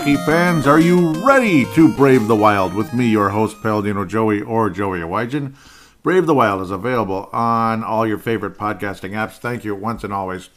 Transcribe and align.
Hockey 0.00 0.16
fans. 0.16 0.66
Are 0.66 0.80
you 0.80 1.10
ready 1.26 1.66
to 1.74 1.94
brave 1.94 2.26
the 2.26 2.34
wild 2.34 2.72
with 2.72 2.94
me, 2.94 3.06
your 3.06 3.28
host, 3.28 3.60
Paladino 3.60 4.06
Joey 4.06 4.40
or 4.40 4.70
Joey 4.70 5.00
Awajan? 5.00 5.54
Brave 6.02 6.24
the 6.24 6.32
Wild 6.32 6.62
is 6.62 6.70
available 6.70 7.28
on 7.34 7.84
all 7.84 8.06
your 8.06 8.16
favorite 8.16 8.56
podcasting 8.56 9.10
apps. 9.10 9.32
Thank 9.32 9.62
you 9.62 9.74
once 9.74 10.02
and 10.02 10.10
always 10.10 10.48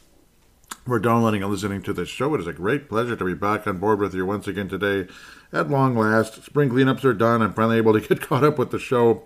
for 0.86 0.98
downloading 0.98 1.42
and 1.42 1.52
listening 1.52 1.82
to 1.82 1.92
this 1.92 2.08
show. 2.08 2.34
It 2.34 2.40
is 2.40 2.46
a 2.46 2.54
great 2.54 2.88
pleasure 2.88 3.16
to 3.16 3.24
be 3.26 3.34
back 3.34 3.66
on 3.66 3.76
board 3.76 4.00
with 4.00 4.14
you 4.14 4.24
once 4.24 4.48
again 4.48 4.70
today. 4.70 5.12
At 5.52 5.68
long 5.68 5.94
last, 5.94 6.42
spring 6.42 6.70
cleanups 6.70 7.04
are 7.04 7.12
done. 7.12 7.42
I'm 7.42 7.52
finally 7.52 7.76
able 7.76 7.92
to 7.92 8.00
get 8.00 8.20
caught 8.26 8.44
up 8.44 8.56
with 8.58 8.70
the 8.70 8.78
show. 8.78 9.24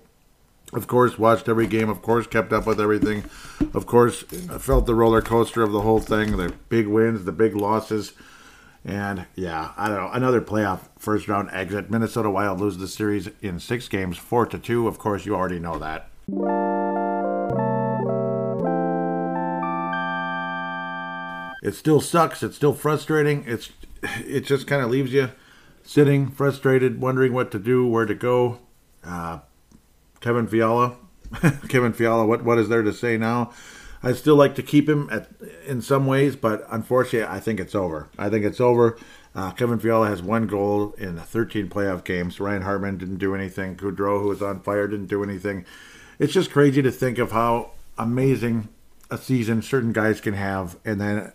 Of 0.72 0.88
course, 0.88 1.16
watched 1.16 1.48
every 1.48 1.68
game. 1.68 1.88
Of 1.88 2.02
course, 2.02 2.26
kept 2.26 2.52
up 2.52 2.66
with 2.66 2.80
everything. 2.80 3.22
Of 3.72 3.86
course, 3.86 4.22
felt 4.22 4.86
the 4.86 4.96
roller 4.96 5.22
coaster 5.22 5.62
of 5.62 5.70
the 5.70 5.82
whole 5.82 6.00
thing 6.00 6.38
the 6.38 6.54
big 6.68 6.88
wins, 6.88 7.24
the 7.24 7.30
big 7.30 7.54
losses. 7.54 8.14
And 8.84 9.26
yeah, 9.34 9.72
I 9.76 9.88
don't 9.88 9.96
know. 9.96 10.10
Another 10.12 10.40
playoff 10.40 10.80
first 10.98 11.28
round 11.28 11.50
exit. 11.52 11.90
Minnesota 11.90 12.30
Wild 12.30 12.60
lose 12.60 12.78
the 12.78 12.88
series 12.88 13.28
in 13.42 13.58
six 13.60 13.88
games, 13.88 14.16
four 14.16 14.46
to 14.46 14.58
two. 14.58 14.86
Of 14.88 14.98
course, 14.98 15.26
you 15.26 15.34
already 15.34 15.58
know 15.58 15.78
that. 15.78 16.08
It 21.62 21.74
still 21.74 22.00
sucks. 22.00 22.42
It's 22.42 22.56
still 22.56 22.72
frustrating. 22.72 23.44
It's 23.46 23.70
it 24.02 24.42
just 24.42 24.66
kind 24.66 24.82
of 24.82 24.90
leaves 24.90 25.12
you 25.12 25.30
sitting 25.82 26.28
frustrated, 26.30 27.00
wondering 27.00 27.32
what 27.32 27.50
to 27.50 27.58
do, 27.58 27.86
where 27.86 28.06
to 28.06 28.14
go. 28.14 28.60
Uh, 29.04 29.40
Kevin 30.20 30.46
Fiala, 30.46 30.96
Kevin 31.68 31.92
Fiala, 31.92 32.26
what 32.26 32.44
what 32.44 32.58
is 32.58 32.68
there 32.68 32.82
to 32.82 32.92
say 32.92 33.16
now? 33.16 33.52
I'd 34.02 34.16
still 34.16 34.36
like 34.36 34.54
to 34.56 34.62
keep 34.62 34.88
him 34.88 35.08
at, 35.10 35.28
in 35.66 35.80
some 35.80 36.06
ways, 36.06 36.36
but 36.36 36.64
unfortunately, 36.70 37.28
I 37.28 37.40
think 37.40 37.58
it's 37.58 37.74
over. 37.74 38.08
I 38.16 38.28
think 38.28 38.44
it's 38.44 38.60
over. 38.60 38.96
Uh, 39.34 39.50
Kevin 39.52 39.78
Fiala 39.78 40.08
has 40.08 40.22
one 40.22 40.46
goal 40.46 40.94
in 40.98 41.18
13 41.18 41.68
playoff 41.68 42.04
games. 42.04 42.40
Ryan 42.40 42.62
Hartman 42.62 42.96
didn't 42.96 43.18
do 43.18 43.34
anything. 43.34 43.76
Gaudreau, 43.76 44.20
who 44.20 44.28
was 44.28 44.42
on 44.42 44.60
fire, 44.60 44.86
didn't 44.86 45.06
do 45.06 45.22
anything. 45.22 45.64
It's 46.18 46.32
just 46.32 46.50
crazy 46.50 46.82
to 46.82 46.90
think 46.90 47.18
of 47.18 47.32
how 47.32 47.72
amazing 47.96 48.68
a 49.10 49.18
season 49.18 49.62
certain 49.62 49.92
guys 49.92 50.20
can 50.20 50.34
have, 50.34 50.76
and 50.84 51.00
then 51.00 51.32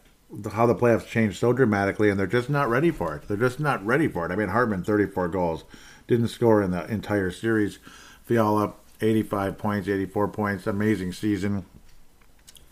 how 0.51 0.65
the 0.65 0.75
playoffs 0.75 1.07
change 1.07 1.37
so 1.37 1.53
dramatically, 1.53 2.09
and 2.09 2.19
they're 2.19 2.27
just 2.27 2.49
not 2.49 2.69
ready 2.69 2.91
for 2.91 3.15
it. 3.15 3.27
They're 3.27 3.37
just 3.37 3.59
not 3.59 3.85
ready 3.85 4.07
for 4.07 4.25
it. 4.25 4.31
I 4.31 4.35
mean, 4.35 4.49
Hartman, 4.49 4.83
34 4.83 5.27
goals, 5.29 5.63
didn't 6.07 6.29
score 6.29 6.61
in 6.61 6.71
the 6.71 6.85
entire 6.91 7.31
series. 7.31 7.79
Fiala, 8.23 8.73
85 9.01 9.57
points, 9.57 9.87
84 9.87 10.27
points, 10.29 10.67
amazing 10.67 11.13
season 11.13 11.65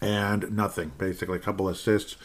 and 0.02 0.52
nothing. 0.52 0.92
Basically, 0.98 1.38
a 1.38 1.42
couple 1.42 1.70
assists. 1.70 2.18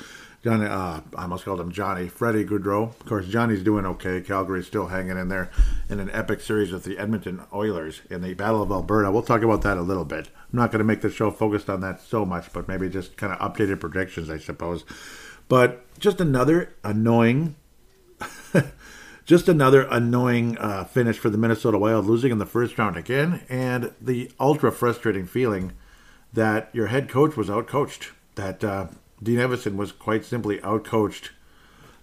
Johnny, 0.42 0.66
uh, 0.66 1.00
I 1.16 1.22
almost 1.22 1.44
called 1.44 1.60
him 1.60 1.72
Johnny. 1.72 2.08
Freddie 2.08 2.44
Gaudreau. 2.44 2.90
Of 2.90 3.04
course, 3.04 3.26
Johnny's 3.26 3.64
doing 3.64 3.84
okay. 3.84 4.20
Calgary's 4.20 4.66
still 4.66 4.86
hanging 4.86 5.18
in 5.18 5.28
there 5.28 5.50
in 5.88 5.98
an 5.98 6.10
epic 6.10 6.40
series 6.40 6.70
with 6.70 6.84
the 6.84 6.98
Edmonton 6.98 7.42
Oilers 7.52 8.00
in 8.10 8.22
the 8.22 8.34
Battle 8.34 8.62
of 8.62 8.70
Alberta. 8.70 9.10
We'll 9.10 9.22
talk 9.22 9.42
about 9.42 9.62
that 9.62 9.76
a 9.76 9.82
little 9.82 10.04
bit. 10.04 10.28
I'm 10.52 10.58
not 10.58 10.70
going 10.70 10.78
to 10.78 10.84
make 10.84 11.00
the 11.00 11.10
show 11.10 11.30
focused 11.30 11.68
on 11.68 11.80
that 11.80 12.00
so 12.00 12.24
much, 12.24 12.52
but 12.52 12.68
maybe 12.68 12.88
just 12.88 13.16
kind 13.16 13.32
of 13.32 13.40
updated 13.40 13.80
predictions, 13.80 14.30
I 14.30 14.38
suppose. 14.38 14.84
But 15.48 15.84
just 15.98 16.20
another 16.20 16.74
annoying, 16.84 17.56
just 19.24 19.48
another 19.48 19.82
annoying 19.90 20.58
uh, 20.58 20.84
finish 20.84 21.18
for 21.18 21.28
the 21.28 21.38
Minnesota 21.38 21.78
Wild, 21.78 22.06
losing 22.06 22.30
in 22.30 22.38
the 22.38 22.46
first 22.46 22.78
round 22.78 22.96
again, 22.96 23.42
and 23.48 23.92
the 24.00 24.30
ultra 24.38 24.70
frustrating 24.70 25.26
feeling 25.26 25.72
that 26.32 26.70
your 26.72 26.86
head 26.88 27.08
coach 27.08 27.36
was 27.36 27.48
outcoached. 27.48 28.10
That 28.34 28.62
uh, 28.62 28.88
Dean 29.22 29.38
Evason 29.38 29.76
was 29.76 29.92
quite 29.92 30.24
simply 30.24 30.58
outcoached 30.58 31.30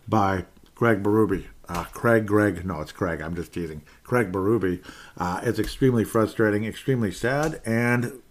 by 0.07 0.45
Craig 0.75 1.03
Berube. 1.03 1.45
Uh, 1.69 1.83
Craig, 1.85 2.25
Greg, 2.25 2.65
no, 2.65 2.81
it's 2.81 2.91
Craig. 2.91 3.21
I'm 3.21 3.35
just 3.35 3.53
teasing. 3.53 3.83
Craig 4.03 4.31
Berube. 4.31 4.83
Uh, 5.17 5.39
it's 5.43 5.59
extremely 5.59 6.03
frustrating, 6.03 6.65
extremely 6.65 7.11
sad, 7.11 7.61
and 7.65 8.21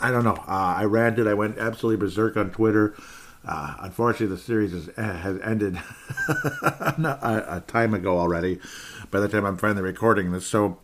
I 0.00 0.10
don't 0.10 0.24
know. 0.24 0.36
Uh, 0.46 0.74
I 0.76 0.84
ranted. 0.84 1.26
I 1.26 1.34
went 1.34 1.58
absolutely 1.58 2.04
berserk 2.04 2.36
on 2.36 2.50
Twitter. 2.50 2.94
Uh, 3.46 3.74
unfortunately, 3.80 4.34
the 4.34 4.40
series 4.40 4.72
has, 4.72 4.90
has 4.96 5.40
ended 5.42 5.76
a, 6.28 7.44
a 7.48 7.62
time 7.66 7.94
ago 7.94 8.18
already. 8.18 8.58
By 9.10 9.20
the 9.20 9.28
time 9.28 9.44
I'm 9.44 9.56
finally 9.56 9.82
recording 9.82 10.32
this, 10.32 10.46
so 10.46 10.78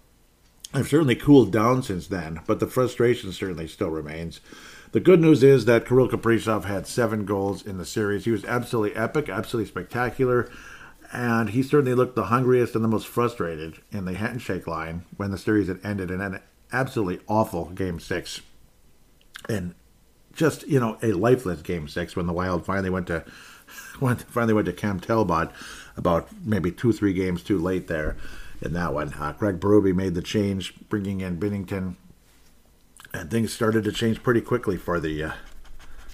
I've 0.72 0.88
certainly 0.88 1.16
cooled 1.16 1.50
down 1.50 1.82
since 1.82 2.06
then, 2.06 2.40
but 2.46 2.60
the 2.60 2.66
frustration 2.66 3.32
certainly 3.32 3.66
still 3.66 3.90
remains. 3.90 4.40
The 4.92 5.00
good 5.00 5.20
news 5.20 5.42
is 5.42 5.64
that 5.64 5.86
Kirill 5.86 6.08
Kaprizov 6.08 6.64
had 6.64 6.86
seven 6.86 7.24
goals 7.24 7.64
in 7.66 7.78
the 7.78 7.84
series. 7.84 8.24
He 8.24 8.30
was 8.30 8.44
absolutely 8.44 8.96
epic, 8.96 9.28
absolutely 9.28 9.68
spectacular, 9.68 10.48
and 11.12 11.50
he 11.50 11.62
certainly 11.62 11.94
looked 11.94 12.14
the 12.14 12.26
hungriest 12.26 12.76
and 12.76 12.84
the 12.84 12.88
most 12.88 13.08
frustrated 13.08 13.80
in 13.90 14.04
the 14.04 14.14
handshake 14.14 14.68
line 14.68 15.04
when 15.16 15.32
the 15.32 15.38
series 15.38 15.66
had 15.66 15.80
ended 15.82 16.10
in 16.10 16.20
an 16.20 16.40
absolutely 16.72 17.24
awful 17.26 17.66
game 17.70 17.98
six. 17.98 18.40
And 19.48 19.74
just, 20.32 20.66
you 20.68 20.78
know, 20.78 20.98
a 21.02 21.12
lifeless 21.12 21.62
game 21.62 21.88
six 21.88 22.14
when 22.14 22.26
the 22.26 22.32
Wild 22.32 22.64
finally 22.64 22.90
went 22.90 23.08
to 23.08 23.24
went 24.00 24.22
finally 24.22 24.54
went 24.54 24.66
to 24.66 24.72
Cam 24.72 25.00
Talbot 25.00 25.50
about 25.96 26.28
maybe 26.44 26.70
two, 26.70 26.92
three 26.92 27.12
games 27.12 27.42
too 27.42 27.58
late 27.58 27.88
there 27.88 28.16
in 28.60 28.72
that 28.74 28.92
one. 28.92 29.14
Uh, 29.14 29.32
Craig 29.32 29.60
Berube 29.60 29.94
made 29.94 30.14
the 30.14 30.22
change, 30.22 30.74
bringing 30.88 31.20
in 31.20 31.38
Binnington, 31.38 31.96
and 33.12 33.30
things 33.30 33.52
started 33.52 33.84
to 33.84 33.92
change 33.92 34.22
pretty 34.22 34.40
quickly 34.40 34.76
for 34.76 35.00
the 35.00 35.24
uh, 35.24 35.32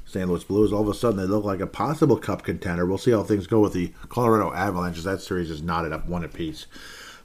St. 0.05 0.29
Louis 0.29 0.45
Blues. 0.45 0.73
All 0.73 0.83
of 0.83 0.89
a 0.89 0.95
sudden, 0.95 1.19
they 1.19 1.27
look 1.27 1.45
like 1.45 1.61
a 1.61 1.67
possible 1.67 2.17
Cup 2.17 2.43
contender. 2.43 2.87
We'll 2.87 2.99
see 2.99 3.11
how 3.11 3.23
things 3.23 3.47
go 3.47 3.61
with 3.61 3.73
the 3.73 3.93
Colorado 4.09 4.53
Avalanche. 4.53 5.03
That 5.03 5.21
series 5.21 5.51
is 5.51 5.63
knotted 5.63 5.93
up 5.93 6.07
one 6.07 6.25
apiece. 6.25 6.67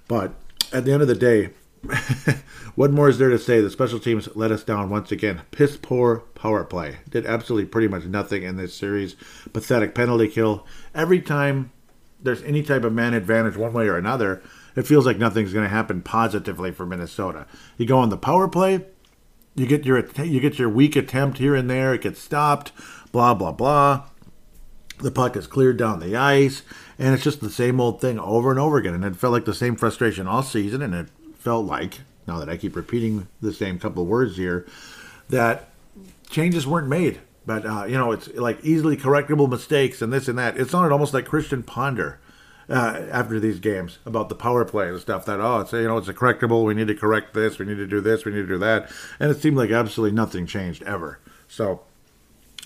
But 0.08 0.34
at 0.74 0.86
the 0.86 0.92
end 0.92 1.02
of 1.02 1.08
the 1.08 1.16
day, 1.16 1.52
what 2.76 2.92
more 2.92 3.10
is 3.10 3.18
there 3.18 3.30
to 3.30 3.40
say? 3.40 3.62
The 3.62 3.70
special 3.70 4.00
teams 4.00 4.30
let 4.36 4.52
us 4.52 4.64
down 4.64 4.90
once 4.90 5.12
again. 5.12 5.42
Piss 5.52 5.78
poor 5.78 6.20
power 6.36 6.64
play. 6.64 6.98
Did 7.10 7.26
absolutely 7.26 7.68
pretty 7.68 7.88
much 7.88 8.06
nothing 8.06 8.44
in 8.44 8.58
this 8.58 8.74
series. 8.74 9.16
Pathetic 9.54 9.96
penalty 9.96 10.28
kill. 10.28 10.66
Every 10.94 11.22
time 11.22 11.72
there's 12.22 12.44
any 12.44 12.62
type 12.62 12.84
of 12.84 12.94
man 12.94 13.14
advantage 13.14 13.58
one 13.58 13.74
way 13.74 13.88
or 13.88 13.98
another, 13.98 14.42
it 14.76 14.88
feels 14.88 15.06
like 15.06 15.18
nothing's 15.18 15.54
going 15.54 15.66
to 15.66 15.70
happen 15.70 16.02
positively 16.02 16.72
for 16.72 16.86
Minnesota. 16.86 17.46
You 17.78 17.86
go 17.86 18.00
on 18.00 18.10
the 18.10 18.18
power 18.18 18.48
play, 18.48 18.86
you 19.56 19.66
get 19.66 19.86
your 19.86 20.06
you 20.24 20.40
get 20.40 20.60
your 20.60 20.70
weak 20.70 20.96
attempt 20.96 21.38
here 21.38 21.56
and 21.56 21.70
there, 21.70 21.94
it 21.94 22.02
gets 22.02 22.20
stopped, 22.20 22.72
blah 23.12 23.34
blah 23.34 23.52
blah. 23.52 24.06
The 25.00 25.12
puck 25.12 25.36
is 25.36 25.48
cleared 25.48 25.78
down 25.78 26.00
the 26.00 26.16
ice, 26.16 26.62
and 27.00 27.14
it's 27.14 27.24
just 27.24 27.42
the 27.42 27.50
same 27.50 27.82
old 27.82 28.00
thing 28.00 28.20
over 28.20 28.52
and 28.52 28.60
over 28.60 28.78
again. 28.78 28.94
And 28.94 29.04
it 29.04 29.16
felt 29.16 29.34
like 29.34 29.46
the 29.46 29.54
same 29.54 29.76
frustration 29.76 30.28
all 30.28 30.44
season, 30.44 30.82
and 30.84 30.94
it 30.94 31.08
felt 31.40 31.66
like, 31.66 32.02
now 32.28 32.38
that 32.38 32.50
I 32.50 32.58
keep 32.58 32.76
repeating 32.76 33.28
the 33.42 33.52
same 33.52 33.80
couple 33.80 34.06
words 34.06 34.38
here, 34.38 34.68
that 35.30 35.70
changes 36.30 36.68
weren't 36.68 36.88
made. 36.88 37.20
But, 37.44 37.66
uh, 37.66 37.86
you 37.86 37.98
know, 37.98 38.12
it's 38.12 38.28
like 38.36 38.64
easily 38.64 38.96
correctable 38.96 39.50
mistakes 39.50 40.04
and 40.04 40.14
this 40.14 40.28
and 40.28 40.38
that. 40.38 40.60
It 40.60 40.70
sounded 40.70 40.92
almost 40.92 41.16
like 41.16 41.26
Christian 41.26 41.64
Ponder. 41.64 42.20
Uh, 42.72 43.06
after 43.12 43.38
these 43.38 43.60
games 43.60 44.00
about 44.06 44.30
the 44.30 44.36
power 44.36 44.64
play 44.64 44.88
and 44.88 44.98
stuff 45.02 45.26
that 45.26 45.42
oh 45.42 45.60
it's 45.60 45.74
you 45.74 45.84
know 45.84 45.98
it's 45.98 46.08
a 46.08 46.14
correctable 46.14 46.64
we 46.64 46.74
need 46.74 46.88
to 46.88 46.96
correct 46.96 47.34
this 47.34 47.60
we 47.60 47.66
need 47.66 47.76
to 47.76 47.86
do 47.86 48.00
this 48.00 48.24
we 48.24 48.32
need 48.32 48.44
to 48.44 48.48
do 48.48 48.58
that 48.58 48.90
and 49.20 49.30
it 49.30 49.42
seemed 49.42 49.58
like 49.58 49.72
absolutely 49.72 50.16
nothing 50.16 50.46
changed 50.46 50.82
ever 50.84 51.20
so 51.50 51.82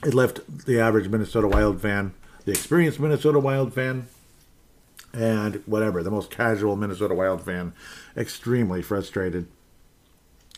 it 0.03 0.13
left 0.13 0.41
the 0.67 0.79
average 0.79 1.09
Minnesota 1.09 1.47
Wild 1.47 1.81
fan 1.81 2.13
the 2.45 2.51
experienced 2.51 2.99
Minnesota 2.99 3.39
Wild 3.39 3.73
fan 3.73 4.07
and 5.11 5.63
whatever 5.65 6.03
the 6.03 6.11
most 6.11 6.29
casual 6.29 6.75
Minnesota 6.75 7.15
Wild 7.15 7.43
fan 7.43 7.73
extremely 8.15 8.83
frustrated 8.83 9.47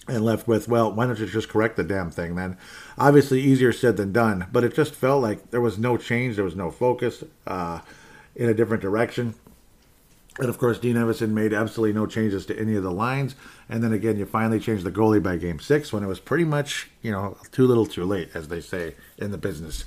and 0.07 0.23
left 0.23 0.47
with, 0.47 0.67
well, 0.67 0.91
why 0.91 1.05
don't 1.05 1.19
you 1.19 1.25
just 1.25 1.49
correct 1.49 1.75
the 1.75 1.83
damn 1.83 2.09
thing 2.09 2.35
then? 2.35 2.57
Obviously, 2.97 3.41
easier 3.41 3.73
said 3.73 3.97
than 3.97 4.13
done, 4.13 4.47
but 4.51 4.63
it 4.63 4.73
just 4.73 4.95
felt 4.95 5.21
like 5.21 5.51
there 5.51 5.61
was 5.61 5.77
no 5.77 5.97
change, 5.97 6.35
there 6.35 6.45
was 6.45 6.55
no 6.55 6.71
focus 6.71 7.23
uh, 7.45 7.81
in 8.37 8.47
a 8.47 8.53
different 8.53 8.81
direction. 8.81 9.33
And 10.39 10.49
of 10.49 10.59
course, 10.59 10.77
Dean 10.77 10.95
Evason 10.95 11.31
made 11.31 11.51
absolutely 11.51 11.93
no 11.99 12.05
changes 12.05 12.45
to 12.45 12.57
any 12.57 12.75
of 12.75 12.83
the 12.83 12.91
lines. 12.91 13.35
And 13.67 13.83
then 13.83 13.91
again, 13.91 14.17
you 14.17 14.25
finally 14.25 14.59
changed 14.59 14.83
the 14.83 14.91
goalie 14.91 15.21
by 15.21 15.35
game 15.37 15.59
six 15.59 15.91
when 15.91 16.03
it 16.03 16.07
was 16.07 16.19
pretty 16.19 16.45
much, 16.45 16.89
you 17.01 17.11
know, 17.11 17.37
too 17.51 17.65
little 17.65 17.87
too 17.87 18.05
late, 18.05 18.29
as 18.35 18.47
they 18.47 18.61
say 18.61 18.95
in 19.17 19.31
the 19.31 19.37
business. 19.37 19.83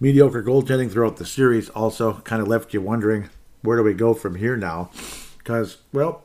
Mediocre 0.00 0.42
goaltending 0.42 0.90
throughout 0.90 1.16
the 1.16 1.24
series 1.24 1.68
also 1.70 2.14
kind 2.20 2.42
of 2.42 2.48
left 2.48 2.74
you 2.74 2.82
wondering 2.82 3.30
where 3.62 3.78
do 3.78 3.84
we 3.84 3.94
go 3.94 4.12
from 4.12 4.34
here 4.34 4.56
now? 4.56 4.90
Because, 5.38 5.78
well, 5.92 6.22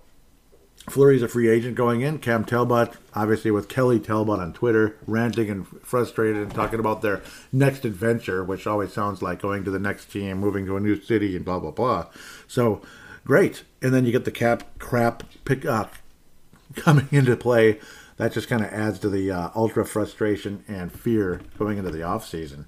Fleury's 0.89 1.22
a 1.22 1.28
free 1.28 1.48
agent 1.48 1.75
going 1.75 2.01
in. 2.01 2.18
Cam 2.18 2.44
Talbot, 2.44 2.94
obviously 3.13 3.51
with 3.51 3.69
Kelly 3.69 4.00
Talbot 4.00 4.39
on 4.39 4.51
Twitter, 4.51 4.98
ranting 5.06 5.50
and 5.50 5.68
frustrated 5.68 6.42
and 6.42 6.54
talking 6.54 6.80
about 6.80 7.01
their 7.01 7.22
next 7.51 7.86
adventure, 7.86 8.44
which 8.44 8.66
always 8.66 8.92
sounds 8.92 9.22
like 9.22 9.42
going 9.42 9.63
to 9.63 9.72
the 9.72 9.80
next 9.80 10.12
team, 10.12 10.39
moving 10.39 10.66
to 10.66 10.78
a 10.78 10.80
new 10.80 11.00
city, 11.00 11.36
and 11.36 11.45
blah 11.45 11.60
blah 11.60 11.72
blah. 11.72 12.07
So 12.48 12.81
great, 13.25 13.63
and 13.81 13.94
then 13.94 14.06
you 14.06 14.12
get 14.12 14.25
the 14.25 14.31
cap 14.31 14.63
crap 14.80 15.24
pick 15.45 15.66
up 15.66 15.94
coming 16.75 17.07
into 17.12 17.36
play. 17.36 17.80
That 18.18 18.33
just 18.33 18.48
kind 18.48 18.63
of 18.63 18.72
adds 18.72 19.00
to 19.00 19.10
the 19.10 19.31
uh, 19.31 19.50
ultra 19.56 19.86
frustration 19.86 20.63
and 20.68 20.92
fear 20.92 21.42
going 21.57 21.78
into 21.78 21.92
the 21.92 22.04
off 22.04 22.28
season. 22.28 22.66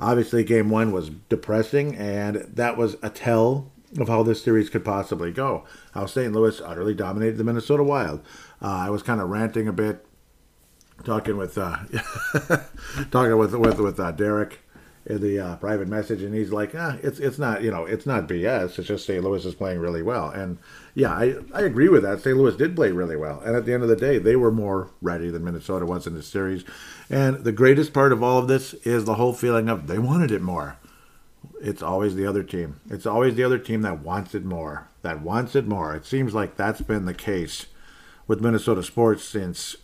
Obviously, 0.00 0.44
game 0.44 0.68
one 0.68 0.92
was 0.92 1.10
depressing, 1.10 1.96
and 1.96 2.36
that 2.54 2.76
was 2.76 2.96
a 3.02 3.10
tell 3.10 3.71
of 3.98 4.08
how 4.08 4.22
this 4.22 4.42
series 4.42 4.70
could 4.70 4.84
possibly 4.84 5.30
go. 5.30 5.64
How 5.92 6.06
St. 6.06 6.32
Louis 6.32 6.60
utterly 6.60 6.94
dominated 6.94 7.36
the 7.36 7.44
Minnesota 7.44 7.82
Wild. 7.82 8.20
Uh, 8.60 8.68
I 8.68 8.90
was 8.90 9.02
kind 9.02 9.20
of 9.20 9.28
ranting 9.28 9.68
a 9.68 9.72
bit, 9.72 10.06
talking 11.04 11.36
with 11.36 11.58
uh, 11.58 11.78
talking 13.10 13.36
with 13.36 13.54
with 13.54 13.80
with 13.80 14.00
uh, 14.00 14.12
Derek 14.12 14.60
in 15.04 15.20
the 15.20 15.38
uh, 15.38 15.56
private 15.56 15.88
message, 15.88 16.22
and 16.22 16.34
he's 16.34 16.52
like, 16.52 16.74
ah, 16.76 16.96
"It's 17.02 17.18
it's 17.18 17.38
not 17.38 17.62
you 17.62 17.70
know 17.70 17.84
it's 17.84 18.06
not 18.06 18.28
BS. 18.28 18.78
It's 18.78 18.88
just 18.88 19.06
St. 19.06 19.22
Louis 19.22 19.44
is 19.44 19.54
playing 19.54 19.80
really 19.80 20.02
well." 20.02 20.30
And 20.30 20.58
yeah, 20.94 21.12
I 21.12 21.34
I 21.52 21.62
agree 21.62 21.88
with 21.88 22.02
that. 22.02 22.20
St. 22.20 22.36
Louis 22.36 22.56
did 22.56 22.76
play 22.76 22.92
really 22.92 23.16
well, 23.16 23.40
and 23.40 23.56
at 23.56 23.66
the 23.66 23.74
end 23.74 23.82
of 23.82 23.88
the 23.88 23.96
day, 23.96 24.18
they 24.18 24.36
were 24.36 24.52
more 24.52 24.90
ready 25.00 25.28
than 25.28 25.44
Minnesota 25.44 25.86
was 25.86 26.06
in 26.06 26.14
the 26.14 26.22
series. 26.22 26.64
And 27.10 27.44
the 27.44 27.52
greatest 27.52 27.92
part 27.92 28.12
of 28.12 28.22
all 28.22 28.38
of 28.38 28.48
this 28.48 28.74
is 28.84 29.04
the 29.04 29.14
whole 29.14 29.32
feeling 29.32 29.68
of 29.68 29.86
they 29.86 29.98
wanted 29.98 30.30
it 30.30 30.40
more 30.40 30.78
it's 31.62 31.82
always 31.82 32.16
the 32.16 32.26
other 32.26 32.42
team. 32.42 32.80
It's 32.90 33.06
always 33.06 33.36
the 33.36 33.44
other 33.44 33.58
team 33.58 33.82
that 33.82 34.00
wants 34.00 34.34
it 34.34 34.44
more. 34.44 34.88
That 35.02 35.22
wants 35.22 35.54
it 35.54 35.66
more. 35.66 35.94
It 35.94 36.04
seems 36.04 36.34
like 36.34 36.56
that's 36.56 36.80
been 36.80 37.04
the 37.04 37.14
case 37.14 37.66
with 38.26 38.40
Minnesota 38.40 38.82
sports 38.82 39.24
since, 39.24 39.76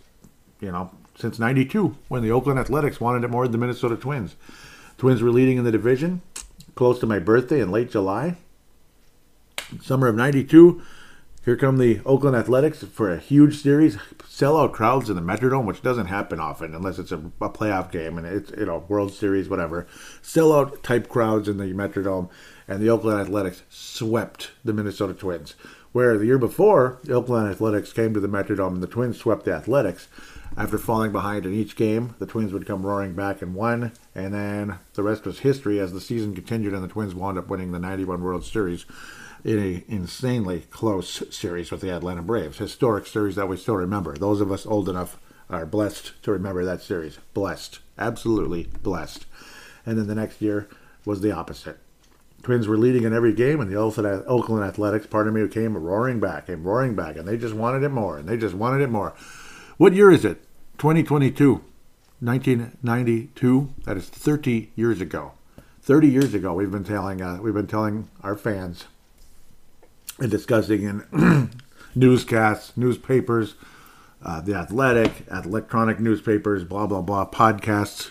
you 0.61 0.73
know, 0.73 0.91
since 1.17 1.39
92 1.39 1.97
when 2.09 2.23
the 2.23 2.33
Oakland 2.33 2.59
Athletics 2.59 3.01
wanted 3.01 3.25
it 3.25 3.31
more 3.31 3.45
than 3.45 3.53
the 3.53 3.59
Minnesota 3.59 3.97
Twins. 3.97 4.35
Twins 4.99 5.23
were 5.23 5.31
leading 5.31 5.57
in 5.57 5.65
the 5.65 5.73
division 5.73 6.21
close 6.75 6.99
to 6.99 7.07
my 7.07 7.19
birthday 7.19 7.61
in 7.61 7.71
late 7.71 7.91
July. 7.91 8.37
Summer 9.81 10.09
of 10.09 10.17
92, 10.17 10.83
here 11.49 11.56
come 11.56 11.79
the 11.79 11.99
Oakland 12.05 12.37
Athletics 12.37 12.85
for 12.85 13.11
a 13.11 13.17
huge 13.17 13.62
series, 13.62 13.97
sellout 14.23 14.75
crowds 14.75 15.09
in 15.09 15.17
the 15.17 15.23
Metrodome, 15.23 15.65
which 15.65 15.81
doesn't 15.81 16.09
happen 16.09 16.39
often 16.39 16.75
unless 16.75 16.99
it's 16.99 17.11
a, 17.11 17.17
a, 17.17 17.49
playoff 17.49 17.91
game 17.91 18.19
and 18.19 18.27
it's 18.27 18.50
you 18.50 18.67
know 18.67 18.85
World 18.87 19.15
Series, 19.15 19.49
whatever. 19.49 19.87
Sellout 20.23 20.83
type 20.83 21.09
crowds 21.09 21.49
in 21.49 21.56
the 21.56 21.65
Metrodome, 21.73 22.29
and 22.69 22.83
the 22.83 22.91
Oakland 22.91 23.19
Athletics 23.19 23.62
swept 23.71 24.50
the 24.62 24.75
Minnesota 24.75 25.15
Twins. 25.15 25.55
Where 25.93 26.19
the 26.19 26.27
year 26.27 26.37
before, 26.37 26.99
the 27.05 27.15
Oakland 27.15 27.49
Athletics 27.49 27.94
came 27.94 28.12
to 28.12 28.21
the 28.21 28.29
Metrodome 28.29 28.75
and 28.75 28.83
the 28.83 28.87
Twins 28.87 29.17
swept 29.17 29.47
the 29.47 29.55
Athletics. 29.55 30.09
After 30.55 30.77
falling 30.77 31.12
behind 31.12 31.47
in 31.47 31.55
each 31.55 31.77
game, 31.77 32.15
the 32.19 32.27
Twins 32.27 32.53
would 32.53 32.67
come 32.67 32.85
roaring 32.85 33.15
back 33.15 33.41
and 33.41 33.55
won, 33.55 33.93
and 34.15 34.35
then 34.35 34.81
the 34.93 35.03
rest 35.03 35.25
was 35.25 35.39
history 35.39 35.81
as 35.81 35.94
the 35.94 36.01
season 36.03 36.35
continued 36.35 36.75
and 36.75 36.85
the 36.85 36.89
Twins 36.89 37.15
wound 37.15 37.39
up 37.39 37.49
winning 37.49 37.73
the 37.73 37.79
91 37.79 38.23
World 38.23 38.44
Series 38.44 38.85
in 39.44 39.58
an 39.58 39.85
insanely 39.88 40.61
close 40.70 41.23
series 41.31 41.70
with 41.70 41.81
the 41.81 41.90
Atlanta 41.90 42.23
Braves. 42.23 42.58
Historic 42.58 43.06
series 43.06 43.37
that 43.37 43.49
we 43.49 43.56
still 43.56 43.76
remember. 43.76 44.14
Those 44.14 44.40
of 44.40 44.50
us 44.50 44.67
old 44.67 44.88
enough 44.88 45.19
are 45.49 45.67
blessed 45.67 46.12
to 46.23 46.32
remember 46.32 46.64
that 46.64 46.82
series. 46.82 47.19
Blessed. 47.35 47.79
Absolutely 47.99 48.69
blessed. 48.82 49.26
And 49.87 49.99
then 49.99 50.06
the 50.06 50.14
next 50.14 50.43
year 50.43 50.69
was 51.05 51.20
the 51.20 51.32
opposite. 51.32 51.79
Twins 52.43 52.69
were 52.69 52.79
leading 52.79 53.02
in 53.02 53.12
every 53.12 53.32
game, 53.32 53.61
and 53.61 53.70
the 53.70 53.76
Oakland 53.76 54.64
Athletics, 54.64 55.06
pardon 55.06 55.35
me, 55.35 55.46
came 55.49 55.76
roaring 55.76 56.20
back, 56.20 56.46
came 56.46 56.62
roaring 56.62 56.94
back, 56.94 57.17
and 57.17 57.26
they 57.26 57.37
just 57.37 57.55
wanted 57.55 57.82
it 57.82 57.88
more, 57.88 58.19
and 58.19 58.29
they 58.29 58.37
just 58.37 58.55
wanted 58.55 58.81
it 58.82 58.91
more. 58.91 59.14
What 59.76 59.93
year 59.93 60.11
is 60.11 60.25
it? 60.25 60.41
2022. 60.79 61.62
1992. 62.20 63.75
That 63.84 63.96
is 63.96 64.08
30 64.08 64.70
years 64.76 65.00
ago. 65.00 65.32
30 65.82 66.08
years 66.08 66.34
ago, 66.34 66.52
we've 66.52 66.70
been 66.70 66.84
telling 66.84 67.23
uh, 67.23 67.38
we've 67.41 67.55
been 67.55 67.67
telling 67.67 68.08
our 68.23 68.37
fans 68.37 68.84
and 70.19 70.31
discussing 70.31 70.82
in 70.82 71.50
newscasts, 71.94 72.76
newspapers, 72.76 73.55
uh, 74.23 74.41
the 74.41 74.55
athletic, 74.55 75.25
electronic 75.31 76.00
newspapers, 76.00 76.65
blah, 76.65 76.87
blah, 76.87 77.03
blah, 77.03 77.29
podcasts, 77.29 78.11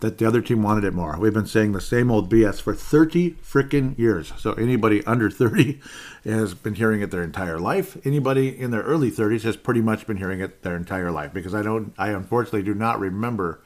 that 0.00 0.18
the 0.18 0.26
other 0.26 0.40
team 0.40 0.62
wanted 0.62 0.84
it 0.84 0.94
more. 0.94 1.18
We've 1.18 1.34
been 1.34 1.46
saying 1.46 1.72
the 1.72 1.80
same 1.80 2.10
old 2.10 2.30
BS 2.30 2.60
for 2.60 2.74
30 2.74 3.32
freaking 3.32 3.98
years. 3.98 4.32
So 4.38 4.52
anybody 4.52 5.04
under 5.04 5.28
30 5.28 5.80
has 6.24 6.54
been 6.54 6.74
hearing 6.74 7.00
it 7.00 7.10
their 7.10 7.22
entire 7.22 7.58
life. 7.58 7.96
Anybody 8.06 8.56
in 8.56 8.70
their 8.70 8.82
early 8.82 9.10
30s 9.10 9.42
has 9.42 9.56
pretty 9.56 9.80
much 9.80 10.06
been 10.06 10.18
hearing 10.18 10.40
it 10.40 10.62
their 10.62 10.76
entire 10.76 11.10
life 11.10 11.32
because 11.32 11.54
I 11.54 11.62
don't, 11.62 11.94
I 11.98 12.10
unfortunately 12.10 12.62
do 12.62 12.74
not 12.74 13.00
remember 13.00 13.60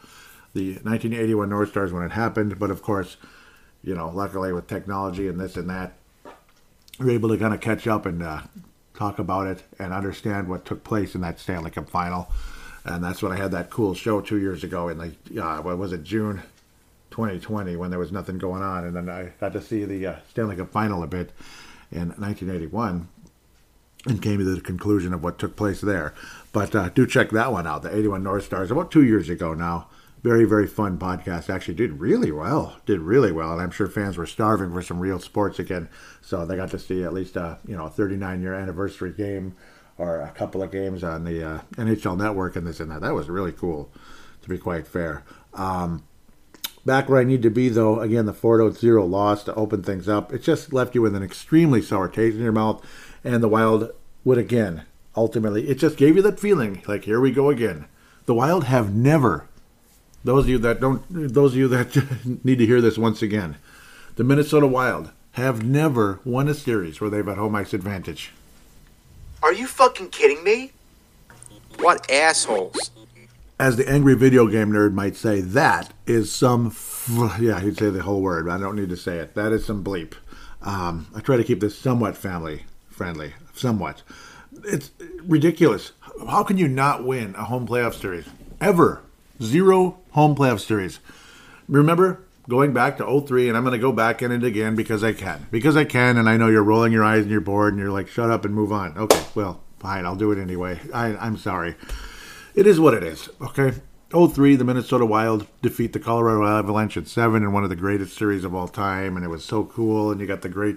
the 0.54 0.72
1981 0.74 1.48
North 1.50 1.70
Stars 1.70 1.92
when 1.92 2.02
it 2.02 2.12
happened. 2.12 2.58
But 2.58 2.70
of 2.70 2.82
course, 2.82 3.18
you 3.82 3.94
know, 3.94 4.08
luckily 4.08 4.52
with 4.52 4.66
technology 4.66 5.28
and 5.28 5.38
this 5.38 5.56
and 5.56 5.68
that, 5.68 5.98
we 7.02 7.10
are 7.10 7.14
able 7.14 7.28
to 7.28 7.38
kind 7.38 7.54
of 7.54 7.60
catch 7.60 7.86
up 7.86 8.06
and 8.06 8.22
uh, 8.22 8.42
talk 8.94 9.18
about 9.18 9.46
it 9.46 9.62
and 9.78 9.92
understand 9.92 10.48
what 10.48 10.64
took 10.64 10.84
place 10.84 11.14
in 11.14 11.20
that 11.22 11.40
Stanley 11.40 11.70
Cup 11.70 11.88
final. 11.88 12.30
And 12.84 13.02
that's 13.02 13.22
when 13.22 13.32
I 13.32 13.36
had 13.36 13.50
that 13.52 13.70
cool 13.70 13.94
show 13.94 14.20
two 14.20 14.38
years 14.38 14.64
ago 14.64 14.88
in 14.88 14.98
the, 14.98 15.42
uh, 15.42 15.62
what 15.62 15.78
was 15.78 15.92
it, 15.92 16.02
June 16.02 16.42
2020 17.10 17.76
when 17.76 17.90
there 17.90 17.98
was 17.98 18.12
nothing 18.12 18.38
going 18.38 18.62
on. 18.62 18.84
And 18.84 18.96
then 18.96 19.08
I 19.08 19.32
got 19.40 19.52
to 19.52 19.62
see 19.62 19.84
the 19.84 20.06
uh, 20.06 20.16
Stanley 20.30 20.56
Cup 20.56 20.70
final 20.70 21.02
a 21.02 21.06
bit 21.06 21.30
in 21.90 22.08
1981 22.10 23.08
and 24.06 24.22
came 24.22 24.38
to 24.38 24.44
the 24.44 24.60
conclusion 24.60 25.14
of 25.14 25.22
what 25.22 25.38
took 25.38 25.54
place 25.54 25.80
there. 25.80 26.14
But 26.52 26.74
uh, 26.74 26.88
do 26.88 27.06
check 27.06 27.30
that 27.30 27.52
one 27.52 27.66
out, 27.66 27.82
the 27.82 27.96
81 27.96 28.22
North 28.22 28.44
Stars, 28.44 28.70
about 28.70 28.90
two 28.90 29.04
years 29.04 29.28
ago 29.28 29.54
now 29.54 29.88
very 30.22 30.44
very 30.44 30.66
fun 30.66 30.98
podcast. 30.98 31.50
Actually 31.50 31.74
did 31.74 32.00
really 32.00 32.30
well. 32.32 32.76
Did 32.86 33.00
really 33.00 33.32
well 33.32 33.52
and 33.52 33.60
i'm 33.60 33.70
sure 33.70 33.88
fans 33.88 34.16
were 34.16 34.26
starving 34.26 34.72
for 34.72 34.82
some 34.82 35.00
real 35.00 35.18
sports 35.18 35.58
again. 35.58 35.88
So 36.20 36.44
they 36.44 36.56
got 36.56 36.70
to 36.70 36.78
see 36.78 37.02
at 37.02 37.12
least 37.12 37.36
a 37.36 37.58
you 37.66 37.76
know 37.76 37.88
39 37.88 38.40
year 38.40 38.54
anniversary 38.54 39.12
game 39.12 39.54
or 39.98 40.20
a 40.20 40.30
couple 40.30 40.62
of 40.62 40.70
games 40.70 41.04
on 41.04 41.24
the 41.24 41.44
uh, 41.44 41.60
nhl 41.72 42.16
network 42.16 42.56
and 42.56 42.66
this 42.66 42.80
and 42.80 42.90
that. 42.90 43.00
That 43.00 43.14
was 43.14 43.28
really 43.28 43.52
cool 43.52 43.90
to 44.42 44.48
be 44.48 44.58
quite 44.58 44.86
fair. 44.86 45.24
Um, 45.54 46.04
back 46.84 47.08
where 47.08 47.20
i 47.20 47.24
need 47.24 47.42
to 47.42 47.50
be 47.50 47.68
though 47.68 48.00
again 48.00 48.26
the 48.26 48.32
4-0 48.32 49.08
loss 49.08 49.44
to 49.44 49.54
open 49.54 49.84
things 49.84 50.08
up 50.08 50.32
it 50.32 50.42
just 50.42 50.72
left 50.72 50.96
you 50.96 51.02
with 51.02 51.14
an 51.14 51.22
extremely 51.22 51.80
sour 51.80 52.08
taste 52.08 52.36
in 52.36 52.42
your 52.42 52.50
mouth 52.50 52.84
and 53.22 53.40
the 53.40 53.48
wild 53.48 53.92
would 54.24 54.36
again 54.36 54.82
ultimately 55.16 55.68
it 55.68 55.78
just 55.78 55.96
gave 55.96 56.16
you 56.16 56.22
that 56.22 56.40
feeling 56.40 56.82
like 56.86 57.04
here 57.04 57.20
we 57.20 57.30
go 57.30 57.50
again. 57.50 57.86
The 58.26 58.34
wild 58.34 58.64
have 58.64 58.94
never 58.94 59.48
those 60.24 60.44
of 60.44 60.50
you 60.50 60.58
that 60.58 60.80
don't, 60.80 61.02
those 61.10 61.52
of 61.52 61.58
you 61.58 61.68
that 61.68 62.44
need 62.44 62.58
to 62.58 62.66
hear 62.66 62.80
this 62.80 62.98
once 62.98 63.22
again, 63.22 63.56
the 64.16 64.24
Minnesota 64.24 64.66
Wild 64.66 65.10
have 65.32 65.64
never 65.64 66.20
won 66.24 66.48
a 66.48 66.54
series 66.54 67.00
where 67.00 67.10
they've 67.10 67.26
had 67.26 67.38
home 67.38 67.54
ice 67.54 67.72
advantage. 67.72 68.32
Are 69.42 69.52
you 69.52 69.66
fucking 69.66 70.10
kidding 70.10 70.44
me? 70.44 70.72
What 71.78 72.10
assholes! 72.10 72.90
As 73.58 73.76
the 73.76 73.88
angry 73.88 74.14
video 74.14 74.46
game 74.46 74.70
nerd 74.72 74.92
might 74.92 75.16
say, 75.16 75.40
that 75.40 75.92
is 76.06 76.32
some. 76.32 76.66
F- 76.68 77.38
yeah, 77.40 77.60
he'd 77.60 77.78
say 77.78 77.90
the 77.90 78.02
whole 78.02 78.20
word. 78.20 78.48
I 78.48 78.58
don't 78.58 78.76
need 78.76 78.90
to 78.90 78.96
say 78.96 79.18
it. 79.18 79.34
That 79.34 79.52
is 79.52 79.64
some 79.64 79.82
bleep. 79.82 80.14
Um, 80.60 81.08
I 81.14 81.20
try 81.20 81.36
to 81.36 81.44
keep 81.44 81.60
this 81.60 81.76
somewhat 81.76 82.16
family 82.16 82.64
friendly, 82.90 83.32
somewhat. 83.54 84.02
it's 84.64 84.90
ridiculous. 85.24 85.92
How 86.28 86.44
can 86.44 86.58
you 86.58 86.68
not 86.68 87.04
win 87.04 87.34
a 87.36 87.44
home 87.44 87.66
playoff 87.66 87.94
series 87.94 88.26
ever? 88.60 89.02
Zero 89.42 89.98
home 90.10 90.36
playoff 90.36 90.60
series. 90.60 91.00
Remember 91.68 92.22
going 92.48 92.72
back 92.72 92.96
to 92.98 93.20
03 93.20 93.48
and 93.48 93.56
I'm 93.56 93.64
going 93.64 93.72
to 93.72 93.78
go 93.78 93.92
back 93.92 94.22
in 94.22 94.30
it 94.30 94.44
again 94.44 94.74
because 94.76 95.02
I 95.02 95.12
can. 95.12 95.46
Because 95.50 95.76
I 95.76 95.84
can 95.84 96.16
and 96.16 96.28
I 96.28 96.36
know 96.36 96.48
you're 96.48 96.62
rolling 96.62 96.92
your 96.92 97.04
eyes 97.04 97.22
and 97.22 97.30
you're 97.30 97.40
bored 97.40 97.72
and 97.72 97.82
you're 97.82 97.90
like 97.90 98.08
shut 98.08 98.30
up 98.30 98.44
and 98.44 98.54
move 98.54 98.72
on. 98.72 98.96
Okay, 98.96 99.22
well, 99.34 99.62
fine, 99.78 100.06
I'll 100.06 100.16
do 100.16 100.32
it 100.32 100.38
anyway. 100.38 100.80
I 100.94 101.16
I'm 101.16 101.36
sorry. 101.36 101.76
It 102.54 102.66
is 102.66 102.78
what 102.78 102.94
it 102.94 103.02
is. 103.02 103.28
Okay. 103.40 103.72
03, 104.12 104.56
the 104.56 104.64
Minnesota 104.64 105.06
Wild 105.06 105.46
defeat 105.62 105.94
the 105.94 105.98
Colorado 105.98 106.46
Avalanche 106.46 106.98
at 106.98 107.08
seven 107.08 107.42
in 107.42 107.52
one 107.52 107.64
of 107.64 107.70
the 107.70 107.76
greatest 107.76 108.14
series 108.14 108.44
of 108.44 108.54
all 108.54 108.68
time, 108.68 109.16
and 109.16 109.24
it 109.24 109.28
was 109.28 109.42
so 109.42 109.64
cool. 109.64 110.10
And 110.10 110.20
you 110.20 110.26
got 110.26 110.42
the 110.42 110.50
great, 110.50 110.76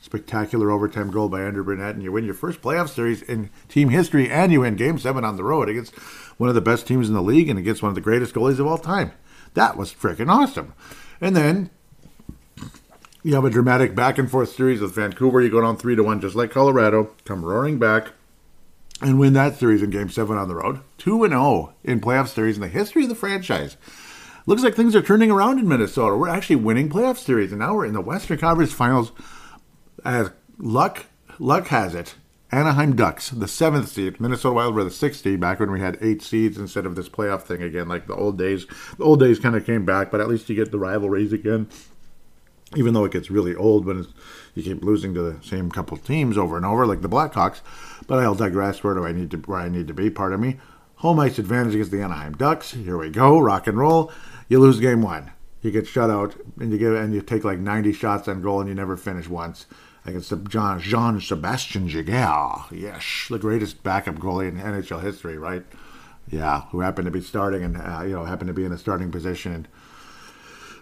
spectacular 0.00 0.68
overtime 0.68 1.12
goal 1.12 1.28
by 1.28 1.42
Andrew 1.42 1.62
Brunette, 1.62 1.94
and 1.94 2.02
you 2.02 2.10
win 2.10 2.24
your 2.24 2.34
first 2.34 2.60
playoff 2.60 2.88
series 2.88 3.22
in 3.22 3.50
team 3.68 3.90
history, 3.90 4.28
and 4.28 4.50
you 4.50 4.62
win 4.62 4.74
Game 4.74 4.98
Seven 4.98 5.24
on 5.24 5.36
the 5.36 5.44
road 5.44 5.68
against 5.68 5.94
one 6.42 6.48
of 6.48 6.56
the 6.56 6.60
best 6.60 6.88
teams 6.88 7.06
in 7.06 7.14
the 7.14 7.22
league 7.22 7.48
and 7.48 7.56
against 7.56 7.84
one 7.84 7.90
of 7.90 7.94
the 7.94 8.00
greatest 8.00 8.34
goalies 8.34 8.58
of 8.58 8.66
all 8.66 8.76
time. 8.76 9.12
That 9.54 9.76
was 9.76 9.94
freaking 9.94 10.28
awesome. 10.28 10.74
And 11.20 11.36
then 11.36 11.70
you 13.22 13.36
have 13.36 13.44
a 13.44 13.50
dramatic 13.50 13.94
back 13.94 14.18
and 14.18 14.28
forth 14.28 14.50
series 14.50 14.80
with 14.80 14.92
Vancouver. 14.92 15.40
You 15.40 15.50
go 15.50 15.60
down 15.60 15.76
three 15.76 15.94
to 15.94 16.02
one, 16.02 16.20
just 16.20 16.34
like 16.34 16.50
Colorado, 16.50 17.14
come 17.24 17.44
roaring 17.44 17.78
back 17.78 18.08
and 19.00 19.20
win 19.20 19.34
that 19.34 19.56
series 19.56 19.84
in 19.84 19.90
Game 19.90 20.10
Seven 20.10 20.36
on 20.36 20.48
the 20.48 20.56
road. 20.56 20.80
Two 20.98 21.22
and 21.22 21.30
zero 21.30 21.42
oh 21.44 21.72
in 21.84 22.00
playoff 22.00 22.26
series 22.26 22.56
in 22.56 22.60
the 22.60 22.66
history 22.66 23.04
of 23.04 23.08
the 23.08 23.14
franchise. 23.14 23.76
Looks 24.44 24.64
like 24.64 24.74
things 24.74 24.96
are 24.96 25.02
turning 25.02 25.30
around 25.30 25.60
in 25.60 25.68
Minnesota. 25.68 26.16
We're 26.16 26.28
actually 26.28 26.56
winning 26.56 26.88
playoff 26.88 27.18
series, 27.18 27.52
and 27.52 27.60
now 27.60 27.76
we're 27.76 27.86
in 27.86 27.94
the 27.94 28.00
Western 28.00 28.38
Conference 28.38 28.72
Finals. 28.72 29.12
As 30.04 30.32
luck 30.58 31.06
luck 31.38 31.68
has 31.68 31.94
it, 31.94 32.16
Anaheim 32.52 32.94
Ducks, 32.94 33.30
the 33.30 33.48
seventh 33.48 33.88
seed. 33.88 34.20
Minnesota 34.20 34.54
Wild 34.54 34.74
were 34.74 34.84
the 34.84 34.90
sixth 34.90 35.22
seed 35.22 35.40
back 35.40 35.58
when 35.58 35.72
we 35.72 35.80
had 35.80 35.96
eight 36.02 36.20
seeds 36.20 36.58
instead 36.58 36.84
of 36.84 36.96
this 36.96 37.08
playoff 37.08 37.44
thing 37.44 37.62
again, 37.62 37.88
like 37.88 38.06
the 38.06 38.14
old 38.14 38.36
days. 38.36 38.66
The 38.98 39.04
old 39.04 39.20
days 39.20 39.38
kind 39.38 39.56
of 39.56 39.64
came 39.64 39.86
back, 39.86 40.10
but 40.10 40.20
at 40.20 40.28
least 40.28 40.50
you 40.50 40.54
get 40.54 40.70
the 40.70 40.78
rivalries 40.78 41.32
again. 41.32 41.70
Even 42.76 42.92
though 42.92 43.06
it 43.06 43.12
gets 43.12 43.30
really 43.30 43.54
old 43.54 43.86
when 43.86 44.06
you 44.54 44.62
keep 44.62 44.84
losing 44.84 45.14
to 45.14 45.22
the 45.22 45.42
same 45.42 45.70
couple 45.70 45.96
teams 45.96 46.36
over 46.36 46.58
and 46.58 46.66
over, 46.66 46.86
like 46.86 47.00
the 47.00 47.08
Blackhawks. 47.08 47.62
But 48.06 48.18
I'll 48.18 48.34
digress. 48.34 48.84
Where 48.84 48.94
do 48.94 49.06
I 49.06 49.12
need 49.12 49.30
to 49.30 49.38
where 49.38 49.58
I 49.58 49.70
need 49.70 49.88
to 49.88 49.94
be? 49.94 50.10
Pardon 50.10 50.40
me. 50.40 50.58
Home 50.96 51.20
ice 51.20 51.38
advantage 51.38 51.74
against 51.74 51.90
the 51.90 52.02
Anaheim 52.02 52.34
Ducks. 52.34 52.72
Here 52.72 52.98
we 52.98 53.08
go. 53.08 53.38
Rock 53.38 53.66
and 53.66 53.78
roll. 53.78 54.12
You 54.48 54.58
lose 54.58 54.78
game 54.78 55.00
one. 55.00 55.32
You 55.62 55.70
get 55.70 55.86
shut 55.86 56.10
out, 56.10 56.34
and 56.60 56.70
you 56.70 56.76
get 56.76 56.92
and 56.92 57.14
you 57.14 57.22
take 57.22 57.44
like 57.44 57.60
90 57.60 57.94
shots 57.94 58.28
on 58.28 58.42
goal, 58.42 58.60
and 58.60 58.68
you 58.68 58.74
never 58.74 58.98
finish 58.98 59.26
once 59.26 59.66
against 60.04 60.32
John 60.48 60.80
Jean 60.80 61.20
Sebastien 61.20 61.88
Giguere. 61.88 62.70
Yes, 62.70 63.26
the 63.30 63.38
greatest 63.38 63.82
backup 63.82 64.16
goalie 64.16 64.48
in 64.48 64.58
NHL 64.58 65.02
history, 65.02 65.38
right? 65.38 65.64
Yeah, 66.28 66.62
who 66.70 66.80
happened 66.80 67.06
to 67.06 67.10
be 67.10 67.20
starting 67.20 67.62
and 67.62 67.76
uh, 67.76 68.02
you 68.02 68.14
know 68.14 68.24
happened 68.24 68.48
to 68.48 68.54
be 68.54 68.64
in 68.64 68.72
a 68.72 68.78
starting 68.78 69.10
position 69.10 69.52
and 69.52 69.68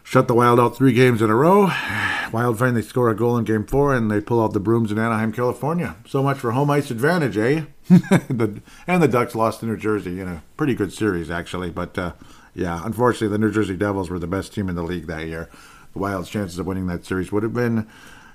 shut 0.03 0.29
the 0.29 0.35
Wild 0.35 0.61
out 0.61 0.77
three 0.77 0.93
games 0.93 1.23
in 1.23 1.31
a 1.31 1.35
row. 1.35 1.71
Wild 2.33 2.59
finally 2.59 2.83
score 2.83 3.11
a 3.11 3.17
goal 3.17 3.37
in 3.37 3.45
Game 3.45 3.67
Four 3.67 3.95
and 3.95 4.11
they 4.11 4.21
pull 4.21 4.43
out 4.43 4.53
the 4.53 4.61
brooms 4.61 4.93
in 4.93 4.99
Anaheim, 4.99 5.33
California. 5.33 5.97
So 6.07 6.23
much 6.23 6.39
for 6.39 6.53
home 6.53 6.71
ice 6.71 6.91
advantage, 6.91 7.37
eh? 7.37 7.65
the, 7.89 8.61
and 8.87 9.03
the 9.03 9.09
Ducks 9.09 9.35
lost 9.35 9.61
to 9.61 9.67
New 9.67 9.77
Jersey 9.77 10.21
in 10.21 10.29
a 10.29 10.43
pretty 10.57 10.75
good 10.75 10.93
series 10.93 11.31
actually, 11.31 11.71
but 11.71 11.99
uh, 11.99 12.13
yeah, 12.55 12.81
unfortunately 12.85 13.29
the 13.29 13.39
New 13.39 13.51
Jersey 13.53 13.77
Devils 13.77 14.11
were 14.11 14.19
the 14.19 14.27
best 14.27 14.55
team 14.55 14.69
in 14.69 14.77
the 14.77 14.83
league 14.83 15.07
that 15.07 15.27
year. 15.27 15.49
The 15.93 15.99
Wild's 15.99 16.31
chances 16.31 16.59
of 16.59 16.67
winning 16.67 16.87
that 16.87 17.05
series 17.05 17.33
would 17.33 17.43
have 17.43 17.55
been 17.55 17.89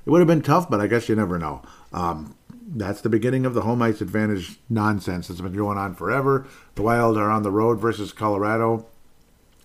it 0.05 0.09
would 0.09 0.19
have 0.19 0.27
been 0.27 0.41
tough, 0.41 0.69
but 0.69 0.79
I 0.79 0.87
guess 0.87 1.09
you 1.09 1.15
never 1.15 1.39
know. 1.39 1.61
Um, 1.91 2.35
that's 2.67 3.01
the 3.01 3.09
beginning 3.09 3.45
of 3.45 3.53
the 3.53 3.61
home 3.61 3.81
ice 3.81 4.01
advantage 4.01 4.57
nonsense. 4.69 5.29
It's 5.29 5.41
been 5.41 5.55
going 5.55 5.77
on 5.77 5.95
forever. 5.95 6.47
The 6.75 6.81
Wild 6.81 7.17
are 7.17 7.29
on 7.29 7.43
the 7.43 7.51
road 7.51 7.79
versus 7.79 8.11
Colorado. 8.11 8.87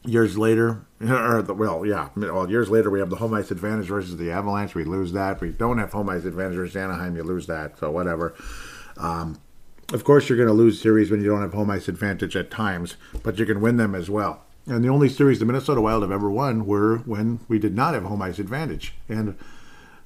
Years 0.04 0.38
later, 0.38 0.87
or 1.00 1.42
the, 1.42 1.52
well, 1.52 1.85
yeah, 1.85 2.09
well, 2.16 2.49
years 2.49 2.70
later, 2.70 2.88
we 2.88 3.00
have 3.00 3.11
the 3.11 3.16
home 3.16 3.35
ice 3.35 3.50
advantage 3.50 3.87
versus 3.87 4.16
the 4.16 4.30
Avalanche. 4.30 4.75
We 4.75 4.85
lose 4.85 5.12
that. 5.12 5.40
We 5.40 5.50
don't 5.50 5.78
have 5.78 5.92
home 5.92 6.09
ice 6.09 6.25
advantage 6.25 6.56
versus 6.56 6.76
Anaheim. 6.76 7.16
You 7.16 7.23
lose 7.23 7.47
that. 7.47 7.78
So 7.78 7.90
whatever. 7.90 8.35
Um, 8.97 9.40
of 9.92 10.04
course, 10.04 10.28
you're 10.28 10.38
going 10.38 10.49
to 10.49 10.54
lose 10.54 10.80
series 10.80 11.11
when 11.11 11.20
you 11.20 11.28
don't 11.28 11.42
have 11.42 11.52
home 11.52 11.70
ice 11.70 11.88
advantage 11.88 12.37
at 12.37 12.50
times, 12.50 12.97
but 13.23 13.38
you 13.38 13.44
can 13.44 13.61
win 13.61 13.76
them 13.76 13.94
as 13.94 14.09
well. 14.09 14.42
And 14.66 14.85
the 14.85 14.88
only 14.88 15.09
series 15.09 15.38
the 15.38 15.44
Minnesota 15.44 15.80
Wild 15.80 16.02
have 16.02 16.12
ever 16.12 16.30
won 16.30 16.64
were 16.64 16.99
when 16.99 17.40
we 17.49 17.59
did 17.59 17.75
not 17.75 17.94
have 17.94 18.04
home 18.04 18.23
ice 18.23 18.38
advantage. 18.38 18.94
And 19.09 19.37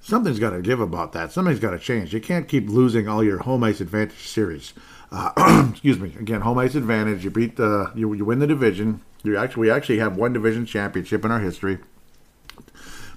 something's 0.04 0.38
got 0.38 0.50
to 0.50 0.62
give 0.62 0.80
about 0.80 1.12
that. 1.12 1.32
Something's 1.32 1.58
got 1.58 1.70
to 1.70 1.78
change. 1.78 2.12
You 2.14 2.20
can't 2.20 2.46
keep 2.46 2.68
losing 2.68 3.08
all 3.08 3.24
your 3.24 3.38
home 3.38 3.64
ice 3.64 3.80
advantage 3.80 4.28
series. 4.28 4.74
Uh, 5.10 5.68
excuse 5.72 5.98
me. 5.98 6.14
Again, 6.20 6.42
home 6.42 6.58
ice 6.58 6.74
advantage. 6.74 7.24
You 7.24 7.30
beat 7.30 7.56
the 7.56 7.90
you, 7.94 8.12
you 8.12 8.24
win 8.24 8.38
the 8.38 8.46
division. 8.46 9.00
You 9.22 9.36
actually 9.36 9.62
we 9.62 9.70
actually 9.70 9.98
have 9.98 10.16
one 10.16 10.32
division 10.32 10.66
championship 10.66 11.24
in 11.24 11.30
our 11.30 11.40
history. 11.40 11.78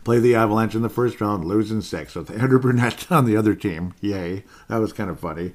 Play 0.03 0.19
the 0.19 0.35
Avalanche 0.35 0.73
in 0.73 0.81
the 0.81 0.89
first 0.89 1.19
round, 1.19 1.43
losing 1.43 1.81
six. 1.81 2.13
So 2.13 2.25
Andrew 2.33 2.59
Brunette 2.59 3.11
on 3.11 3.25
the 3.25 3.35
other 3.35 3.53
team. 3.53 3.93
Yay, 3.99 4.45
that 4.69 4.77
was 4.77 4.93
kind 4.93 5.09
of 5.09 5.19
funny. 5.19 5.53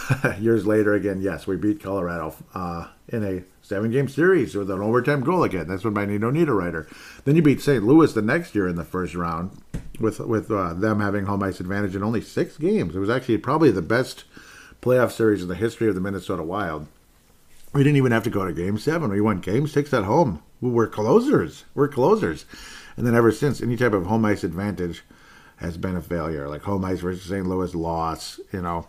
Years 0.40 0.66
later, 0.66 0.94
again, 0.94 1.20
yes, 1.20 1.46
we 1.46 1.56
beat 1.56 1.82
Colorado 1.82 2.34
uh, 2.54 2.86
in 3.08 3.22
a 3.22 3.42
seven-game 3.60 4.08
series 4.08 4.54
with 4.54 4.70
an 4.70 4.80
overtime 4.80 5.20
goal 5.20 5.44
again. 5.44 5.68
That's 5.68 5.84
when 5.84 5.92
my 5.92 6.06
Nino 6.06 6.30
Niederreiter. 6.30 6.86
Then 7.24 7.36
you 7.36 7.42
beat 7.42 7.60
St. 7.60 7.84
Louis 7.84 8.12
the 8.12 8.22
next 8.22 8.54
year 8.54 8.68
in 8.68 8.76
the 8.76 8.84
first 8.84 9.14
round 9.14 9.62
with 10.00 10.18
with 10.20 10.50
uh, 10.50 10.74
them 10.74 11.00
having 11.00 11.26
home 11.26 11.42
ice 11.42 11.60
advantage 11.60 11.94
in 11.94 12.02
only 12.02 12.20
six 12.20 12.56
games. 12.56 12.94
It 12.94 12.98
was 12.98 13.10
actually 13.10 13.38
probably 13.38 13.70
the 13.70 13.82
best 13.82 14.24
playoff 14.80 15.12
series 15.12 15.42
in 15.42 15.48
the 15.48 15.54
history 15.54 15.88
of 15.88 15.94
the 15.94 16.00
Minnesota 16.00 16.42
Wild. 16.42 16.86
We 17.72 17.82
didn't 17.82 17.96
even 17.96 18.12
have 18.12 18.24
to 18.24 18.30
go 18.30 18.44
to 18.44 18.52
Game 18.52 18.78
Seven. 18.78 19.10
We 19.10 19.20
won 19.20 19.40
Game 19.40 19.66
Six 19.66 19.94
at 19.94 20.04
home. 20.04 20.42
We 20.60 20.70
were 20.70 20.86
closers. 20.86 21.64
We're 21.74 21.88
closers. 21.88 22.44
And 22.96 23.06
then 23.06 23.14
ever 23.14 23.32
since, 23.32 23.62
any 23.62 23.76
type 23.76 23.94
of 23.94 24.06
home 24.06 24.24
ice 24.24 24.44
advantage 24.44 25.02
has 25.56 25.78
been 25.78 25.96
a 25.96 26.02
failure. 26.02 26.48
Like 26.48 26.62
home 26.62 26.84
ice 26.84 27.00
versus 27.00 27.24
St. 27.24 27.46
Louis 27.46 27.74
loss. 27.74 28.40
You 28.52 28.62
know, 28.62 28.88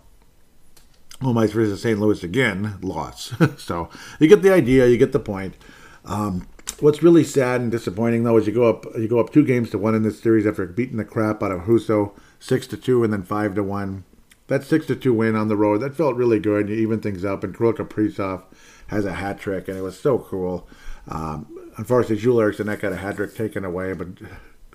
home 1.22 1.38
ice 1.38 1.52
versus 1.52 1.82
St. 1.82 2.00
Louis 2.00 2.24
again 2.24 2.78
loss. 2.82 3.34
so 3.58 3.90
you 4.20 4.28
get 4.28 4.42
the 4.42 4.54
idea. 4.54 4.88
You 4.88 4.98
get 4.98 5.14
the 5.14 5.20
point. 5.20 5.56
Um, 6.04 6.48
What's 6.80 7.04
really 7.04 7.24
sad 7.24 7.62
and 7.62 7.72
disappointing 7.72 8.24
though 8.24 8.38
is 8.38 8.48
you 8.48 8.54
go 8.54 8.68
up 8.68 8.86
you 8.98 9.08
go 9.08 9.20
up 9.20 9.32
two 9.32 9.46
games 9.46 9.70
to 9.70 9.78
one 9.78 9.96
in 9.96 10.04
this 10.04 10.20
series 10.20 10.46
after 10.46 10.66
beating 10.66 10.98
the 10.98 11.06
crap 11.06 11.42
out 11.42 11.52
of 11.52 11.62
Husso 11.62 12.12
six 12.40 12.68
to 12.68 12.78
two 12.78 13.04
and 13.04 13.14
then 13.14 13.24
five 13.24 13.56
to 13.56 13.64
one. 13.64 14.04
That 14.48 14.64
six 14.64 14.86
to 14.88 14.96
two 14.96 15.14
win 15.14 15.36
on 15.36 15.48
the 15.48 15.56
road 15.56 15.80
that 15.80 15.96
felt 15.96 16.16
really 16.16 16.40
good. 16.40 16.68
And 16.68 16.70
you 16.70 16.76
even 16.82 17.00
things 17.00 17.24
up 17.24 17.44
and 17.44 17.56
Kirill 17.56 17.74
Kaprizov 17.74 18.44
has 18.88 19.06
a 19.06 19.14
hat 19.14 19.40
trick 19.40 19.68
and 19.68 19.78
it 19.78 19.82
was 19.82 20.00
so 20.00 20.20
cool. 20.20 20.68
Um, 21.08 21.48
unfortunately, 21.78 22.18
Joel 22.18 22.42
Eriksson 22.42 22.68
that 22.68 22.82
got 22.82 22.92
a 22.92 22.98
hat 22.98 23.16
trick 23.16 23.36
taken 23.36 23.64
away, 23.64 23.94
but 23.94 24.08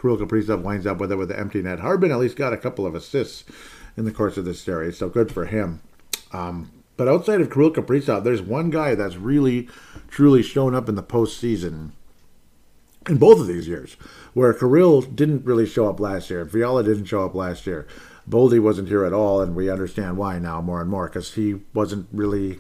Kirill 0.01 0.19
Kaprizov 0.19 0.63
winds 0.63 0.87
up 0.87 0.99
with 0.99 1.13
it 1.13 1.17
with 1.17 1.29
the 1.29 1.39
empty 1.39 1.61
net. 1.63 1.81
Hartman 1.81 2.13
at 2.13 2.19
least 2.19 2.37
got 2.37 2.53
a 2.53 2.59
couple 2.59 2.87
of 2.87 2.95
assists 2.95 3.45
in 3.97 4.05
the 4.05 4.13
course 4.13 4.37
of 4.37 4.45
this 4.45 4.61
series, 4.61 4.97
so 4.97 5.09
good 5.09 5.33
for 5.33 5.47
him. 5.47 5.81
Um, 6.33 6.71
but 6.99 7.09
outside 7.09 7.41
of 7.41 7.51
Kirill 7.51 7.71
Kaprizov, 7.71 8.25
there's 8.25 8.43
one 8.43 8.69
guy 8.71 8.95
that's 8.95 9.17
really, 9.17 9.69
truly 10.09 10.43
shown 10.43 10.75
up 10.75 10.89
in 10.89 10.97
the 10.97 11.03
postseason 11.03 11.93
in 13.09 13.17
both 13.17 13.41
of 13.41 13.47
these 13.47 13.69
years, 13.69 13.95
where 14.35 14.53
Kirill 14.53 15.01
didn't 15.01 15.47
really 15.47 15.65
show 15.65 15.89
up 15.89 16.01
last 16.01 16.29
year. 16.29 16.45
Fiala 16.45 16.83
didn't 16.83 17.07
show 17.07 17.25
up 17.25 17.35
last 17.35 17.67
year. 17.67 17.87
Boldy 18.29 18.61
wasn't 18.61 18.89
here 18.89 19.05
at 19.05 19.13
all, 19.13 19.41
and 19.41 19.55
we 19.55 19.71
understand 19.71 20.19
why 20.19 20.39
now 20.41 20.61
more 20.61 20.81
and 20.81 20.91
more 20.91 21.07
because 21.07 21.35
he 21.35 21.61
wasn't 21.73 22.09
really, 22.13 22.59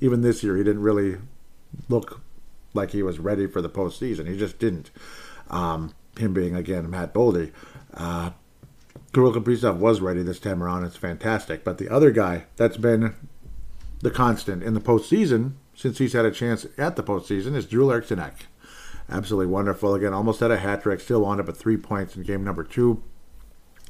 even 0.00 0.22
this 0.22 0.42
year, 0.42 0.56
he 0.56 0.64
didn't 0.64 0.82
really 0.82 1.18
look 1.88 2.22
like 2.72 2.92
he 2.92 3.02
was 3.02 3.18
ready 3.18 3.46
for 3.46 3.60
the 3.60 3.68
postseason. 3.68 4.26
He 4.26 4.38
just 4.38 4.58
didn't. 4.58 4.90
Um, 5.50 5.94
him 6.18 6.32
being, 6.32 6.56
again, 6.56 6.88
Matt 6.88 7.12
Boldy. 7.12 7.52
Uh, 7.94 8.30
Kirill 9.12 9.34
Kaprizov 9.34 9.76
was 9.76 10.00
ready 10.00 10.22
this 10.22 10.40
time 10.40 10.62
around. 10.62 10.84
It's 10.84 10.96
fantastic. 10.96 11.62
But 11.62 11.78
the 11.78 11.88
other 11.88 12.10
guy 12.10 12.46
that's 12.56 12.76
been 12.76 13.14
the 14.00 14.10
constant 14.10 14.62
in 14.62 14.74
the 14.74 14.80
postseason 14.80 15.52
since 15.74 15.98
he's 15.98 16.12
had 16.12 16.24
a 16.24 16.30
chance 16.30 16.66
at 16.76 16.96
the 16.96 17.02
postseason 17.02 17.54
is 17.54 17.66
Drew 17.66 17.90
Eriksson 17.90 18.22
Absolutely 19.08 19.46
wonderful. 19.46 19.94
Again, 19.94 20.12
almost 20.12 20.40
had 20.40 20.50
a 20.50 20.58
hat 20.58 20.82
trick. 20.82 21.00
Still 21.00 21.22
wound 21.22 21.40
up 21.40 21.48
at 21.48 21.56
three 21.56 21.76
points 21.76 22.16
in 22.16 22.22
game 22.22 22.44
number 22.44 22.62
two. 22.62 23.02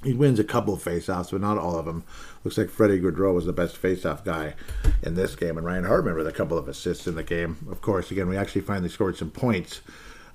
He 0.02 0.14
wins 0.14 0.38
a 0.38 0.44
couple 0.44 0.72
of 0.72 0.82
faceoffs, 0.82 1.30
but 1.30 1.42
not 1.42 1.58
all 1.58 1.78
of 1.78 1.84
them. 1.84 2.04
Looks 2.42 2.56
like 2.56 2.70
Freddie 2.70 3.00
Gaudreau 3.00 3.34
was 3.34 3.44
the 3.44 3.52
best 3.52 3.80
faceoff 3.80 4.24
guy 4.24 4.54
in 5.02 5.14
this 5.14 5.36
game, 5.36 5.58
and 5.58 5.66
Ryan 5.66 5.84
Hartman 5.84 6.16
with 6.16 6.26
a 6.26 6.32
couple 6.32 6.56
of 6.56 6.68
assists 6.68 7.06
in 7.06 7.16
the 7.16 7.22
game. 7.22 7.58
Of 7.70 7.82
course, 7.82 8.10
again, 8.10 8.28
we 8.28 8.36
actually 8.36 8.62
finally 8.62 8.88
scored 8.88 9.18
some 9.18 9.30
points 9.30 9.82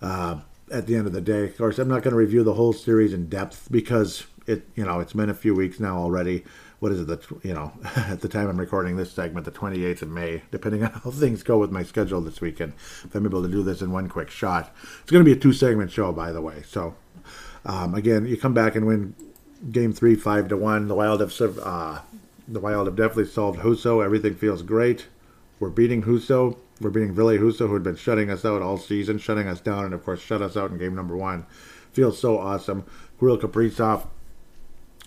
uh, 0.04 0.42
at 0.72 0.86
the 0.86 0.96
end 0.96 1.08
of 1.08 1.14
the 1.14 1.22
day. 1.22 1.46
Of 1.46 1.58
course, 1.58 1.80
I'm 1.80 1.88
not 1.88 2.04
going 2.04 2.12
to 2.12 2.18
review 2.18 2.44
the 2.44 2.54
whole 2.54 2.74
series 2.74 3.12
in 3.12 3.28
depth 3.28 3.70
because 3.72 4.28
it, 4.46 4.68
you 4.76 4.86
know, 4.86 5.00
it's 5.00 5.14
been 5.14 5.32
a 5.32 5.34
few 5.34 5.56
weeks 5.56 5.80
now 5.80 5.98
already 5.98 6.44
what 6.80 6.92
is 6.92 7.02
it 7.02 7.08
that 7.08 7.26
you 7.44 7.54
know 7.54 7.72
at 7.96 8.22
the 8.22 8.30
time 8.30 8.50
I'm 8.50 8.60
recording 8.60 8.98
this 8.98 9.12
segment, 9.12 9.46
the 9.46 9.52
28th 9.52 10.04
of 10.04 10.10
May, 10.10 10.44
depending 10.52 10.84
on 10.84 10.92
how 10.92 11.12
things 11.12 11.44
go 11.44 11.58
with 11.58 11.72
my 11.72 11.84
schedule 11.84 12.22
this 12.22 12.42
weekend. 12.42 12.74
If 13.04 13.16
I'm 13.16 13.26
able 13.26 13.44
to 13.44 13.50
do 13.50 13.64
this 13.64 13.82
in 13.82 13.92
one 13.92 14.10
quick 14.10 14.30
shot, 14.30 14.74
it's 15.02 15.12
going 15.12 15.24
to 15.24 15.30
be 15.30 15.38
a 15.38 15.42
two 15.42 15.54
segment 15.54 15.92
show, 15.92 16.12
by 16.12 16.32
the 16.32 16.42
way. 16.42 16.64
So 16.68 16.96
um, 17.66 17.96
again, 17.96 18.26
you 18.26 18.38
come 18.38 18.54
back 18.54 18.76
and 18.76 18.86
win 18.86 19.16
game 19.72 19.94
three, 19.94 20.16
five 20.16 20.48
to 20.50 20.58
one. 20.58 20.88
The 20.88 20.96
Wild 20.96 21.22
have 21.22 21.60
uh, 21.60 22.02
The 22.48 22.60
Wild 22.60 22.88
have 22.88 22.96
definitely 22.96 23.26
solved 23.26 23.60
Husso. 23.60 24.04
Everything 24.04 24.36
feels 24.36 24.62
great. 24.62 25.08
We're 25.60 25.70
beating 25.70 26.04
Husso. 26.04 26.58
We're 26.82 26.90
beating 26.90 27.14
Ville 27.14 27.38
Husso, 27.38 27.68
who 27.68 27.74
had 27.74 27.84
been 27.84 27.96
shutting 27.96 28.30
us 28.30 28.44
out 28.44 28.62
all 28.62 28.78
season, 28.78 29.18
shutting 29.18 29.48
us 29.48 29.62
down, 29.62 29.86
and 29.86 29.94
of 29.94 30.04
course 30.04 30.22
shut 30.22 30.42
us 30.42 30.58
out 30.58 30.72
in 30.72 30.78
game 30.78 30.94
number 30.94 31.16
one. 31.16 31.46
Feels 31.94 32.20
so 32.20 32.38
awesome. 32.38 32.84
Kirill 33.18 33.38
Kaprizov, 33.38 34.08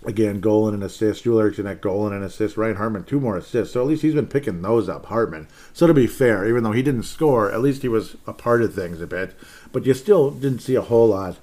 again, 0.05 0.39
goal 0.39 0.67
and 0.67 0.77
an 0.77 0.83
assist. 0.83 1.23
Joel 1.23 1.39
Eriksson 1.39 1.77
goal 1.81 2.07
and 2.07 2.15
an 2.15 2.23
assist. 2.23 2.57
Ryan 2.57 2.77
Hartman, 2.77 3.03
two 3.03 3.19
more 3.19 3.37
assists. 3.37 3.73
So 3.73 3.81
at 3.81 3.87
least 3.87 4.01
he's 4.01 4.13
been 4.13 4.27
picking 4.27 4.61
those 4.61 4.87
up, 4.87 5.07
Hartman. 5.07 5.47
So 5.73 5.87
to 5.87 5.93
be 5.93 6.07
fair, 6.07 6.47
even 6.47 6.63
though 6.63 6.71
he 6.71 6.81
didn't 6.81 7.03
score, 7.03 7.51
at 7.51 7.61
least 7.61 7.81
he 7.81 7.87
was 7.87 8.15
a 8.25 8.33
part 8.33 8.61
of 8.61 8.73
things 8.73 9.01
a 9.01 9.07
bit. 9.07 9.35
But 9.71 9.85
you 9.85 9.93
still 9.93 10.31
didn't 10.31 10.59
see 10.59 10.75
a 10.75 10.81
whole 10.81 11.09
lot 11.09 11.37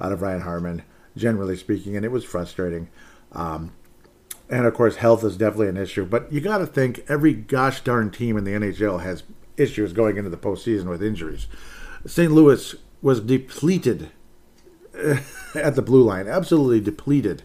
out 0.00 0.12
of 0.12 0.22
Ryan 0.22 0.42
Hartman, 0.42 0.82
generally 1.16 1.56
speaking, 1.56 1.96
and 1.96 2.04
it 2.04 2.12
was 2.12 2.24
frustrating. 2.24 2.88
Um, 3.32 3.72
and 4.48 4.64
of 4.64 4.74
course, 4.74 4.96
health 4.96 5.22
is 5.24 5.36
definitely 5.36 5.68
an 5.68 5.76
issue. 5.76 6.06
But 6.06 6.32
you 6.32 6.40
got 6.40 6.58
to 6.58 6.66
think 6.66 7.04
every 7.08 7.34
gosh 7.34 7.82
darn 7.82 8.10
team 8.10 8.36
in 8.38 8.44
the 8.44 8.52
NHL 8.52 9.02
has 9.02 9.24
issues 9.56 9.92
going 9.92 10.16
into 10.16 10.30
the 10.30 10.36
postseason 10.36 10.86
with 10.86 11.02
injuries. 11.02 11.46
St. 12.06 12.32
Louis 12.32 12.74
was 13.02 13.20
depleted 13.20 14.10
at 15.54 15.74
the 15.74 15.82
blue 15.82 16.02
line, 16.02 16.26
absolutely 16.26 16.80
depleted. 16.80 17.42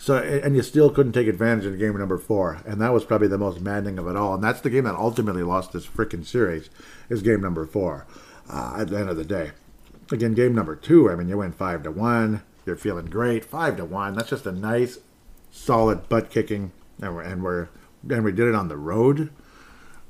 So, 0.00 0.16
and 0.16 0.54
you 0.54 0.62
still 0.62 0.90
couldn't 0.90 1.12
take 1.12 1.26
advantage 1.26 1.66
in 1.66 1.76
game 1.76 1.98
number 1.98 2.18
four, 2.18 2.60
and 2.64 2.80
that 2.80 2.92
was 2.92 3.04
probably 3.04 3.26
the 3.26 3.36
most 3.36 3.60
maddening 3.60 3.98
of 3.98 4.06
it 4.06 4.14
all. 4.14 4.34
And 4.34 4.44
that's 4.44 4.60
the 4.60 4.70
game 4.70 4.84
that 4.84 4.94
ultimately 4.94 5.42
lost 5.42 5.72
this 5.72 5.86
freaking 5.86 6.24
series, 6.24 6.70
is 7.08 7.20
game 7.20 7.40
number 7.40 7.66
four. 7.66 8.06
Uh, 8.48 8.76
at 8.78 8.88
the 8.88 8.98
end 8.98 9.10
of 9.10 9.16
the 9.16 9.24
day, 9.24 9.50
again, 10.10 10.34
game 10.34 10.54
number 10.54 10.76
two. 10.76 11.10
I 11.10 11.16
mean, 11.16 11.28
you 11.28 11.38
win 11.38 11.52
five 11.52 11.82
to 11.82 11.90
one. 11.90 12.42
You're 12.64 12.76
feeling 12.76 13.06
great, 13.06 13.44
five 13.44 13.76
to 13.76 13.84
one. 13.84 14.14
That's 14.14 14.30
just 14.30 14.46
a 14.46 14.52
nice, 14.52 14.98
solid 15.50 16.08
butt 16.08 16.30
kicking, 16.30 16.72
and 17.02 17.14
we're 17.14 17.22
and 17.22 17.42
we're 17.42 17.68
and 18.08 18.24
we 18.24 18.32
did 18.32 18.48
it 18.48 18.54
on 18.54 18.68
the 18.68 18.76
road. 18.76 19.30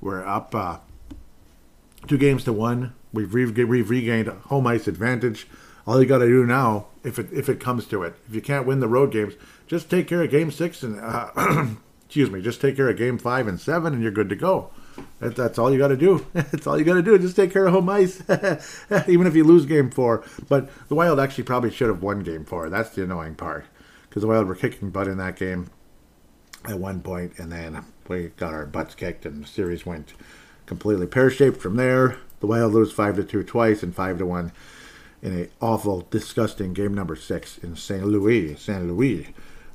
We're 0.00 0.24
up 0.24 0.54
uh, 0.54 0.78
two 2.06 2.18
games 2.18 2.44
to 2.44 2.52
one. 2.52 2.94
We've, 3.12 3.32
re- 3.32 3.64
we've 3.64 3.90
regained 3.90 4.28
home 4.28 4.66
ice 4.66 4.86
advantage. 4.86 5.48
All 5.86 6.00
you 6.00 6.06
got 6.06 6.18
to 6.18 6.26
do 6.26 6.44
now, 6.44 6.86
if 7.02 7.18
it 7.18 7.28
if 7.32 7.48
it 7.48 7.58
comes 7.58 7.86
to 7.86 8.02
it, 8.02 8.14
if 8.28 8.34
you 8.34 8.42
can't 8.42 8.66
win 8.66 8.80
the 8.80 8.88
road 8.88 9.10
games, 9.10 9.34
just 9.68 9.90
take 9.90 10.08
care 10.08 10.22
of 10.22 10.30
game 10.30 10.50
six 10.50 10.82
and 10.82 10.98
uh, 11.00 11.30
excuse 12.04 12.30
me, 12.30 12.40
just 12.40 12.60
take 12.60 12.74
care 12.74 12.88
of 12.88 12.96
game 12.96 13.18
five 13.18 13.46
and 13.46 13.60
seven, 13.60 13.92
and 13.92 14.02
you're 14.02 14.10
good 14.10 14.30
to 14.30 14.36
go. 14.36 14.70
That, 15.20 15.36
that's 15.36 15.58
all 15.58 15.70
you 15.70 15.78
got 15.78 15.88
to 15.88 15.96
do. 15.96 16.26
that's 16.32 16.66
all 16.66 16.78
you 16.78 16.84
got 16.84 16.94
to 16.94 17.02
do. 17.02 17.18
Just 17.18 17.36
take 17.36 17.52
care 17.52 17.66
of 17.66 17.74
home 17.74 17.88
ice, 17.88 18.22
even 19.08 19.26
if 19.26 19.36
you 19.36 19.44
lose 19.44 19.66
game 19.66 19.90
four. 19.90 20.24
But 20.48 20.70
the 20.88 20.94
Wild 20.94 21.20
actually 21.20 21.44
probably 21.44 21.70
should 21.70 21.88
have 21.88 22.02
won 22.02 22.20
game 22.20 22.44
four. 22.44 22.70
That's 22.70 22.90
the 22.90 23.04
annoying 23.04 23.34
part 23.34 23.66
because 24.08 24.22
the 24.22 24.28
Wild 24.28 24.46
were 24.46 24.54
kicking 24.54 24.90
butt 24.90 25.06
in 25.06 25.18
that 25.18 25.36
game 25.36 25.70
at 26.64 26.78
one 26.78 27.02
point, 27.02 27.38
and 27.38 27.52
then 27.52 27.84
we 28.08 28.28
got 28.36 28.54
our 28.54 28.66
butts 28.66 28.94
kicked, 28.94 29.26
and 29.26 29.44
the 29.44 29.46
series 29.46 29.84
went 29.84 30.14
completely 30.64 31.06
pear 31.06 31.30
shaped 31.30 31.60
from 31.60 31.76
there. 31.76 32.16
The 32.40 32.46
Wild 32.46 32.72
lose 32.72 32.92
five 32.92 33.16
to 33.16 33.24
two 33.24 33.42
twice 33.44 33.82
and 33.82 33.94
five 33.94 34.18
to 34.18 34.26
one 34.26 34.52
in 35.20 35.38
a 35.40 35.48
awful, 35.60 36.06
disgusting 36.10 36.72
game 36.72 36.94
number 36.94 37.16
six 37.16 37.58
in 37.58 37.76
St. 37.76 38.04
Louis. 38.04 38.56
St. 38.56 38.86
Louis. 38.86 39.28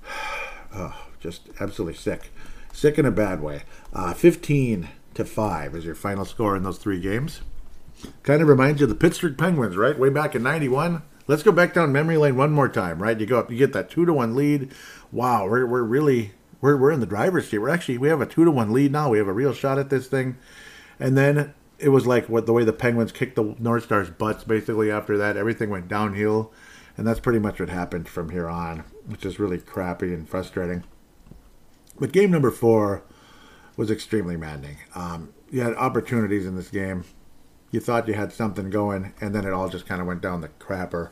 oh, 0.75 1.07
just 1.19 1.50
absolutely 1.60 1.98
sick. 1.98 2.31
Sick 2.72 2.98
in 2.98 3.05
a 3.05 3.12
bad 3.12 3.41
way. 3.41 3.63
Uh, 3.93 4.13
15 4.13 4.89
to 5.13 5.25
5 5.25 5.75
is 5.75 5.86
your 5.86 5.95
final 5.95 6.25
score 6.25 6.55
in 6.55 6.63
those 6.63 6.77
three 6.77 7.00
games. 7.00 7.41
Kind 8.24 8.41
of 8.41 8.48
reminds 8.48 8.81
you 8.81 8.86
of 8.86 8.89
the 8.89 8.95
Pittsburgh 8.95 9.38
Penguins, 9.38 9.77
right? 9.77 9.98
Way 9.98 10.10
back 10.10 10.36
in 10.36 10.43
91. 10.43 11.03
Let's 11.27 11.43
go 11.43 11.51
back 11.51 11.74
down 11.74 11.91
memory 11.91 12.17
lane 12.17 12.36
one 12.36 12.51
more 12.51 12.67
time, 12.67 13.01
right? 13.01 13.17
You 13.17 13.25
go 13.25 13.39
up, 13.39 13.51
you 13.51 13.57
get 13.57 13.74
that 13.74 13.89
2 13.89 14.05
to 14.05 14.13
1 14.13 14.36
lead. 14.36 14.72
Wow, 15.12 15.48
we're, 15.48 15.65
we're 15.65 15.83
really, 15.83 16.31
we're, 16.60 16.75
we're 16.75 16.91
in 16.91 17.00
the 17.00 17.05
driver's 17.05 17.50
seat. 17.50 17.60
We're 17.60 17.69
actually, 17.69 17.98
we 17.98 18.10
have 18.10 18.19
a 18.19 18.25
2 18.25 18.43
to 18.43 18.51
1 18.51 18.74
lead 18.74 18.91
now. 18.91 19.10
We 19.10 19.19
have 19.19 19.27
a 19.27 19.33
real 19.33 19.53
shot 19.53 19.79
at 19.79 19.89
this 19.89 20.07
thing. 20.07 20.38
And 21.00 21.17
then 21.17 21.53
it 21.79 21.89
was 21.89 22.07
like 22.07 22.27
what 22.27 22.45
the 22.45 22.53
way 22.53 22.63
the 22.63 22.74
Penguins 22.74 23.12
kicked 23.12 23.36
the 23.36 23.55
North 23.60 23.84
Stars' 23.84 24.10
butts. 24.10 24.43
Basically, 24.43 24.91
after 24.91 25.17
that, 25.17 25.38
everything 25.38 25.69
went 25.69 25.88
downhill, 25.88 26.51
and 26.97 27.08
that's 27.08 27.19
pretty 27.19 27.39
much 27.39 27.60
what 27.60 27.69
happened 27.69 28.08
from 28.08 28.29
here 28.29 28.47
on, 28.47 28.84
which 29.06 29.25
is 29.25 29.39
really 29.39 29.58
crappy 29.58 30.13
and 30.13 30.29
frustrating. 30.29 30.84
But 31.99 32.12
game 32.12 32.32
number 32.32 32.51
four 32.51 33.03
was 33.75 33.89
extremely 33.89 34.38
maddening. 34.38 34.77
Um, 34.95 35.34
you 35.49 35.62
had 35.62 35.75
opportunities 35.75 36.45
in 36.45 36.56
this 36.56 36.69
game. 36.69 37.06
You 37.71 37.79
thought 37.79 38.08
you 38.08 38.13
had 38.13 38.32
something 38.32 38.69
going, 38.69 39.13
and 39.19 39.34
then 39.34 39.45
it 39.45 39.53
all 39.53 39.69
just 39.69 39.88
kind 39.88 40.01
of 40.01 40.08
went 40.08 40.21
down 40.21 40.41
the 40.41 40.49
crapper. 40.49 41.10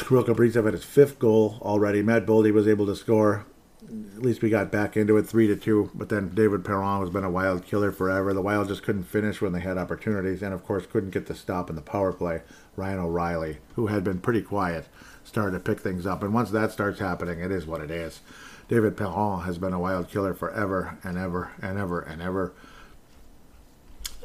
Kirill 0.00 0.24
Kaprizov 0.24 0.64
had 0.64 0.74
his 0.74 0.84
fifth 0.84 1.18
goal 1.18 1.58
already. 1.60 2.02
Matt 2.02 2.24
Boldy 2.24 2.52
was 2.52 2.68
able 2.68 2.86
to 2.86 2.96
score 2.96 3.46
at 3.88 4.22
least 4.22 4.42
we 4.42 4.50
got 4.50 4.70
back 4.70 4.96
into 4.96 5.16
it 5.16 5.26
three 5.26 5.46
to 5.46 5.56
two. 5.56 5.90
But 5.94 6.08
then 6.08 6.30
David 6.34 6.64
Perron 6.64 7.00
has 7.00 7.10
been 7.10 7.24
a 7.24 7.30
wild 7.30 7.66
killer 7.66 7.92
forever. 7.92 8.32
The 8.32 8.42
Wild 8.42 8.68
just 8.68 8.82
couldn't 8.82 9.04
finish 9.04 9.40
when 9.40 9.52
they 9.52 9.60
had 9.60 9.78
opportunities, 9.78 10.42
and 10.42 10.54
of 10.54 10.64
course 10.64 10.86
couldn't 10.86 11.10
get 11.10 11.26
the 11.26 11.34
stop 11.34 11.68
in 11.68 11.76
the 11.76 11.82
power 11.82 12.12
play. 12.12 12.42
Ryan 12.76 13.00
O'Reilly, 13.00 13.58
who 13.74 13.88
had 13.88 14.04
been 14.04 14.20
pretty 14.20 14.42
quiet, 14.42 14.86
started 15.24 15.52
to 15.52 15.60
pick 15.60 15.80
things 15.80 16.06
up, 16.06 16.22
and 16.22 16.32
once 16.32 16.50
that 16.50 16.72
starts 16.72 17.00
happening, 17.00 17.40
it 17.40 17.50
is 17.50 17.66
what 17.66 17.80
it 17.80 17.90
is. 17.90 18.20
David 18.68 18.96
Perron 18.96 19.42
has 19.42 19.58
been 19.58 19.72
a 19.72 19.80
wild 19.80 20.08
killer 20.08 20.32
forever 20.32 20.98
and 21.02 21.18
ever 21.18 21.50
and 21.60 21.78
ever 21.78 22.00
and 22.00 22.22
ever. 22.22 22.52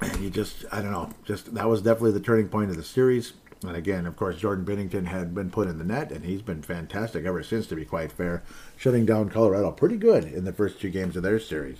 And 0.01 0.21
you 0.21 0.29
just, 0.29 0.63
I 0.71 0.81
don't 0.81 0.91
know, 0.91 1.11
just 1.25 1.53
that 1.55 1.67
was 1.67 1.81
definitely 1.81 2.11
the 2.11 2.19
turning 2.19 2.47
point 2.47 2.69
of 2.69 2.77
the 2.77 2.83
series. 2.83 3.33
And 3.63 3.75
again, 3.75 4.05
of 4.05 4.15
course, 4.15 4.37
Jordan 4.37 4.65
Binnington 4.65 5.07
had 5.07 5.33
been 5.33 5.49
put 5.49 5.67
in 5.67 5.79
the 5.79 5.83
net, 5.83 6.11
and 6.11 6.23
he's 6.23 6.43
been 6.43 6.61
fantastic 6.61 7.25
ever 7.25 7.41
since, 7.41 7.65
to 7.67 7.75
be 7.75 7.85
quite 7.85 8.11
fair, 8.11 8.43
shutting 8.77 9.05
down 9.05 9.29
Colorado 9.29 9.71
pretty 9.71 9.97
good 9.97 10.23
in 10.23 10.45
the 10.45 10.53
first 10.53 10.79
two 10.79 10.89
games 10.89 11.17
of 11.17 11.23
their 11.23 11.39
series 11.39 11.79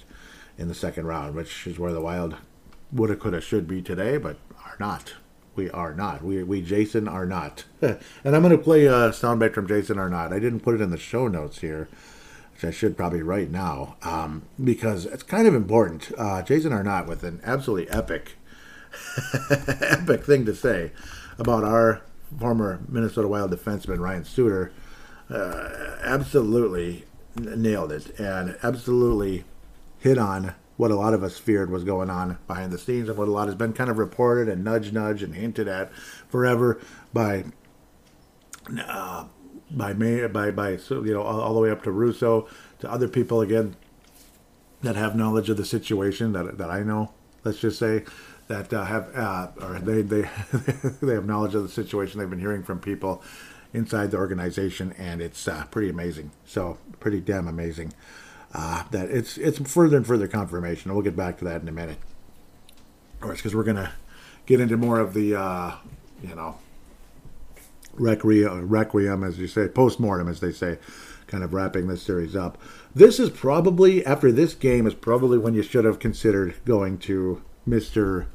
in 0.57 0.67
the 0.67 0.75
second 0.75 1.05
round, 1.05 1.35
which 1.35 1.67
is 1.67 1.79
where 1.79 1.93
the 1.93 2.01
Wild 2.01 2.35
woulda, 2.91 3.15
coulda, 3.15 3.39
should 3.39 3.67
be 3.67 3.81
today, 3.81 4.17
but 4.17 4.37
are 4.65 4.75
not. 4.79 5.13
We 5.55 5.69
are 5.71 5.93
not. 5.93 6.23
We, 6.23 6.43
we 6.43 6.61
Jason, 6.61 7.07
are 7.07 7.25
not. 7.25 7.65
and 7.81 7.99
I'm 8.23 8.41
going 8.41 8.49
to 8.49 8.57
play 8.57 8.85
a 8.85 9.09
soundbite 9.09 9.53
from 9.53 9.67
Jason 9.67 9.97
Arnott. 9.97 10.31
I 10.31 10.39
didn't 10.39 10.61
put 10.61 10.75
it 10.75 10.81
in 10.81 10.89
the 10.89 10.97
show 10.97 11.27
notes 11.27 11.59
here, 11.59 11.87
which 12.53 12.63
I 12.63 12.71
should 12.71 12.97
probably 12.97 13.21
right 13.21 13.49
now, 13.49 13.97
um, 14.03 14.43
because 14.63 15.05
it's 15.05 15.23
kind 15.23 15.47
of 15.47 15.55
important. 15.55 16.11
Uh, 16.17 16.41
Jason 16.41 16.73
Arnott, 16.73 17.07
with 17.07 17.23
an 17.23 17.39
absolutely 17.43 17.89
epic, 17.89 18.33
epic 19.81 20.23
thing 20.23 20.45
to 20.45 20.55
say 20.55 20.91
about 21.37 21.63
our 21.63 22.01
former 22.39 22.79
Minnesota 22.87 23.27
Wild 23.27 23.51
defenseman 23.51 23.99
Ryan 23.99 24.25
Suter. 24.25 24.71
Uh, 25.29 25.97
absolutely 26.03 27.05
nailed 27.35 27.91
it 27.91 28.17
and 28.19 28.57
absolutely 28.63 29.43
hit 29.99 30.17
on 30.17 30.55
what 30.77 30.91
a 30.91 30.95
lot 30.95 31.13
of 31.13 31.23
us 31.23 31.37
feared 31.37 31.69
was 31.69 31.83
going 31.83 32.09
on 32.09 32.37
behind 32.47 32.71
the 32.71 32.77
scenes 32.77 33.09
and 33.09 33.17
what 33.17 33.27
a 33.27 33.31
lot 33.31 33.47
has 33.47 33.55
been 33.55 33.73
kind 33.73 33.89
of 33.89 33.97
reported 33.97 34.47
and 34.47 34.63
nudge 34.63 34.91
nudge 34.93 35.21
and 35.21 35.35
hinted 35.35 35.67
at 35.67 35.91
forever 36.29 36.79
by 37.13 37.43
uh, 38.79 39.25
by 39.71 39.93
May 39.93 40.25
by 40.27 40.51
by 40.51 40.77
so 40.77 41.03
you 41.03 41.13
know 41.13 41.23
all, 41.23 41.41
all, 41.41 41.53
the 41.53 41.59
way 41.59 41.71
up 41.71 41.83
to 41.83 41.91
Russo 41.91 42.47
to 42.79 42.89
other 42.89 43.07
people 43.07 43.41
again 43.41 43.75
that 44.81 44.95
have 44.95 45.15
knowledge 45.15 45.49
of 45.49 45.57
the 45.57 45.65
situation 45.65 46.31
that 46.33 46.57
that 46.57 46.69
I 46.69 46.83
know 46.83 47.11
let's 47.43 47.59
just 47.59 47.79
say 47.79 48.03
that 48.47 48.71
uh, 48.71 48.85
have 48.85 49.15
uh, 49.15 49.47
or 49.61 49.79
they 49.79 50.01
they 50.01 50.21
they 51.01 51.13
have 51.13 51.25
knowledge 51.25 51.55
of 51.55 51.63
the 51.63 51.69
situation. 51.69 52.19
They've 52.19 52.29
been 52.29 52.39
hearing 52.39 52.63
from 52.63 52.79
people 52.79 53.21
inside 53.73 54.11
the 54.11 54.17
organization, 54.17 54.93
and 54.97 55.21
it's 55.21 55.47
uh, 55.47 55.65
pretty 55.71 55.89
amazing. 55.89 56.31
So 56.45 56.77
pretty 56.99 57.21
damn 57.21 57.47
amazing 57.47 57.93
uh, 58.53 58.83
that 58.91 59.09
it's 59.09 59.37
it's 59.37 59.59
further 59.71 59.97
and 59.97 60.07
further 60.07 60.27
confirmation. 60.27 60.93
We'll 60.93 61.03
get 61.03 61.15
back 61.15 61.37
to 61.39 61.45
that 61.45 61.61
in 61.61 61.67
a 61.67 61.71
minute. 61.71 61.97
Of 63.15 63.21
course, 63.21 63.37
because 63.37 63.55
we're 63.55 63.63
gonna 63.63 63.93
get 64.45 64.59
into 64.59 64.77
more 64.77 64.99
of 64.99 65.13
the 65.13 65.35
uh, 65.35 65.75
you 66.23 66.35
know 66.35 66.57
requiem, 67.93 68.67
requiem, 68.67 69.23
as 69.23 69.39
you 69.39 69.47
say, 69.47 69.67
post 69.67 69.99
mortem, 69.99 70.27
as 70.27 70.39
they 70.39 70.51
say, 70.51 70.77
kind 71.27 71.43
of 71.43 71.53
wrapping 71.53 71.87
this 71.87 72.01
series 72.01 72.35
up. 72.35 72.57
This 72.95 73.19
is 73.19 73.29
probably 73.29 74.05
after 74.05 74.31
this 74.31 74.53
game 74.53 74.87
is 74.87 74.93
probably 74.93 75.37
when 75.37 75.53
you 75.53 75.63
should 75.63 75.85
have 75.85 75.99
considered 75.99 76.55
going 76.65 76.97
to 76.99 77.43
Mister 77.65 78.27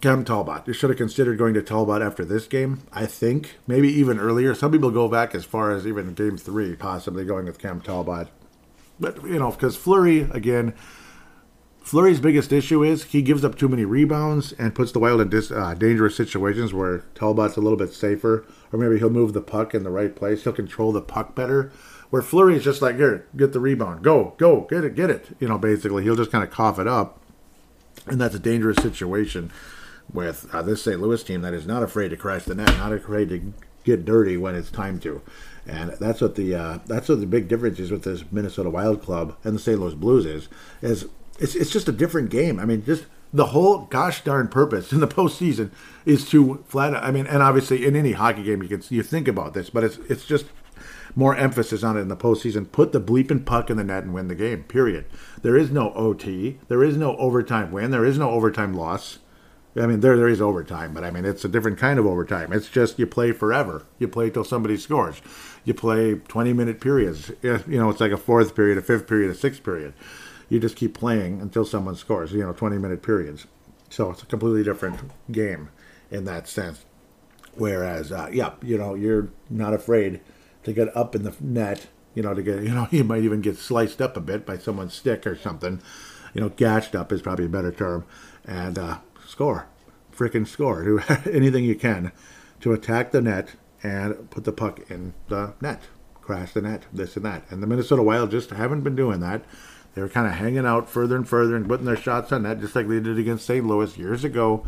Cam 0.00 0.24
Talbot. 0.24 0.66
You 0.66 0.72
should 0.72 0.88
have 0.88 0.96
considered 0.96 1.36
going 1.36 1.52
to 1.54 1.62
Talbot 1.62 2.00
after 2.00 2.24
this 2.24 2.46
game. 2.46 2.82
I 2.92 3.04
think 3.04 3.56
maybe 3.66 3.88
even 3.88 4.18
earlier. 4.18 4.54
Some 4.54 4.72
people 4.72 4.90
go 4.90 5.08
back 5.08 5.34
as 5.34 5.44
far 5.44 5.72
as 5.72 5.86
even 5.86 6.14
game 6.14 6.38
three, 6.38 6.74
possibly 6.74 7.24
going 7.24 7.44
with 7.44 7.58
Cam 7.58 7.82
Talbot. 7.82 8.28
But 8.98 9.22
you 9.24 9.38
know, 9.38 9.50
because 9.50 9.76
Fleury, 9.76 10.22
again, 10.32 10.74
Fleury's 11.82 12.20
biggest 12.20 12.50
issue 12.50 12.82
is 12.82 13.04
he 13.04 13.20
gives 13.20 13.44
up 13.44 13.56
too 13.56 13.68
many 13.68 13.84
rebounds 13.84 14.52
and 14.52 14.74
puts 14.74 14.92
the 14.92 14.98
Wild 14.98 15.20
in 15.20 15.28
dis, 15.28 15.50
uh, 15.50 15.74
dangerous 15.74 16.16
situations 16.16 16.72
where 16.72 17.04
Talbot's 17.14 17.58
a 17.58 17.60
little 17.60 17.78
bit 17.78 17.92
safer, 17.92 18.46
or 18.72 18.78
maybe 18.78 18.98
he'll 18.98 19.10
move 19.10 19.34
the 19.34 19.42
puck 19.42 19.74
in 19.74 19.82
the 19.82 19.90
right 19.90 20.16
place. 20.16 20.44
He'll 20.44 20.52
control 20.54 20.92
the 20.92 21.02
puck 21.02 21.34
better. 21.34 21.72
Where 22.08 22.22
Fleury 22.22 22.56
is 22.56 22.64
just 22.64 22.82
like, 22.82 22.96
here, 22.96 23.26
get 23.36 23.52
the 23.52 23.60
rebound, 23.60 24.02
go, 24.02 24.34
go, 24.36 24.62
get 24.62 24.82
it, 24.82 24.94
get 24.94 25.10
it. 25.10 25.36
You 25.38 25.48
know, 25.48 25.58
basically, 25.58 26.04
he'll 26.04 26.16
just 26.16 26.32
kind 26.32 26.42
of 26.42 26.50
cough 26.50 26.78
it 26.78 26.88
up, 26.88 27.20
and 28.06 28.20
that's 28.20 28.34
a 28.34 28.40
dangerous 28.40 28.78
situation 28.78 29.52
with 30.12 30.52
uh, 30.52 30.62
this 30.62 30.82
St. 30.82 31.00
Louis 31.00 31.22
team 31.22 31.42
that 31.42 31.54
is 31.54 31.66
not 31.66 31.82
afraid 31.82 32.08
to 32.08 32.16
crash 32.16 32.44
the 32.44 32.54
net, 32.54 32.76
not 32.78 32.92
afraid 32.92 33.28
to 33.30 33.52
get 33.84 34.04
dirty 34.04 34.36
when 34.36 34.54
it's 34.54 34.70
time 34.70 34.98
to. 35.00 35.22
And 35.66 35.90
that's 36.00 36.20
what 36.20 36.34
the 36.34 36.54
uh, 36.54 36.78
that's 36.86 37.08
what 37.08 37.20
the 37.20 37.26
big 37.26 37.48
difference 37.48 37.78
is 37.78 37.90
with 37.90 38.04
this 38.04 38.24
Minnesota 38.30 38.70
Wild 38.70 39.02
club 39.02 39.36
and 39.44 39.54
the 39.54 39.60
St. 39.60 39.78
Louis 39.78 39.94
Blues 39.94 40.26
is 40.26 40.48
is 40.82 41.06
it's 41.38 41.54
it's 41.54 41.70
just 41.70 41.88
a 41.88 41.92
different 41.92 42.30
game. 42.30 42.58
I 42.58 42.64
mean, 42.64 42.84
just 42.84 43.06
the 43.32 43.46
whole 43.46 43.80
gosh 43.86 44.24
darn 44.24 44.48
purpose 44.48 44.92
in 44.92 45.00
the 45.00 45.06
postseason 45.08 45.70
is 46.04 46.28
to 46.30 46.64
flat. 46.66 46.94
I 46.94 47.10
mean, 47.10 47.26
and 47.26 47.42
obviously 47.42 47.86
in 47.86 47.94
any 47.94 48.12
hockey 48.12 48.42
game 48.42 48.62
you 48.62 48.68
can 48.68 48.82
you 48.88 49.02
think 49.02 49.28
about 49.28 49.54
this, 49.54 49.70
but 49.70 49.84
it's 49.84 49.98
it's 50.08 50.24
just 50.24 50.46
more 51.14 51.36
emphasis 51.36 51.82
on 51.82 51.96
it 51.96 52.00
in 52.00 52.08
the 52.08 52.16
postseason. 52.16 52.70
Put 52.70 52.92
the 52.92 53.00
bleeping 53.00 53.44
puck 53.44 53.70
in 53.70 53.76
the 53.76 53.84
net 53.84 54.04
and 54.04 54.14
win 54.14 54.28
the 54.28 54.34
game. 54.34 54.64
Period. 54.64 55.04
There 55.42 55.56
is 55.56 55.70
no 55.70 55.92
OT. 55.94 56.58
There 56.68 56.82
is 56.82 56.96
no 56.96 57.16
overtime 57.16 57.70
win. 57.72 57.90
There 57.90 58.04
is 58.04 58.18
no 58.18 58.30
overtime 58.30 58.74
loss. 58.74 59.18
I 59.76 59.86
mean, 59.86 60.00
there 60.00 60.16
there 60.16 60.28
is 60.28 60.40
overtime, 60.40 60.92
but 60.94 61.04
I 61.04 61.10
mean 61.10 61.24
it's 61.24 61.44
a 61.44 61.48
different 61.48 61.78
kind 61.78 61.98
of 61.98 62.06
overtime. 62.06 62.52
It's 62.52 62.68
just 62.68 62.98
you 62.98 63.06
play 63.06 63.32
forever. 63.32 63.86
You 63.98 64.08
play 64.08 64.30
till 64.30 64.44
somebody 64.44 64.76
scores. 64.76 65.20
You 65.64 65.74
play 65.74 66.14
20 66.14 66.52
minute 66.52 66.80
periods. 66.80 67.30
You 67.42 67.62
know, 67.66 67.90
it's 67.90 68.00
like 68.00 68.12
a 68.12 68.16
fourth 68.16 68.56
period, 68.56 68.78
a 68.78 68.82
fifth 68.82 69.06
period, 69.06 69.30
a 69.30 69.34
sixth 69.34 69.62
period. 69.62 69.94
You 70.48 70.58
just 70.58 70.74
keep 70.74 70.94
playing 70.94 71.40
until 71.40 71.64
someone 71.64 71.94
scores. 71.94 72.32
You 72.32 72.40
know, 72.40 72.52
20 72.52 72.78
minute 72.78 73.02
periods. 73.02 73.46
So 73.90 74.10
it's 74.10 74.22
a 74.22 74.26
completely 74.26 74.64
different 74.64 75.00
game 75.30 75.68
in 76.10 76.24
that 76.24 76.48
sense. 76.48 76.84
Whereas, 77.54 78.12
uh, 78.12 78.28
yeah, 78.32 78.52
you 78.62 78.78
know, 78.78 78.94
you're 78.94 79.28
not 79.48 79.74
afraid 79.74 80.20
to 80.64 80.72
get 80.72 80.94
up 80.96 81.14
in 81.14 81.22
the 81.22 81.34
net. 81.40 81.86
You 82.14 82.22
know, 82.22 82.34
to 82.34 82.42
get 82.42 82.62
you 82.64 82.70
know, 82.70 82.88
you 82.90 83.04
might 83.04 83.22
even 83.22 83.40
get 83.40 83.56
sliced 83.56 84.02
up 84.02 84.16
a 84.16 84.20
bit 84.20 84.44
by 84.44 84.58
someone's 84.58 84.94
stick 84.94 85.26
or 85.26 85.36
something. 85.36 85.80
You 86.34 86.40
know, 86.40 86.48
gashed 86.48 86.94
up 86.94 87.12
is 87.12 87.22
probably 87.22 87.46
a 87.46 87.48
better 87.48 87.72
term, 87.72 88.04
and 88.44 88.78
uh, 88.78 88.98
score, 89.40 89.66
freaking 90.14 90.46
score. 90.46 90.84
Do 90.84 91.00
anything 91.32 91.64
you 91.64 91.74
can 91.74 92.12
to 92.60 92.74
attack 92.74 93.10
the 93.10 93.22
net 93.22 93.54
and 93.82 94.28
put 94.28 94.44
the 94.44 94.52
puck 94.52 94.80
in 94.90 95.14
the 95.28 95.54
net, 95.62 95.84
crash 96.20 96.52
the 96.52 96.60
net, 96.60 96.84
this 96.92 97.16
and 97.16 97.24
that. 97.24 97.44
And 97.48 97.62
the 97.62 97.66
Minnesota 97.66 98.02
Wild 98.02 98.30
just 98.30 98.50
haven't 98.50 98.82
been 98.82 98.94
doing 98.94 99.20
that. 99.20 99.42
They 99.94 100.02
were 100.02 100.10
kind 100.10 100.26
of 100.26 100.34
hanging 100.34 100.66
out 100.66 100.90
further 100.90 101.16
and 101.16 101.26
further 101.26 101.56
and 101.56 101.66
putting 101.66 101.86
their 101.86 101.96
shots 101.96 102.32
on 102.32 102.42
net, 102.42 102.60
just 102.60 102.76
like 102.76 102.86
they 102.86 103.00
did 103.00 103.18
against 103.18 103.46
St. 103.46 103.66
Louis 103.66 103.96
years 103.96 104.24
ago 104.24 104.66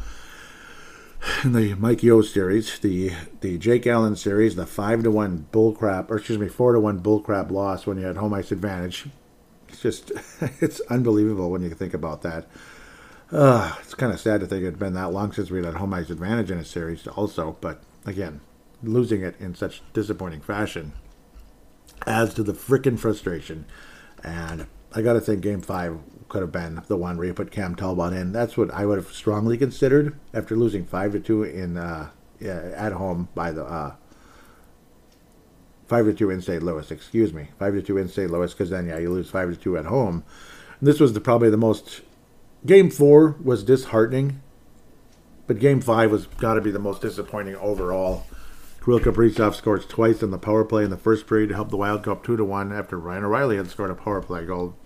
in 1.44 1.52
the 1.52 1.74
Mike 1.74 2.02
Yeo 2.02 2.22
series, 2.22 2.78
the 2.78 3.12
the 3.42 3.58
Jake 3.58 3.86
Allen 3.86 4.16
series, 4.16 4.56
the 4.56 4.64
five 4.64 5.02
to 5.02 5.10
one 5.10 5.48
bull 5.52 5.74
crap, 5.74 6.10
or 6.10 6.16
excuse 6.16 6.38
me, 6.38 6.48
four 6.48 6.72
to 6.72 6.80
one 6.80 6.96
bull 6.96 7.20
crap 7.20 7.50
loss 7.50 7.86
when 7.86 7.98
you 7.98 8.06
had 8.06 8.16
home 8.16 8.32
ice 8.32 8.50
advantage. 8.50 9.06
It's 9.68 9.82
just 9.82 10.12
it's 10.62 10.80
unbelievable 10.88 11.50
when 11.50 11.60
you 11.60 11.68
think 11.74 11.92
about 11.92 12.22
that. 12.22 12.46
Uh, 13.32 13.74
it's 13.80 13.94
kind 13.94 14.12
of 14.12 14.20
sad 14.20 14.40
to 14.40 14.46
think 14.46 14.62
it 14.62 14.66
had 14.66 14.78
been 14.78 14.92
that 14.92 15.12
long 15.12 15.32
since 15.32 15.50
we 15.50 15.64
had 15.64 15.74
home 15.74 15.94
ice 15.94 16.10
advantage 16.10 16.50
in 16.50 16.58
a 16.58 16.64
series, 16.64 17.06
also. 17.06 17.56
But 17.62 17.82
again, 18.04 18.42
losing 18.82 19.22
it 19.22 19.40
in 19.40 19.54
such 19.54 19.82
disappointing 19.94 20.42
fashion 20.42 20.92
adds 22.06 22.34
to 22.34 22.42
the 22.42 22.52
freaking 22.52 22.98
frustration. 22.98 23.64
And 24.22 24.66
I 24.92 25.00
got 25.00 25.14
to 25.14 25.20
think 25.20 25.40
Game 25.40 25.62
Five 25.62 25.98
could 26.28 26.42
have 26.42 26.52
been 26.52 26.82
the 26.88 26.96
one 26.96 27.16
where 27.16 27.26
you 27.26 27.34
put 27.34 27.50
Cam 27.50 27.74
Talbot 27.74 28.12
in. 28.12 28.32
That's 28.32 28.56
what 28.56 28.70
I 28.70 28.84
would 28.84 28.98
have 28.98 29.12
strongly 29.12 29.56
considered 29.56 30.18
after 30.34 30.54
losing 30.54 30.84
five 30.84 31.12
to 31.12 31.20
two 31.20 31.42
in 31.42 31.78
uh, 31.78 32.10
at 32.42 32.92
home 32.92 33.28
by 33.34 33.50
the 33.50 33.64
uh, 33.64 33.94
five 35.86 36.04
to 36.04 36.12
two 36.12 36.28
in 36.28 36.42
St. 36.42 36.62
Louis. 36.62 36.90
Excuse 36.90 37.32
me, 37.32 37.48
five 37.58 37.72
to 37.72 37.82
two 37.82 37.96
in 37.96 38.08
St. 38.08 38.30
Louis 38.30 38.52
because 38.52 38.68
then 38.68 38.88
yeah 38.88 38.98
you 38.98 39.10
lose 39.10 39.30
five 39.30 39.48
to 39.48 39.56
two 39.56 39.78
at 39.78 39.86
home. 39.86 40.22
And 40.80 40.86
this 40.86 41.00
was 41.00 41.14
the, 41.14 41.20
probably 41.20 41.48
the 41.48 41.56
most. 41.56 42.02
Game 42.64 42.90
four 42.90 43.36
was 43.42 43.64
disheartening, 43.64 44.40
but 45.48 45.58
game 45.58 45.80
five 45.80 46.12
was 46.12 46.26
got 46.26 46.54
to 46.54 46.60
be 46.60 46.70
the 46.70 46.78
most 46.78 47.02
disappointing 47.02 47.56
overall. 47.56 48.24
Kirill 48.84 49.00
Kaprizov 49.00 49.54
scores 49.54 49.84
twice 49.84 50.22
on 50.22 50.30
the 50.30 50.38
power 50.38 50.64
play 50.64 50.84
in 50.84 50.90
the 50.90 50.96
first 50.96 51.26
period 51.26 51.48
to 51.48 51.56
help 51.56 51.70
the 51.70 51.76
Wild 51.76 52.04
go 52.04 52.12
up 52.12 52.24
two 52.24 52.36
to 52.36 52.44
one 52.44 52.72
after 52.72 52.98
Ryan 52.98 53.24
O'Reilly 53.24 53.56
had 53.56 53.68
scored 53.68 53.90
a 53.90 53.96
power 53.96 54.20
play 54.20 54.44
goal 54.44 54.76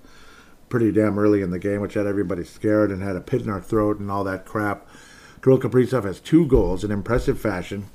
pretty 0.68 0.90
damn 0.90 1.18
early 1.18 1.42
in 1.42 1.50
the 1.50 1.58
game, 1.58 1.80
which 1.80 1.94
had 1.94 2.06
everybody 2.06 2.44
scared 2.44 2.90
and 2.90 3.02
had 3.02 3.14
a 3.14 3.20
pit 3.20 3.42
in 3.42 3.50
our 3.50 3.60
throat 3.60 3.98
and 3.98 4.10
all 4.10 4.24
that 4.24 4.46
crap. 4.46 4.88
Kirill 5.42 5.58
Kaprizov 5.58 6.04
has 6.04 6.18
two 6.18 6.46
goals 6.46 6.82
in 6.82 6.90
impressive 6.90 7.38
fashion. 7.38 7.88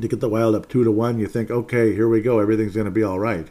To 0.00 0.08
get 0.08 0.20
the 0.20 0.28
Wild 0.28 0.54
up 0.54 0.68
two 0.68 0.84
to 0.84 0.90
one, 0.90 1.18
you 1.18 1.26
think, 1.26 1.50
okay, 1.50 1.94
here 1.94 2.08
we 2.08 2.20
go, 2.20 2.38
everything's 2.38 2.74
going 2.74 2.84
to 2.84 2.90
be 2.90 3.02
all 3.02 3.18
right. 3.18 3.48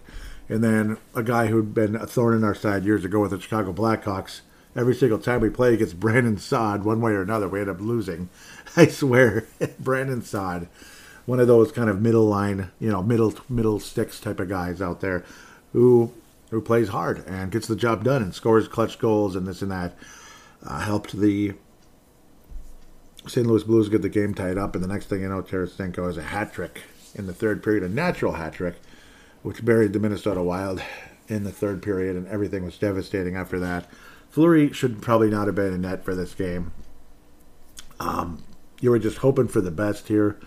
And 0.48 0.64
then 0.64 0.98
a 1.16 1.24
guy 1.24 1.48
who'd 1.48 1.74
been 1.74 1.96
a 1.96 2.06
thorn 2.06 2.36
in 2.36 2.44
our 2.44 2.56
side 2.56 2.86
years 2.86 3.04
ago 3.04 3.22
with 3.22 3.32
the 3.32 3.40
Chicago 3.40 3.74
Blackhawks, 3.74 4.42
every 4.76 4.96
single 4.96 5.20
time 5.20 5.42
we 5.42 5.50
play 5.50 5.74
against 5.74 6.00
Brandon 6.00 6.38
Saad, 6.38 6.84
one 6.84 7.02
way 7.02 7.12
or 7.12 7.22
another, 7.22 7.48
we 7.48 7.60
end 7.60 7.70
up 7.70 7.82
losing. 7.82 8.30
I 8.76 8.88
swear, 8.88 9.46
Brandon 9.80 10.22
Saad, 10.22 10.68
one 11.26 11.40
of 11.40 11.48
those 11.48 11.72
kind 11.72 11.90
of 11.90 12.02
middle 12.02 12.26
line, 12.26 12.72
you 12.80 12.92
know, 12.92 13.04
middle 13.04 13.34
middle 13.50 13.80
sticks 13.80 14.20
type 14.20 14.40
of 14.40 14.50
guys 14.50 14.82
out 14.82 15.02
there, 15.02 15.24
who 15.72 16.12
who 16.50 16.62
plays 16.62 16.90
hard 16.90 17.26
and 17.26 17.52
gets 17.52 17.68
the 17.68 17.76
job 17.76 18.04
done 18.04 18.22
and 18.22 18.36
scores 18.36 18.68
clutch 18.68 19.00
goals 19.00 19.36
and 19.36 19.48
this 19.48 19.62
and 19.62 19.72
that. 19.72 19.96
Uh, 20.66 20.80
helped 20.80 21.20
the 21.20 21.54
St. 23.28 23.46
Louis 23.46 23.64
Blues 23.64 23.90
get 23.90 24.02
the 24.02 24.10
game 24.10 24.34
tied 24.34 24.58
up, 24.58 24.76
and 24.76 24.84
the 24.84 24.88
next 24.88 25.08
thing 25.08 25.22
you 25.22 25.30
know, 25.30 25.42
Tarasenko 25.42 26.08
has 26.08 26.18
a 26.18 26.24
hat 26.24 26.54
trick 26.54 26.84
in 27.16 27.26
the 27.26 27.34
third 27.34 27.64
period, 27.64 27.84
a 27.84 27.90
natural 27.90 28.34
hat 28.34 28.54
trick, 28.54 28.76
which 29.44 29.64
buried 29.64 29.94
the 29.94 30.00
Minnesota 30.00 30.42
Wild 30.42 30.82
in 31.28 31.44
the 31.44 31.52
third 31.52 31.82
period, 31.82 32.16
and 32.16 32.28
everything 32.28 32.64
was 32.64 32.78
devastating 32.78 33.36
after 33.36 33.60
that. 33.60 33.88
Fleury 34.34 34.74
should 34.74 35.00
probably 35.00 35.30
not 35.30 35.46
have 35.46 35.54
been 35.54 35.72
in 35.72 35.82
net 35.82 36.04
for 36.04 36.16
this 36.16 36.34
game. 36.34 36.72
Um, 38.00 38.44
you 38.82 38.90
were 38.90 38.98
just 38.98 39.20
hoping 39.20 39.48
for 39.48 39.62
the 39.62 39.70
best 39.70 40.08
here, 40.08 40.40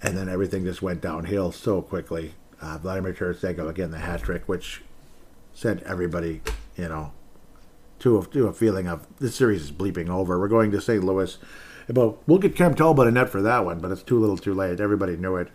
and 0.00 0.16
then 0.16 0.28
everything 0.28 0.62
just 0.62 0.80
went 0.80 1.00
downhill 1.00 1.50
so 1.50 1.82
quickly. 1.82 2.34
Uh, 2.60 2.78
Vladimir 2.78 3.12
Tarasenko 3.12 3.68
again 3.68 3.90
the 3.90 3.98
hat 3.98 4.22
trick, 4.22 4.48
which 4.48 4.82
sent 5.52 5.82
everybody, 5.82 6.40
you 6.76 6.88
know, 6.88 7.12
to 7.98 8.18
a, 8.18 8.26
to 8.26 8.46
a 8.46 8.52
feeling 8.52 8.86
of 8.86 9.08
this 9.18 9.34
series 9.34 9.62
is 9.62 9.72
bleeping 9.72 10.08
over. 10.08 10.38
We're 10.38 10.46
going 10.46 10.70
to 10.70 10.80
St. 10.80 11.02
Louis. 11.02 11.36
But 11.88 12.28
we'll 12.28 12.38
get 12.38 12.54
Cam 12.54 12.76
Talbot 12.76 13.08
a 13.08 13.10
net 13.10 13.28
for 13.28 13.42
that 13.42 13.64
one, 13.64 13.80
but 13.80 13.90
it's 13.90 14.04
too 14.04 14.20
little 14.20 14.38
too 14.38 14.54
late. 14.54 14.78
Everybody 14.78 15.16
knew 15.16 15.34
it. 15.34 15.48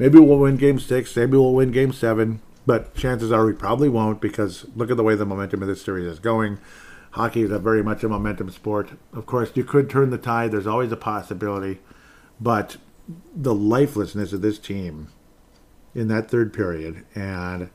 Maybe 0.00 0.18
we'll 0.18 0.40
win 0.40 0.56
game 0.56 0.80
six. 0.80 1.14
Maybe 1.14 1.36
we'll 1.36 1.54
win 1.54 1.70
game 1.70 1.92
seven. 1.92 2.42
But 2.66 2.96
chances 2.96 3.30
are 3.30 3.46
we 3.46 3.52
probably 3.52 3.88
won't 3.88 4.20
because 4.20 4.66
look 4.74 4.90
at 4.90 4.96
the 4.96 5.04
way 5.04 5.14
the 5.14 5.24
momentum 5.24 5.62
of 5.62 5.68
this 5.68 5.82
series 5.82 6.06
is 6.06 6.18
going. 6.18 6.58
Hockey 7.16 7.40
is 7.40 7.50
a 7.50 7.58
very 7.58 7.82
much 7.82 8.04
a 8.04 8.10
momentum 8.10 8.50
sport. 8.50 8.90
Of 9.14 9.24
course, 9.24 9.50
you 9.54 9.64
could 9.64 9.88
turn 9.88 10.10
the 10.10 10.18
tide. 10.18 10.50
There's 10.50 10.66
always 10.66 10.92
a 10.92 10.98
possibility. 10.98 11.80
But 12.38 12.76
the 13.34 13.54
lifelessness 13.54 14.34
of 14.34 14.42
this 14.42 14.58
team 14.58 15.08
in 15.94 16.08
that 16.08 16.30
third 16.30 16.52
period 16.52 17.06
and 17.14 17.70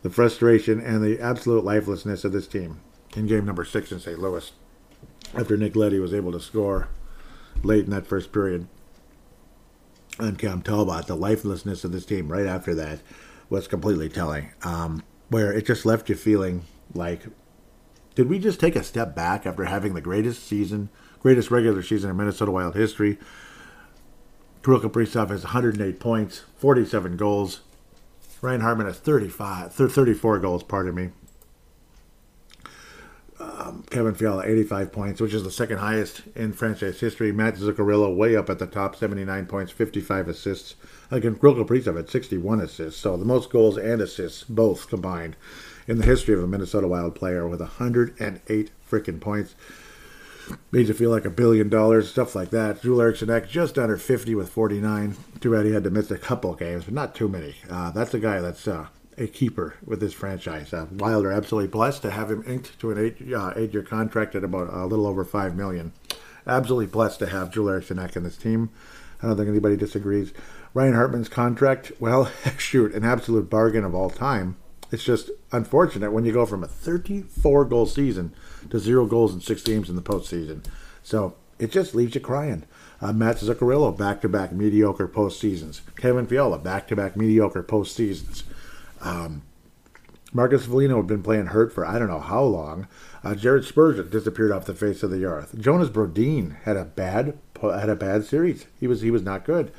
the 0.00 0.08
frustration 0.08 0.80
and 0.80 1.04
the 1.04 1.20
absolute 1.20 1.66
lifelessness 1.66 2.24
of 2.24 2.32
this 2.32 2.46
team 2.46 2.80
in 3.14 3.26
game 3.26 3.44
number 3.44 3.62
six 3.62 3.92
in 3.92 4.00
St. 4.00 4.18
Louis 4.18 4.50
after 5.34 5.58
Nick 5.58 5.76
Leddy 5.76 5.98
was 5.98 6.14
able 6.14 6.32
to 6.32 6.40
score 6.40 6.88
late 7.62 7.84
in 7.84 7.90
that 7.90 8.06
first 8.06 8.32
period 8.32 8.68
on 10.18 10.36
Cam 10.36 10.62
Talbot. 10.62 11.08
The 11.08 11.14
lifelessness 11.14 11.84
of 11.84 11.92
this 11.92 12.06
team 12.06 12.32
right 12.32 12.46
after 12.46 12.74
that 12.74 13.00
was 13.50 13.68
completely 13.68 14.08
telling, 14.08 14.52
um, 14.62 15.02
where 15.28 15.52
it 15.52 15.66
just 15.66 15.84
left 15.84 16.08
you 16.08 16.14
feeling 16.14 16.64
like, 16.94 17.26
did 18.16 18.28
we 18.28 18.38
just 18.38 18.58
take 18.58 18.74
a 18.74 18.82
step 18.82 19.14
back 19.14 19.46
after 19.46 19.66
having 19.66 19.94
the 19.94 20.00
greatest 20.00 20.42
season, 20.42 20.88
greatest 21.20 21.50
regular 21.50 21.82
season 21.82 22.10
in 22.10 22.16
Minnesota 22.16 22.50
Wild 22.50 22.74
history? 22.74 23.18
Kirill 24.64 24.80
Kaprizov 24.80 25.28
has 25.28 25.44
108 25.44 26.00
points, 26.00 26.42
47 26.56 27.16
goals, 27.16 27.60
Ryan 28.40 28.62
Hartman 28.62 28.86
has 28.86 28.98
35, 28.98 29.72
34 29.72 30.38
goals, 30.38 30.62
pardon 30.62 30.94
me. 30.94 31.10
Um, 33.38 33.84
Kevin 33.90 34.14
Fiala, 34.14 34.46
85 34.46 34.92
points, 34.92 35.20
which 35.20 35.34
is 35.34 35.44
the 35.44 35.50
second 35.50 35.78
highest 35.78 36.22
in 36.34 36.54
franchise 36.54 37.00
history. 37.00 37.32
Matt 37.32 37.56
Zuccarello, 37.56 38.16
way 38.16 38.34
up 38.34 38.48
at 38.48 38.58
the 38.58 38.66
top, 38.66 38.96
79 38.96 39.46
points, 39.46 39.72
55 39.72 40.28
assists. 40.28 40.74
Again, 41.10 41.36
Kirill 41.36 41.56
Kaprizov 41.56 41.98
at 41.98 42.08
61 42.08 42.60
assists. 42.60 43.00
So 43.00 43.16
the 43.16 43.26
most 43.26 43.50
goals 43.50 43.76
and 43.76 44.00
assists, 44.00 44.42
both 44.44 44.88
combined, 44.88 45.36
in 45.86 45.98
the 45.98 46.04
history 46.04 46.34
of 46.34 46.42
a 46.42 46.46
Minnesota 46.46 46.88
Wild 46.88 47.14
player 47.14 47.46
with 47.46 47.60
108 47.60 48.70
freaking 48.90 49.20
points 49.20 49.54
made 50.70 50.88
you 50.88 50.94
feel 50.94 51.10
like 51.10 51.24
a 51.24 51.30
billion 51.30 51.68
dollars, 51.68 52.10
stuff 52.10 52.34
like 52.34 52.50
that. 52.50 52.82
Joel 52.82 53.02
Eriksson 53.02 53.30
Ek 53.30 53.48
just 53.48 53.78
under 53.78 53.96
50 53.96 54.34
with 54.34 54.48
49. 54.48 55.16
Too 55.40 55.52
bad 55.52 55.66
he 55.66 55.72
had 55.72 55.84
to 55.84 55.90
miss 55.90 56.10
a 56.10 56.18
couple 56.18 56.54
games, 56.54 56.84
but 56.84 56.94
not 56.94 57.14
too 57.14 57.28
many. 57.28 57.56
Uh, 57.70 57.90
that's 57.90 58.14
a 58.14 58.18
guy 58.18 58.40
that's 58.40 58.68
uh, 58.68 58.86
a 59.18 59.26
keeper 59.26 59.74
with 59.84 60.00
this 60.00 60.12
franchise. 60.12 60.72
Uh, 60.72 60.86
Wild 60.92 61.24
are 61.24 61.32
absolutely 61.32 61.68
blessed 61.68 62.02
to 62.02 62.10
have 62.10 62.30
him 62.30 62.44
inked 62.46 62.78
to 62.80 62.90
an 62.90 62.98
eight, 62.98 63.32
uh, 63.32 63.52
eight-year 63.56 63.82
contract 63.82 64.34
at 64.34 64.44
about 64.44 64.72
a 64.72 64.86
little 64.86 65.06
over 65.06 65.24
five 65.24 65.56
million. 65.56 65.92
Absolutely 66.46 66.86
blessed 66.86 67.18
to 67.20 67.26
have 67.26 67.50
Joel 67.50 67.70
Eriksson 67.70 67.98
Ek 67.98 68.16
in 68.16 68.22
this 68.22 68.36
team. 68.36 68.70
I 69.22 69.26
don't 69.26 69.36
think 69.36 69.48
anybody 69.48 69.76
disagrees. 69.76 70.32
Ryan 70.74 70.94
Hartman's 70.94 71.28
contract, 71.28 71.90
well, 71.98 72.30
shoot, 72.58 72.94
an 72.94 73.04
absolute 73.04 73.48
bargain 73.48 73.84
of 73.84 73.94
all 73.94 74.10
time. 74.10 74.56
It's 74.90 75.04
just 75.04 75.30
unfortunate 75.52 76.12
when 76.12 76.24
you 76.24 76.32
go 76.32 76.46
from 76.46 76.62
a 76.62 76.68
34 76.68 77.64
goal 77.64 77.86
season 77.86 78.32
to 78.70 78.78
zero 78.78 79.06
goals 79.06 79.34
in 79.34 79.40
six 79.40 79.62
games 79.62 79.88
in 79.88 79.96
the 79.96 80.02
postseason. 80.02 80.64
So 81.02 81.34
it 81.58 81.72
just 81.72 81.94
leaves 81.94 82.14
you 82.14 82.20
crying. 82.20 82.64
Uh, 83.00 83.12
Matt 83.12 83.36
Zuccarello, 83.36 83.96
back-to-back 83.96 84.52
mediocre 84.52 85.08
postseasons. 85.08 85.80
Kevin 85.96 86.26
Fiala, 86.26 86.58
back-to-back 86.58 87.16
mediocre 87.16 87.62
postseasons. 87.62 88.44
Um, 89.00 89.42
Marcus 90.32 90.66
Foligno 90.66 90.96
had 90.96 91.06
been 91.06 91.22
playing 91.22 91.46
hurt 91.46 91.72
for 91.72 91.86
I 91.86 91.98
don't 91.98 92.08
know 92.08 92.20
how 92.20 92.42
long. 92.42 92.88
Uh, 93.24 93.34
Jared 93.34 93.64
Spurgeon 93.64 94.10
disappeared 94.10 94.52
off 94.52 94.66
the 94.66 94.74
face 94.74 95.02
of 95.02 95.10
the 95.10 95.24
earth. 95.24 95.58
Jonas 95.58 95.88
Brodin 95.88 96.56
had 96.62 96.76
a 96.76 96.84
bad 96.84 97.38
had 97.62 97.88
a 97.88 97.96
bad 97.96 98.24
series. 98.24 98.66
He 98.78 98.86
was 98.86 99.00
he 99.00 99.10
was 99.10 99.22
not 99.22 99.44
good. 99.44 99.72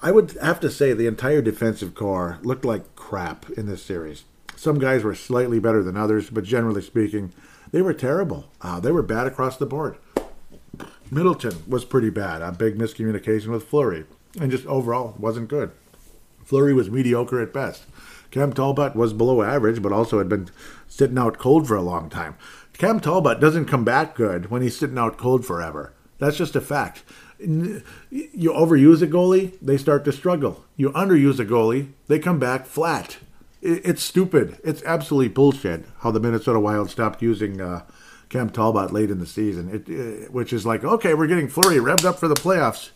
I 0.00 0.10
would 0.10 0.32
have 0.42 0.60
to 0.60 0.70
say 0.70 0.92
the 0.92 1.06
entire 1.06 1.40
defensive 1.40 1.94
corps 1.94 2.38
looked 2.42 2.64
like 2.64 2.96
crap 2.96 3.48
in 3.50 3.66
this 3.66 3.82
series. 3.82 4.24
Some 4.64 4.78
guys 4.78 5.04
were 5.04 5.14
slightly 5.14 5.58
better 5.60 5.82
than 5.82 5.94
others, 5.94 6.30
but 6.30 6.42
generally 6.42 6.80
speaking, 6.80 7.34
they 7.70 7.82
were 7.82 7.92
terrible. 7.92 8.46
Uh, 8.62 8.80
they 8.80 8.92
were 8.92 9.02
bad 9.02 9.26
across 9.26 9.58
the 9.58 9.66
board. 9.66 9.98
Middleton 11.10 11.64
was 11.68 11.84
pretty 11.84 12.08
bad. 12.08 12.40
A 12.40 12.50
big 12.50 12.78
miscommunication 12.78 13.48
with 13.48 13.68
Fleury, 13.68 14.06
and 14.40 14.50
just 14.50 14.64
overall 14.64 15.16
wasn't 15.18 15.48
good. 15.50 15.70
Fleury 16.46 16.72
was 16.72 16.90
mediocre 16.90 17.42
at 17.42 17.52
best. 17.52 17.84
Cam 18.30 18.54
Talbot 18.54 18.96
was 18.96 19.12
below 19.12 19.42
average, 19.42 19.82
but 19.82 19.92
also 19.92 20.16
had 20.16 20.30
been 20.30 20.48
sitting 20.88 21.18
out 21.18 21.36
cold 21.36 21.68
for 21.68 21.76
a 21.76 21.82
long 21.82 22.08
time. 22.08 22.34
Cam 22.72 23.00
Talbot 23.00 23.40
doesn't 23.40 23.66
come 23.66 23.84
back 23.84 24.14
good 24.14 24.50
when 24.50 24.62
he's 24.62 24.78
sitting 24.78 24.96
out 24.96 25.18
cold 25.18 25.44
forever. 25.44 25.92
That's 26.16 26.38
just 26.38 26.56
a 26.56 26.62
fact. 26.62 27.02
You 27.38 27.82
overuse 28.10 29.02
a 29.02 29.06
goalie, 29.06 29.58
they 29.60 29.76
start 29.76 30.06
to 30.06 30.12
struggle. 30.12 30.64
You 30.74 30.88
underuse 30.92 31.38
a 31.38 31.44
goalie, 31.44 31.92
they 32.06 32.18
come 32.18 32.38
back 32.38 32.64
flat. 32.64 33.18
It's 33.66 34.02
stupid. 34.02 34.58
It's 34.62 34.82
absolutely 34.82 35.28
bullshit 35.28 35.86
how 36.00 36.10
the 36.10 36.20
Minnesota 36.20 36.60
Wild 36.60 36.90
stopped 36.90 37.22
using 37.22 37.62
uh, 37.62 37.84
Cam 38.28 38.50
Talbot 38.50 38.92
late 38.92 39.10
in 39.10 39.20
the 39.20 39.26
season, 39.26 39.74
it, 39.74 39.88
it, 39.88 40.32
which 40.32 40.52
is 40.52 40.66
like, 40.66 40.84
okay, 40.84 41.14
we're 41.14 41.26
getting 41.26 41.48
Fleury 41.48 41.76
revved 41.76 42.04
up 42.04 42.18
for 42.18 42.28
the 42.28 42.34
playoffs. 42.34 42.90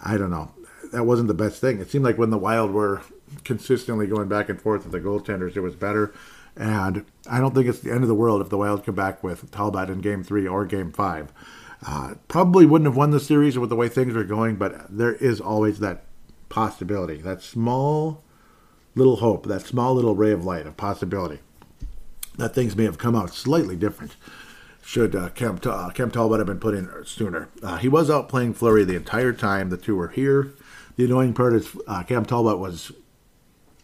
I 0.00 0.16
don't 0.16 0.30
know. 0.30 0.52
That 0.92 1.06
wasn't 1.06 1.26
the 1.26 1.34
best 1.34 1.60
thing. 1.60 1.80
It 1.80 1.90
seemed 1.90 2.04
like 2.04 2.18
when 2.18 2.30
the 2.30 2.38
Wild 2.38 2.70
were 2.70 3.02
consistently 3.42 4.06
going 4.06 4.28
back 4.28 4.48
and 4.48 4.60
forth 4.60 4.84
with 4.84 4.92
the 4.92 5.00
goaltenders, 5.00 5.56
it 5.56 5.60
was 5.60 5.74
better. 5.74 6.14
And 6.56 7.04
I 7.28 7.40
don't 7.40 7.52
think 7.52 7.66
it's 7.66 7.80
the 7.80 7.90
end 7.90 8.02
of 8.02 8.08
the 8.08 8.14
world 8.14 8.40
if 8.40 8.48
the 8.48 8.58
Wild 8.58 8.84
come 8.84 8.94
back 8.94 9.24
with 9.24 9.50
Talbot 9.50 9.90
in 9.90 10.00
Game 10.00 10.22
Three 10.22 10.46
or 10.46 10.66
Game 10.66 10.92
Five. 10.92 11.32
Uh, 11.84 12.14
probably 12.28 12.64
wouldn't 12.64 12.86
have 12.86 12.96
won 12.96 13.10
the 13.10 13.18
series 13.18 13.58
with 13.58 13.70
the 13.70 13.76
way 13.76 13.88
things 13.88 14.14
were 14.14 14.22
going, 14.22 14.54
but 14.54 14.86
there 14.88 15.14
is 15.14 15.40
always 15.40 15.80
that 15.80 16.04
possibility, 16.48 17.16
that 17.22 17.42
small 17.42 18.22
little 18.94 19.16
hope, 19.16 19.46
that 19.46 19.62
small 19.62 19.94
little 19.94 20.14
ray 20.14 20.32
of 20.32 20.44
light, 20.44 20.66
of 20.66 20.76
possibility 20.76 21.40
that 22.40 22.54
things 22.54 22.76
may 22.76 22.84
have 22.84 22.98
come 22.98 23.14
out 23.14 23.30
slightly 23.30 23.76
different 23.76 24.16
should 24.82 25.14
uh, 25.14 25.28
Cam, 25.30 25.60
uh, 25.64 25.90
Cam 25.90 26.10
Talbot 26.10 26.40
have 26.40 26.46
been 26.46 26.58
put 26.58 26.74
in 26.74 26.90
sooner. 27.04 27.48
Uh, 27.62 27.76
he 27.76 27.88
was 27.88 28.10
out 28.10 28.28
playing 28.28 28.54
Fleury 28.54 28.84
the 28.84 28.96
entire 28.96 29.32
time 29.32 29.68
the 29.68 29.76
two 29.76 29.94
were 29.94 30.08
here. 30.08 30.52
The 30.96 31.04
annoying 31.04 31.34
part 31.34 31.52
is 31.52 31.76
uh, 31.86 32.02
Cam 32.02 32.24
Talbot 32.24 32.58
was 32.58 32.90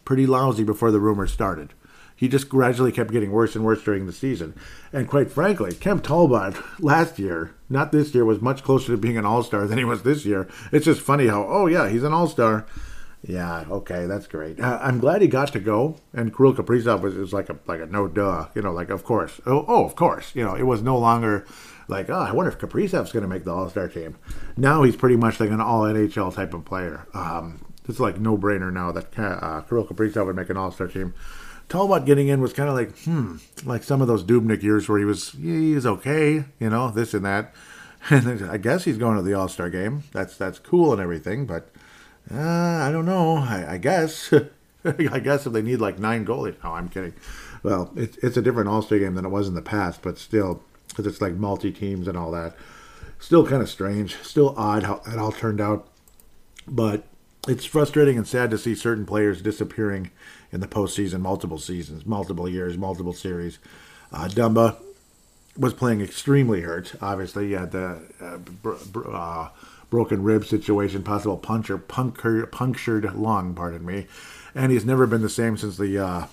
pretty 0.03 0.25
lousy 0.25 0.63
before 0.63 0.91
the 0.91 0.99
rumors 0.99 1.31
started. 1.31 1.73
He 2.15 2.27
just 2.27 2.49
gradually 2.49 2.91
kept 2.91 3.11
getting 3.11 3.31
worse 3.31 3.55
and 3.55 3.63
worse 3.63 3.83
during 3.83 4.07
the 4.07 4.11
season. 4.11 4.55
And 4.91 5.07
quite 5.07 5.31
frankly, 5.31 5.73
Cam 5.75 6.01
Talbot 6.01 6.57
last 6.79 7.19
year, 7.19 7.53
not 7.69 7.91
this 7.91 8.13
year, 8.15 8.25
was 8.25 8.41
much 8.41 8.63
closer 8.63 8.87
to 8.87 8.97
being 8.97 9.17
an 9.17 9.25
all 9.25 9.43
star 9.43 9.67
than 9.67 9.77
he 9.77 9.83
was 9.83 10.01
this 10.01 10.25
year. 10.25 10.47
It's 10.71 10.85
just 10.85 10.99
funny 10.99 11.27
how, 11.27 11.45
oh, 11.47 11.67
yeah, 11.67 11.89
he's 11.89 12.03
an 12.03 12.13
all 12.13 12.27
star. 12.27 12.65
Yeah, 13.23 13.65
okay, 13.69 14.05
that's 14.05 14.27
great. 14.27 14.59
Uh, 14.59 14.79
I'm 14.81 14.99
glad 14.99 15.21
he 15.21 15.27
got 15.27 15.51
to 15.53 15.59
go. 15.59 15.97
And 16.13 16.35
Kirill 16.35 16.53
Kaprizov 16.53 17.01
was, 17.01 17.15
was 17.15 17.33
like 17.33 17.49
a 17.49 17.57
like 17.65 17.81
a 17.81 17.85
no 17.85 18.07
duh, 18.07 18.47
you 18.55 18.61
know, 18.61 18.71
like 18.71 18.89
of 18.89 19.03
course, 19.03 19.41
oh, 19.45 19.65
oh 19.67 19.85
of 19.85 19.95
course, 19.95 20.33
you 20.35 20.43
know, 20.43 20.55
it 20.55 20.63
was 20.63 20.81
no 20.81 20.97
longer 20.97 21.45
like 21.87 22.09
oh, 22.09 22.19
I 22.19 22.31
wonder 22.31 22.51
if 22.51 22.59
Kaprizov's 22.59 23.11
going 23.11 23.23
to 23.23 23.27
make 23.27 23.43
the 23.43 23.53
All 23.53 23.69
Star 23.69 23.87
team. 23.87 24.17
Now 24.55 24.83
he's 24.83 24.95
pretty 24.95 25.17
much 25.17 25.39
like 25.39 25.49
an 25.49 25.61
All 25.61 25.81
NHL 25.81 26.33
type 26.33 26.53
of 26.53 26.65
player. 26.65 27.07
Um, 27.13 27.65
it's 27.87 27.99
like 27.99 28.19
no 28.19 28.37
brainer 28.37 28.71
now 28.71 28.91
that 28.91 29.17
uh, 29.17 29.61
Kirill 29.61 29.85
Kaprizov 29.87 30.27
would 30.27 30.35
make 30.35 30.49
an 30.49 30.57
All 30.57 30.71
Star 30.71 30.87
team. 30.87 31.13
Talbot 31.69 32.05
getting 32.05 32.29
in 32.29 32.39
was 32.39 32.53
kind 32.53 32.69
of 32.69 32.75
like, 32.75 32.97
hmm, 32.99 33.37
like 33.65 33.83
some 33.83 34.01
of 34.01 34.07
those 34.07 34.23
Dubnyk 34.23 34.63
years 34.63 34.87
where 34.87 34.99
he 34.99 35.05
was, 35.05 35.31
he 35.31 35.73
was 35.73 35.85
okay, 35.85 36.45
you 36.59 36.69
know, 36.69 36.91
this 36.91 37.13
and 37.13 37.25
that. 37.25 37.53
And 38.09 38.49
I 38.49 38.55
guess 38.57 38.85
he's 38.85 38.97
going 38.97 39.17
to 39.17 39.23
the 39.23 39.33
All 39.33 39.49
Star 39.49 39.69
game. 39.69 40.03
That's 40.13 40.37
that's 40.37 40.59
cool 40.59 40.93
and 40.93 41.01
everything, 41.01 41.45
but 41.45 41.73
uh, 42.33 42.37
I 42.87 42.91
don't 42.91 43.05
know. 43.05 43.37
I, 43.37 43.73
I 43.73 43.77
guess, 43.77 44.33
I 44.85 45.19
guess 45.19 45.45
if 45.45 45.53
they 45.53 45.61
need 45.61 45.77
like 45.77 45.99
nine 45.99 46.25
goalies, 46.25 46.55
no, 46.63 46.71
I'm 46.71 46.89
kidding. 46.89 47.13
Well, 47.63 47.91
it's 47.95 48.17
it's 48.17 48.37
a 48.37 48.41
different 48.41 48.69
All 48.69 48.81
Star 48.81 48.99
game 48.99 49.15
than 49.15 49.25
it 49.25 49.29
was 49.29 49.47
in 49.47 49.55
the 49.55 49.61
past, 49.61 50.01
but 50.01 50.17
still, 50.17 50.61
because 50.89 51.07
it's 51.07 51.21
like 51.21 51.33
multi 51.33 51.71
teams 51.71 52.07
and 52.07 52.17
all 52.17 52.31
that. 52.31 52.55
Still 53.19 53.47
kind 53.47 53.61
of 53.61 53.69
strange. 53.69 54.15
Still 54.21 54.53
odd 54.57 54.83
how 54.83 55.01
it 55.07 55.17
all 55.17 55.31
turned 55.31 55.59
out, 55.59 55.87
but 56.67 57.03
it's 57.47 57.65
frustrating 57.65 58.17
and 58.17 58.27
sad 58.27 58.51
to 58.51 58.57
see 58.57 58.75
certain 58.75 59.05
players 59.05 59.41
disappearing 59.41 60.11
in 60.51 60.59
the 60.59 60.67
postseason, 60.67 61.21
multiple 61.21 61.57
seasons, 61.57 62.05
multiple 62.05 62.47
years, 62.47 62.77
multiple 62.77 63.13
series. 63.13 63.59
Uh, 64.11 64.27
Dumba 64.27 64.77
was 65.57 65.73
playing 65.73 66.01
extremely 66.01 66.61
hurt. 66.61 66.93
Obviously, 67.01 67.47
he 67.47 67.53
had 67.53 67.71
the 67.71 68.01
uh, 68.21 68.37
br- 68.37 69.09
uh, 69.11 69.49
broken 69.89 70.23
rib 70.23 70.45
situation, 70.45 71.03
possible 71.03 71.37
puncture, 71.37 71.77
punctured, 71.77 72.51
punctured 72.51 73.15
lung, 73.15 73.53
pardon 73.53 73.85
me, 73.85 74.07
and 74.53 74.71
he's 74.71 74.85
never 74.85 75.07
been 75.07 75.21
the 75.21 75.29
same 75.29 75.57
since 75.57 75.77
the 75.77 75.97
uh, 75.97 76.27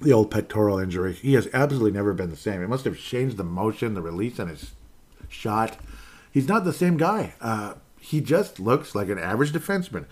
the 0.00 0.12
old 0.12 0.30
pectoral 0.30 0.78
injury. 0.78 1.14
He 1.14 1.34
has 1.34 1.48
absolutely 1.52 1.92
never 1.92 2.12
been 2.12 2.30
the 2.30 2.36
same. 2.36 2.62
It 2.62 2.68
must 2.68 2.84
have 2.84 2.98
changed 2.98 3.36
the 3.36 3.44
motion, 3.44 3.94
the 3.94 4.02
release 4.02 4.38
on 4.38 4.48
his 4.48 4.72
shot. 5.28 5.78
He's 6.30 6.48
not 6.48 6.64
the 6.64 6.72
same 6.72 6.96
guy. 6.96 7.34
Uh, 7.40 7.74
he 7.98 8.20
just 8.20 8.60
looks 8.60 8.94
like 8.94 9.08
an 9.08 9.18
average 9.18 9.52
defenseman. 9.52 10.04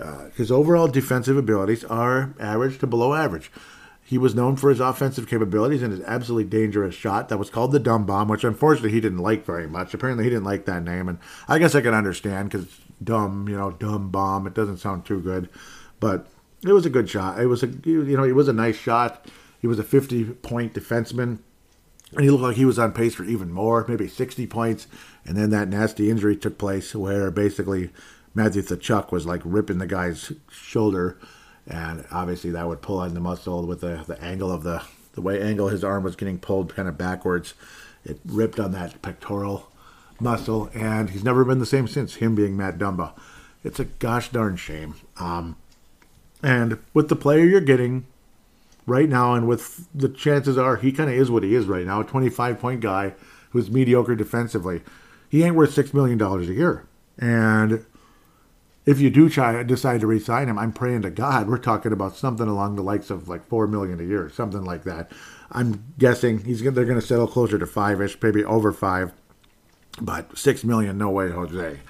Uh, 0.00 0.30
his 0.36 0.50
overall 0.50 0.88
defensive 0.88 1.36
abilities 1.36 1.84
are 1.84 2.34
average 2.38 2.78
to 2.78 2.86
below 2.86 3.14
average. 3.14 3.50
He 4.12 4.18
was 4.18 4.34
known 4.34 4.56
for 4.56 4.68
his 4.68 4.78
offensive 4.78 5.26
capabilities 5.26 5.80
and 5.80 5.90
his 5.90 6.02
absolutely 6.02 6.44
dangerous 6.44 6.94
shot 6.94 7.30
that 7.30 7.38
was 7.38 7.48
called 7.48 7.72
the 7.72 7.78
dumb 7.78 8.04
bomb, 8.04 8.28
which 8.28 8.44
unfortunately 8.44 8.90
he 8.90 9.00
didn't 9.00 9.20
like 9.20 9.46
very 9.46 9.66
much. 9.66 9.94
Apparently, 9.94 10.22
he 10.22 10.28
didn't 10.28 10.44
like 10.44 10.66
that 10.66 10.84
name, 10.84 11.08
and 11.08 11.18
I 11.48 11.58
guess 11.58 11.74
I 11.74 11.80
can 11.80 11.94
understand 11.94 12.50
because 12.50 12.66
dumb, 13.02 13.48
you 13.48 13.56
know, 13.56 13.70
dumb 13.70 14.10
bomb. 14.10 14.46
It 14.46 14.52
doesn't 14.52 14.76
sound 14.76 15.06
too 15.06 15.18
good, 15.18 15.48
but 15.98 16.26
it 16.62 16.74
was 16.74 16.84
a 16.84 16.90
good 16.90 17.08
shot. 17.08 17.40
It 17.40 17.46
was 17.46 17.62
a, 17.62 17.68
you 17.84 18.14
know, 18.14 18.24
it 18.24 18.34
was 18.34 18.48
a 18.48 18.52
nice 18.52 18.76
shot. 18.76 19.28
He 19.62 19.66
was 19.66 19.78
a 19.78 19.82
50 19.82 20.24
point 20.24 20.74
defenseman, 20.74 21.38
and 22.12 22.22
he 22.22 22.28
looked 22.28 22.42
like 22.42 22.56
he 22.56 22.66
was 22.66 22.78
on 22.78 22.92
pace 22.92 23.14
for 23.14 23.24
even 23.24 23.50
more, 23.50 23.86
maybe 23.88 24.08
60 24.08 24.46
points. 24.46 24.88
And 25.24 25.38
then 25.38 25.48
that 25.52 25.68
nasty 25.70 26.10
injury 26.10 26.36
took 26.36 26.58
place 26.58 26.94
where 26.94 27.30
basically 27.30 27.88
Matthew 28.34 28.60
Tkachuk 28.60 29.10
was 29.10 29.24
like 29.24 29.40
ripping 29.42 29.78
the 29.78 29.86
guy's 29.86 30.32
shoulder, 30.50 31.18
and 31.66 32.04
obviously 32.10 32.50
that 32.50 32.66
would 32.66 32.82
pull 32.82 32.98
on 32.98 33.14
the 33.14 33.20
muscle 33.20 33.66
with 33.66 33.80
the, 33.80 34.04
the 34.06 34.20
angle 34.22 34.50
of 34.50 34.62
the 34.62 34.82
the 35.14 35.20
way 35.20 35.40
angle 35.42 35.68
his 35.68 35.84
arm 35.84 36.02
was 36.02 36.16
getting 36.16 36.38
pulled 36.38 36.74
kind 36.74 36.88
of 36.88 36.96
backwards. 36.96 37.54
It 38.04 38.18
ripped 38.24 38.58
on 38.58 38.72
that 38.72 39.00
pectoral 39.02 39.70
muscle, 40.20 40.70
and 40.74 41.10
he's 41.10 41.24
never 41.24 41.44
been 41.44 41.58
the 41.58 41.66
same 41.66 41.86
since. 41.86 42.16
Him 42.16 42.34
being 42.34 42.56
Matt 42.56 42.78
Dumba, 42.78 43.12
it's 43.62 43.78
a 43.78 43.84
gosh 43.84 44.30
darn 44.30 44.56
shame. 44.56 44.94
Um, 45.18 45.56
and 46.42 46.78
with 46.94 47.08
the 47.08 47.16
player 47.16 47.44
you're 47.44 47.60
getting 47.60 48.06
right 48.86 49.08
now, 49.08 49.34
and 49.34 49.46
with 49.46 49.86
the 49.94 50.08
chances 50.08 50.58
are 50.58 50.76
he 50.76 50.92
kind 50.92 51.10
of 51.10 51.16
is 51.16 51.30
what 51.30 51.42
he 51.42 51.54
is 51.54 51.66
right 51.66 51.86
now, 51.86 52.00
a 52.00 52.04
25 52.04 52.58
point 52.58 52.80
guy 52.80 53.14
who's 53.50 53.70
mediocre 53.70 54.16
defensively. 54.16 54.82
He 55.28 55.42
ain't 55.42 55.56
worth 55.56 55.72
six 55.72 55.94
million 55.94 56.18
dollars 56.18 56.48
a 56.48 56.54
year, 56.54 56.86
and 57.18 57.84
if 58.84 59.00
you 59.00 59.10
do 59.10 59.28
try 59.28 59.62
decide 59.62 60.00
to 60.00 60.06
resign 60.06 60.48
him, 60.48 60.58
I'm 60.58 60.72
praying 60.72 61.02
to 61.02 61.10
God 61.10 61.48
we're 61.48 61.58
talking 61.58 61.92
about 61.92 62.16
something 62.16 62.48
along 62.48 62.76
the 62.76 62.82
likes 62.82 63.10
of 63.10 63.28
like 63.28 63.44
four 63.44 63.66
million 63.66 64.00
a 64.00 64.04
year, 64.04 64.30
something 64.30 64.64
like 64.64 64.84
that. 64.84 65.10
I'm 65.50 65.84
guessing 65.98 66.44
he's 66.44 66.62
they're 66.62 66.84
going 66.84 67.00
to 67.00 67.06
settle 67.06 67.26
closer 67.26 67.58
to 67.58 67.66
five 67.66 68.00
ish, 68.00 68.20
maybe 68.20 68.44
over 68.44 68.72
five, 68.72 69.12
but 70.00 70.36
six 70.36 70.64
million, 70.64 70.98
no 70.98 71.10
way, 71.10 71.30
Jose. 71.30 71.80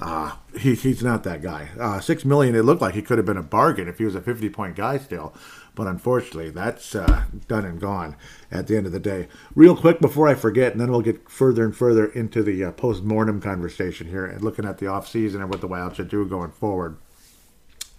Uh, 0.00 0.32
he, 0.58 0.74
he's 0.74 1.02
not 1.02 1.22
that 1.22 1.42
guy. 1.42 1.68
Uh, 1.78 2.00
six 2.00 2.24
million, 2.24 2.56
it 2.56 2.62
looked 2.62 2.82
like 2.82 2.94
he 2.94 3.02
could 3.02 3.18
have 3.18 3.26
been 3.26 3.36
a 3.36 3.42
bargain 3.42 3.88
if 3.88 3.98
he 3.98 4.04
was 4.04 4.14
a 4.14 4.20
50 4.20 4.48
point 4.50 4.74
guy 4.74 4.98
still. 4.98 5.32
But 5.74 5.86
unfortunately, 5.86 6.50
that's 6.50 6.94
uh, 6.94 7.24
done 7.48 7.64
and 7.64 7.80
gone 7.80 8.16
at 8.50 8.66
the 8.66 8.76
end 8.76 8.86
of 8.86 8.92
the 8.92 9.00
day. 9.00 9.28
Real 9.54 9.74
quick 9.74 10.00
before 10.00 10.28
I 10.28 10.34
forget, 10.34 10.72
and 10.72 10.80
then 10.80 10.90
we'll 10.90 11.00
get 11.00 11.30
further 11.30 11.64
and 11.64 11.74
further 11.74 12.06
into 12.06 12.42
the 12.42 12.64
uh, 12.64 12.72
post 12.72 13.02
mortem 13.02 13.40
conversation 13.40 14.08
here 14.08 14.26
and 14.26 14.42
looking 14.42 14.66
at 14.66 14.78
the 14.78 14.86
offseason 14.86 15.36
and 15.36 15.48
what 15.48 15.62
the 15.62 15.68
Wild 15.68 15.96
should 15.96 16.08
do 16.10 16.26
going 16.26 16.50
forward. 16.50 16.98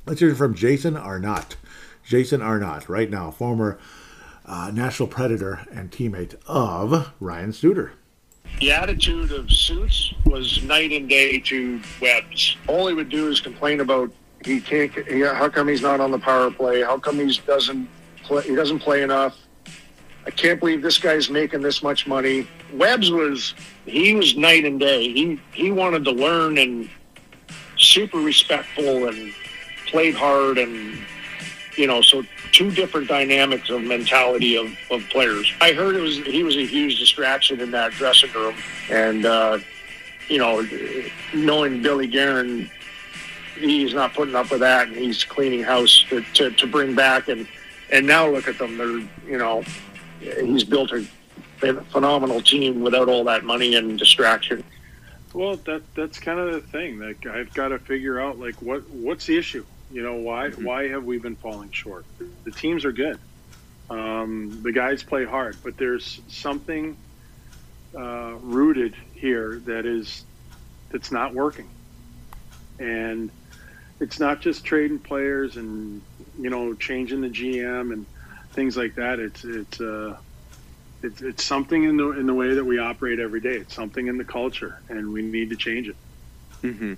Let's 0.05 0.19
hear 0.19 0.35
from 0.35 0.53
Jason 0.53 0.95
Arnott. 0.95 1.55
Jason 2.03 2.41
Arnott, 2.41 2.89
right 2.89 3.09
now, 3.09 3.31
former 3.31 3.79
uh, 4.45 4.69
Nashville 4.73 5.07
Predator 5.07 5.65
and 5.71 5.89
teammate 5.89 6.35
of 6.45 7.11
Ryan 7.19 7.53
Suter. 7.53 7.93
The 8.59 8.71
attitude 8.71 9.31
of 9.31 9.49
Suits 9.49 10.13
was 10.25 10.61
night 10.63 10.91
and 10.91 11.09
day 11.09 11.39
to 11.39 11.81
Webb's. 12.01 12.57
All 12.67 12.87
he 12.87 12.93
would 12.93 13.09
do 13.09 13.29
is 13.29 13.39
complain 13.39 13.79
about 13.79 14.11
he 14.45 14.61
can't. 14.61 14.91
How 15.35 15.49
come 15.49 15.67
he's 15.67 15.81
not 15.81 15.99
on 15.99 16.11
the 16.11 16.19
power 16.19 16.51
play? 16.51 16.81
How 16.81 16.97
come 16.97 17.19
he 17.19 17.37
doesn't 17.45 17.87
play? 18.23 18.43
He 18.43 18.55
doesn't 18.55 18.79
play 18.79 19.03
enough. 19.03 19.37
I 20.25 20.31
can't 20.31 20.59
believe 20.59 20.81
this 20.81 20.97
guy's 20.97 21.29
making 21.29 21.61
this 21.61 21.83
much 21.83 22.07
money. 22.07 22.47
Webbs 22.73 23.11
was 23.11 23.53
he 23.85 24.15
was 24.15 24.35
night 24.37 24.65
and 24.65 24.79
day. 24.79 25.11
He 25.11 25.39
he 25.53 25.71
wanted 25.71 26.05
to 26.05 26.11
learn 26.11 26.57
and 26.57 26.89
super 27.77 28.19
respectful 28.19 29.07
and 29.07 29.33
played 29.87 30.15
hard 30.15 30.57
and 30.57 30.97
you 31.77 31.87
know 31.87 32.01
so 32.01 32.23
two 32.51 32.71
different 32.71 33.07
dynamics 33.07 33.69
of 33.69 33.81
mentality 33.81 34.55
of, 34.55 34.67
of 34.91 35.03
players. 35.09 35.51
I 35.59 35.73
heard 35.73 35.95
it 35.95 36.01
was 36.01 36.17
he 36.17 36.43
was 36.43 36.55
a 36.55 36.65
huge 36.65 36.99
distraction 36.99 37.59
in 37.59 37.71
that 37.71 37.91
dressing 37.91 38.31
room 38.31 38.55
and 38.89 39.25
uh, 39.25 39.59
you 40.29 40.37
know 40.37 40.65
knowing 41.33 41.81
Billy 41.81 42.07
Guerin 42.07 42.69
he's 43.55 43.93
not 43.93 44.13
putting 44.13 44.35
up 44.35 44.49
with 44.51 44.59
that 44.59 44.87
and 44.87 44.95
he's 44.95 45.23
cleaning 45.23 45.63
house 45.63 46.05
to, 46.09 46.21
to, 46.33 46.51
to 46.51 46.67
bring 46.67 46.95
back 46.95 47.27
and 47.27 47.47
and 47.91 48.07
now 48.07 48.27
look 48.27 48.47
at 48.47 48.57
them 48.57 48.77
they're 48.77 48.99
you 49.29 49.37
know 49.37 49.63
he's 50.19 50.63
built 50.63 50.91
a 50.91 51.05
phenomenal 51.83 52.41
team 52.41 52.81
without 52.81 53.07
all 53.07 53.23
that 53.25 53.43
money 53.43 53.75
and 53.75 53.97
distraction. 53.97 54.63
Well, 55.33 55.55
that 55.57 55.81
that's 55.95 56.19
kind 56.19 56.39
of 56.39 56.53
the 56.53 56.61
thing. 56.61 56.99
Like 56.99 57.25
I've 57.25 57.53
got 57.53 57.69
to 57.69 57.79
figure 57.79 58.19
out 58.19 58.39
like 58.39 58.55
what 58.61 58.87
what's 58.89 59.25
the 59.25 59.37
issue. 59.37 59.65
You 59.91 60.03
know 60.03 60.15
why 60.15 60.49
mm-hmm. 60.49 60.63
why 60.63 60.87
have 60.89 61.05
we 61.05 61.17
been 61.17 61.35
falling 61.35 61.71
short? 61.71 62.05
The 62.43 62.51
teams 62.51 62.85
are 62.85 62.91
good. 62.91 63.19
Um, 63.89 64.59
the 64.63 64.71
guys 64.71 65.03
play 65.03 65.25
hard, 65.25 65.57
but 65.63 65.77
there's 65.77 66.21
something 66.27 66.95
uh, 67.95 68.35
rooted 68.41 68.95
here 69.13 69.61
that 69.65 69.85
is 69.85 70.23
that's 70.91 71.11
not 71.11 71.33
working, 71.33 71.69
and 72.79 73.31
it's 74.03 74.19
not 74.19 74.41
just 74.41 74.65
trading 74.65 74.99
players 74.99 75.55
and 75.55 76.01
you 76.37 76.49
know 76.49 76.73
changing 76.75 77.21
the 77.21 77.29
GM 77.29 77.93
and 77.93 78.05
things 78.51 78.75
like 78.75 78.95
that. 78.95 79.19
It's 79.19 79.45
it's 79.45 79.79
uh, 79.79 80.17
it's 81.01 81.21
it's 81.21 81.43
something 81.43 81.83
in 81.83 81.95
the 81.95 82.11
in 82.11 82.25
the 82.25 82.33
way 82.33 82.53
that 82.53 82.65
we 82.65 82.77
operate 82.79 83.19
every 83.19 83.39
day. 83.39 83.55
It's 83.55 83.73
something 83.73 84.07
in 84.07 84.17
the 84.17 84.25
culture, 84.25 84.81
and 84.89 85.13
we 85.13 85.21
need 85.21 85.49
to 85.51 85.55
change 85.55 85.87
it. 85.87 85.95
Mm-hmm. 86.61 86.93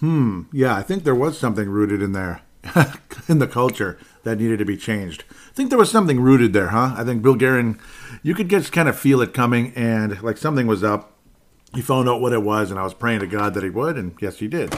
Hmm. 0.00 0.42
Yeah, 0.52 0.76
I 0.76 0.82
think 0.82 1.04
there 1.04 1.14
was 1.14 1.38
something 1.38 1.68
rooted 1.68 2.02
in 2.02 2.12
there, 2.12 2.42
in 3.28 3.38
the 3.38 3.48
culture 3.48 3.96
that 4.24 4.38
needed 4.38 4.58
to 4.58 4.64
be 4.64 4.76
changed. 4.76 5.24
I 5.30 5.54
think 5.54 5.70
there 5.70 5.78
was 5.78 5.90
something 5.90 6.20
rooted 6.20 6.52
there, 6.52 6.68
huh? 6.68 6.94
I 6.96 7.04
think 7.04 7.22
Bill 7.22 7.34
Guerin, 7.34 7.78
you 8.22 8.34
could 8.34 8.50
just 8.50 8.72
kind 8.72 8.88
of 8.88 8.98
feel 8.98 9.20
it 9.20 9.32
coming, 9.32 9.72
and 9.76 10.20
like 10.22 10.38
something 10.38 10.66
was 10.66 10.82
up. 10.82 11.14
He 11.74 11.82
found 11.82 12.08
out 12.08 12.20
what 12.20 12.32
it 12.32 12.42
was, 12.42 12.70
and 12.72 12.80
I 12.80 12.82
was 12.82 12.94
praying 12.94 13.20
to 13.20 13.26
God 13.28 13.54
that 13.54 13.62
he 13.62 13.70
would, 13.70 13.96
and 13.96 14.16
yes, 14.20 14.38
he 14.38 14.48
did. 14.48 14.74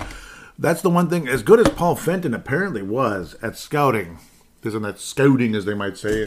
That's 0.61 0.83
the 0.83 0.91
one 0.91 1.09
thing. 1.09 1.27
As 1.27 1.43
good 1.43 1.59
as 1.59 1.71
Paul 1.71 1.97
Fenton 1.97 2.35
apparently 2.35 2.83
was 2.83 3.35
at 3.41 3.57
scouting, 3.57 4.19
isn't 4.63 4.83
that 4.83 5.01
scouting, 5.01 5.55
as 5.55 5.65
they 5.65 5.73
might 5.73 5.97
say, 5.97 6.27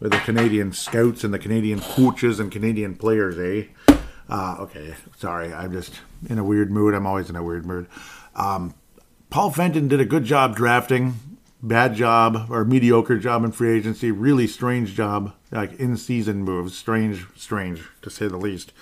with 0.00 0.12
the 0.12 0.18
Canadian 0.20 0.72
scouts 0.72 1.22
and 1.22 1.34
the 1.34 1.38
Canadian 1.38 1.80
coaches 1.80 2.40
and 2.40 2.50
Canadian 2.50 2.94
players, 2.94 3.38
eh? 3.38 3.94
Uh, 4.26 4.56
okay, 4.60 4.94
sorry, 5.18 5.52
I'm 5.52 5.70
just 5.70 6.00
in 6.30 6.38
a 6.38 6.44
weird 6.44 6.70
mood. 6.70 6.94
I'm 6.94 7.06
always 7.06 7.28
in 7.28 7.36
a 7.36 7.42
weird 7.42 7.66
mood. 7.66 7.86
Um, 8.34 8.74
Paul 9.28 9.50
Fenton 9.50 9.86
did 9.86 10.00
a 10.00 10.06
good 10.06 10.24
job 10.24 10.56
drafting, 10.56 11.16
bad 11.62 11.94
job 11.94 12.46
or 12.48 12.64
mediocre 12.64 13.18
job 13.18 13.44
in 13.44 13.52
free 13.52 13.76
agency, 13.76 14.10
really 14.10 14.46
strange 14.46 14.94
job, 14.94 15.34
like 15.52 15.78
in 15.78 15.98
season 15.98 16.42
moves, 16.42 16.74
strange, 16.74 17.26
strange 17.36 17.82
to 18.00 18.08
say 18.08 18.28
the 18.28 18.38
least. 18.38 18.72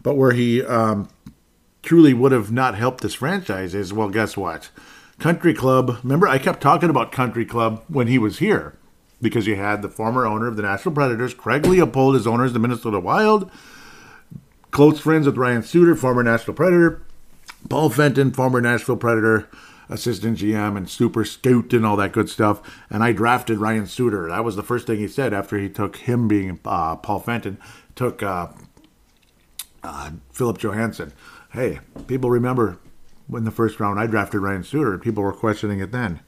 But 0.00 0.14
where 0.14 0.32
he 0.32 0.62
um, 0.62 1.08
truly 1.86 2.12
would 2.12 2.32
have 2.32 2.52
not 2.52 2.74
helped 2.74 3.00
this 3.00 3.14
franchise 3.14 3.74
is, 3.74 3.92
well, 3.92 4.10
guess 4.10 4.36
what? 4.36 4.70
Country 5.18 5.54
Club. 5.54 5.98
Remember, 6.02 6.28
I 6.28 6.38
kept 6.38 6.60
talking 6.60 6.90
about 6.90 7.12
Country 7.12 7.46
Club 7.46 7.82
when 7.88 8.08
he 8.08 8.18
was 8.18 8.38
here 8.38 8.76
because 9.22 9.46
you 9.46 9.56
had 9.56 9.80
the 9.80 9.88
former 9.88 10.26
owner 10.26 10.46
of 10.46 10.56
the 10.56 10.62
Nashville 10.62 10.92
Predators, 10.92 11.32
Craig 11.32 11.64
Leopold, 11.64 12.16
as 12.16 12.26
owner 12.26 12.44
of 12.44 12.52
the 12.52 12.58
Minnesota 12.58 13.00
Wild, 13.00 13.50
close 14.70 15.00
friends 15.00 15.24
with 15.24 15.38
Ryan 15.38 15.62
Suter, 15.62 15.94
former 15.94 16.22
Nashville 16.22 16.54
Predator, 16.54 17.02
Paul 17.70 17.88
Fenton, 17.88 18.32
former 18.32 18.60
Nashville 18.60 18.96
Predator, 18.96 19.48
assistant 19.88 20.38
GM 20.38 20.76
and 20.76 20.90
super 20.90 21.24
scout 21.24 21.72
and 21.72 21.86
all 21.86 21.96
that 21.96 22.12
good 22.12 22.28
stuff. 22.28 22.60
And 22.90 23.02
I 23.02 23.12
drafted 23.12 23.58
Ryan 23.58 23.86
Suter. 23.86 24.28
That 24.28 24.44
was 24.44 24.56
the 24.56 24.62
first 24.62 24.86
thing 24.86 24.98
he 24.98 25.08
said 25.08 25.32
after 25.32 25.56
he 25.58 25.68
took 25.68 25.96
him 25.96 26.28
being 26.28 26.60
uh, 26.64 26.96
Paul 26.96 27.20
Fenton, 27.20 27.58
took 27.94 28.22
uh, 28.22 28.48
uh, 29.82 30.10
Filip 30.32 30.58
Johansson. 30.58 31.12
Hey, 31.56 31.80
people 32.06 32.28
remember 32.28 32.78
in 33.32 33.44
the 33.44 33.50
first 33.50 33.80
round 33.80 33.98
I 33.98 34.06
drafted 34.06 34.42
Ryan 34.42 34.62
Suter. 34.62 34.98
People 34.98 35.22
were 35.22 35.32
questioning 35.32 35.80
it 35.80 35.90
then 35.90 36.20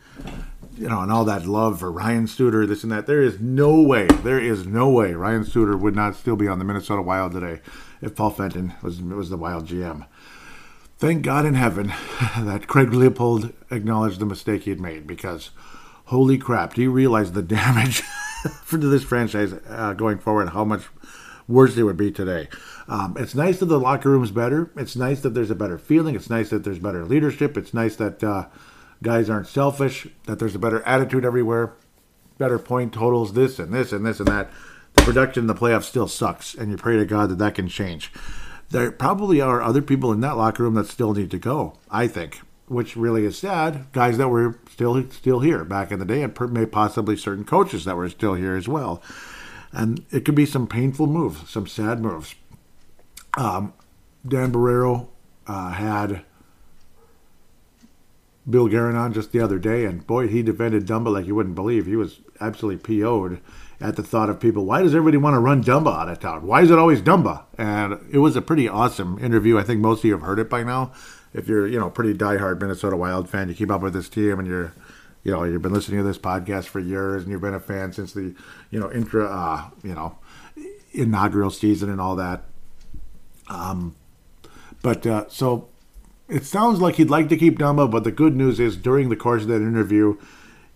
you 0.79 0.89
know, 0.89 1.01
and 1.01 1.13
all 1.13 1.25
that 1.27 1.45
love 1.45 1.81
for 1.81 1.93
Ryan 1.93 2.27
Suter, 2.27 2.65
this 2.65 2.83
and 2.83 2.93
that. 2.93 3.07
There 3.07 3.21
is 3.21 3.39
no 3.39 3.79
way, 3.83 4.07
there 4.07 4.39
is 4.39 4.67
no 4.67 4.89
way 4.89 5.13
Ryan 5.13 5.45
Suter 5.45 5.77
would 5.77 5.95
not 5.95 6.15
still 6.15 6.37
be 6.37 6.49
on 6.49 6.59
the 6.59 6.65
Minnesota 6.65 7.03
Wild 7.03 7.33
today 7.33 7.61
if 8.01 8.15
Paul 8.15 8.31
Fenton 8.31 8.73
was 8.81 9.03
was 9.03 9.29
the 9.29 9.37
Wild 9.37 9.67
GM. 9.67 10.07
Thank 10.97 11.23
God 11.25 11.45
in 11.45 11.53
heaven 11.53 11.89
that 12.39 12.69
Craig 12.69 12.95
Leopold 12.95 13.53
acknowledged 13.71 14.21
the 14.21 14.25
mistake 14.25 14.63
he 14.63 14.71
had 14.71 14.81
made 14.81 15.07
because, 15.07 15.51
holy 16.07 16.39
crap, 16.39 16.73
do 16.73 16.81
you 16.81 16.91
realize 16.91 17.33
the 17.33 17.43
damage 17.59 18.01
for 18.63 18.79
this 18.79 19.05
franchise 19.05 19.53
uh, 19.69 19.93
going 19.93 20.19
forward? 20.19 20.51
How 20.51 20.65
much 20.65 20.85
worse 21.49 21.77
it 21.77 21.83
would 21.83 21.97
be 21.97 22.13
today. 22.13 22.49
Um, 22.89 23.17
it's 23.19 23.35
nice 23.35 23.59
that 23.61 23.67
the 23.67 23.79
locker 23.79 24.11
room 24.11 24.25
is 24.25 24.31
better. 24.31 24.71
It's 24.77 24.97
nice 24.97 25.21
that 25.21 25.35
there's 25.35 25.51
a 25.51 25.55
better 25.55 25.79
feeling. 25.79 26.15
It's 26.15 26.31
nice 26.31 26.51
that 26.51 26.65
there's 26.65 26.79
better 26.79 27.05
leadership. 27.05 27.57
It's 27.57 27.75
nice 27.75 27.97
that. 27.97 28.25
Uh, 28.25 28.47
guys 29.03 29.31
aren't 29.31 29.47
selfish, 29.47 30.09
that 30.27 30.39
there's 30.39 30.55
a 30.55 30.59
better 30.59 30.83
attitude 30.83 31.25
everywhere, 31.25 31.75
better 32.37 32.59
point 32.59 32.93
totals, 32.93 33.33
this 33.35 33.59
and 33.59 33.73
this 33.73 33.93
and 33.93 34.05
this 34.05 34.19
and 34.19 34.29
that. 34.29 34.51
The 34.95 35.03
production 35.03 35.45
in 35.45 35.47
the 35.47 35.55
playoffs 35.55 35.85
still 35.85 36.09
sucks, 36.09 36.55
and 36.55 36.71
you 36.71 36.77
pray 36.77 36.97
to 36.97 37.07
God 37.07 37.31
that 37.31 37.39
that 37.39 37.55
can 37.55 37.69
change. 37.69 38.13
There 38.71 38.91
probably 38.91 39.41
are 39.41 39.63
other 39.63 39.83
people 39.83 40.13
in 40.13 40.21
that 40.21 40.37
locker 40.37 40.63
room 40.63 40.75
that 40.75 40.89
still 40.89 41.15
need 41.15 41.31
to 41.31 41.39
go, 41.39 41.79
I 41.91 42.09
think, 42.09 42.41
which 42.67 42.97
really 42.97 43.25
is 43.25 43.39
sad. 43.39 43.91
Guys 43.93 44.19
that 44.19 44.29
were 44.29 44.59
still 44.71 45.09
still 45.11 45.41
here 45.41 45.65
back 45.65 45.93
in 45.93 45.99
the 45.99 46.05
day, 46.05 46.23
and 46.23 46.53
may 46.53 46.67
possibly 46.67 47.17
certain 47.17 47.45
coaches 47.45 47.85
that 47.85 47.97
were 47.97 48.09
still 48.09 48.35
here 48.35 48.57
as 48.57 48.69
well. 48.69 49.03
And 49.71 50.05
it 50.11 50.25
could 50.25 50.35
be 50.35 50.47
some 50.47 50.67
painful 50.67 51.07
moves, 51.07 51.49
some 51.49 51.67
sad 51.67 52.01
moves. 52.01 52.35
Um, 53.39 53.73
Dan 54.27 54.53
Barreiro 54.53 55.07
uh, 55.47 55.71
had 55.71 56.25
Bill 58.51 58.67
Guerin 58.67 58.97
on 58.97 59.13
just 59.13 59.31
the 59.31 59.41
other 59.41 59.61
day, 59.61 59.85
and 59.85 60.05
boy, 60.05 60.27
he 60.27 60.43
defended 60.43 60.87
Dumba 60.87 61.13
like 61.13 61.27
you 61.27 61.37
wouldn't 61.37 61.55
believe. 61.55 61.87
He 61.87 61.95
was 61.95 62.21
absolutely 62.41 63.01
PO'd 63.01 63.41
at 63.81 63.95
the 63.95 64.03
thought 64.03 64.29
of 64.29 64.41
people. 64.41 64.65
Why 64.65 64.83
does 64.83 64.93
everybody 64.93 65.19
want 65.19 65.35
to 65.35 65.41
run 65.41 65.63
Dumba 65.63 66.01
out 66.01 66.09
of 66.09 66.19
town? 66.19 66.47
Why 66.49 66.63
is 66.63 66.71
it 66.73 66.79
always 66.79 67.01
Dumba? 67.01 67.45
And 67.57 68.01
it 68.11 68.19
was 68.19 68.35
a 68.35 68.43
pretty 68.43 68.69
awesome 68.69 69.19
interview. 69.21 69.57
I 69.57 69.63
think 69.63 69.81
most 69.81 70.01
of 70.01 70.07
you 70.07 70.13
have 70.13 70.23
heard 70.23 70.41
it 70.41 70.51
by 70.51 70.65
now. 70.65 70.93
If 71.33 71.47
you're, 71.47 71.69
you 71.69 71.79
know, 71.79 71.91
pretty 71.91 72.15
diehard 72.15 72.61
Minnesota 72.61 72.97
Wild 72.97 73.29
fan, 73.29 73.49
you 73.49 73.55
keep 73.55 73.71
up 73.71 73.83
with 73.83 73.93
this 73.93 74.09
team, 74.09 74.41
and 74.41 74.49
you're, 74.49 74.73
you 75.23 75.31
know, 75.31 75.45
you've 75.45 75.63
been 75.63 75.73
listening 75.75 75.99
to 75.99 76.05
this 76.05 76.19
podcast 76.19 76.65
for 76.65 76.81
years, 76.81 77.23
and 77.23 77.31
you've 77.31 77.41
been 77.41 77.55
a 77.55 77.61
fan 77.61 77.93
since 77.93 78.15
the, 78.15 78.35
you 78.71 78.81
know, 78.81 78.91
intra, 78.91 79.27
uh, 79.27 79.71
you 79.85 79.95
know, 79.95 80.19
inaugural 80.91 81.51
season 81.51 81.89
and 81.89 82.01
all 82.01 82.17
that. 82.17 82.48
Um, 83.49 83.95
but 84.83 85.07
uh, 85.07 85.25
so 85.29 85.69
it 86.29 86.45
sounds 86.45 86.81
like 86.81 86.97
he'd 86.97 87.11
like 87.11 87.29
to 87.31 87.37
keep 87.37 87.59
Dumba, 87.59 87.91
but 87.91 88.05
the 88.05 88.13
good 88.13 88.37
news 88.37 88.61
is 88.61 88.77
during 88.77 89.09
the 89.09 89.17
course 89.17 89.43
of 89.43 89.49
that 89.49 89.57
interview, 89.57 90.19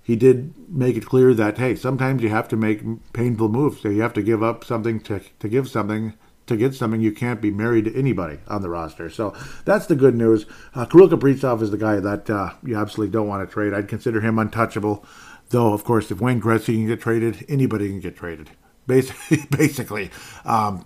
he 0.03 0.17
did 0.17 0.55
make 0.69 0.97
it 0.97 1.07
clear 1.07 1.35
that 1.35 1.59
hey, 1.59 1.77
sometimes 1.77 2.23
you 2.23 2.29
have 2.29 2.49
to 2.49 2.57
make 2.57 2.83
painful 3.13 3.49
moves. 3.49 3.81
So 3.81 3.89
you 3.89 4.03
have 4.03 4.15
to 4.15 4.23
give 4.23 4.43
up 4.43 4.65
something 4.65 5.01
to 5.01 5.21
to 5.39 5.49
give 5.49 5.69
something 5.69 6.15
to 6.47 6.57
get 6.57 6.75
something. 6.75 7.01
You 7.01 7.13
can't 7.13 7.41
be 7.41 7.51
married 7.51 7.85
to 7.85 7.97
anybody 7.97 8.39
on 8.49 8.63
the 8.63 8.69
roster. 8.69 9.09
So 9.11 9.35
that's 9.65 9.87
the 9.87 9.95
good 9.95 10.17
news. 10.17 10.47
Uh, 10.75 10.87
Kirill 10.87 11.09
Kaprizov 11.09 11.63
is 11.63 11.71
the 11.71 11.79
guy 11.79 12.01
that 12.01 12.29
uh, 12.29 12.55
you 12.65 12.77
absolutely 12.77 13.13
don't 13.13 13.29
want 13.29 13.49
to 13.49 13.53
trade. 13.53 13.73
I'd 13.73 13.89
consider 13.89 14.21
him 14.21 14.39
untouchable. 14.39 15.05
Though, 15.51 15.75
of 15.75 15.85
course, 15.85 16.11
if 16.11 16.21
Wayne 16.21 16.41
Gretzky 16.41 16.75
can 16.75 16.87
get 16.87 17.01
traded, 17.01 17.45
anybody 17.49 17.89
can 17.89 18.01
get 18.01 18.17
traded. 18.17 18.51
Basically, 18.87 19.45
basically. 19.51 20.11
Um, 20.45 20.85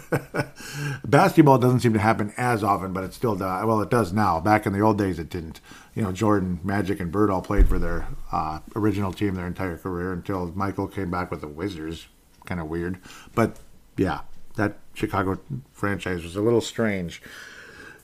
Basketball 1.04 1.58
doesn't 1.58 1.80
seem 1.80 1.92
to 1.92 1.98
happen 1.98 2.32
as 2.36 2.62
often, 2.62 2.92
but 2.92 3.04
it 3.04 3.14
still 3.14 3.34
does. 3.34 3.64
Well, 3.64 3.80
it 3.80 3.90
does 3.90 4.12
now. 4.12 4.40
Back 4.40 4.66
in 4.66 4.72
the 4.72 4.80
old 4.80 4.98
days, 4.98 5.18
it 5.18 5.28
didn't. 5.28 5.60
You 5.94 6.02
know, 6.02 6.12
Jordan, 6.12 6.60
Magic, 6.62 7.00
and 7.00 7.12
Bird 7.12 7.30
all 7.30 7.42
played 7.42 7.68
for 7.68 7.78
their 7.78 8.06
uh, 8.30 8.60
original 8.74 9.12
team 9.12 9.34
their 9.34 9.46
entire 9.46 9.76
career 9.76 10.12
until 10.12 10.46
Michael 10.54 10.88
came 10.88 11.10
back 11.10 11.30
with 11.30 11.40
the 11.40 11.48
Wizards. 11.48 12.06
Kind 12.44 12.60
of 12.60 12.66
weird, 12.66 12.98
but 13.36 13.58
yeah, 13.96 14.22
that 14.56 14.78
Chicago 14.94 15.38
franchise 15.70 16.24
was 16.24 16.34
a 16.34 16.42
little 16.42 16.60
strange. 16.60 17.22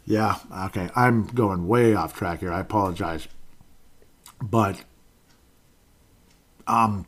Yeah, 0.05 0.37
okay, 0.67 0.91
I'm 0.95 1.27
going 1.27 1.67
way 1.67 1.95
off 1.95 2.15
track 2.15 2.41
here. 2.41 2.53
I 2.53 2.61
apologize, 2.61 3.27
but 4.41 4.85
um, 6.69 7.05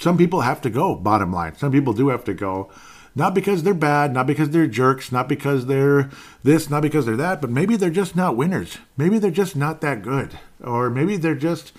some 0.00 0.18
people 0.18 0.40
have 0.40 0.60
to 0.62 0.70
go. 0.70 0.96
Bottom 0.96 1.32
line, 1.32 1.54
some 1.56 1.70
people 1.70 1.92
do 1.92 2.08
have 2.08 2.24
to 2.24 2.34
go 2.34 2.72
not 3.14 3.34
because 3.34 3.62
they're 3.62 3.74
bad, 3.74 4.12
not 4.12 4.26
because 4.26 4.50
they're 4.50 4.66
jerks, 4.66 5.12
not 5.12 5.28
because 5.28 5.66
they're 5.66 6.10
this, 6.42 6.70
not 6.70 6.82
because 6.82 7.06
they're 7.06 7.16
that, 7.16 7.40
but 7.40 7.50
maybe 7.50 7.76
they're 7.76 7.90
just 7.90 8.16
not 8.16 8.36
winners. 8.36 8.78
Maybe 8.96 9.18
they're 9.18 9.30
just 9.30 9.56
not 9.56 9.80
that 9.80 10.02
good. 10.02 10.38
Or 10.62 10.90
maybe 10.90 11.16
they're 11.16 11.34
just 11.34 11.72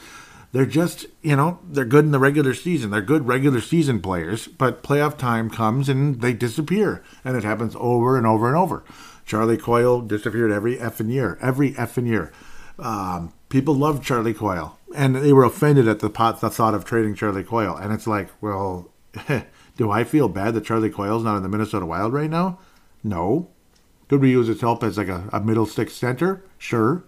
They're 0.51 0.67
just, 0.67 1.07
you 1.23 1.35
know, 1.35 1.57
they're 1.67 1.83
good 1.83 2.05
in 2.05 2.11
the 2.11 2.19
regular 2.19 2.53
season. 2.53 2.91
They're 2.91 3.01
good 3.01 3.27
regular 3.27 3.59
season 3.59 4.01
players, 4.01 4.47
but 4.47 4.83
playoff 4.83 5.17
time 5.17 5.49
comes 5.49 5.89
and 5.89 6.21
they 6.21 6.33
disappear. 6.33 7.01
And 7.25 7.35
it 7.35 7.43
happens 7.43 7.75
over 7.79 8.17
and 8.17 8.27
over 8.27 8.47
and 8.47 8.55
over. 8.55 8.83
Charlie 9.25 9.57
Coyle 9.57 10.01
disappeared 10.01 10.51
every 10.51 10.77
effing 10.77 11.11
year. 11.11 11.39
Every 11.41 11.71
effing 11.73 12.05
year. 12.05 12.31
Um, 12.77 13.33
people 13.49 13.73
love 13.73 14.03
Charlie 14.03 14.33
Coyle, 14.35 14.77
and 14.95 15.15
they 15.15 15.33
were 15.33 15.43
offended 15.43 15.87
at 15.87 15.99
the, 16.01 16.09
pot, 16.09 16.39
the 16.39 16.51
thought 16.51 16.75
of 16.75 16.85
trading 16.85 17.15
Charlie 17.15 17.43
Coyle. 17.43 17.75
And 17.75 17.91
it's 17.91 18.05
like, 18.05 18.29
well, 18.39 18.89
do 19.77 19.91
I 19.91 20.03
feel 20.03 20.29
bad 20.29 20.53
that 20.53 20.65
Charlie 20.65 20.89
Coyle's 20.89 21.23
not 21.23 21.37
in 21.37 21.43
the 21.43 21.49
Minnesota 21.49 21.85
Wild 21.85 22.13
right 22.13 22.29
now? 22.29 22.59
No. 23.03 23.49
Could 24.07 24.21
we 24.21 24.31
use 24.31 24.47
his 24.47 24.61
help 24.61 24.83
as 24.83 24.97
like 24.97 25.07
a, 25.07 25.29
a 25.33 25.39
middle 25.39 25.65
six 25.65 25.93
center? 25.93 26.43
Sure. 26.57 27.03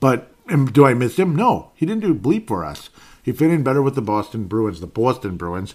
But 0.00 0.28
do 0.72 0.84
I 0.84 0.94
miss 0.94 1.18
him? 1.18 1.36
No. 1.36 1.70
He 1.74 1.86
didn't 1.86 2.02
do 2.02 2.14
bleep 2.14 2.48
for 2.48 2.64
us. 2.64 2.90
He 3.22 3.32
fit 3.32 3.50
in 3.50 3.62
better 3.62 3.82
with 3.82 3.94
the 3.94 4.02
Boston 4.02 4.44
Bruins, 4.44 4.80
the 4.80 4.86
Boston 4.86 5.36
Bruins. 5.36 5.74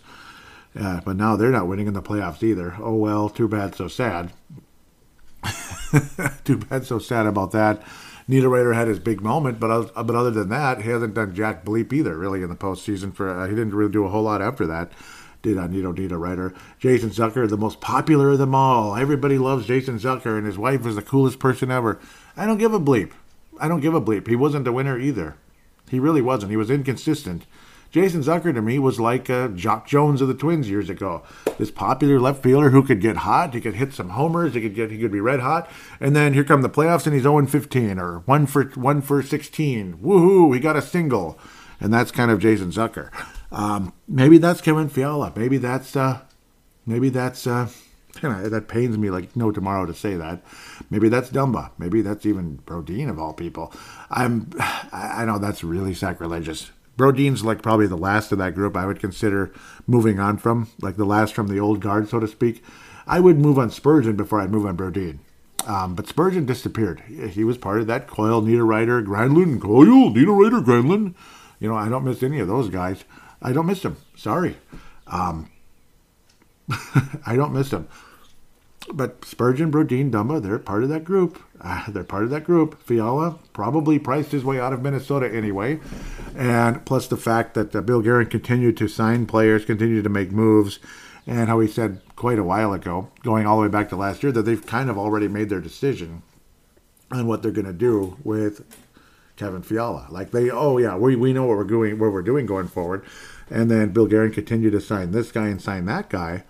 Uh, 0.77 1.01
but 1.05 1.15
now 1.15 1.35
they're 1.35 1.49
not 1.49 1.67
winning 1.67 1.87
in 1.87 1.93
the 1.93 2.01
playoffs 2.01 2.43
either. 2.43 2.75
Oh 2.79 2.95
well, 2.95 3.29
too 3.29 3.47
bad, 3.47 3.73
so 3.73 3.87
sad. 3.87 4.31
too 6.43 6.57
bad, 6.57 6.85
so 6.85 6.99
sad 6.99 7.25
about 7.25 7.51
that. 7.51 7.81
Niederreiter 8.29 8.75
had 8.75 8.89
his 8.89 8.99
big 8.99 9.21
moment, 9.21 9.59
but 9.59 9.93
but 9.95 10.15
other 10.15 10.31
than 10.31 10.49
that, 10.49 10.81
he 10.81 10.89
hasn't 10.89 11.13
done 11.13 11.33
jack 11.33 11.63
bleep 11.63 11.93
either. 11.93 12.17
Really 12.17 12.43
in 12.43 12.49
the 12.49 12.55
postseason. 12.55 13.15
For 13.15 13.29
uh, 13.29 13.47
he 13.47 13.55
didn't 13.55 13.73
really 13.73 13.91
do 13.91 14.05
a 14.05 14.09
whole 14.09 14.23
lot 14.23 14.41
after 14.41 14.67
that. 14.67 14.91
Did 15.41 15.57
uh, 15.57 15.67
Niederreiter. 15.67 16.55
Jason 16.79 17.09
Zucker, 17.09 17.47
the 17.47 17.57
most 17.57 17.79
popular 17.79 18.31
of 18.31 18.39
them 18.39 18.55
all. 18.55 18.95
Everybody 18.95 19.37
loves 19.37 19.67
Jason 19.67 19.99
Zucker, 19.99 20.37
and 20.37 20.45
his 20.45 20.57
wife 20.57 20.85
is 20.85 20.95
the 20.95 21.01
coolest 21.01 21.39
person 21.39 21.71
ever. 21.71 21.99
I 22.35 22.45
don't 22.45 22.57
give 22.57 22.73
a 22.73 22.79
bleep. 22.79 23.11
I 23.59 23.67
don't 23.67 23.81
give 23.81 23.93
a 23.93 24.01
bleep. 24.01 24.27
He 24.27 24.35
wasn't 24.35 24.65
the 24.65 24.71
winner 24.71 24.97
either. 24.97 25.35
He 25.89 25.99
really 25.99 26.21
wasn't. 26.21 26.51
He 26.51 26.57
was 26.57 26.69
inconsistent. 26.69 27.45
Jason 27.89 28.21
Zucker 28.21 28.53
to 28.53 28.61
me 28.61 28.79
was 28.79 28.99
like 28.99 29.29
uh, 29.29 29.47
Jacque 29.49 29.87
Jones 29.87 30.21
of 30.21 30.27
the 30.27 30.33
Twins 30.33 30.69
years 30.69 30.89
ago. 30.89 31.23
This 31.57 31.71
popular 31.71 32.19
left 32.19 32.43
fielder 32.43 32.71
who 32.71 32.83
could 32.83 32.99
get 32.99 33.17
hot. 33.17 33.53
He 33.53 33.61
could 33.61 33.75
hit 33.75 33.93
some 33.93 34.09
homers. 34.09 34.53
He 34.53 34.61
could 34.61 34.75
get. 34.75 34.91
He 34.91 34.99
could 34.99 35.11
be 35.11 35.21
red 35.21 35.39
hot. 35.39 35.69
And 35.99 36.15
then 36.15 36.33
here 36.33 36.43
come 36.43 36.61
the 36.61 36.69
playoffs, 36.69 37.05
and 37.05 37.13
he's 37.13 37.23
0 37.23 37.45
15 37.45 37.97
or 37.97 38.19
one 38.19 38.45
for 38.45 38.65
one 38.71 39.01
for 39.01 39.23
16. 39.23 39.97
Woohoo! 39.97 40.53
He 40.53 40.59
got 40.59 40.75
a 40.75 40.81
single, 40.81 41.39
and 41.79 41.93
that's 41.93 42.11
kind 42.11 42.29
of 42.29 42.39
Jason 42.39 42.71
Zucker. 42.71 43.09
Um, 43.51 43.93
maybe 44.07 44.37
that's 44.37 44.61
Kevin 44.61 44.89
Fiala. 44.89 45.33
Maybe 45.35 45.57
that's. 45.57 45.95
Uh, 45.95 46.21
maybe 46.85 47.09
that's. 47.09 47.47
Uh, 47.47 47.69
that 48.21 48.67
pains 48.67 48.97
me 48.97 49.09
like 49.09 49.35
no 49.35 49.51
tomorrow 49.51 49.85
to 49.85 49.93
say 49.93 50.15
that. 50.15 50.41
Maybe 50.89 51.07
that's 51.07 51.29
Dumba. 51.29 51.71
Maybe 51.77 52.01
that's 52.01 52.25
even 52.25 52.57
Brodin 52.65 53.09
of 53.09 53.19
all 53.19 53.33
people. 53.33 53.73
I'm. 54.09 54.49
I 54.91 55.25
know 55.25 55.39
that's 55.39 55.63
really 55.63 55.93
sacrilegious. 55.93 56.71
Brodin's 56.97 57.45
like 57.45 57.61
probably 57.61 57.87
the 57.87 57.95
last 57.95 58.31
of 58.31 58.39
that 58.39 58.55
group 58.55 58.75
I 58.75 58.87
would 58.87 58.99
consider 58.99 59.53
moving 59.85 60.19
on 60.19 60.37
from, 60.37 60.69
like 60.81 60.97
the 60.97 61.05
last 61.05 61.35
from 61.35 61.47
the 61.47 61.59
old 61.59 61.79
guard, 61.79 62.09
so 62.09 62.19
to 62.19 62.27
speak. 62.27 62.63
I 63.05 63.19
would 63.19 63.37
move 63.37 63.59
on 63.59 63.69
Spurgeon 63.69 64.15
before 64.15 64.41
I'd 64.41 64.51
move 64.51 64.65
on 64.65 64.75
Brodin. 64.75 65.19
Um, 65.65 65.95
but 65.95 66.07
Spurgeon 66.07 66.45
disappeared. 66.45 67.01
He 67.01 67.43
was 67.43 67.57
part 67.57 67.79
of 67.79 67.87
that 67.87 68.07
Coyle, 68.07 68.41
Niederreiter, 68.41 69.05
Granlund, 69.05 69.61
Coyle, 69.61 70.11
Niederreiter, 70.11 70.63
Granlund. 70.63 71.13
You 71.59 71.69
know, 71.69 71.75
I 71.75 71.89
don't 71.89 72.03
miss 72.03 72.23
any 72.23 72.39
of 72.39 72.47
those 72.47 72.69
guys. 72.69 73.03
I 73.41 73.53
don't 73.53 73.65
miss 73.65 73.81
them. 73.81 73.97
Sorry. 74.15 74.57
Um, 75.07 75.49
I 77.25 77.35
don't 77.35 77.53
miss 77.53 77.69
them 77.69 77.87
but 78.93 79.25
Spurgeon, 79.25 79.71
Brodin, 79.71 80.11
Dumba, 80.11 80.41
they're 80.41 80.59
part 80.59 80.83
of 80.83 80.89
that 80.89 81.03
group. 81.03 81.41
Uh, 81.59 81.89
they're 81.89 82.03
part 82.03 82.23
of 82.23 82.29
that 82.29 82.43
group. 82.43 82.81
Fiala 82.81 83.37
probably 83.53 83.99
priced 83.99 84.31
his 84.31 84.43
way 84.43 84.59
out 84.59 84.73
of 84.73 84.81
Minnesota 84.81 85.33
anyway. 85.33 85.79
And 86.35 86.85
plus 86.85 87.07
the 87.07 87.17
fact 87.17 87.53
that 87.55 87.75
uh, 87.75 87.81
Bill 87.81 88.01
Guerin 88.01 88.27
continued 88.27 88.77
to 88.77 88.87
sign 88.87 89.25
players, 89.25 89.65
continued 89.65 90.03
to 90.03 90.09
make 90.09 90.31
moves, 90.31 90.79
and 91.25 91.49
how 91.49 91.59
he 91.59 91.67
said 91.67 92.01
quite 92.15 92.39
a 92.39 92.43
while 92.43 92.73
ago, 92.73 93.09
going 93.23 93.45
all 93.45 93.57
the 93.57 93.63
way 93.63 93.67
back 93.67 93.89
to 93.89 93.95
last 93.95 94.23
year, 94.23 94.31
that 94.31 94.43
they've 94.43 94.65
kind 94.65 94.89
of 94.89 94.97
already 94.97 95.27
made 95.27 95.49
their 95.49 95.61
decision 95.61 96.21
on 97.11 97.27
what 97.27 97.41
they're 97.41 97.51
going 97.51 97.65
to 97.65 97.73
do 97.73 98.17
with 98.23 98.63
Kevin 99.37 99.61
Fiala. 99.61 100.07
Like 100.09 100.31
they, 100.31 100.49
oh 100.49 100.77
yeah, 100.77 100.97
we, 100.97 101.15
we 101.15 101.31
know 101.31 101.45
what 101.45 101.57
we're 101.57 101.63
doing, 101.63 101.97
what 101.99 102.11
we're 102.11 102.21
doing 102.21 102.45
going 102.45 102.67
forward. 102.67 103.05
And 103.49 103.71
then 103.71 103.91
Bill 103.93 104.07
Guerin 104.07 104.33
continued 104.33 104.71
to 104.71 104.81
sign 104.81 105.11
this 105.11 105.31
guy 105.31 105.47
and 105.47 105.61
sign 105.61 105.85
that 105.85 106.09
guy 106.09 106.43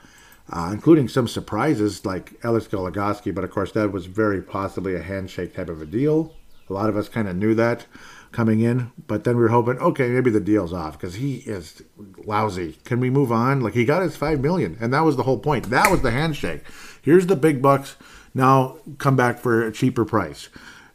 uh, 0.51 0.69
including 0.71 1.07
some 1.07 1.27
surprises 1.27 2.05
like 2.05 2.33
Alex 2.43 2.67
Goligoski, 2.67 3.33
but 3.33 3.43
of 3.43 3.51
course 3.51 3.71
that 3.73 3.91
was 3.91 4.05
very 4.05 4.41
possibly 4.41 4.95
a 4.95 5.01
handshake 5.01 5.55
type 5.55 5.69
of 5.69 5.81
a 5.81 5.85
deal. 5.85 6.33
A 6.69 6.73
lot 6.73 6.89
of 6.89 6.97
us 6.97 7.09
kind 7.09 7.27
of 7.27 7.35
knew 7.35 7.53
that 7.55 7.85
coming 8.31 8.59
in, 8.59 8.91
but 9.07 9.23
then 9.23 9.35
we 9.35 9.43
were 9.43 9.49
hoping, 9.49 9.77
okay, 9.79 10.09
maybe 10.09 10.29
the 10.29 10.39
deal's 10.39 10.73
off 10.73 10.99
because 10.99 11.15
he 11.15 11.37
is 11.37 11.81
lousy. 12.25 12.77
Can 12.83 12.99
we 12.99 13.09
move 13.09 13.31
on? 13.31 13.61
Like 13.61 13.73
he 13.73 13.85
got 13.85 14.01
his 14.01 14.15
five 14.17 14.41
million, 14.41 14.77
and 14.79 14.93
that 14.93 15.01
was 15.01 15.15
the 15.15 15.23
whole 15.23 15.39
point. 15.39 15.69
That 15.69 15.91
was 15.91 16.01
the 16.01 16.11
handshake. 16.11 16.63
Here's 17.01 17.27
the 17.27 17.35
big 17.35 17.61
bucks. 17.61 17.95
Now 18.33 18.77
come 18.97 19.15
back 19.15 19.39
for 19.39 19.65
a 19.65 19.71
cheaper 19.71 20.05
price. 20.05 20.49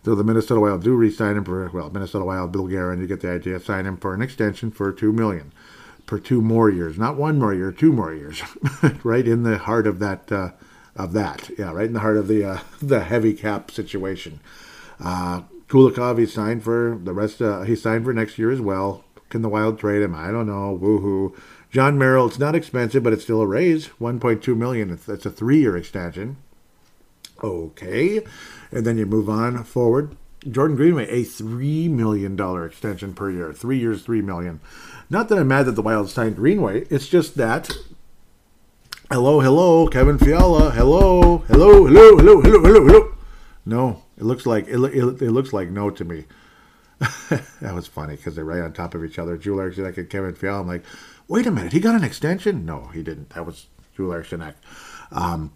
So 0.05 0.15
the 0.15 0.25
Minnesota 0.25 0.61
Wild 0.61 0.83
do 0.83 0.95
re-sign 0.95 1.37
him 1.37 1.45
for 1.45 1.69
well, 1.71 1.91
Minnesota 1.91 2.25
Wild 2.25 2.53
Bill 2.53 2.67
Guerin. 2.67 3.01
You 3.01 3.07
get 3.07 3.21
the 3.21 3.31
idea. 3.31 3.61
Sign 3.61 3.87
him 3.87 3.97
for 3.97 4.15
an 4.15 4.23
extension 4.23 4.71
for 4.71 4.93
two 4.93 5.13
million 5.13 5.53
for 6.07 6.19
two 6.19 6.43
more 6.43 6.69
years, 6.69 6.99
not 6.99 7.17
one 7.17 7.39
more 7.39 7.55
year, 7.55 7.73
two 7.73 7.93
more 7.93 8.13
years, 8.13 8.43
right 9.05 9.27
in 9.27 9.45
the 9.45 9.59
heart 9.59 9.87
of 9.87 9.99
that 10.01 10.31
uh, 10.31 10.51
of 10.95 11.13
that, 11.15 11.51
yeah, 11.59 11.73
right 11.73 11.87
in 11.87 11.95
the 11.95 12.01
heart 12.01 12.17
of 12.17 12.29
the 12.29 12.45
uh, 12.45 12.59
the 12.83 13.01
heavy 13.05 13.33
cap 13.35 13.71
situation. 13.71 14.41
Uh, 15.01 15.43
Kulikov 15.69 16.19
he 16.19 16.27
signed 16.27 16.63
for 16.63 16.99
the 17.03 17.13
rest. 17.13 17.41
Uh, 17.41 17.63
he 17.63 17.75
signed 17.75 18.05
for 18.05 18.13
next 18.13 18.39
year 18.39 18.51
as 18.51 18.61
well. 18.61 19.05
Can 19.31 19.41
the 19.41 19.49
Wild 19.49 19.79
trade 19.79 20.03
him? 20.03 20.15
I 20.15 20.31
don't 20.31 20.47
know. 20.47 20.79
Woohoo! 20.79 21.35
Jon 21.71 21.97
Merrill. 21.97 22.27
It's 22.27 22.39
not 22.39 22.55
expensive, 22.55 23.03
but 23.03 23.15
it's 23.15 23.25
still 23.25 23.41
a 23.41 23.47
raise. 23.47 23.89
1.2 23.99 24.55
million. 24.55 24.91
It's, 24.91 25.09
it's 25.09 25.25
a 25.25 25.31
three-year 25.31 25.75
extension. 25.75 26.37
Okay, 27.43 28.21
and 28.73 28.85
then 28.87 28.99
you 28.99 29.07
move 29.07 29.29
on 29.29 29.63
forward. 29.65 30.17
Jordan 30.51 30.77
Greenway, 30.77 31.09
a 31.09 31.23
three 31.23 31.89
million 31.89 32.35
dollar 32.35 32.67
extension 32.67 33.15
per 33.15 33.31
year, 33.31 33.53
three 33.53 33.79
years, 33.79 34.03
three 34.03 34.23
million. 34.23 34.61
Not 35.09 35.29
that 35.29 35.39
I'm 35.39 35.49
mad 35.49 35.67
that 35.67 35.73
the 35.73 35.83
Wild 35.83 36.11
signed 36.11 36.37
Greenway. 36.37 36.87
It's 36.91 37.09
just 37.09 37.37
that. 37.37 37.71
Hello, 39.11 39.41
hello, 39.41 39.87
Kevin 39.87 40.19
Fiala. 40.19 40.71
Hello, 40.71 41.39
hello, 41.47 41.87
hello, 41.87 42.17
hello, 42.17 42.41
hello, 42.41 42.61
hello, 42.63 42.87
hello. 42.87 43.15
No, 43.65 44.03
it 44.17 44.25
looks 44.25 44.47
like 44.47 44.67
it, 44.67 44.79
it, 44.79 45.23
it 45.23 45.31
looks 45.31 45.53
like 45.53 45.69
no 45.69 45.91
to 45.91 46.05
me. 46.05 46.25
that 47.61 47.75
was 47.75 47.87
funny 47.87 48.17
because 48.17 48.35
they're 48.35 48.45
right 48.45 48.63
on 48.63 48.73
top 48.73 48.95
of 48.95 49.05
each 49.05 49.19
other. 49.19 49.37
Joel 49.37 49.61
Eriksson 49.61 49.85
and 49.85 50.11
Kevin 50.11 50.35
Fiala. 50.35 50.61
I'm 50.61 50.67
like, 50.67 50.85
wait 51.29 51.47
a 51.47 51.51
minute, 51.51 51.73
he 51.73 51.81
got 51.81 51.95
an 51.95 52.05
extension? 52.05 52.65
No, 52.65 52.87
he 52.87 53.03
didn't. 53.03 53.31
That 53.31 53.47
was 53.47 53.67
Joel 53.97 54.15
Eriksson. 54.15 54.55
Um, 55.11 55.53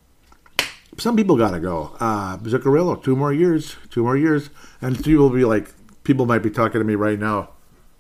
some 0.99 1.17
people 1.17 1.37
gotta 1.37 1.61
go. 1.61 1.97
Uh, 2.01 2.39
Zuccarello, 2.39 3.03
two 3.03 3.17
more 3.17 3.33
years, 3.33 3.77
two 3.91 4.03
more 4.03 4.17
years, 4.17 4.51
and 4.81 4.97
people 5.03 5.29
will 5.29 5.37
be 5.37 5.45
like, 5.45 5.73
people 6.05 6.27
might 6.27 6.43
be 6.43 6.51
talking 6.51 6.81
to 6.81 6.85
me 6.85 6.95
right 6.95 7.19
now. 7.19 7.51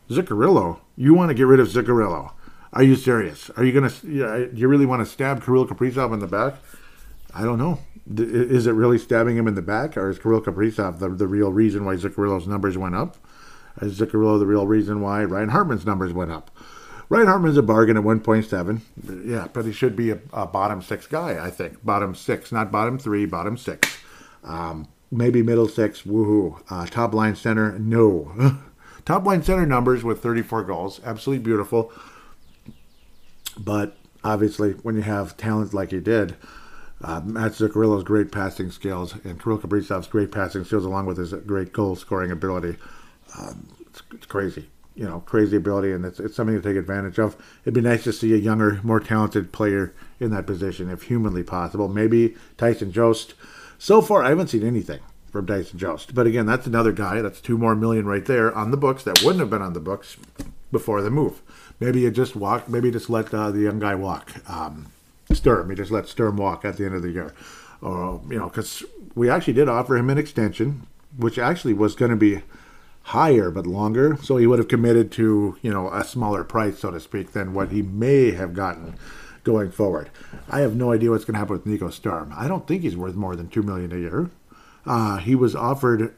Zuccarello, 0.08 0.78
you 0.96 1.14
want 1.14 1.30
to 1.30 1.34
get 1.34 1.46
rid 1.46 1.60
of 1.60 1.68
Zuccarello? 1.68 2.32
Are 2.72 2.82
you 2.82 2.96
serious? 2.96 3.50
Are 3.56 3.64
you 3.64 3.72
gonna? 3.72 3.90
Do 3.90 4.50
you 4.54 4.68
really 4.68 4.86
want 4.86 5.04
to 5.04 5.10
stab 5.10 5.44
Kirill 5.44 5.66
Kaprizov 5.66 6.12
in 6.12 6.20
the 6.20 6.26
back? 6.26 6.54
I 7.34 7.42
don't 7.42 7.58
know. 7.58 7.80
Is 8.14 8.66
it 8.66 8.72
really 8.72 8.98
stabbing 8.98 9.36
him 9.36 9.48
in 9.48 9.54
the 9.54 9.62
back, 9.62 9.96
or 9.96 10.10
is 10.10 10.18
Kirill 10.18 10.40
Kaprizov 10.42 10.98
the, 10.98 11.08
the 11.08 11.26
real 11.26 11.52
reason 11.52 11.84
why 11.84 11.96
Zuccarello's 11.96 12.46
numbers 12.46 12.78
went 12.78 12.94
up? 12.94 13.16
Is 13.80 13.98
Zuccarello 13.98 14.38
the 14.38 14.46
real 14.46 14.66
reason 14.66 15.00
why 15.00 15.24
Ryan 15.24 15.50
Hartman's 15.50 15.84
numbers 15.84 16.12
went 16.12 16.30
up? 16.30 16.50
Ryan 17.08 17.26
Hartman's 17.28 17.56
a 17.56 17.62
bargain 17.62 17.96
at 17.96 18.02
1.7. 18.02 18.80
Yeah, 19.24 19.46
but 19.52 19.64
he 19.64 19.72
should 19.72 19.94
be 19.94 20.10
a, 20.10 20.18
a, 20.32 20.46
bottom 20.46 20.82
six 20.82 21.06
guy, 21.06 21.44
I 21.44 21.50
think. 21.50 21.84
Bottom 21.84 22.14
six, 22.14 22.50
not 22.50 22.72
bottom 22.72 22.98
three, 22.98 23.26
bottom 23.26 23.56
six. 23.56 23.98
Um, 24.42 24.88
maybe 25.10 25.42
middle 25.42 25.68
six, 25.68 26.02
woohoo. 26.02 26.60
Uh, 26.68 26.86
top 26.86 27.14
line 27.14 27.36
center, 27.36 27.78
no. 27.78 28.58
top 29.04 29.24
line 29.24 29.42
center 29.42 29.66
numbers 29.66 30.02
with 30.02 30.20
34 30.20 30.64
goals, 30.64 31.00
absolutely 31.04 31.44
beautiful. 31.44 31.92
But 33.56 33.96
obviously, 34.24 34.72
when 34.72 34.96
you 34.96 35.02
have 35.02 35.36
talent 35.36 35.72
like 35.72 35.92
he 35.92 36.00
did, 36.00 36.36
uh, 37.02 37.20
Matt 37.24 37.52
Zuccarello's 37.52 38.04
great 38.04 38.32
passing 38.32 38.70
skills 38.70 39.14
and 39.24 39.40
Kirill 39.40 39.58
Kaprizov's 39.58 40.08
great 40.08 40.32
passing 40.32 40.64
skills, 40.64 40.84
along 40.84 41.06
with 41.06 41.18
his 41.18 41.32
great 41.32 41.72
goal 41.72 41.94
scoring 41.94 42.32
ability, 42.32 42.76
um, 43.38 43.68
it's, 43.86 44.02
it's 44.12 44.26
crazy 44.26 44.68
you 44.96 45.04
know, 45.04 45.20
crazy 45.20 45.56
ability, 45.56 45.92
and 45.92 46.04
it's, 46.04 46.18
it's 46.18 46.34
something 46.34 46.56
to 46.56 46.62
take 46.62 46.76
advantage 46.76 47.18
of. 47.18 47.36
It'd 47.62 47.74
be 47.74 47.82
nice 47.82 48.04
to 48.04 48.12
see 48.12 48.32
a 48.32 48.38
younger, 48.38 48.80
more 48.82 48.98
talented 48.98 49.52
player 49.52 49.92
in 50.18 50.30
that 50.30 50.46
position, 50.46 50.90
if 50.90 51.02
humanly 51.02 51.42
possible. 51.42 51.88
Maybe 51.88 52.34
Tyson 52.56 52.90
Jost. 52.90 53.34
So 53.78 54.00
far, 54.00 54.24
I 54.24 54.30
haven't 54.30 54.48
seen 54.48 54.66
anything 54.66 55.00
from 55.30 55.46
Tyson 55.46 55.78
Jost. 55.78 56.14
But 56.14 56.26
again, 56.26 56.46
that's 56.46 56.66
another 56.66 56.92
guy. 56.92 57.20
That's 57.20 57.42
two 57.42 57.58
more 57.58 57.76
million 57.76 58.06
right 58.06 58.24
there 58.24 58.54
on 58.54 58.70
the 58.70 58.78
books 58.78 59.04
that 59.04 59.22
wouldn't 59.22 59.40
have 59.40 59.50
been 59.50 59.62
on 59.62 59.74
the 59.74 59.80
books 59.80 60.16
before 60.72 61.02
the 61.02 61.10
move. 61.10 61.42
Maybe 61.78 62.00
you 62.00 62.10
just 62.10 62.34
walk. 62.34 62.68
Maybe 62.68 62.90
just 62.90 63.10
let 63.10 63.32
uh, 63.34 63.50
the 63.50 63.60
young 63.60 63.78
guy 63.78 63.94
walk. 63.94 64.32
Um, 64.48 64.86
Sturm. 65.30 65.68
You 65.68 65.76
just 65.76 65.90
let 65.90 66.08
Sturm 66.08 66.38
walk 66.38 66.64
at 66.64 66.78
the 66.78 66.86
end 66.86 66.94
of 66.94 67.02
the 67.02 67.10
year. 67.10 67.34
Or, 67.82 68.22
you 68.30 68.38
know, 68.38 68.48
because 68.48 68.82
we 69.14 69.28
actually 69.28 69.52
did 69.52 69.68
offer 69.68 69.96
him 69.96 70.08
an 70.08 70.16
extension, 70.16 70.86
which 71.18 71.38
actually 71.38 71.74
was 71.74 71.94
going 71.94 72.10
to 72.10 72.16
be 72.16 72.42
higher 73.06 73.52
but 73.52 73.66
longer. 73.66 74.18
So 74.20 74.36
he 74.36 74.46
would 74.46 74.58
have 74.58 74.68
committed 74.68 75.12
to, 75.12 75.56
you 75.62 75.72
know, 75.72 75.88
a 75.92 76.02
smaller 76.02 76.42
price, 76.42 76.80
so 76.80 76.90
to 76.90 76.98
speak, 76.98 77.32
than 77.32 77.54
what 77.54 77.70
he 77.70 77.80
may 77.80 78.32
have 78.32 78.52
gotten 78.52 78.98
going 79.44 79.70
forward. 79.70 80.10
I 80.50 80.60
have 80.60 80.74
no 80.74 80.90
idea 80.90 81.10
what's 81.10 81.24
going 81.24 81.34
to 81.34 81.38
happen 81.38 81.56
with 81.56 81.66
Nico 81.66 81.88
Sturm. 81.88 82.34
I 82.36 82.48
don't 82.48 82.66
think 82.66 82.82
he's 82.82 82.96
worth 82.96 83.14
more 83.14 83.36
than 83.36 83.48
two 83.48 83.62
million 83.62 83.92
a 83.92 83.96
year. 83.96 84.30
Uh, 84.84 85.18
he 85.18 85.36
was 85.36 85.54
offered. 85.54 86.14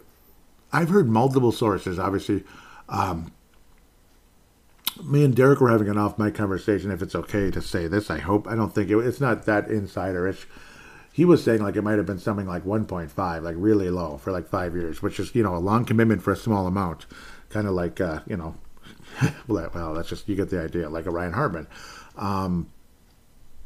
I've 0.72 0.88
heard 0.88 1.08
multiple 1.08 1.52
sources. 1.52 1.98
Obviously, 1.98 2.44
um, 2.88 3.32
me 5.04 5.24
and 5.24 5.36
Derek 5.36 5.60
were 5.60 5.70
having 5.70 5.90
an 5.90 5.98
off-mic 5.98 6.34
conversation. 6.34 6.90
If 6.90 7.02
it's 7.02 7.14
okay 7.14 7.50
to 7.50 7.60
say 7.60 7.86
this, 7.86 8.10
I 8.10 8.18
hope. 8.18 8.48
I 8.48 8.54
don't 8.54 8.74
think 8.74 8.90
it, 8.90 8.96
it's 8.96 9.20
not 9.20 9.44
that 9.44 9.68
insiderish. 9.68 10.46
He 11.18 11.24
was 11.24 11.42
saying 11.42 11.60
like 11.60 11.74
it 11.74 11.82
might 11.82 11.96
have 11.96 12.06
been 12.06 12.20
something 12.20 12.46
like 12.46 12.64
1.5, 12.64 13.42
like 13.42 13.56
really 13.58 13.90
low 13.90 14.18
for 14.18 14.30
like 14.30 14.46
five 14.46 14.76
years, 14.76 15.02
which 15.02 15.18
is 15.18 15.34
you 15.34 15.42
know 15.42 15.56
a 15.56 15.58
long 15.58 15.84
commitment 15.84 16.22
for 16.22 16.30
a 16.32 16.36
small 16.36 16.68
amount, 16.68 17.06
kind 17.50 17.66
of 17.66 17.74
like 17.74 18.00
uh, 18.00 18.20
you 18.28 18.36
know, 18.36 18.54
well 19.48 19.94
that's 19.94 20.08
just 20.08 20.28
you 20.28 20.36
get 20.36 20.48
the 20.48 20.62
idea, 20.62 20.88
like 20.88 21.06
a 21.06 21.10
Ryan 21.10 21.32
Hartman. 21.32 21.66
Um, 22.16 22.70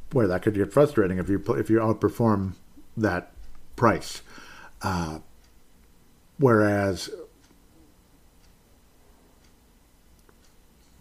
boy, 0.08 0.28
that 0.28 0.40
could 0.40 0.54
get 0.54 0.72
frustrating 0.72 1.18
if 1.18 1.28
you 1.28 1.44
if 1.50 1.68
you 1.68 1.76
outperform 1.76 2.54
that 2.96 3.32
price. 3.76 4.22
Uh, 4.80 5.18
whereas 6.38 7.10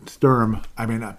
Sturm, 0.05 0.63
I 0.77 0.85
mean, 0.85 1.01
I, 1.01 1.15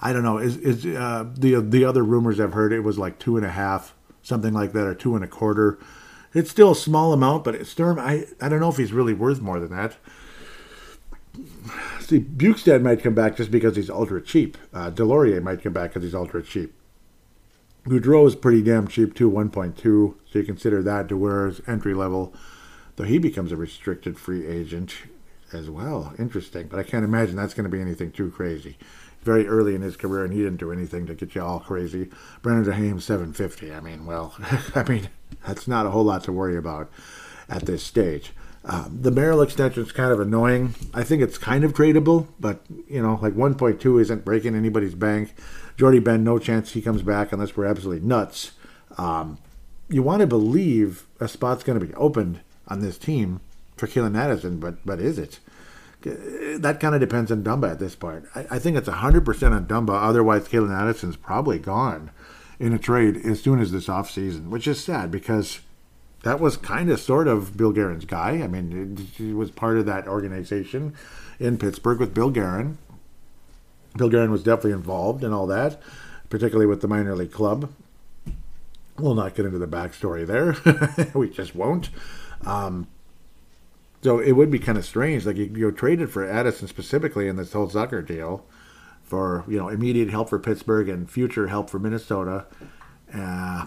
I, 0.00 0.12
don't 0.12 0.22
know. 0.22 0.38
Is 0.38 0.56
is 0.56 0.86
uh, 0.86 1.26
the 1.34 1.60
the 1.60 1.84
other 1.84 2.02
rumors 2.02 2.40
I've 2.40 2.52
heard 2.52 2.72
it 2.72 2.80
was 2.80 2.98
like 2.98 3.18
two 3.18 3.36
and 3.36 3.46
a 3.46 3.50
half, 3.50 3.94
something 4.22 4.52
like 4.52 4.72
that, 4.72 4.86
or 4.86 4.94
two 4.94 5.14
and 5.14 5.24
a 5.24 5.28
quarter. 5.28 5.78
It's 6.32 6.50
still 6.50 6.72
a 6.72 6.76
small 6.76 7.12
amount, 7.12 7.44
but 7.44 7.66
Sturm, 7.66 7.98
I 7.98 8.26
I 8.40 8.48
don't 8.48 8.60
know 8.60 8.70
if 8.70 8.76
he's 8.76 8.92
really 8.92 9.14
worth 9.14 9.40
more 9.40 9.60
than 9.60 9.70
that. 9.70 9.96
See, 12.00 12.20
Bjugstad 12.20 12.82
might 12.82 13.02
come 13.02 13.14
back 13.14 13.36
just 13.36 13.50
because 13.50 13.76
he's 13.76 13.90
ultra 13.90 14.20
cheap. 14.20 14.58
Uh, 14.74 14.90
Deslauriers 14.90 15.42
might 15.42 15.62
come 15.62 15.72
back 15.72 15.90
because 15.90 16.02
he's 16.02 16.14
ultra 16.14 16.42
cheap. 16.42 16.74
Gaudreau 17.84 18.26
is 18.26 18.36
pretty 18.36 18.62
damn 18.62 18.88
cheap 18.88 19.14
too, 19.14 19.30
1.2. 19.30 19.76
So 19.76 20.14
you 20.32 20.42
consider 20.44 20.82
that 20.82 21.06
Dewar's 21.06 21.60
entry 21.66 21.94
level, 21.94 22.34
though 22.96 23.04
he 23.04 23.18
becomes 23.18 23.52
a 23.52 23.56
restricted 23.56 24.18
free 24.18 24.46
agent 24.46 24.94
as 25.52 25.70
well. 25.70 26.14
Interesting, 26.18 26.68
but 26.68 26.78
I 26.78 26.82
can't 26.82 27.04
imagine 27.04 27.36
that's 27.36 27.54
going 27.54 27.64
to 27.64 27.74
be 27.74 27.80
anything 27.80 28.12
too 28.12 28.30
crazy. 28.30 28.76
Very 29.22 29.46
early 29.46 29.74
in 29.74 29.82
his 29.82 29.96
career, 29.96 30.24
and 30.24 30.32
he 30.32 30.40
didn't 30.40 30.58
do 30.58 30.72
anything 30.72 31.06
to 31.06 31.14
get 31.14 31.34
you 31.34 31.42
all 31.42 31.60
crazy. 31.60 32.08
Brandon 32.42 32.72
Duhaime, 32.72 33.02
750. 33.02 33.72
I 33.72 33.80
mean, 33.80 34.06
well, 34.06 34.34
I 34.74 34.82
mean, 34.84 35.10
that's 35.46 35.68
not 35.68 35.86
a 35.86 35.90
whole 35.90 36.04
lot 36.04 36.24
to 36.24 36.32
worry 36.32 36.56
about 36.56 36.90
at 37.48 37.66
this 37.66 37.82
stage. 37.82 38.32
Um, 38.64 38.98
the 39.00 39.10
Merrill 39.10 39.42
extension 39.42 39.82
is 39.82 39.92
kind 39.92 40.12
of 40.12 40.20
annoying. 40.20 40.74
I 40.92 41.02
think 41.02 41.22
it's 41.22 41.38
kind 41.38 41.64
of 41.64 41.72
tradable, 41.72 42.28
but 42.38 42.60
you 42.88 43.02
know, 43.02 43.18
like 43.22 43.34
1.2 43.34 44.00
isn't 44.00 44.24
breaking 44.24 44.54
anybody's 44.54 44.94
bank. 44.94 45.34
Jordie 45.76 45.98
Benn, 45.98 46.24
no 46.24 46.38
chance 46.38 46.72
he 46.72 46.82
comes 46.82 47.02
back 47.02 47.32
unless 47.32 47.56
we're 47.56 47.64
absolutely 47.64 48.06
nuts. 48.06 48.52
Um, 48.98 49.38
you 49.88 50.02
want 50.02 50.20
to 50.20 50.26
believe 50.26 51.06
a 51.18 51.26
spot's 51.26 51.64
going 51.64 51.80
to 51.80 51.86
be 51.86 51.94
opened 51.94 52.40
on 52.68 52.80
this 52.80 52.98
team 52.98 53.40
for 53.76 53.86
Calen 53.86 54.16
Addison, 54.16 54.60
but 54.60 54.84
but 54.84 55.00
is 55.00 55.18
it? 55.18 55.40
That 56.02 56.78
kind 56.80 56.94
of 56.94 57.00
depends 57.00 57.30
on 57.30 57.42
Dumba 57.42 57.70
at 57.70 57.78
this 57.78 57.94
point. 57.94 58.24
I, 58.34 58.46
I 58.52 58.58
think 58.58 58.76
it's 58.76 58.88
100% 58.88 59.52
on 59.52 59.66
Dumba. 59.66 60.02
Otherwise, 60.02 60.48
Calen 60.48 60.70
Addison's 60.70 61.16
probably 61.16 61.58
gone 61.58 62.10
in 62.58 62.72
a 62.72 62.78
trade 62.78 63.16
as 63.24 63.42
soon 63.42 63.60
as 63.60 63.72
this 63.72 63.86
offseason, 63.86 64.48
which 64.48 64.66
is 64.66 64.82
sad 64.82 65.10
because 65.10 65.60
that 66.22 66.40
was 66.40 66.56
kind 66.56 66.90
of 66.90 67.00
sort 67.00 67.26
of 67.26 67.56
Bill 67.56 67.72
Guerin's 67.72 68.04
guy. 68.04 68.42
I 68.42 68.46
mean, 68.46 69.08
he 69.16 69.32
was 69.32 69.50
part 69.50 69.78
of 69.78 69.86
that 69.86 70.06
organization 70.06 70.94
in 71.38 71.58
Pittsburgh 71.58 71.98
with 71.98 72.14
Bill 72.14 72.30
Guerin. 72.30 72.78
Bill 73.96 74.10
Guerin 74.10 74.30
was 74.30 74.42
definitely 74.42 74.72
involved 74.72 75.24
in 75.24 75.32
all 75.32 75.46
that, 75.46 75.80
particularly 76.28 76.66
with 76.66 76.82
the 76.82 76.88
minor 76.88 77.16
league 77.16 77.32
club. 77.32 77.72
We'll 78.98 79.14
not 79.14 79.34
get 79.34 79.46
into 79.46 79.58
the 79.58 79.66
backstory 79.66 80.26
there. 80.26 81.08
we 81.18 81.30
just 81.30 81.54
won't. 81.54 81.88
Um, 82.44 82.86
so 84.02 84.18
it 84.18 84.32
would 84.32 84.50
be 84.50 84.58
kind 84.58 84.78
of 84.78 84.84
strange. 84.84 85.26
Like 85.26 85.36
you, 85.36 85.52
you 85.54 85.72
traded 85.72 86.10
for 86.10 86.28
Addison 86.28 86.68
specifically 86.68 87.28
in 87.28 87.36
this 87.36 87.52
whole 87.52 87.68
Zucker 87.68 88.06
deal 88.06 88.46
for 89.02 89.44
you 89.48 89.58
know 89.58 89.68
immediate 89.68 90.10
help 90.10 90.28
for 90.30 90.38
Pittsburgh 90.38 90.88
and 90.88 91.10
future 91.10 91.48
help 91.48 91.68
for 91.68 91.78
Minnesota. 91.78 92.46
Uh, 93.12 93.66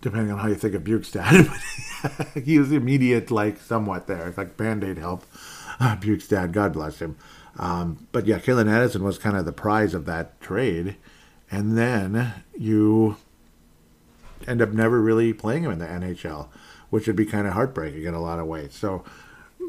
depending 0.00 0.30
on 0.30 0.38
how 0.38 0.48
you 0.48 0.54
think 0.54 0.74
of 0.74 0.84
Bjugstad, 0.84 2.42
he 2.44 2.58
was 2.58 2.70
immediate, 2.70 3.30
like 3.30 3.58
somewhat 3.58 4.06
there, 4.06 4.28
It's 4.28 4.38
like 4.38 4.56
band 4.56 4.84
aid 4.84 4.98
help. 4.98 5.24
Uh, 5.80 5.96
Bjugstad, 5.96 6.52
God 6.52 6.72
bless 6.72 7.00
him. 7.00 7.16
Um, 7.58 8.06
but 8.12 8.26
yeah, 8.26 8.38
Calen 8.38 8.70
Addison 8.70 9.02
was 9.02 9.18
kind 9.18 9.36
of 9.36 9.44
the 9.44 9.52
prize 9.52 9.94
of 9.94 10.06
that 10.06 10.40
trade, 10.40 10.96
and 11.50 11.76
then 11.76 12.44
you 12.56 13.16
end 14.46 14.62
up 14.62 14.70
never 14.70 15.00
really 15.00 15.32
playing 15.32 15.64
him 15.64 15.72
in 15.72 15.78
the 15.80 15.86
NHL, 15.86 16.48
which 16.90 17.06
would 17.08 17.16
be 17.16 17.26
kind 17.26 17.46
of 17.46 17.54
heartbreaking 17.54 18.04
in 18.04 18.14
a 18.14 18.22
lot 18.22 18.38
of 18.38 18.46
ways. 18.46 18.74
So 18.74 19.04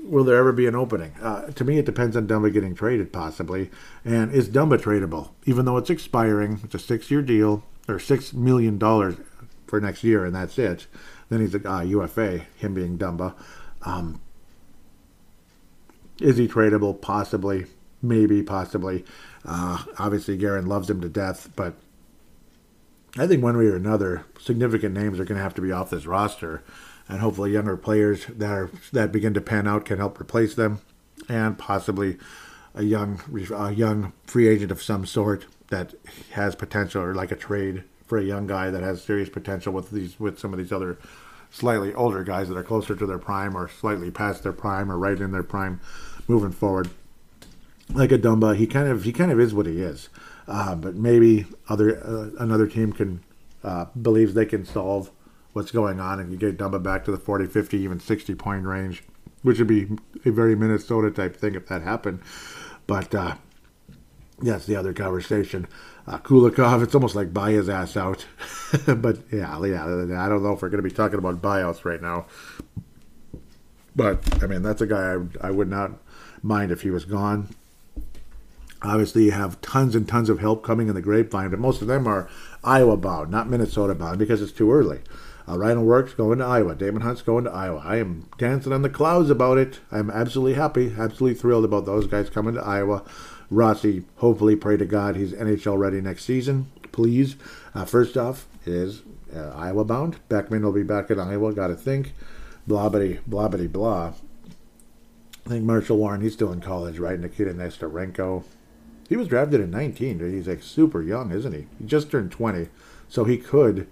will 0.04 0.24
there 0.24 0.38
ever 0.38 0.52
be 0.52 0.68
an 0.68 0.76
opening? 0.76 1.14
Uh, 1.22 1.48
to 1.52 1.64
me, 1.64 1.78
it 1.78 1.86
depends 1.86 2.16
on 2.16 2.28
Dumba 2.28 2.52
getting 2.52 2.76
traded, 2.76 3.14
possibly. 3.14 3.70
And 4.04 4.32
is 4.32 4.50
Dumba 4.50 4.78
tradable? 4.78 5.30
Even 5.46 5.66
though 5.66 5.78
it's 5.78 5.90
expiring, 5.90 6.60
it's 6.64 6.76
a 6.76 6.80
six-year 6.80 7.22
deal 7.22 7.64
or 7.88 8.00
six 8.00 8.34
million 8.34 8.78
dollars 8.78 9.16
for 9.68 9.80
next 9.80 10.04
year, 10.04 10.26
and 10.26 10.36
that's 10.36 10.58
it. 10.58 10.88
Then 11.30 11.42
he's 11.42 11.56
a 11.56 11.70
uh, 11.72 11.82
UFA. 11.82 12.46
Him 12.58 12.74
being 12.74 12.98
Dumba. 12.98 13.36
Um, 13.84 14.22
is 16.20 16.38
he 16.38 16.48
tradable? 16.48 17.00
Possibly, 17.00 17.66
maybe, 18.02 18.44
possibly. 18.44 19.06
Uh, 19.46 19.84
obviously, 19.98 20.38
Guerin 20.38 20.68
loves 20.68 20.90
him 20.90 21.02
to 21.02 21.10
death, 21.10 21.50
but 21.56 21.76
I 23.18 23.26
think 23.26 23.42
one 23.42 23.58
way 23.58 23.66
or 23.66 23.76
another, 23.76 24.26
significant 24.40 24.94
names 24.94 25.20
are 25.20 25.26
going 25.26 25.38
to 25.38 25.44
have 25.44 25.56
to 25.56 25.62
be 25.62 25.72
off 25.72 25.90
this 25.90 26.06
roster 26.06 26.62
and 27.10 27.20
hopefully 27.20 27.52
younger 27.52 27.76
players 27.76 28.26
that 28.28 28.52
are 28.52 28.70
that 28.94 29.12
begin 29.12 29.34
to 29.34 29.42
pan 29.42 29.68
out 29.68 29.84
can 29.84 29.98
help 29.98 30.22
replace 30.22 30.56
them, 30.56 30.80
and 31.28 31.58
possibly 31.58 32.18
a 32.76 32.84
young 32.84 33.20
a 33.54 33.72
young 33.72 34.14
free 34.26 34.48
agent 34.48 34.72
of 34.72 34.82
some 34.82 35.06
sort 35.06 35.48
that 35.70 35.96
has 36.32 36.56
potential, 36.56 37.02
or 37.02 37.16
like 37.16 37.32
a 37.32 37.36
trade 37.36 37.84
for 38.06 38.18
a 38.18 38.24
young 38.24 38.48
guy 38.48 38.70
that 38.70 38.84
has 38.84 39.04
serious 39.04 39.30
potential 39.30 39.74
with 39.74 39.90
these 39.92 40.20
with 40.20 40.40
some 40.40 40.54
of 40.54 40.60
these 40.60 40.72
other 40.72 40.98
slightly 41.52 41.94
older 41.96 42.24
guys 42.24 42.48
that 42.48 42.58
are 42.58 42.64
closer 42.64 42.96
to 42.96 43.06
their 43.08 43.18
prime 43.18 43.58
or 43.58 43.68
slightly 43.68 44.12
past 44.12 44.44
their 44.44 44.54
prime 44.54 44.92
or 44.92 44.98
right 44.98 45.20
in 45.20 45.32
their 45.32 45.44
prime 45.44 45.82
moving 46.28 46.52
forward. 46.52 46.90
Like 47.92 48.12
a 48.12 48.20
Dumba, 48.20 48.56
he 48.56 48.68
kind 48.68 48.88
of 48.88 49.04
he 49.04 49.12
kind 49.12 49.32
of 49.32 49.40
is 49.40 49.52
what 49.52 49.66
he 49.66 49.82
is, 49.82 50.10
uh, 50.48 50.76
but 50.76 50.96
maybe 50.96 51.48
other 51.68 52.04
uh, 52.04 52.30
another 52.38 52.68
team 52.68 52.94
can 52.94 53.24
uh, 53.64 53.86
believes 54.00 54.36
they 54.36 54.46
can 54.46 54.64
solve 54.64 55.10
what's 55.54 55.72
going 55.72 56.00
on 56.00 56.20
and 56.20 56.32
you 56.32 56.38
get 56.38 56.58
Dumba 56.58 56.82
back 56.82 57.06
to 57.06 57.12
the 57.12 57.18
40, 57.18 57.48
50, 57.48 57.78
even 57.78 58.00
60 58.00 58.36
point 58.36 58.66
range, 58.66 59.04
which 59.42 59.60
would 59.60 59.68
be 59.68 59.88
a 60.26 60.32
very 60.32 60.56
Minnesota 60.56 61.12
type 61.12 61.36
thing 61.36 61.56
if 61.56 61.68
that 61.68 61.82
happened. 61.82 62.22
But 62.88 63.14
uh, 63.14 63.36
that's 64.40 64.66
the 64.66 64.76
other 64.76 64.94
conversation. 64.94 65.68
Uh, 66.08 66.18
Kulikov, 66.18 66.84
it's 66.84 66.96
almost 66.96 67.16
like 67.16 67.34
buy 67.34 67.52
his 67.52 67.70
ass 67.70 67.96
out. 67.96 68.26
but 68.88 69.20
yeah, 69.32 69.64
yeah, 69.64 69.84
I 69.84 70.30
don't 70.30 70.44
know 70.44 70.54
if 70.54 70.62
we're 70.62 70.70
going 70.70 70.84
to 70.84 70.90
be 70.90 70.96
talking 70.96 71.20
about 71.20 71.42
buyouts 71.42 71.86
right 71.86 72.02
now. 72.02 72.26
But 73.96 74.44
I 74.44 74.48
mean, 74.48 74.62
that's 74.62 74.82
a 74.82 74.88
guy 74.88 75.16
I, 75.16 75.48
I 75.48 75.52
would 75.52 75.70
not 75.70 75.92
mind 76.42 76.72
if 76.72 76.82
he 76.82 76.90
was 76.90 77.06
gone. 77.06 77.50
Obviously, 78.82 79.26
you 79.26 79.32
have 79.32 79.60
tons 79.62 79.94
and 79.94 80.08
tons 80.08 80.30
of 80.30 80.40
help 80.40 80.64
coming 80.64 80.88
in 80.88 80.96
the 80.96 81.02
grapevine, 81.02 81.50
but 81.50 81.60
most 81.60 81.82
of 81.82 81.88
them 81.88 82.08
are 82.08 82.30
Iowa 82.64 82.96
bound, 82.96 83.30
not 83.30 83.50
Minnesota 83.50 83.94
bound, 83.94 84.20
because 84.20 84.42
it's 84.42 84.54
too 84.54 84.72
early. 84.72 85.02
Uh, 85.50 85.58
Ryan 85.58 85.86
Works 85.86 86.14
going 86.14 86.40
to 86.40 86.46
Iowa. 86.46 86.76
Daemon 86.76 87.02
Hunt's 87.02 87.22
going 87.22 87.46
to 87.46 87.52
Iowa. 87.52 87.82
I 87.84 87.98
am 87.98 88.30
dancing 88.38 88.72
on 88.72 88.84
the 88.84 88.90
clouds 88.90 89.30
about 89.30 89.58
it. 89.58 89.80
I'm 89.92 90.12
absolutely 90.12 90.54
happy, 90.54 90.94
absolutely 90.98 91.40
thrilled 91.40 91.66
about 91.66 91.86
those 91.86 92.06
guys 92.06 92.30
coming 92.30 92.54
to 92.56 92.62
Iowa. 92.62 93.04
Rossi, 93.50 94.04
hopefully, 94.18 94.56
pray 94.56 94.78
to 94.78 94.86
God 94.86 95.16
he's 95.16 95.34
NHL 95.34 95.80
ready 95.80 96.02
next 96.02 96.26
season. 96.26 96.72
Please. 96.92 97.36
Uh, 97.74 97.86
Firstov, 97.86 98.44
is 98.66 99.02
uh, 99.36 99.50
Iowa 99.56 99.84
bound. 99.86 100.18
Beckman 100.30 100.64
will 100.64 100.72
be 100.72 100.84
back 100.84 101.10
in 101.10 101.20
Iowa. 101.20 101.54
Got 101.54 101.68
to 101.68 101.76
think. 101.76 102.14
Blobbity, 102.68 103.20
blobbity, 103.28 103.72
blah. 103.72 104.14
I 105.46 105.50
think 105.50 105.66
Marshall 105.66 105.98
Warren, 105.98 106.22
he's 106.22 106.34
still 106.34 106.52
in 106.52 106.62
college, 106.62 107.00
right? 107.00 107.20
Nikita 107.20 107.54
Nesterenko. 107.54 108.44
He 109.08 109.18
was 109.18 109.28
drafted 109.28 109.62
in 109.62 109.72
19. 109.72 110.20
He's 110.20 110.48
like 110.48 110.62
super 110.62 111.02
young, 111.02 111.32
isn't 111.32 111.54
he? 111.54 111.66
He 111.80 111.86
just 111.86 112.12
turned 112.12 112.32
20. 112.32 112.68
So 113.08 113.24
he 113.24 113.38
could 113.38 113.88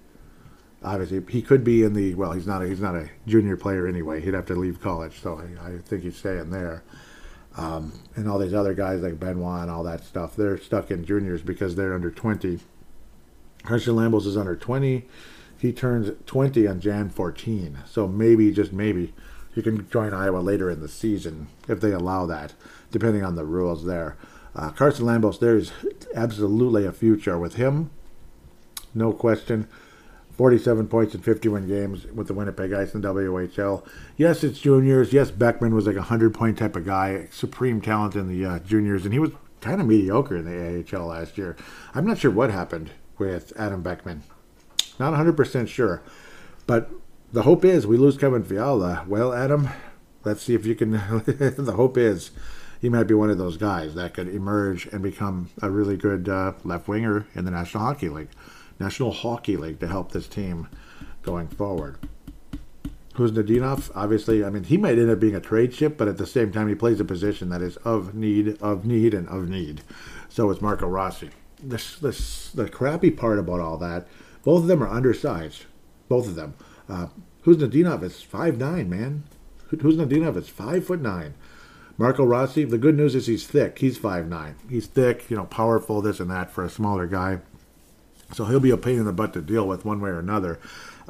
obviously 0.83 1.21
he 1.29 1.41
could 1.41 1.63
be 1.63 1.83
in 1.83 1.93
the 1.93 2.13
well 2.15 2.31
he's 2.33 2.47
not 2.47 2.61
a, 2.61 2.67
he's 2.67 2.81
not 2.81 2.95
a 2.95 3.09
junior 3.25 3.57
player 3.57 3.87
anyway. 3.87 4.21
He'd 4.21 4.33
have 4.33 4.45
to 4.47 4.55
leave 4.55 4.81
college 4.81 5.19
so 5.21 5.39
I, 5.39 5.67
I 5.67 5.77
think 5.79 6.03
he's 6.03 6.17
staying 6.17 6.51
there. 6.51 6.83
Um, 7.55 7.93
and 8.15 8.29
all 8.29 8.37
these 8.37 8.53
other 8.53 8.75
guys 8.75 9.01
like 9.01 9.19
Benoit 9.19 9.63
and 9.63 9.71
all 9.71 9.83
that 9.83 10.03
stuff 10.03 10.35
they're 10.35 10.57
stuck 10.57 10.91
in 10.91 11.05
juniors 11.05 11.41
because 11.41 11.75
they're 11.75 11.93
under 11.93 12.11
20 12.11 12.59
Christian 13.63 13.95
Lambos 13.95 14.27
is 14.27 14.37
under 14.37 14.55
20 14.55 15.05
he 15.59 15.73
turns 15.73 16.11
20 16.27 16.67
on 16.67 16.79
Jan 16.79 17.09
14 17.09 17.79
so 17.87 18.07
maybe 18.07 18.51
just 18.51 18.71
maybe 18.71 19.13
You 19.57 19.63
can 19.63 19.89
join 19.89 20.13
Iowa 20.13 20.37
later 20.37 20.69
in 20.69 20.81
the 20.81 20.87
season 20.87 21.47
if 21.67 21.81
they 21.81 21.91
allow 21.91 22.27
that, 22.27 22.53
depending 22.91 23.23
on 23.23 23.33
the 23.33 23.43
rules 23.43 23.85
there. 23.85 24.15
Uh, 24.55 24.69
Carson 24.69 25.07
Lambos, 25.07 25.39
there 25.39 25.57
is 25.57 25.71
absolutely 26.13 26.85
a 26.85 26.91
future 26.91 27.39
with 27.39 27.55
him, 27.55 27.89
no 28.93 29.11
question. 29.13 29.67
47 30.37 30.87
points 30.87 31.15
in 31.15 31.21
51 31.21 31.67
games 31.67 32.05
with 32.05 32.27
the 32.27 32.33
Winnipeg 32.33 32.71
Ice 32.71 32.93
in 32.93 33.01
WHL. 33.01 33.85
Yes, 34.17 34.43
it's 34.43 34.59
juniors. 34.59 35.11
Yes, 35.11 35.31
Beckman 35.31 35.73
was 35.73 35.87
like 35.87 35.95
a 35.95 35.99
100 35.99 36.33
point 36.33 36.59
type 36.59 36.75
of 36.75 36.85
guy, 36.85 37.27
supreme 37.31 37.81
talent 37.81 38.15
in 38.15 38.27
the 38.27 38.45
uh, 38.45 38.59
juniors, 38.59 39.03
and 39.03 39.13
he 39.13 39.19
was 39.19 39.31
kind 39.61 39.81
of 39.81 39.87
mediocre 39.87 40.37
in 40.37 40.45
the 40.45 40.95
AHL 40.95 41.07
last 41.07 41.37
year. 41.37 41.55
I'm 41.95 42.05
not 42.05 42.19
sure 42.19 42.29
what 42.29 42.51
happened 42.51 42.91
with 43.17 43.51
Adam 43.57 43.81
Beckman. 43.81 44.23
Not 44.99 45.13
100% 45.13 45.67
sure. 45.67 46.03
But 46.67 46.91
the 47.33 47.43
hope 47.43 47.65
is 47.65 47.87
we 47.87 47.97
lose 47.97 48.17
Kevin 48.17 48.43
Fiala. 48.43 49.05
Well, 49.07 49.33
Adam, 49.33 49.69
let's 50.23 50.43
see 50.43 50.53
if 50.53 50.65
you 50.65 50.75
can. 50.75 50.91
the 51.25 51.73
hope 51.75 51.97
is 51.97 52.31
he 52.79 52.89
might 52.89 53.03
be 53.03 53.13
one 53.13 53.29
of 53.29 53.37
those 53.37 53.57
guys 53.57 53.95
that 53.95 54.13
could 54.13 54.27
emerge 54.27 54.85
and 54.87 55.01
become 55.01 55.49
a 55.61 55.69
really 55.69 55.97
good 55.97 56.29
uh, 56.29 56.53
left 56.63 56.87
winger 56.87 57.25
in 57.33 57.45
the 57.45 57.51
National 57.51 57.83
Hockey 57.83 58.09
League. 58.09 58.29
National 58.79 59.11
Hockey 59.11 59.57
League 59.57 59.79
to 59.79 59.87
help 59.87 60.11
this 60.11 60.27
team 60.27 60.67
going 61.23 61.47
forward. 61.47 61.97
Khusnutdinov, 63.13 63.91
obviously, 63.95 64.45
I 64.45 64.51
mean, 64.51 64.63
he 64.63 64.77
might 64.77 64.99
end 64.99 65.09
up 65.09 65.19
being 65.19 65.35
a 65.35 65.39
trade 65.39 65.73
ship, 65.73 65.97
but 65.97 66.07
at 66.07 66.17
the 66.17 66.27
same 66.27 66.51
time, 66.51 66.67
he 66.67 66.75
plays 66.75 66.99
a 66.99 67.05
position 67.05 67.49
that 67.49 67.63
is 67.63 67.77
of 67.77 68.13
need, 68.13 68.61
of 68.61 68.85
need, 68.85 69.15
and 69.15 69.27
of 69.27 69.49
need. 69.49 69.81
So 70.29 70.51
is 70.51 70.61
Marco 70.61 70.87
Rossi. 70.87 71.31
This, 71.61 71.95
this, 71.95 72.51
the 72.51 72.69
crappy 72.69 73.09
part 73.09 73.39
about 73.39 73.59
all 73.59 73.77
that, 73.77 74.07
both 74.43 74.61
of 74.61 74.67
them 74.67 74.83
are 74.83 74.89
undersized. 74.89 75.65
Both 76.07 76.27
of 76.27 76.35
them. 76.35 76.53
Uh, 76.87 77.07
Khusnutdinov 77.43 78.03
is 78.03 78.21
five 78.21 78.57
nine, 78.57 78.89
man. 78.89 79.23
Khusnutdinov 79.71 80.37
is 80.37 80.47
five 80.47 80.85
foot 80.85 81.01
nine. 81.01 81.33
Marco 81.97 82.23
Rossi, 82.23 82.63
the 82.63 82.77
good 82.77 82.95
news 82.95 83.15
is 83.15 83.25
he's 83.25 83.47
thick. 83.47 83.79
He's 83.79 83.97
five 83.97 84.27
nine. 84.27 84.55
He's 84.69 84.85
thick, 84.85 85.29
you 85.29 85.35
know, 85.35 85.45
powerful, 85.45 86.01
this 86.01 86.19
and 86.19 86.29
that 86.29 86.51
for 86.51 86.63
a 86.63 86.69
smaller 86.69 87.07
guy. 87.07 87.39
So 88.33 88.45
he'll 88.45 88.59
be 88.59 88.71
a 88.71 88.77
pain 88.77 88.99
in 88.99 89.05
the 89.05 89.13
butt 89.13 89.33
to 89.33 89.41
deal 89.41 89.67
with 89.67 89.85
one 89.85 90.01
way 90.01 90.09
or 90.09 90.19
another. 90.19 90.59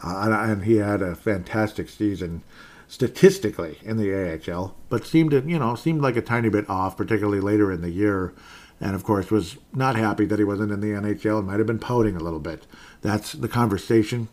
Uh, 0.04 0.30
and 0.32 0.64
he 0.64 0.78
had 0.78 1.02
a 1.02 1.16
fantastic 1.16 1.90
season 1.90 2.44
statistically 2.88 3.80
in 3.84 3.98
the 3.98 4.14
AHL, 4.14 4.76
but 4.90 5.06
seemed 5.06 5.32
to, 5.32 5.42
you 5.42 5.60
know, 5.60 5.76
seemed 5.76 6.02
like 6.02 6.16
a 6.16 6.22
tiny 6.22 6.50
bit 6.50 6.70
off, 6.70 6.96
particularly 6.96 7.42
later 7.42 7.72
in 7.72 7.82
the 7.82 7.90
year. 7.90 8.34
And 8.80 8.96
of 8.96 9.04
course, 9.04 9.32
was 9.32 9.58
not 9.74 9.96
happy 9.96 10.26
that 10.26 10.40
he 10.40 10.46
wasn't 10.46 10.72
in 10.72 10.80
the 10.80 10.92
NHL 10.92 11.40
and 11.40 11.48
might 11.48 11.58
have 11.58 11.68
been 11.68 11.80
pouting 11.80 12.16
a 12.16 12.24
little 12.24 12.40
bit. 12.40 12.68
That's 13.02 13.34
the 13.34 13.48
conversation. 13.48 14.30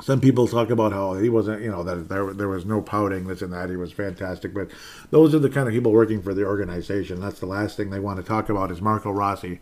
Some 0.00 0.20
people 0.20 0.48
talk 0.48 0.70
about 0.70 0.92
how 0.92 1.14
he 1.14 1.28
wasn't, 1.28 1.62
you 1.62 1.70
know, 1.70 1.84
that 1.84 2.08
there 2.08 2.32
there 2.32 2.48
was 2.48 2.64
no 2.64 2.80
pouting, 2.80 3.28
this 3.28 3.42
and 3.42 3.52
that. 3.52 3.70
He 3.70 3.76
was 3.76 3.92
fantastic, 3.92 4.52
but 4.52 4.68
those 5.10 5.34
are 5.34 5.38
the 5.38 5.50
kind 5.50 5.68
of 5.68 5.74
people 5.74 5.92
working 5.92 6.20
for 6.20 6.34
the 6.34 6.44
organization. 6.44 7.20
That's 7.20 7.38
the 7.38 7.46
last 7.46 7.76
thing 7.76 7.90
they 7.90 8.00
want 8.00 8.16
to 8.16 8.24
talk 8.24 8.48
about 8.48 8.72
is 8.72 8.80
Marco 8.80 9.12
Rossi 9.12 9.60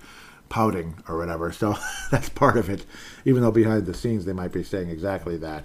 pouting 0.53 0.95
or 1.09 1.17
whatever. 1.17 1.51
So 1.51 1.77
that's 2.11 2.29
part 2.29 2.59
of 2.59 2.69
it, 2.69 2.85
even 3.25 3.41
though 3.43 3.51
behind 3.51 3.87
the 3.87 3.95
scenes 3.95 4.27
they 4.27 4.35
might 4.35 4.53
be 4.53 4.63
saying 4.63 4.91
exactly 4.91 5.39
that. 5.39 5.65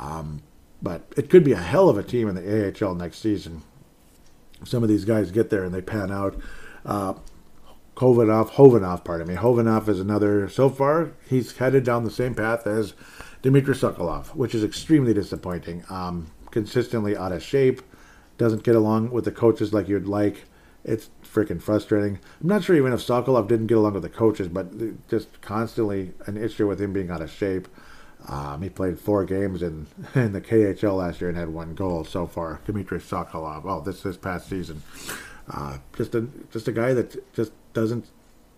Um, 0.00 0.42
but 0.80 1.12
it 1.14 1.28
could 1.28 1.44
be 1.44 1.52
a 1.52 1.58
hell 1.58 1.90
of 1.90 1.98
a 1.98 2.02
team 2.02 2.28
in 2.28 2.34
the 2.34 2.84
AHL 2.84 2.94
next 2.94 3.18
season. 3.18 3.62
Some 4.64 4.82
of 4.82 4.88
these 4.88 5.04
guys 5.04 5.30
get 5.30 5.50
there 5.50 5.62
and 5.62 5.74
they 5.74 5.82
pan 5.82 6.10
out. 6.10 6.40
Uh, 6.86 7.14
Khovanov, 7.96 8.50
Khovanov, 8.52 9.04
pardon 9.04 9.28
me. 9.28 9.34
Khovanov 9.34 9.88
is 9.88 10.00
another. 10.00 10.48
So 10.48 10.70
far, 10.70 11.12
he's 11.28 11.58
headed 11.58 11.84
down 11.84 12.04
the 12.04 12.10
same 12.10 12.34
path 12.34 12.66
as 12.66 12.94
Dmitry 13.42 13.74
Sokolov, 13.74 14.34
which 14.34 14.54
is 14.54 14.64
extremely 14.64 15.12
disappointing. 15.12 15.84
Um, 15.90 16.30
consistently 16.50 17.14
out 17.14 17.32
of 17.32 17.42
shape, 17.42 17.82
doesn't 18.38 18.62
get 18.62 18.74
along 18.74 19.10
with 19.10 19.26
the 19.26 19.32
coaches 19.32 19.74
like 19.74 19.86
you'd 19.86 20.06
like. 20.06 20.44
It's 20.82 21.10
freaking 21.34 21.60
frustrating. 21.60 22.20
I'm 22.40 22.48
not 22.48 22.62
sure 22.62 22.76
even 22.76 22.92
if 22.92 23.00
Sokolov 23.00 23.48
didn't 23.48 23.66
get 23.66 23.76
along 23.76 23.94
with 23.94 24.04
the 24.04 24.08
coaches, 24.08 24.48
but 24.48 25.08
just 25.08 25.40
constantly 25.40 26.12
an 26.26 26.36
issue 26.36 26.68
with 26.68 26.80
him 26.80 26.92
being 26.92 27.10
out 27.10 27.20
of 27.20 27.30
shape. 27.30 27.68
Um, 28.26 28.62
he 28.62 28.70
played 28.70 28.98
four 28.98 29.24
games 29.24 29.62
in, 29.62 29.86
in 30.14 30.32
the 30.32 30.40
KHL 30.40 30.96
last 30.96 31.20
year 31.20 31.28
and 31.28 31.36
had 31.36 31.50
one 31.50 31.74
goal 31.74 32.04
so 32.04 32.26
far. 32.26 32.60
Dmitry 32.64 33.00
Sokolov. 33.00 33.64
Oh, 33.64 33.80
this 33.80 34.02
this 34.02 34.16
past 34.16 34.48
season, 34.48 34.82
uh, 35.50 35.78
just 35.96 36.14
a 36.14 36.28
just 36.50 36.68
a 36.68 36.72
guy 36.72 36.94
that 36.94 37.34
just 37.34 37.52
doesn't 37.74 38.06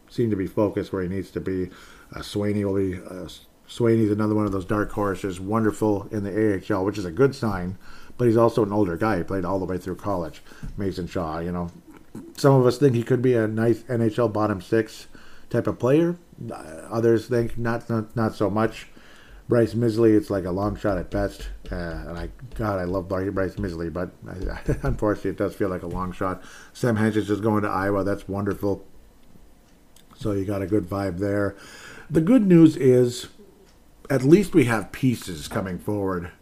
seem 0.08 0.30
to 0.30 0.36
be 0.36 0.46
focused 0.46 0.92
where 0.92 1.02
he 1.02 1.08
needs 1.08 1.30
to 1.32 1.40
be. 1.40 1.70
Uh, 2.14 2.20
Swaney 2.20 2.64
will 2.64 2.76
be. 2.76 2.98
Uh, 2.98 3.28
Swaney's 3.68 4.12
another 4.12 4.36
one 4.36 4.46
of 4.46 4.52
those 4.52 4.64
dark 4.64 4.92
horses. 4.92 5.40
Wonderful 5.40 6.06
in 6.12 6.22
the 6.22 6.62
AHL, 6.70 6.84
which 6.84 6.98
is 6.98 7.04
a 7.04 7.10
good 7.10 7.34
sign. 7.34 7.76
But 8.16 8.28
he's 8.28 8.36
also 8.36 8.64
an 8.64 8.72
older 8.72 8.96
guy. 8.96 9.18
He 9.18 9.24
played 9.24 9.44
all 9.44 9.58
the 9.58 9.66
way 9.66 9.76
through 9.78 9.96
college. 9.96 10.42
Mason 10.76 11.06
Shaw, 11.06 11.40
you 11.40 11.52
know, 11.52 11.70
some 12.36 12.54
of 12.54 12.66
us 12.66 12.78
think 12.78 12.94
he 12.94 13.02
could 13.02 13.22
be 13.22 13.34
a 13.34 13.46
nice 13.46 13.82
NHL 13.84 14.32
bottom 14.32 14.60
six 14.60 15.06
type 15.50 15.66
of 15.66 15.78
player. 15.78 16.16
Others 16.50 17.26
think 17.28 17.56
not, 17.56 17.88
not 17.88 18.14
not 18.16 18.34
so 18.34 18.50
much. 18.50 18.88
Bryce 19.48 19.74
Misley, 19.74 20.12
it's 20.12 20.28
like 20.28 20.44
a 20.44 20.50
long 20.50 20.76
shot 20.76 20.98
at 20.98 21.10
best. 21.10 21.50
Uh, 21.70 21.74
and 21.76 22.18
I, 22.18 22.30
God, 22.56 22.80
I 22.80 22.84
love 22.84 23.08
Bryce 23.08 23.58
Misley, 23.58 23.90
but 23.90 24.10
unfortunately, 24.82 25.30
it 25.30 25.36
does 25.36 25.54
feel 25.54 25.68
like 25.68 25.82
a 25.82 25.88
long 25.88 26.12
shot. 26.12 26.42
Sam 26.72 26.96
Hench 26.96 27.16
is 27.16 27.40
going 27.40 27.62
to 27.62 27.68
Iowa. 27.68 28.02
That's 28.02 28.28
wonderful. 28.28 28.84
So 30.16 30.32
you 30.32 30.44
got 30.44 30.62
a 30.62 30.66
good 30.66 30.88
vibe 30.88 31.18
there. 31.18 31.54
The 32.10 32.20
good 32.20 32.46
news 32.46 32.76
is, 32.76 33.28
at 34.10 34.24
least 34.24 34.54
we 34.54 34.64
have 34.64 34.90
pieces 34.90 35.46
coming 35.46 35.78
forward 35.78 36.32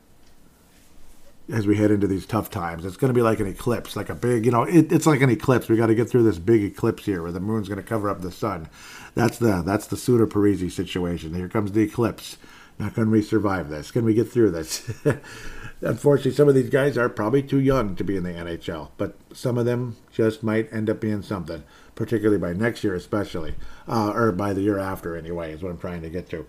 as 1.53 1.67
we 1.67 1.77
head 1.77 1.91
into 1.91 2.07
these 2.07 2.27
tough 2.27 2.51
times. 2.51 2.85
It's 2.85 2.97
going 2.97 3.13
to 3.13 3.15
be 3.15 3.23
like 3.23 3.41
an 3.41 3.47
eclipse, 3.47 3.97
like 3.97 4.09
a 4.09 4.15
big, 4.15 4.47
you 4.47 4.53
know, 4.53 4.63
it, 4.63 4.91
it's 4.91 5.07
like 5.07 5.21
an 5.21 5.31
eclipse. 5.31 5.69
We 5.69 5.77
got 5.77 5.87
to 5.87 5.95
get 5.95 6.09
through 6.09 6.23
this 6.23 6.39
big 6.39 6.63
eclipse 6.63 7.05
here, 7.05 7.23
where 7.23 7.33
the 7.33 7.41
moon's 7.41 7.69
going 7.69 7.81
to 7.81 7.87
cover 7.87 8.09
up 8.09 8.23
the 8.23 8.33
sun. 8.33 8.69
That's 9.15 9.39
the 9.39 9.63
that's 9.63 9.87
the 9.87 9.97
Suter 9.97 10.27
Parise 10.27 10.73
situation. 10.73 11.35
Here 11.35 11.49
comes 11.49 11.73
the 11.73 11.83
eclipse. 11.83 12.39
Now, 12.79 12.89
can 12.89 13.11
we 13.11 13.23
survive 13.23 13.69
this? 13.69 13.91
Can 13.91 14.05
we 14.05 14.15
get 14.15 14.31
through 14.31 14.51
this? 14.51 14.91
Unfortunately, 15.81 16.33
some 16.33 16.49
of 16.49 16.55
these 16.55 16.71
guys 16.71 16.97
are 16.97 17.09
probably 17.09 17.43
too 17.43 17.61
young 17.61 17.95
to 17.97 18.05
be 18.05 18.17
in 18.17 18.25
the 18.25 18.31
NHL, 18.31 18.89
but 18.97 19.17
some 19.33 19.59
of 19.59 19.67
them 19.67 19.97
just 20.11 20.43
might 20.43 20.73
end 20.73 20.89
up 20.89 20.99
being 20.99 21.23
something, 21.23 21.63
particularly 21.95 22.39
by 22.39 22.53
next 22.53 22.83
year, 22.83 22.95
especially, 22.95 23.55
uh, 23.87 24.13
or 24.15 24.33
by 24.33 24.53
the 24.53 24.63
year 24.63 24.79
after, 24.79 25.17
anyway, 25.17 25.53
is 25.53 25.63
what 25.63 25.71
I'm 25.71 25.79
trying 25.79 26.03
to 26.03 26.11
get 26.11 26.29
to. 26.31 26.47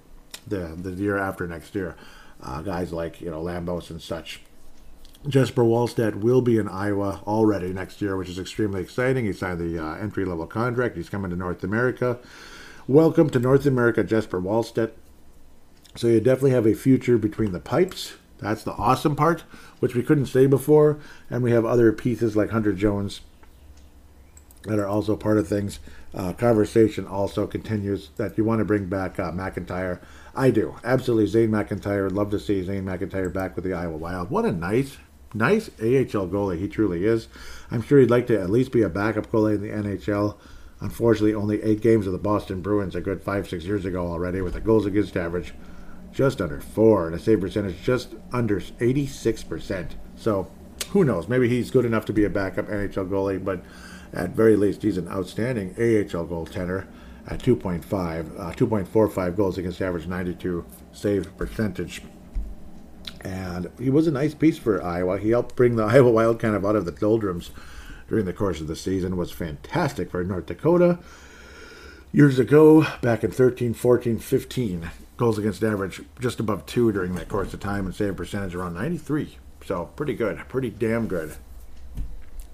The 0.47 0.75
the 0.79 0.91
year 0.91 1.17
after 1.17 1.47
next 1.47 1.75
year, 1.75 1.95
uh, 2.41 2.61
guys 2.61 2.93
like 2.93 3.21
you 3.21 3.29
know 3.29 3.43
Lambos 3.43 3.89
and 3.89 4.01
such 4.01 4.41
Jesper 5.27 5.63
Wallstedt 5.63 6.15
will 6.15 6.41
be 6.41 6.57
in 6.57 6.67
Iowa 6.67 7.21
already 7.25 7.73
next 7.73 8.01
year, 8.01 8.15
which 8.15 8.29
is 8.29 8.37
extremely 8.37 8.81
exciting. 8.81 9.25
He 9.25 9.33
signed 9.33 9.59
the 9.59 9.83
uh, 9.83 9.95
entry 9.95 10.23
level 10.23 10.45
contract. 10.45 10.95
He's 10.95 11.09
coming 11.09 11.31
to 11.31 11.35
North 11.35 11.63
America. 11.63 12.19
Welcome 12.87 13.31
to 13.31 13.39
North 13.39 13.65
America, 13.65 14.03
Jesper 14.03 14.39
Wallstedt. 14.39 14.91
So 15.95 16.07
you 16.07 16.19
definitely 16.19 16.51
have 16.51 16.67
a 16.67 16.75
future 16.75 17.17
between 17.17 17.53
the 17.53 17.59
pipes. 17.59 18.13
That's 18.37 18.63
the 18.63 18.73
awesome 18.73 19.15
part, 19.15 19.41
which 19.79 19.95
we 19.95 20.03
couldn't 20.03 20.27
say 20.27 20.45
before. 20.45 20.99
And 21.29 21.41
we 21.41 21.51
have 21.51 21.65
other 21.65 21.91
pieces 21.91 22.35
like 22.35 22.51
Hunter 22.51 22.73
Jones 22.73 23.21
that 24.63 24.77
are 24.77 24.87
also 24.87 25.15
part 25.15 25.39
of 25.39 25.47
things. 25.47 25.79
Uh, 26.13 26.33
conversation 26.33 27.07
also 27.07 27.47
continues 27.47 28.09
that 28.17 28.37
you 28.37 28.43
want 28.43 28.59
to 28.59 28.65
bring 28.65 28.85
back 28.85 29.19
uh, 29.19 29.31
McIntyre. 29.31 29.99
I 30.35 30.51
do. 30.51 30.75
Absolutely. 30.83 31.27
Zane 31.27 31.49
McIntyre. 31.49 32.11
Love 32.11 32.29
to 32.29 32.39
see 32.39 32.63
Zane 32.63 32.85
McIntyre 32.85 33.33
back 33.33 33.55
with 33.55 33.65
the 33.65 33.73
Iowa 33.73 33.97
Wild. 33.97 34.29
What 34.29 34.45
a 34.45 34.51
nice 34.51 34.97
nice 35.35 35.69
AHL 35.79 36.27
goalie. 36.27 36.59
He 36.59 36.67
truly 36.67 37.05
is. 37.05 37.27
I'm 37.69 37.81
sure 37.81 37.99
he'd 37.99 38.09
like 38.09 38.27
to 38.27 38.39
at 38.39 38.49
least 38.49 38.71
be 38.71 38.81
a 38.81 38.89
backup 38.89 39.31
goalie 39.31 39.55
in 39.55 39.61
the 39.61 39.69
NHL. 39.69 40.37
Unfortunately, 40.81 41.33
only 41.33 41.61
eight 41.63 41.81
games 41.81 42.07
of 42.07 42.13
the 42.13 42.19
Boston 42.19 42.61
Bruins 42.61 42.95
a 42.95 43.01
good 43.01 43.21
five, 43.21 43.47
six 43.47 43.65
years 43.65 43.85
ago 43.85 44.07
already 44.07 44.41
with 44.41 44.55
a 44.55 44.61
goals 44.61 44.85
against 44.85 45.15
average 45.15 45.53
just 46.11 46.41
under 46.41 46.61
four 46.61 47.07
and 47.07 47.15
a 47.15 47.19
save 47.19 47.41
percentage 47.41 47.81
just 47.83 48.15
under 48.31 48.59
86%. 48.59 49.91
So 50.15 50.51
who 50.89 51.03
knows? 51.03 51.27
Maybe 51.27 51.49
he's 51.49 51.71
good 51.71 51.85
enough 51.85 52.05
to 52.05 52.13
be 52.13 52.23
a 52.23 52.29
backup 52.29 52.67
NHL 52.67 53.09
goalie, 53.09 53.43
but 53.43 53.63
at 54.13 54.29
very 54.29 54.55
least, 54.55 54.81
he's 54.81 54.97
an 54.97 55.09
outstanding 55.09 55.71
AHL 55.71 56.25
goaltender 56.25 56.87
at 57.27 57.39
2.5, 57.39 58.39
uh, 58.39 58.53
2.45 58.53 59.35
goals 59.35 59.57
against 59.57 59.81
average, 59.81 60.07
92 60.07 60.65
save 60.93 61.37
percentage. 61.37 62.01
And 63.25 63.71
he 63.79 63.89
was 63.89 64.05
a 64.05 64.11
nice 64.11 64.35
piece 64.35 64.59
for 64.59 64.83
Iowa. 64.83 65.17
He 65.17 65.31
helped 65.31 65.55
bring 65.55 65.75
the 65.75 65.83
Iowa 65.85 66.11
Wild 66.11 66.39
kind 66.39 66.55
of 66.55 66.63
out 66.63 66.75
of 66.75 66.85
the 66.85 66.91
doldrums 66.91 67.49
during 68.07 68.25
the 68.25 68.33
course 68.33 68.61
of 68.61 68.67
the 68.67 68.75
season. 68.75 69.17
Was 69.17 69.31
fantastic 69.31 70.11
for 70.11 70.23
North 70.23 70.45
Dakota. 70.45 70.99
Years 72.11 72.37
ago, 72.37 72.85
back 73.01 73.23
in 73.23 73.31
13, 73.31 73.73
14, 73.73 74.19
15, 74.19 74.91
goals 75.17 75.39
against 75.39 75.63
average 75.63 76.01
just 76.19 76.39
above 76.39 76.65
two 76.67 76.91
during 76.91 77.15
that 77.15 77.27
course 77.27 77.53
of 77.53 77.59
time 77.59 77.87
and 77.87 77.95
save 77.95 78.15
percentage 78.15 78.53
around 78.53 78.75
93. 78.75 79.37
So 79.65 79.85
pretty 79.95 80.13
good, 80.13 80.37
pretty 80.47 80.69
damn 80.69 81.07
good 81.07 81.35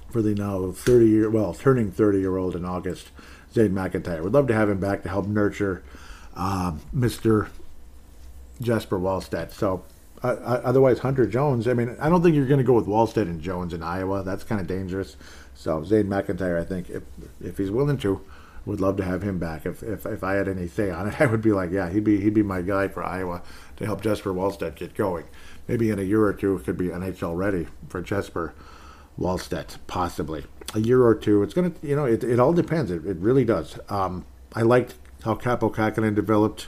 for 0.10 0.22
the 0.22 0.34
now 0.34 0.72
30 0.72 1.06
year, 1.06 1.30
well, 1.30 1.54
turning 1.54 1.92
30 1.92 2.20
year 2.20 2.38
old 2.38 2.56
in 2.56 2.64
August, 2.64 3.12
Zane 3.54 3.72
McIntyre. 3.72 4.24
We'd 4.24 4.34
love 4.34 4.48
to 4.48 4.54
have 4.54 4.70
him 4.70 4.80
back 4.80 5.04
to 5.04 5.10
help 5.10 5.28
nurture 5.28 5.84
um, 6.34 6.80
Mr. 6.96 7.50
Jesper 8.62 8.98
Wallstedt. 8.98 9.52
So 9.52 9.84
Uh, 10.24 10.62
otherwise, 10.64 11.00
Hunter 11.00 11.26
Jones. 11.26 11.68
I 11.68 11.74
mean, 11.74 11.96
I 12.00 12.08
don't 12.08 12.22
think 12.22 12.36
you're 12.36 12.48
going 12.48 12.60
to 12.60 12.64
go 12.64 12.74
with 12.74 12.86
Wallstedt 12.86 13.24
and 13.24 13.42
Jones 13.42 13.74
in 13.74 13.82
Iowa. 13.82 14.24
That's 14.24 14.44
kind 14.44 14.62
of 14.62 14.68
dangerous. 14.68 15.18
So 15.56 15.84
Zane 15.84 16.06
McIntyre, 16.06 16.60
I 16.60 16.64
think, 16.64 16.90
if 16.90 17.04
if 17.42 17.58
he's 17.58 17.72
willing 17.72 17.98
to, 18.00 18.22
would 18.66 18.80
love 18.80 18.98
to 18.98 19.04
have 19.04 19.24
him 19.24 19.40
back. 19.40 19.66
If, 19.66 19.82
if 19.82 20.06
if 20.06 20.24
I 20.24 20.34
had 20.34 20.48
any 20.48 20.68
say 20.68 20.92
on 20.92 21.08
it, 21.08 21.20
I 21.22 21.26
would 21.26 21.42
be 21.42 21.52
like, 21.52 21.72
yeah, 21.72 21.90
he'd 21.90 22.04
be 22.04 22.20
he'd 22.22 22.34
be 22.34 22.44
my 22.44 22.62
guy 22.62 22.88
for 22.88 23.04
Iowa 23.04 23.42
to 23.78 23.86
help 23.86 24.02
Jesper 24.02 24.34
Wallstedt 24.34 24.76
get 24.76 24.94
going. 24.94 25.26
Maybe 25.68 25.90
in 25.90 26.00
a 26.00 26.04
year 26.04 26.24
or 26.24 26.34
two, 26.34 26.56
it 26.56 26.66
could 26.66 26.78
be 26.78 26.88
NHL 26.88 27.36
ready 27.36 27.68
for 27.90 28.02
Jesper 28.02 28.54
Wallstedt, 29.20 29.78
possibly 29.88 30.46
a 30.74 30.80
year 30.80 31.04
or 31.04 31.16
two. 31.16 31.44
It's 31.44 31.54
gonna, 31.54 31.74
you 31.82 31.96
know, 31.96 32.06
it, 32.06 32.24
it 32.24 32.40
all 32.40 32.54
depends. 32.54 32.92
It, 32.92 33.06
it 33.06 33.18
really 33.18 33.46
does. 33.46 33.80
Um, 33.90 34.26
I 34.54 34.62
liked 34.62 34.96
how 35.24 35.36
Kaapo 35.36 35.74
Kähkönen 35.74 36.16
developed 36.16 36.68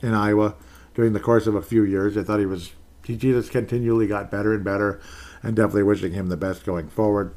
in 0.00 0.14
Iowa 0.14 0.54
during 0.94 1.12
the 1.12 1.20
course 1.20 1.46
of 1.46 1.54
a 1.54 1.62
few 1.62 1.84
years. 1.84 2.16
I 2.16 2.22
thought 2.22 2.40
he 2.40 2.46
was 2.46 2.72
he 3.06 3.16
just 3.16 3.50
continually 3.50 4.06
got 4.06 4.30
better 4.30 4.54
and 4.54 4.64
better, 4.64 5.00
and 5.42 5.56
definitely 5.56 5.82
wishing 5.82 6.12
him 6.12 6.28
the 6.28 6.36
best 6.36 6.64
going 6.64 6.88
forward. 6.88 7.34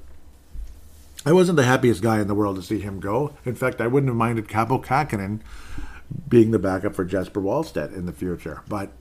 I 1.25 1.33
wasn't 1.33 1.55
the 1.55 1.63
happiest 1.63 2.03
guy 2.03 2.19
in 2.19 2.27
the 2.27 2.35
world 2.35 2.55
to 2.57 2.61
see 2.61 2.79
him 2.79 2.99
go. 2.99 3.35
In 3.45 3.55
fact, 3.55 3.81
I 3.81 3.87
wouldn't 3.87 4.09
have 4.09 4.15
minded 4.15 4.47
Kaapo 4.47 4.83
Kähkönen 4.83 5.41
being 6.27 6.51
the 6.51 6.59
backup 6.59 6.93
for 6.93 7.03
Jesper 7.03 7.41
Wallstedt 7.41 7.95
in 7.95 8.05
the 8.05 8.13
future. 8.13 8.61
But 8.67 8.91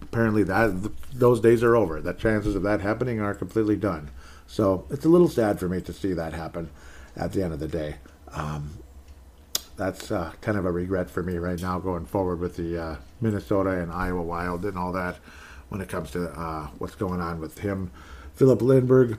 apparently, 0.00 0.44
that 0.44 0.92
those 1.12 1.40
days 1.40 1.64
are 1.64 1.74
over. 1.74 2.00
The 2.00 2.12
chances 2.12 2.54
of 2.54 2.62
that 2.62 2.80
happening 2.80 3.20
are 3.20 3.34
completely 3.34 3.74
done. 3.74 4.10
So 4.46 4.86
it's 4.90 5.04
a 5.04 5.08
little 5.08 5.28
sad 5.28 5.58
for 5.58 5.68
me 5.68 5.80
to 5.80 5.92
see 5.92 6.12
that 6.12 6.32
happen 6.32 6.70
at 7.16 7.32
the 7.32 7.42
end 7.42 7.52
of 7.52 7.58
the 7.58 7.66
day. 7.66 7.96
Um, 8.32 8.78
that's 9.76 10.10
uh, 10.10 10.32
kind 10.40 10.56
of 10.56 10.64
a 10.64 10.70
regret 10.70 11.10
for 11.10 11.22
me 11.22 11.36
right 11.36 11.60
now 11.60 11.78
going 11.78 12.06
forward 12.06 12.38
with 12.38 12.56
the 12.56 12.78
uh, 12.78 12.96
Minnesota 13.20 13.70
and 13.70 13.92
Iowa 13.92 14.22
Wild 14.22 14.64
and 14.64 14.78
all 14.78 14.92
that 14.92 15.18
when 15.68 15.80
it 15.80 15.88
comes 15.88 16.10
to 16.12 16.28
uh, 16.30 16.68
what's 16.78 16.94
going 16.94 17.20
on 17.20 17.40
with 17.40 17.58
him. 17.58 17.90
Philip 18.34 18.60
Lindberg, 18.60 19.18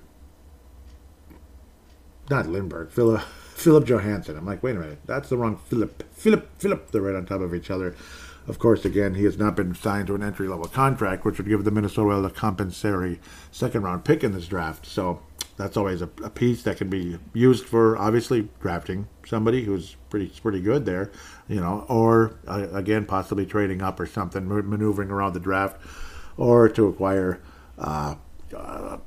not 2.29 2.45
Lindberg, 2.45 2.91
Philip 2.91 3.21
Philip 3.55 3.85
Johansson. 3.85 4.37
I'm 4.37 4.45
like, 4.45 4.61
wait 4.61 4.75
a 4.75 4.79
minute, 4.79 4.99
that's 5.05 5.29
the 5.29 5.37
wrong 5.37 5.57
Philip. 5.57 6.03
Philip, 6.13 6.49
Philip, 6.59 6.91
they're 6.91 7.01
right 7.01 7.15
on 7.15 7.25
top 7.25 7.41
of 7.41 7.55
each 7.55 7.71
other. 7.71 7.95
Of 8.47 8.59
course, 8.59 8.85
again, 8.85 9.15
he 9.15 9.25
has 9.25 9.37
not 9.37 9.55
been 9.55 9.75
signed 9.75 10.07
to 10.07 10.15
an 10.15 10.23
entry 10.23 10.47
level 10.47 10.67
contract, 10.67 11.25
which 11.25 11.37
would 11.37 11.49
give 11.49 11.65
the 11.65 11.71
Minnesota 11.71 12.07
Wild 12.07 12.25
a 12.25 12.29
compensatory 12.29 13.19
second 13.51 13.81
round 13.81 14.05
pick 14.05 14.23
in 14.23 14.31
this 14.31 14.47
draft. 14.47 14.85
So 14.85 15.21
that's 15.57 15.75
always 15.75 16.01
a, 16.01 16.09
a, 16.23 16.29
piece 16.29 16.63
that 16.63 16.77
can 16.77 16.89
be 16.89 17.17
used 17.33 17.65
for 17.65 17.97
obviously 17.97 18.47
drafting 18.61 19.07
somebody 19.25 19.65
who's 19.65 19.97
pretty 20.09 20.31
pretty 20.41 20.61
good 20.61 20.85
there, 20.85 21.11
you 21.49 21.59
know, 21.59 21.85
or 21.89 22.35
uh, 22.47 22.67
again 22.71 23.05
possibly 23.05 23.45
trading 23.45 23.81
up 23.81 23.99
or 23.99 24.05
something, 24.05 24.47
maneuvering 24.47 25.09
around 25.09 25.33
the 25.33 25.39
draft, 25.39 25.81
or 26.38 26.69
to 26.69 26.88
acquire 26.88 27.39
uh, 27.77 28.15
uh, 28.55 28.97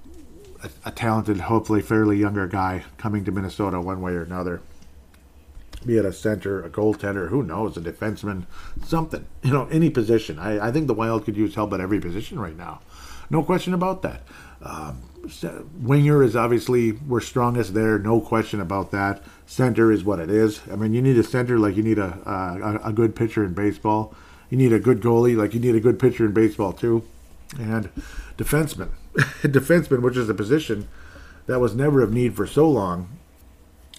a, 0.62 0.70
a, 0.84 0.90
talented, 0.90 1.38
hopefully 1.40 1.80
fairly 1.80 2.18
younger 2.18 2.46
guy 2.46 2.84
coming 2.98 3.24
to 3.24 3.32
Minnesota 3.32 3.80
one 3.80 4.00
way 4.00 4.12
or 4.12 4.22
another. 4.22 4.60
Be 5.86 5.96
it 5.96 6.04
a 6.04 6.12
center, 6.12 6.62
a 6.62 6.68
goaltender, 6.68 7.30
who 7.30 7.42
knows, 7.42 7.76
a 7.76 7.80
defenseman, 7.80 8.44
something, 8.84 9.24
you 9.42 9.52
know, 9.52 9.66
any 9.68 9.88
position. 9.88 10.38
I, 10.38 10.68
I 10.68 10.72
think 10.72 10.88
the 10.88 10.94
Wild 10.94 11.24
could 11.24 11.36
use 11.36 11.54
help 11.54 11.72
at 11.72 11.80
every 11.80 12.00
position 12.00 12.38
right 12.38 12.56
now. 12.56 12.80
No 13.30 13.42
question 13.42 13.72
about 13.72 14.02
that. 14.02 14.22
Um, 14.62 15.02
winger 15.80 16.22
is 16.22 16.36
obviously 16.36 16.92
we're 16.92 17.20
strongest 17.20 17.72
there, 17.74 17.98
no 17.98 18.20
question 18.20 18.60
about 18.60 18.90
that. 18.90 19.22
Center 19.46 19.90
is 19.92 20.04
what 20.04 20.18
it 20.18 20.30
is. 20.30 20.60
I 20.70 20.76
mean, 20.76 20.92
you 20.92 21.00
need 21.00 21.16
a 21.16 21.22
center 21.22 21.58
like 21.58 21.76
you 21.76 21.82
need 21.82 21.98
a, 21.98 22.80
a, 22.84 22.88
a 22.88 22.92
good 22.92 23.14
pitcher 23.14 23.44
in 23.44 23.54
baseball. 23.54 24.14
You 24.50 24.58
need 24.58 24.72
a 24.72 24.80
good 24.80 25.00
goalie 25.00 25.36
like 25.36 25.54
you 25.54 25.60
need 25.60 25.76
a 25.76 25.80
good 25.80 25.98
pitcher 25.98 26.26
in 26.26 26.32
baseball 26.32 26.72
too, 26.72 27.04
and 27.58 27.90
defenseman, 28.36 28.90
defenseman, 29.42 30.02
which 30.02 30.16
is 30.16 30.28
a 30.28 30.34
position 30.34 30.88
that 31.46 31.60
was 31.60 31.74
never 31.74 32.02
of 32.02 32.12
need 32.12 32.36
for 32.36 32.46
so 32.46 32.68
long, 32.68 33.18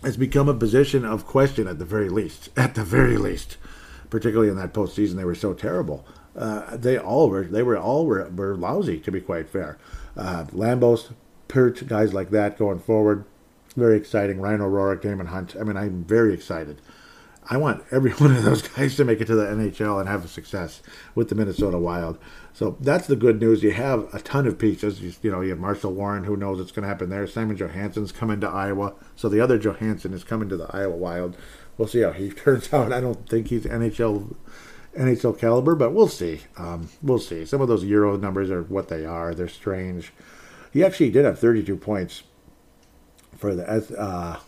has 0.03 0.17
become 0.17 0.49
a 0.49 0.53
position 0.53 1.05
of 1.05 1.25
question 1.25 1.67
at 1.67 1.79
the 1.79 1.85
very 1.85 2.09
least. 2.09 2.49
At 2.57 2.75
the 2.75 2.83
very 2.83 3.17
least, 3.17 3.57
particularly 4.09 4.49
in 4.49 4.57
that 4.57 4.73
postseason, 4.73 5.15
they 5.15 5.25
were 5.25 5.35
so 5.35 5.53
terrible. 5.53 6.05
Uh, 6.35 6.77
they 6.77 6.97
all 6.97 7.29
were. 7.29 7.43
They 7.43 7.61
were 7.61 7.77
all 7.77 8.05
were, 8.05 8.29
were 8.29 8.55
lousy, 8.55 8.99
to 8.99 9.11
be 9.11 9.21
quite 9.21 9.49
fair. 9.49 9.77
Uh, 10.15 10.45
Lambos, 10.45 11.11
Peart, 11.47 11.85
guys 11.87 12.13
like 12.13 12.29
that 12.31 12.57
going 12.57 12.79
forward. 12.79 13.25
Very 13.75 13.97
exciting. 13.97 14.39
Ryan 14.39 14.61
O'Rourke, 14.61 15.01
Daemon 15.01 15.27
Hunt. 15.27 15.55
I 15.59 15.63
mean, 15.63 15.77
I'm 15.77 16.03
very 16.03 16.33
excited. 16.33 16.81
I 17.49 17.57
want 17.57 17.83
every 17.91 18.11
one 18.15 18.35
of 18.35 18.43
those 18.43 18.61
guys 18.61 18.95
to 18.95 19.05
make 19.05 19.21
it 19.21 19.25
to 19.25 19.35
the 19.35 19.45
NHL 19.45 19.99
and 19.99 20.07
have 20.07 20.25
a 20.25 20.27
success 20.27 20.81
with 21.15 21.29
the 21.29 21.35
Minnesota 21.35 21.77
Wild. 21.77 22.17
So 22.53 22.77
that's 22.79 23.07
the 23.07 23.15
good 23.15 23.39
news. 23.39 23.63
You 23.63 23.71
have 23.71 24.13
a 24.13 24.19
ton 24.19 24.47
of 24.47 24.57
pieces. 24.59 25.01
You, 25.01 25.13
you 25.21 25.31
know, 25.31 25.41
you 25.41 25.49
have 25.51 25.59
Marshall 25.59 25.93
Warren. 25.93 26.25
Who 26.25 26.37
knows 26.37 26.59
what's 26.59 26.71
going 26.71 26.83
to 26.83 26.89
happen 26.89 27.09
there? 27.09 27.25
Simon 27.27 27.57
Johansson's 27.57 28.11
coming 28.11 28.39
to 28.41 28.49
Iowa. 28.49 28.93
So 29.15 29.29
the 29.29 29.39
other 29.39 29.57
Johansson 29.57 30.13
is 30.13 30.23
coming 30.23 30.49
to 30.49 30.57
the 30.57 30.67
Iowa 30.75 30.95
Wild. 30.95 31.37
We'll 31.77 31.87
see 31.87 32.01
how 32.01 32.11
he 32.11 32.29
turns 32.31 32.71
out. 32.73 32.91
I 32.91 33.01
don't 33.01 33.27
think 33.27 33.47
he's 33.47 33.65
NHL 33.65 34.35
NHL 34.97 35.39
caliber, 35.39 35.73
but 35.73 35.93
we'll 35.93 36.09
see. 36.09 36.41
Um, 36.57 36.89
we'll 37.01 37.19
see. 37.19 37.45
Some 37.45 37.61
of 37.61 37.69
those 37.69 37.85
Euro 37.85 38.17
numbers 38.17 38.51
are 38.51 38.63
what 38.63 38.89
they 38.89 39.05
are. 39.05 39.33
They're 39.33 39.47
strange. 39.47 40.11
He 40.71 40.83
actually 40.83 41.11
did 41.11 41.23
have 41.23 41.39
32 41.39 41.77
points 41.77 42.23
for 43.37 43.55
the 43.55 43.65
uh, 43.97 44.39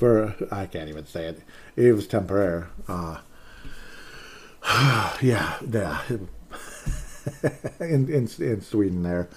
for 0.00 0.34
I 0.50 0.64
can't 0.64 0.88
even 0.88 1.04
say 1.04 1.26
it. 1.26 1.42
It 1.76 1.92
was 1.92 2.06
temporary. 2.06 2.64
Uh, 2.88 3.18
yeah, 5.20 5.58
yeah. 5.70 6.00
in, 7.80 8.08
in 8.08 8.28
in 8.38 8.60
Sweden 8.62 9.02
there, 9.02 9.28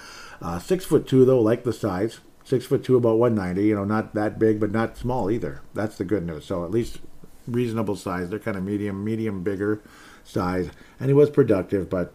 uh, 0.41 0.59
six 0.59 0.85
foot 0.85 1.05
two 1.05 1.25
though, 1.25 1.41
like 1.41 1.65
the 1.65 1.73
size. 1.73 2.19
Six 2.45 2.65
foot 2.65 2.83
two, 2.83 2.97
about 2.97 3.19
190. 3.19 3.65
You 3.65 3.75
know, 3.75 3.85
not 3.85 4.13
that 4.15 4.37
big, 4.37 4.59
but 4.59 4.71
not 4.71 4.97
small 4.97 5.31
either. 5.31 5.61
That's 5.73 5.97
the 5.97 6.03
good 6.03 6.25
news. 6.25 6.45
So 6.45 6.65
at 6.65 6.71
least 6.71 6.99
reasonable 7.47 7.95
size. 7.95 8.29
They're 8.29 8.39
kind 8.39 8.57
of 8.57 8.63
medium, 8.63 9.03
medium, 9.03 9.43
bigger 9.43 9.81
size. 10.25 10.69
And 10.99 11.09
he 11.09 11.13
was 11.13 11.29
productive, 11.29 11.89
but 11.89 12.13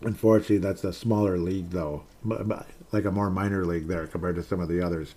unfortunately, 0.00 0.58
that's 0.58 0.82
a 0.82 0.94
smaller 0.94 1.36
league, 1.36 1.70
though, 1.70 2.04
like 2.90 3.04
a 3.04 3.10
more 3.10 3.28
minor 3.28 3.66
league 3.66 3.86
there 3.86 4.06
compared 4.06 4.36
to 4.36 4.42
some 4.42 4.60
of 4.60 4.68
the 4.68 4.80
others, 4.80 5.14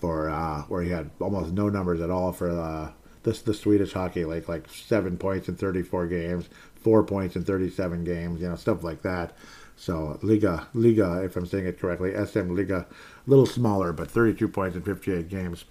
for 0.00 0.30
uh, 0.30 0.62
where 0.62 0.82
he 0.82 0.90
had 0.90 1.10
almost 1.20 1.52
no 1.52 1.68
numbers 1.68 2.00
at 2.00 2.10
all 2.10 2.32
for 2.32 2.50
uh, 2.50 2.90
this 3.22 3.42
the 3.42 3.54
Swedish 3.54 3.92
hockey 3.92 4.24
league, 4.24 4.48
like 4.48 4.68
seven 4.68 5.16
points 5.16 5.48
in 5.48 5.56
34 5.56 6.06
games, 6.06 6.48
four 6.76 7.02
points 7.02 7.36
in 7.36 7.44
37 7.44 8.04
games, 8.04 8.40
you 8.40 8.48
know, 8.48 8.56
stuff 8.56 8.82
like 8.82 9.02
that. 9.02 9.32
So 9.76 10.18
Liga, 10.22 10.66
Liga, 10.74 11.22
if 11.22 11.36
I'm 11.36 11.46
saying 11.46 11.66
it 11.66 11.78
correctly, 11.78 12.12
SM 12.12 12.54
Liga, 12.54 12.86
a 12.88 13.30
little 13.30 13.46
smaller, 13.46 13.92
but 13.92 14.10
32 14.10 14.48
points 14.48 14.76
in 14.76 14.82
58 14.82 15.28
games. 15.28 15.64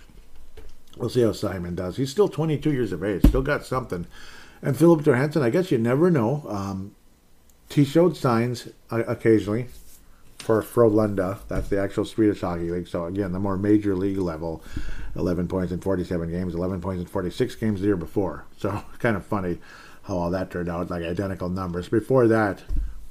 We'll 0.96 1.10
see 1.10 1.22
how 1.22 1.34
Simon 1.34 1.76
does. 1.76 1.98
He's 1.98 2.10
still 2.10 2.30
22 2.30 2.72
years 2.72 2.92
of 2.92 3.04
age, 3.04 3.26
still 3.26 3.42
got 3.42 3.66
something. 3.66 4.08
And 4.62 4.76
Philip 4.76 5.04
Johansson, 5.04 5.44
I 5.44 5.50
guess 5.50 5.72
you 5.72 5.78
never 5.78 6.10
know. 6.10 6.44
Um, 6.48 6.96
he 7.70 7.84
showed 7.84 8.18
signs 8.18 8.70
uh, 8.90 9.04
occasionally 9.08 9.68
for 10.40 10.62
Frölunda. 10.62 11.40
That's 11.48 11.70
the 11.70 11.80
actual 11.80 12.06
Swedish 12.06 12.42
Hockey 12.42 12.70
League. 12.70 12.88
So, 12.88 13.06
again, 13.06 13.32
the 13.32 13.40
more 13.40 13.58
major 13.58 13.96
league 13.96 14.18
level 14.18 14.64
11 15.16 15.48
points 15.48 15.72
in 15.72 15.80
47 15.80 16.32
games, 16.32 16.56
11 16.56 16.82
points 16.82 17.02
in 17.02 17.08
46 17.08 17.56
games 17.56 17.82
the 17.82 17.88
year 17.88 17.98
before. 17.98 18.46
So, 18.58 18.84
kind 19.00 19.16
of 19.16 19.26
funny 19.26 19.60
how 20.04 20.18
all 20.18 20.32
that 20.32 20.52
turned 20.52 20.70
out, 20.70 20.90
like 20.90 21.04
identical 21.04 21.50
numbers. 21.50 21.90
Before 21.90 22.28
that, 22.28 22.64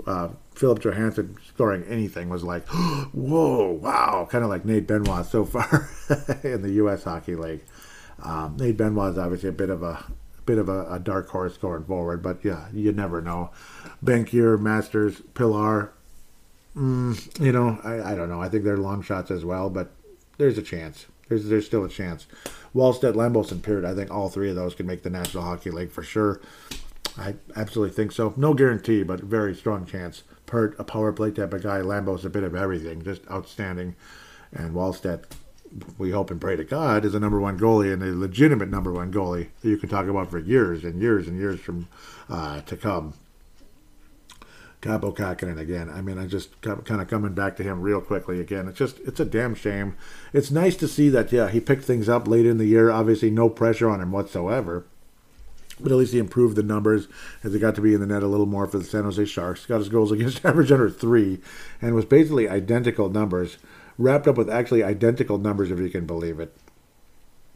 uh, 0.07 0.29
Philip 0.55 0.81
Johansson 0.81 1.37
scoring 1.47 1.85
anything 1.85 2.29
was 2.29 2.43
like, 2.43 2.67
whoa, 3.13 3.73
wow, 3.73 4.27
kind 4.31 4.45
of 4.45 4.51
like 4.51 4.65
Nate 4.65 4.87
Benoit 4.87 5.27
so 5.27 5.45
far 5.45 5.89
in 6.43 6.63
the 6.63 6.73
U.S. 6.75 7.05
Hockey 7.05 7.37
League. 7.37 7.65
Um, 8.23 8.57
Nate 8.57 8.77
Benoit 8.77 9.13
is 9.13 9.19
obviously 9.19 9.51
a 9.51 9.53
bit 9.53 9.69
of 9.69 9.83
a 9.83 10.03
bit 10.47 10.59
of 10.59 10.69
a, 10.69 10.87
a, 10.93 10.99
dark 11.01 11.29
horse 11.29 11.57
going 11.57 11.85
forward, 11.85 12.23
but 12.23 12.45
yeah, 12.45 12.69
you 12.73 12.93
never 12.93 13.21
know. 13.21 13.51
Bankier, 14.03 14.59
Masters, 14.59 15.21
Pillar, 15.35 15.93
mm, 16.77 17.41
you 17.41 17.53
know, 17.53 17.79
I, 17.83 18.13
I 18.13 18.15
don't 18.15 18.29
know. 18.29 18.43
I 18.43 18.49
think 18.49 18.65
they're 18.65 18.77
long 18.77 19.03
shots 19.03 19.31
as 19.31 19.45
well, 19.45 19.71
but 19.71 19.91
there's 20.39 20.59
a 20.59 20.63
chance. 20.63 21.07
There's 21.29 21.49
there's 21.49 21.67
still 21.67 21.85
a 21.85 21.89
chance. 21.89 22.27
Wallstedt, 22.75 23.15
Lambos, 23.15 23.51
and 23.51 23.63
Peart, 23.63 23.85
I 23.85 23.95
think 23.95 24.11
all 24.11 24.29
three 24.29 24.51
of 24.51 24.57
those 24.57 24.75
can 24.75 24.87
make 24.87 25.03
the 25.03 25.11
National 25.11 25.43
Hockey 25.43 25.71
League 25.71 25.91
for 25.91 26.03
sure. 26.03 26.41
I 27.19 27.35
absolutely 27.57 27.95
think 27.95 28.13
so. 28.13 28.35
No 28.37 28.53
guarantee, 28.55 29.03
but 29.03 29.21
very 29.21 29.55
strong 29.55 29.87
chance. 29.87 30.23
Peart, 30.45 30.77
a 30.79 30.85
power 30.85 31.13
play 31.13 31.31
type 31.31 31.55
of 31.55 31.63
guy. 31.63 31.81
Lambos, 31.81 32.25
a 32.25 32.31
bit 32.31 32.43
of 32.43 32.55
everything, 32.55 33.03
just 33.03 33.23
outstanding. 33.31 33.97
And 34.53 34.75
Wallstedt, 34.75 35.25
we 35.99 36.11
hope 36.11 36.31
and 36.31 36.41
pray 36.41 36.57
to 36.57 36.65
God, 36.65 37.05
is 37.05 37.15
a 37.15 37.21
number 37.21 37.41
one 37.41 37.59
goalie 37.59 37.93
and 37.93 38.03
a 38.03 38.15
legitimate 38.15 38.69
number 38.69 38.93
one 38.93 39.13
goalie 39.13 39.49
that 39.63 39.69
you 39.69 39.79
can 39.79 39.89
talk 39.89 40.07
about 40.07 40.31
for 40.31 40.39
years 40.39 40.85
and 40.85 41.01
years 41.01 41.27
and 41.27 41.39
years 41.39 41.59
from 41.59 41.89
uh, 42.29 42.61
to 42.63 42.77
come. 42.77 43.15
Kaapo 44.83 45.15
Kähkönen 45.15 45.59
again. 45.59 45.89
I 45.91 46.01
mean, 46.01 46.19
I 46.19 46.27
just 46.27 46.61
kind 46.63 46.81
of 46.89 47.09
coming 47.09 47.35
back 47.35 47.57
to 47.57 47.63
him 47.63 47.81
real 47.81 48.01
quickly 48.01 48.41
again. 48.41 48.69
It's 48.69 48.79
just, 48.79 48.99
it's 49.01 49.21
a 49.21 49.25
damn 49.25 49.55
shame. 49.55 49.97
It's 50.33 50.51
nice 50.51 50.77
to 50.77 50.89
see 50.89 51.09
that, 51.09 51.33
yeah, 51.33 51.49
he 51.49 51.61
picked 51.61 51.85
things 51.85 52.09
up 52.09 52.29
late 52.29 52.47
in 52.47 52.59
the 52.59 52.67
year. 52.67 52.91
Obviously, 52.91 53.31
no 53.31 53.49
pressure 53.49 53.89
on 53.89 54.01
him 54.01 54.13
whatsoever. 54.13 54.85
But 55.79 55.93
at 55.93 55.99
least 55.99 56.13
he 56.13 56.19
improved 56.19 56.57
the 56.57 56.63
numbers 56.63 57.07
as 57.45 57.53
he 57.53 57.59
got 57.59 57.75
to 57.75 57.81
be 57.81 57.93
in 57.93 58.01
the 58.01 58.07
net 58.07 58.23
a 58.23 58.29
little 58.29 58.47
more 58.47 58.67
for 58.67 58.79
the 58.79 58.85
San 58.85 59.05
Jose 59.05 59.25
Sharks. 59.27 59.67
Got 59.67 59.79
his 59.79 59.89
goals 59.89 60.13
against 60.13 60.45
average 60.45 60.73
under 60.73 60.91
three, 60.91 61.41
and 61.83 61.95
was 61.95 62.05
basically 62.05 62.49
identical 62.49 63.11
numbers, 63.11 63.59
wrapped 63.99 64.27
up 64.27 64.39
with 64.39 64.49
actually 64.49 64.83
identical 64.83 65.39
numbers, 65.39 65.71
if 65.71 65.79
you 65.79 65.91
can 65.91 66.07
believe 66.07 66.41
it, 66.41 66.57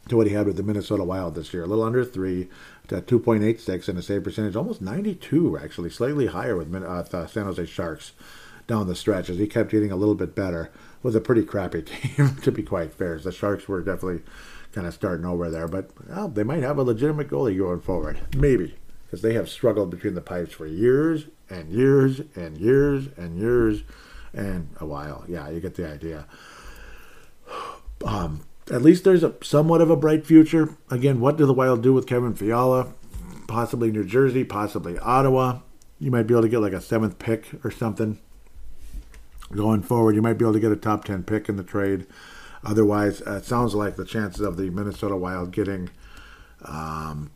to 0.09 0.17
what 0.17 0.27
he 0.27 0.33
had 0.33 0.45
with 0.45 0.57
the 0.57 0.63
Minnesota 0.63 1.03
Wild 1.03 1.35
this 1.35 1.53
year. 1.53 1.63
A 1.63 1.67
little 1.67 1.83
under 1.83 2.05
three, 2.05 2.47
to 2.87 3.01
2.86 3.01 3.87
and 3.87 3.97
a 3.97 4.01
save 4.01 4.23
percentage, 4.23 4.55
almost 4.55 4.81
92 4.81 5.57
actually, 5.57 5.89
slightly 5.89 6.27
higher 6.27 6.57
with 6.57 6.73
uh, 6.73 7.27
San 7.27 7.45
Jose 7.45 7.65
Sharks 7.65 8.11
down 8.67 8.87
the 8.87 8.95
stretch 8.95 9.29
as 9.29 9.37
he 9.37 9.47
kept 9.47 9.71
getting 9.71 9.91
a 9.91 9.95
little 9.95 10.15
bit 10.15 10.35
better. 10.35 10.71
with 11.03 11.15
a 11.15 11.21
pretty 11.21 11.43
crappy 11.43 11.81
team, 11.85 12.35
to 12.37 12.51
be 12.51 12.63
quite 12.63 12.93
fair. 12.93 13.17
The 13.19 13.31
Sharks 13.31 13.67
were 13.67 13.81
definitely 13.81 14.23
kind 14.71 14.87
of 14.87 14.93
starting 14.93 15.25
over 15.25 15.49
there, 15.49 15.67
but 15.67 15.89
well, 16.07 16.27
they 16.27 16.43
might 16.43 16.63
have 16.63 16.77
a 16.77 16.83
legitimate 16.83 17.29
goalie 17.29 17.57
going 17.57 17.81
forward. 17.81 18.19
Maybe. 18.35 18.75
Because 19.05 19.21
they 19.21 19.33
have 19.33 19.49
struggled 19.49 19.89
between 19.89 20.13
the 20.13 20.21
pipes 20.21 20.53
for 20.53 20.65
years 20.65 21.25
and 21.49 21.69
years 21.69 22.21
and 22.35 22.57
years 22.57 23.09
and 23.17 23.37
years 23.37 23.83
and 24.33 24.69
a 24.79 24.85
while. 24.85 25.25
Yeah, 25.27 25.49
you 25.49 25.59
get 25.59 25.75
the 25.75 25.89
idea. 25.89 26.25
Um, 28.03 28.41
at 28.71 28.81
least 28.81 29.03
there's 29.03 29.23
a 29.23 29.35
somewhat 29.43 29.81
of 29.81 29.89
a 29.89 29.97
bright 29.97 30.25
future. 30.25 30.77
Again, 30.89 31.19
what 31.19 31.37
do 31.37 31.45
the 31.45 31.53
Wild 31.53 31.83
do 31.83 31.93
with 31.93 32.07
Kevin 32.07 32.33
Fiala? 32.33 32.93
Possibly 33.47 33.91
New 33.91 34.05
Jersey, 34.05 34.45
possibly 34.45 34.97
Ottawa. 34.99 35.59
You 35.99 36.09
might 36.09 36.23
be 36.23 36.33
able 36.33 36.43
to 36.43 36.49
get 36.49 36.61
like 36.61 36.73
a 36.73 36.81
seventh 36.81 37.19
pick 37.19 37.63
or 37.65 37.69
something 37.69 38.17
going 39.51 39.81
forward. 39.83 40.15
You 40.15 40.21
might 40.21 40.37
be 40.37 40.45
able 40.45 40.53
to 40.53 40.59
get 40.59 40.71
a 40.71 40.77
top 40.77 41.03
10 41.03 41.23
pick 41.23 41.49
in 41.49 41.57
the 41.57 41.63
trade. 41.63 42.07
Otherwise, 42.63 43.21
uh, 43.27 43.33
it 43.33 43.45
sounds 43.45 43.75
like 43.75 43.97
the 43.97 44.05
chances 44.05 44.41
of 44.41 44.55
the 44.55 44.69
Minnesota 44.69 45.17
Wild 45.17 45.51
getting 45.51 45.89
um, 46.63 47.31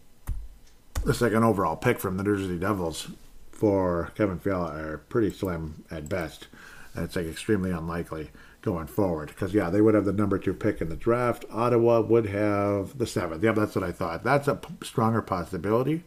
the 1.03 1.13
second 1.13 1.43
overall 1.43 1.75
pick 1.75 1.99
from 1.99 2.15
the 2.15 2.23
New 2.23 2.37
Jersey 2.37 2.57
Devils 2.57 3.09
for 3.51 4.11
Kevin 4.15 4.39
Fiala 4.39 4.75
are 4.77 4.97
pretty 5.09 5.31
slim 5.31 5.83
at 5.91 6.07
best. 6.07 6.47
It's 6.95 7.15
like 7.15 7.25
extremely 7.25 7.71
unlikely 7.71 8.31
going 8.65 8.87
forward 8.87 9.27
because 9.29 9.53
yeah, 9.53 9.69
they 9.69 9.79
would 9.79 9.93
have 9.93 10.05
the 10.05 10.11
number 10.11 10.39
two 10.39 10.53
pick 10.53 10.81
in 10.81 10.89
the 10.89 10.95
draft. 10.95 11.45
Ottawa 11.51 12.01
would 12.01 12.25
have 12.25 12.97
the 12.97 13.05
seventh. 13.05 13.43
Yeah, 13.43 13.51
that's 13.51 13.75
what 13.75 13.83
I 13.83 13.91
thought. 13.91 14.23
That's 14.23 14.47
a 14.47 14.55
p- 14.55 14.73
stronger 14.83 15.21
possibility 15.21 16.03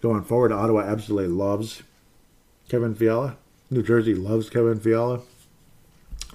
going 0.00 0.24
forward. 0.24 0.50
Ottawa 0.50 0.80
absolutely 0.80 1.28
loves 1.28 1.82
Kevin 2.70 2.94
Fiala. 2.94 3.36
New 3.70 3.82
Jersey 3.82 4.14
loves 4.14 4.48
Kevin 4.48 4.80
Fiala. 4.80 5.20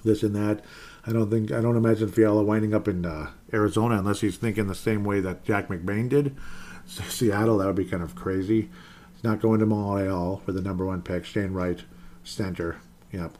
This 0.04 0.22
and 0.22 0.34
that. 0.36 0.64
I 1.04 1.12
don't 1.12 1.28
think 1.28 1.50
I 1.50 1.60
don't 1.60 1.76
imagine 1.76 2.08
Fiala 2.08 2.44
winding 2.44 2.72
up 2.72 2.86
in 2.86 3.04
uh, 3.04 3.30
Arizona 3.52 3.98
unless 3.98 4.20
he's 4.20 4.36
thinking 4.36 4.68
the 4.68 4.74
same 4.76 5.02
way 5.04 5.18
that 5.20 5.44
Jack 5.44 5.68
McBain 5.68 6.08
did. 6.08 6.36
Seattle, 6.86 7.58
that 7.58 7.66
would 7.66 7.74
be 7.74 7.84
kind 7.84 8.02
of 8.02 8.14
crazy. 8.14 8.70
He's 9.12 9.24
not 9.24 9.40
going 9.40 9.58
to 9.58 9.66
Montreal 9.66 10.36
for 10.44 10.52
the 10.52 10.62
number 10.62 10.86
one 10.86 11.02
pick. 11.02 11.24
Shane 11.24 11.52
Wright, 11.52 11.82
center. 12.22 12.76
Yep, 13.12 13.36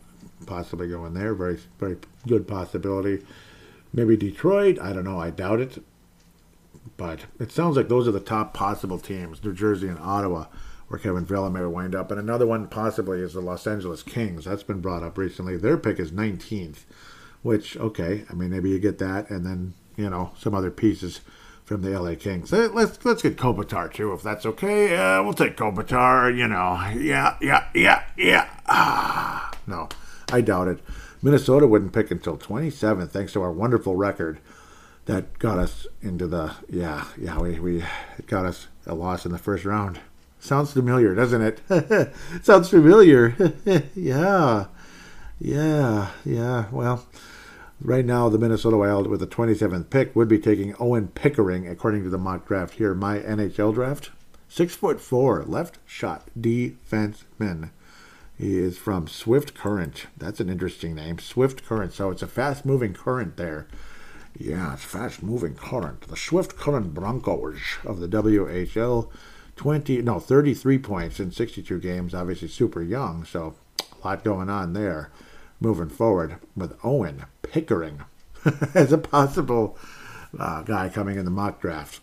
possibly 0.47 0.89
going 0.89 1.15
there. 1.15 1.35
Very, 1.35 1.59
very 1.79 1.97
good 2.27 2.47
possibility. 2.47 3.25
Maybe 3.93 4.17
Detroit. 4.17 4.79
I 4.81 4.93
don't 4.93 5.05
know. 5.05 5.21
I 5.21 5.31
doubt 5.31 5.61
it. 5.61 5.83
But 6.97 7.21
it 7.39 7.53
sounds 7.53 7.77
like 7.77 7.89
those 7.89 8.09
are 8.09 8.13
the 8.13 8.21
top 8.21 8.55
possible 8.55 8.99
teams: 8.99 9.43
New 9.43 9.53
Jersey 9.53 9.89
and 9.89 9.99
Ottawa, 9.99 10.47
where 10.89 10.99
Kevin 10.99 11.27
Fiala 11.27 11.51
may 11.51 11.65
wind 11.65 11.95
up. 11.95 12.11
And 12.11 12.19
another 12.19 12.47
one 12.47 12.67
possibly 12.67 13.21
is 13.21 13.35
the 13.35 13.41
Los 13.41 13.67
Angeles 13.67 14.03
Kings. 14.03 14.45
That's 14.45 14.63
been 14.63 14.81
brought 14.81 15.03
up 15.03 15.17
recently. 15.17 15.57
Their 15.57 15.77
pick 15.77 15.99
is 15.99 16.11
19th, 16.11 16.85
which 17.43 17.77
okay. 17.77 18.25
I 18.31 18.35
mean, 18.35 18.51
maybe 18.51 18.71
you 18.71 18.79
get 18.79 18.99
that, 18.99 19.31
and 19.31 19.47
then 19.47 19.75
you 19.97 20.11
know 20.11 20.33
some 20.37 20.55
other 20.55 20.71
pieces 20.71 21.21
from 21.69 21.83
the 21.83 21.91
LA 21.91 22.15
Kings. 22.15 22.51
Let's 22.51 23.05
let's 23.05 23.23
get 23.23 23.37
Kopitar 23.37 23.93
too, 23.93 24.13
if 24.15 24.23
that's 24.23 24.47
okay. 24.47 24.97
Uh, 24.97 25.23
we'll 25.23 25.35
take 25.35 25.57
Kopitar. 25.57 26.35
You 26.37 26.49
know, 26.49 26.75
yeah, 26.99 27.37
yeah, 27.41 27.69
yeah, 27.75 28.05
yeah. 28.17 28.49
Ah, 28.67 29.53
no. 29.67 29.89
I 30.31 30.41
doubt 30.41 30.69
it. 30.69 30.81
Minnesota 31.23 31.67
wouldn't 31.67 31.93
pick 31.93 32.11
until 32.11 32.37
27, 32.37 33.09
thanks 33.09 33.33
to 33.33 33.43
our 33.43 33.53
wonderful 33.53 33.97
record 33.97 34.39
that 35.09 35.39
got 35.39 35.59
us 35.59 35.87
into 36.03 36.27
the 36.27 36.55
yeah 36.69 37.07
yeah 37.17 37.39
we 37.39 37.59
we 37.59 37.79
it 38.19 38.27
got 38.27 38.45
us 38.45 38.69
a 38.87 38.95
loss 38.95 39.25
in 39.25 39.33
the 39.33 39.39
first 39.39 39.65
round. 39.65 39.99
Sounds 40.39 40.73
familiar, 40.73 41.15
doesn't 41.15 41.41
it? 41.43 42.13
Sounds 42.43 42.69
familiar. 42.69 43.35
yeah, 43.97 44.67
yeah, 45.41 46.11
yeah. 46.25 46.67
Well, 46.71 47.07
right 47.81 48.05
now 48.05 48.29
the 48.29 48.39
Minnesota 48.39 48.77
Wild 48.77 49.09
with 49.09 49.21
the 49.21 49.27
27th 49.27 49.91
pick 49.91 50.15
would 50.15 50.29
be 50.29 50.39
taking 50.39 50.77
Owen 50.79 51.09
Pickering, 51.09 51.67
according 51.67 52.05
to 52.05 52.11
the 52.11 52.19
mock 52.19 52.47
draft 52.47 52.75
here, 52.75 52.95
my 52.95 53.19
NHL 53.19 53.75
draft. 53.75 54.11
Six 54.49 54.77
foot 54.77 55.01
four, 55.01 55.43
left 55.45 55.79
shot 55.87 56.29
defenseman. 56.39 57.71
He 58.39 58.57
is 58.57 58.79
from 58.79 59.09
Swift 59.09 59.55
Current. 59.55 60.07
That's 60.17 60.39
an 60.39 60.49
interesting 60.49 60.95
name. 60.95 61.19
Swift 61.19 61.65
Current. 61.65 61.93
So 61.93 62.11
it's 62.11 62.23
a 62.23 62.29
fast 62.29 62.65
moving 62.65 62.95
current 62.95 63.37
there. 63.37 63.67
Yeah, 64.39 64.75
it's 64.75 64.85
fast 64.85 65.25
moving 65.25 65.57
current. 65.57 66.03
The 66.03 66.17
Swift 66.17 66.57
Current 66.57 66.95
Broncos 66.95 67.59
of 67.85 67.99
the 67.99 68.07
WHL. 68.07 69.11
20, 69.57 70.03
no, 70.03 70.21
33 70.21 70.79
points 70.79 71.19
in 71.19 71.33
62 71.33 71.81
games. 71.81 72.15
Obviously 72.15 72.47
super 72.47 72.81
young, 72.81 73.25
so 73.25 73.57
a 74.01 74.07
lot 74.07 74.23
going 74.23 74.49
on 74.49 74.73
there 74.73 75.11
moving 75.61 75.89
forward 75.89 76.37
with 76.57 76.79
Owen 76.85 77.25
Pickering 77.43 78.05
as 78.75 78.93
a 78.93 78.99
possible 78.99 79.77
uh, 80.39 80.63
guy 80.63 80.89
coming 80.89 81.19
in 81.19 81.25
the 81.25 81.31
mock 81.33 81.61
draft. 81.61 82.01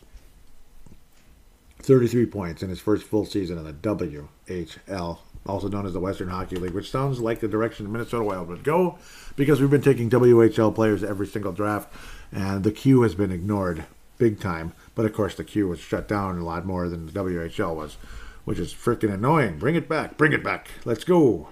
33 1.79 2.25
points 2.25 2.61
in 2.61 2.67
his 2.67 2.81
first 2.81 3.05
full 3.05 3.25
season 3.25 3.57
in 3.57 3.63
the 3.63 3.71
WHL 3.71 5.19
also 5.45 5.67
known 5.67 5.85
as 5.85 5.93
the 5.93 5.99
Western 5.99 6.29
Hockey 6.29 6.55
League, 6.55 6.73
which 6.73 6.91
sounds 6.91 7.19
like 7.19 7.39
the 7.39 7.47
direction 7.47 7.85
the 7.85 7.91
Minnesota 7.91 8.23
Wild 8.23 8.47
would 8.47 8.63
go 8.63 8.97
because 9.35 9.61
we've 9.61 9.69
been 9.69 9.81
taking 9.81 10.09
WHL 10.09 10.73
players 10.73 11.03
every 11.03 11.27
single 11.27 11.51
draft, 11.51 11.91
and 12.31 12.63
the 12.63 12.71
Q 12.71 13.01
has 13.03 13.15
been 13.15 13.31
ignored 13.31 13.85
big 14.17 14.39
time. 14.39 14.73
But 14.95 15.05
of 15.05 15.13
course, 15.13 15.35
the 15.35 15.43
Q 15.43 15.67
was 15.67 15.79
shut 15.79 16.07
down 16.07 16.39
a 16.39 16.43
lot 16.43 16.65
more 16.65 16.89
than 16.89 17.05
the 17.05 17.11
WHL 17.11 17.75
was, 17.75 17.97
which 18.45 18.59
is 18.59 18.73
freaking 18.73 19.13
annoying. 19.13 19.59
Bring 19.59 19.75
it 19.75 19.87
back, 19.87 20.17
bring 20.17 20.33
it 20.33 20.43
back. 20.43 20.69
Let's 20.83 21.03
go. 21.03 21.49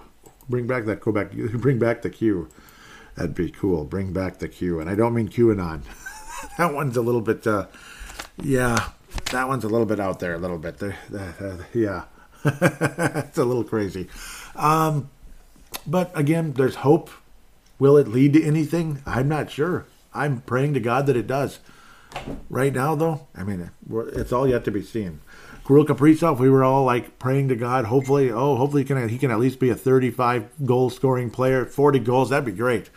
Bring 0.48 0.66
back 0.66 0.84
that 0.86 1.00
Quebec. 1.00 1.32
Bring 1.54 1.78
back 1.78 2.02
the 2.02 2.10
Q. 2.10 2.48
That'd 3.14 3.34
be 3.34 3.50
cool. 3.50 3.84
Bring 3.84 4.12
back 4.12 4.38
the 4.38 4.48
Q, 4.48 4.80
and 4.80 4.90
I 4.90 4.94
don't 4.94 5.14
mean 5.14 5.28
QAnon. 5.28 5.82
that 6.58 6.74
one's 6.74 6.96
a 6.96 7.02
little 7.02 7.20
bit, 7.20 7.46
uh, 7.46 7.66
yeah, 8.42 8.90
that 9.30 9.46
one's 9.46 9.64
a 9.64 9.68
little 9.68 9.86
bit 9.86 10.00
out 10.00 10.18
there, 10.18 10.34
a 10.34 10.38
little 10.38 10.58
bit. 10.58 10.78
The, 10.78 10.94
the, 11.08 11.22
uh, 11.22 11.64
yeah. 11.72 12.04
it's 12.44 13.38
a 13.38 13.44
little 13.44 13.64
crazy. 13.64 14.08
Um, 14.56 15.10
but 15.86 16.10
again, 16.14 16.52
there's 16.52 16.76
hope. 16.76 17.10
Will 17.78 17.96
it 17.96 18.08
lead 18.08 18.34
to 18.34 18.44
anything? 18.44 19.02
I'm 19.06 19.28
not 19.28 19.50
sure. 19.50 19.86
I'm 20.12 20.40
praying 20.42 20.74
to 20.74 20.80
God 20.80 21.06
that 21.06 21.16
it 21.16 21.26
does. 21.26 21.58
Right 22.48 22.72
now, 22.72 22.94
though, 22.94 23.26
I 23.36 23.42
mean, 23.42 23.70
it's 23.90 24.32
all 24.32 24.46
yet 24.46 24.64
to 24.64 24.70
be 24.70 24.82
seen. 24.82 25.20
Kirill 25.66 25.86
Kaprizov, 25.86 26.38
we 26.38 26.50
were 26.50 26.62
all 26.62 26.84
like 26.84 27.18
praying 27.18 27.48
to 27.48 27.56
God. 27.56 27.86
Hopefully, 27.86 28.30
oh, 28.30 28.56
hopefully 28.56 28.82
he 28.82 28.86
can, 28.86 29.08
he 29.08 29.18
can 29.18 29.30
at 29.30 29.40
least 29.40 29.58
be 29.58 29.70
a 29.70 29.74
35 29.74 30.66
goal 30.66 30.90
scoring 30.90 31.30
player, 31.30 31.64
40 31.64 31.98
goals. 32.00 32.30
That'd 32.30 32.44
be 32.44 32.52
great. 32.52 32.90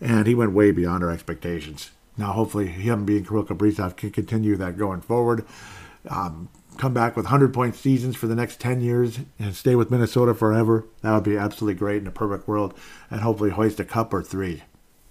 And 0.00 0.26
he 0.26 0.34
went 0.34 0.52
way 0.52 0.72
beyond 0.72 1.04
our 1.04 1.10
expectations. 1.10 1.90
Now, 2.16 2.32
hopefully, 2.32 2.68
him 2.68 3.04
being 3.04 3.24
Kirill 3.24 3.44
Kaprizov 3.44 3.96
can 3.96 4.10
continue 4.10 4.56
that 4.56 4.78
going 4.78 5.02
forward. 5.02 5.44
Um, 6.08 6.48
come 6.78 6.94
back 6.94 7.16
with 7.16 7.26
100 7.26 7.52
point 7.52 7.74
seasons 7.74 8.16
for 8.16 8.26
the 8.26 8.34
next 8.34 8.60
10 8.60 8.80
years 8.80 9.20
and 9.38 9.54
stay 9.54 9.74
with 9.74 9.90
Minnesota 9.90 10.34
forever. 10.34 10.86
That 11.02 11.14
would 11.14 11.24
be 11.24 11.36
absolutely 11.36 11.78
great 11.78 12.02
in 12.02 12.06
a 12.06 12.12
perfect 12.12 12.46
world. 12.48 12.74
And 13.10 13.20
hopefully 13.20 13.50
hoist 13.50 13.80
a 13.80 13.84
cup 13.84 14.12
or 14.12 14.22
three. 14.22 14.62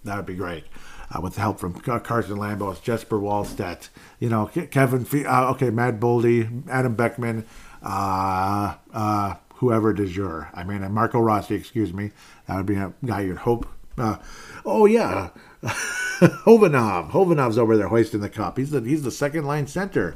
That 0.03 0.17
would 0.17 0.25
be 0.25 0.35
great. 0.35 0.65
Uh, 1.11 1.21
with 1.21 1.35
the 1.35 1.41
help 1.41 1.59
from 1.59 1.73
Carson 1.73 2.37
Lambos, 2.37 2.81
Jesper 2.81 3.19
Wallstedt, 3.19 3.89
you 4.19 4.27
know, 4.27 4.47
Kevin, 4.47 5.05
uh, 5.25 5.51
okay, 5.51 5.69
Matt 5.69 5.99
Boldy, 5.99 6.67
Adam 6.67 6.95
Beckman, 6.95 7.45
uh, 7.83 8.75
uh, 8.91 9.35
whoever 9.55 9.93
de 9.93 10.07
jure. 10.07 10.49
I 10.53 10.63
mean, 10.63 10.91
Marco 10.91 11.19
Rossi, 11.19 11.55
excuse 11.55 11.93
me. 11.93 12.11
That 12.47 12.57
would 12.57 12.65
be 12.65 12.75
a 12.75 12.93
guy 13.05 13.21
you'd 13.21 13.37
hope. 13.37 13.67
Uh, 13.97 14.17
oh, 14.65 14.85
yeah. 14.85 15.29
Khovanov. 15.63 17.11
Khovanov's 17.11 17.57
over 17.57 17.77
there 17.77 17.87
hoisting 17.87 18.21
the 18.21 18.29
cup. 18.29 18.57
He's 18.57 18.71
the, 18.71 18.81
he's 18.81 19.03
the 19.03 19.11
second 19.11 19.45
line 19.45 19.67
center. 19.67 20.15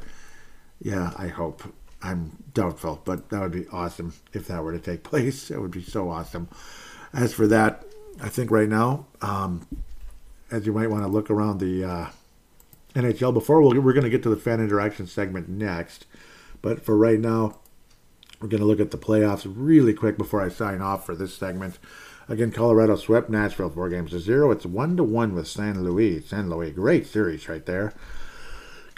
Yeah, 0.81 1.13
I 1.17 1.27
hope. 1.27 1.63
I'm 2.01 2.43
doubtful, 2.53 3.01
but 3.03 3.29
that 3.29 3.41
would 3.41 3.51
be 3.51 3.67
awesome 3.67 4.13
if 4.33 4.47
that 4.47 4.63
were 4.63 4.71
to 4.71 4.79
take 4.79 5.03
place. 5.11 5.51
It 5.51 5.59
would 5.59 5.71
be 5.71 5.83
so 5.83 6.09
awesome. 6.09 6.47
As 7.13 7.33
for 7.33 7.47
that, 7.47 7.85
I 8.21 8.29
think 8.29 8.51
right 8.51 8.69
now, 8.69 9.07
um, 9.21 9.67
as 10.51 10.65
you 10.65 10.73
might 10.73 10.89
want 10.89 11.03
to 11.03 11.09
look 11.09 11.29
around 11.29 11.59
the 11.59 11.83
uh, 11.83 12.09
NHL 12.95 13.33
before 13.33 13.61
we 13.61 13.79
we're 13.79 13.93
going 13.93 14.03
to 14.03 14.09
get 14.09 14.23
to 14.23 14.29
the 14.29 14.35
fan 14.35 14.59
interaction 14.59 15.07
segment 15.07 15.49
next, 15.49 16.05
but 16.61 16.83
for 16.83 16.97
right 16.97 17.19
now, 17.19 17.59
we're 18.41 18.47
going 18.47 18.61
to 18.61 18.67
look 18.67 18.79
at 18.79 18.91
the 18.91 18.97
playoffs 18.97 19.51
really 19.53 19.93
quick 19.93 20.17
before 20.17 20.41
I 20.41 20.49
sign 20.49 20.81
off 20.81 21.05
for 21.05 21.15
this 21.15 21.35
segment. 21.35 21.77
Again, 22.29 22.51
Colorado 22.51 22.95
swept 22.95 23.29
Nashville 23.29 23.69
four 23.69 23.89
games 23.89 24.11
to 24.11 24.19
zero. 24.19 24.51
It's 24.51 24.65
one 24.65 24.95
to 24.97 25.03
one 25.03 25.33
with 25.33 25.47
San 25.47 25.83
Luis. 25.83 26.27
San 26.27 26.49
Luis, 26.49 26.73
great 26.73 27.07
series 27.07 27.49
right 27.49 27.65
there. 27.65 27.93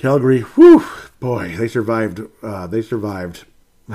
Calgary, 0.01 0.41
whew, 0.41 0.83
boy, 1.19 1.55
they 1.57 1.67
survived. 1.67 2.21
Uh, 2.41 2.65
they 2.65 2.81
survived 2.81 3.45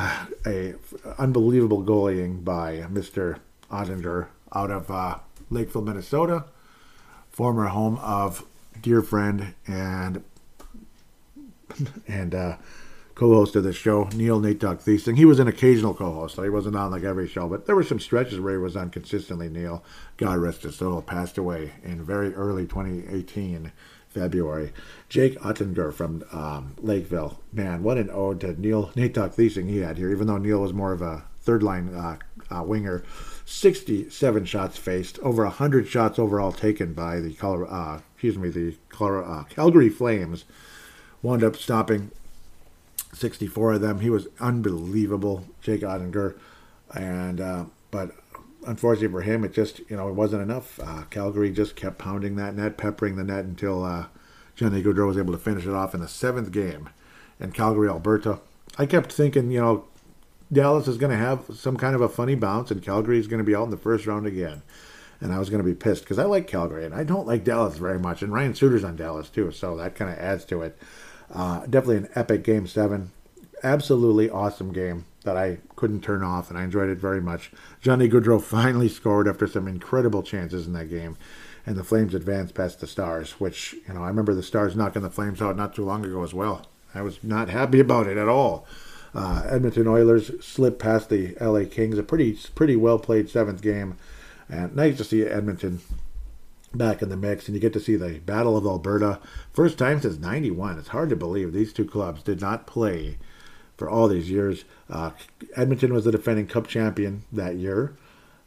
a 0.46 0.74
unbelievable 1.18 1.82
goaling 1.82 2.44
by 2.44 2.86
Mr. 2.92 3.40
Oettinger 3.72 4.28
out 4.54 4.70
of 4.70 4.88
uh, 4.88 5.18
Lakeville, 5.50 5.82
Minnesota, 5.82 6.44
former 7.28 7.66
home 7.66 7.98
of 7.98 8.46
dear 8.80 9.02
friend 9.02 9.54
and 9.66 10.22
and 12.07 12.36
uh, 12.36 12.57
co-host 13.16 13.57
of 13.57 13.64
the 13.64 13.72
show, 13.72 14.09
Neil 14.14 14.38
Nate 14.38 14.61
Duck. 14.61 14.84
He 14.84 15.24
was 15.24 15.40
an 15.40 15.48
occasional 15.48 15.92
co-host, 15.92 16.36
so 16.36 16.44
he 16.44 16.50
wasn't 16.50 16.76
on 16.76 16.92
like 16.92 17.02
every 17.02 17.26
show, 17.26 17.48
but 17.48 17.66
there 17.66 17.74
were 17.74 17.82
some 17.82 17.98
stretches 17.98 18.38
where 18.38 18.52
he 18.52 18.59
was 18.59 18.76
on 18.76 18.90
consistently. 18.90 19.48
Neil, 19.48 19.82
God 20.18 20.38
rest 20.38 20.62
his 20.62 20.76
soul, 20.76 21.02
passed 21.02 21.36
away 21.36 21.72
in 21.82 22.04
very 22.04 22.32
early 22.32 22.62
2018, 22.62 23.72
February. 24.17 24.73
Jake 25.11 25.39
Oettinger 25.41 25.93
from 25.93 26.25
um, 26.33 26.75
Lakeville. 26.79 27.39
Man, 27.53 27.83
what 27.83 27.99
an 27.99 28.09
ode 28.11 28.41
to 28.41 28.59
Neil 28.59 28.91
Nate 28.97 29.12
Duck 29.14 29.33
Thiesing 29.33 29.69
he 29.69 29.79
had 29.79 29.99
here, 29.99 30.11
even 30.11 30.27
though 30.27 30.39
Neil 30.39 30.62
was 30.62 30.73
more 30.73 30.93
of 30.93 31.03
a 31.03 31.25
third 31.43 31.62
line 31.62 31.95
uh, 31.95 32.17
uh, 32.51 32.62
winger. 32.62 33.05
67 33.45 34.45
shots 34.47 34.77
faced, 34.79 35.19
over 35.21 35.45
100 35.45 35.87
shots 35.87 36.19
overall 36.19 36.51
taken 36.51 36.95
by 36.95 37.21
the 37.21 37.35
Colorado, 37.35 37.73
uh, 37.73 38.01
excuse 38.14 38.39
me, 38.39 38.49
the 38.49 38.77
Colorado, 38.89 39.31
uh, 39.31 39.45
Calgary 39.45 39.91
Flames. 39.91 40.45
Wound 41.23 41.45
up 41.45 41.57
stopping 41.57 42.11
64 43.12 43.75
of 43.75 43.81
them. 43.83 44.01
He 44.01 44.11
was 44.11 44.29
unbelievable, 44.41 45.47
Jake 45.61 45.83
Oettinger. 45.83 46.37
And, 46.95 47.41
uh, 47.41 47.64
but 47.91 48.12
unfortunately 48.67 49.09
for 49.09 49.23
him, 49.23 49.45
it 49.45 49.53
just, 49.53 49.81
you 49.89 49.97
know, 49.97 50.09
it 50.09 50.14
wasn't 50.14 50.43
enough. 50.43 50.79
Uh, 50.83 51.03
Calgary 51.11 51.51
just 51.51 51.77
kept 51.77 51.99
pounding 51.99 52.37
that 52.37 52.55
net, 52.55 52.77
peppering 52.77 53.17
the 53.17 53.25
net 53.25 53.45
until 53.45 53.85
uh, 53.85 54.07
Johnny 54.55 54.83
Gaudreau 54.83 55.07
was 55.07 55.19
able 55.19 55.33
to 55.33 55.39
finish 55.39 55.67
it 55.67 55.73
off 55.73 55.95
in 55.95 56.01
the 56.01 56.09
seventh 56.09 56.51
game 56.53 56.89
in 57.39 57.53
Calgary, 57.53 57.89
Alberta. 57.89 58.41
I 58.79 58.87
kept 58.87 59.12
thinking, 59.12 59.51
you 59.51 59.61
know, 59.61 59.85
Dallas 60.53 60.87
is 60.87 60.99
going 60.99 61.11
to 61.11 61.19
have 61.19 61.45
some 61.55 61.77
kind 61.77 61.95
of 61.95 62.01
a 62.01 62.09
funny 62.09 62.35
bounce, 62.35 62.71
and 62.71 62.83
Calgary 62.83 63.19
is 63.19 63.27
going 63.27 63.39
to 63.39 63.45
be 63.45 63.55
out 63.55 63.64
in 63.64 63.71
the 63.71 63.77
first 63.77 64.07
round 64.07 64.27
again. 64.27 64.62
And 65.21 65.33
I 65.33 65.39
was 65.39 65.49
going 65.49 65.62
to 65.62 65.69
be 65.69 65.75
pissed 65.75 66.03
because 66.03 66.19
I 66.19 66.25
like 66.25 66.47
Calgary, 66.47 66.85
and 66.85 66.95
I 66.95 67.03
don't 67.03 67.27
like 67.27 67.43
Dallas 67.43 67.79
very 67.79 67.99
much. 67.99 68.23
And 68.23 68.33
Ryan 68.33 68.55
Suter's 68.55 68.85
on 68.85 68.97
Dallas, 68.97 69.29
too, 69.29 69.51
so 69.51 69.77
that 69.77 69.95
kind 69.95 70.11
of 70.11 70.19
adds 70.19 70.45
to 70.47 70.62
it. 70.62 70.79
Uh, 71.33 71.67
definitely 71.67 71.97
an 71.97 72.09
epic 72.14 72.45
game 72.45 72.67
seven. 72.67 73.11
Absolutely 73.67 74.31
awesome 74.31 74.73
game 74.73 75.07
that 75.25 75.37
I 75.37 75.59
couldn't 75.75 76.05
turn 76.05 76.23
off, 76.23 76.51
and 76.51 76.59
I 76.59 76.62
enjoyed 76.62 76.89
it 76.89 76.99
very 76.99 77.21
much. 77.21 77.51
Johnny 77.81 78.09
Gaudreau 78.09 78.41
finally 78.43 78.89
scored 78.89 79.27
after 79.27 79.49
some 79.49 79.67
incredible 79.67 80.23
chances 80.23 80.69
in 80.69 80.73
that 80.75 80.89
game, 80.89 81.17
and 81.67 81.77
the 81.77 81.83
Flames 81.83 82.14
advanced 82.14 82.55
past 82.55 82.79
the 82.79 82.87
Stars, 82.87 83.33
which, 83.41 83.75
you 83.89 83.95
know, 83.95 84.05
I 84.05 84.07
remember 84.07 84.35
the 84.35 84.43
Stars 84.45 84.77
knocking 84.77 85.03
the 85.03 85.11
Flames 85.11 85.43
out 85.43 85.57
not 85.57 85.75
too 85.75 85.85
long 85.85 86.05
ago 86.05 86.23
as 86.23 86.33
well. 86.33 86.67
I 86.95 87.03
was 87.03 87.19
not 87.25 87.49
happy 87.49 87.81
about 87.81 88.07
it 88.07 88.17
at 88.17 88.29
all. 88.29 88.69
Uh, 89.12 89.43
Edmonton 89.49 89.89
Oilers 89.89 90.31
slipped 90.45 90.79
past 90.79 91.09
the 91.09 91.35
LA 91.41 91.64
Kings, 91.69 91.99
a 91.99 92.05
pretty 92.05 92.39
pretty 92.55 92.77
well 92.77 93.01
played 93.01 93.29
seventh 93.29 93.62
game, 93.62 93.97
and 94.49 94.77
nice 94.77 94.97
to 94.99 95.05
see 95.05 95.25
Edmonton 95.25 95.81
back 96.73 97.03
in 97.03 97.09
the 97.09 97.17
mix, 97.17 97.49
and 97.49 97.57
you 97.57 97.61
get 97.61 97.73
to 97.73 97.81
see 97.81 97.97
the 97.97 98.21
Battle 98.21 98.57
of 98.57 98.64
Alberta. 98.64 99.19
First 99.53 99.77
time 99.77 100.01
since 100.01 100.19
91. 100.19 100.79
It's 100.79 100.89
hard 100.89 101.09
to 101.09 101.17
believe 101.17 101.53
these 101.53 101.73
two 101.73 101.85
clubs 101.85 102.23
did 102.23 102.41
not 102.41 102.69
play 102.69 103.19
for 103.77 103.89
all 103.89 104.09
these 104.09 104.31
years. 104.31 104.64
Uh, 104.89 105.11
Edmonton 105.57 105.93
was 105.93 106.05
the 106.05 106.12
defending 106.12 106.47
cup 106.47 106.66
champion 106.66 107.24
that 107.33 107.57
year, 107.57 107.95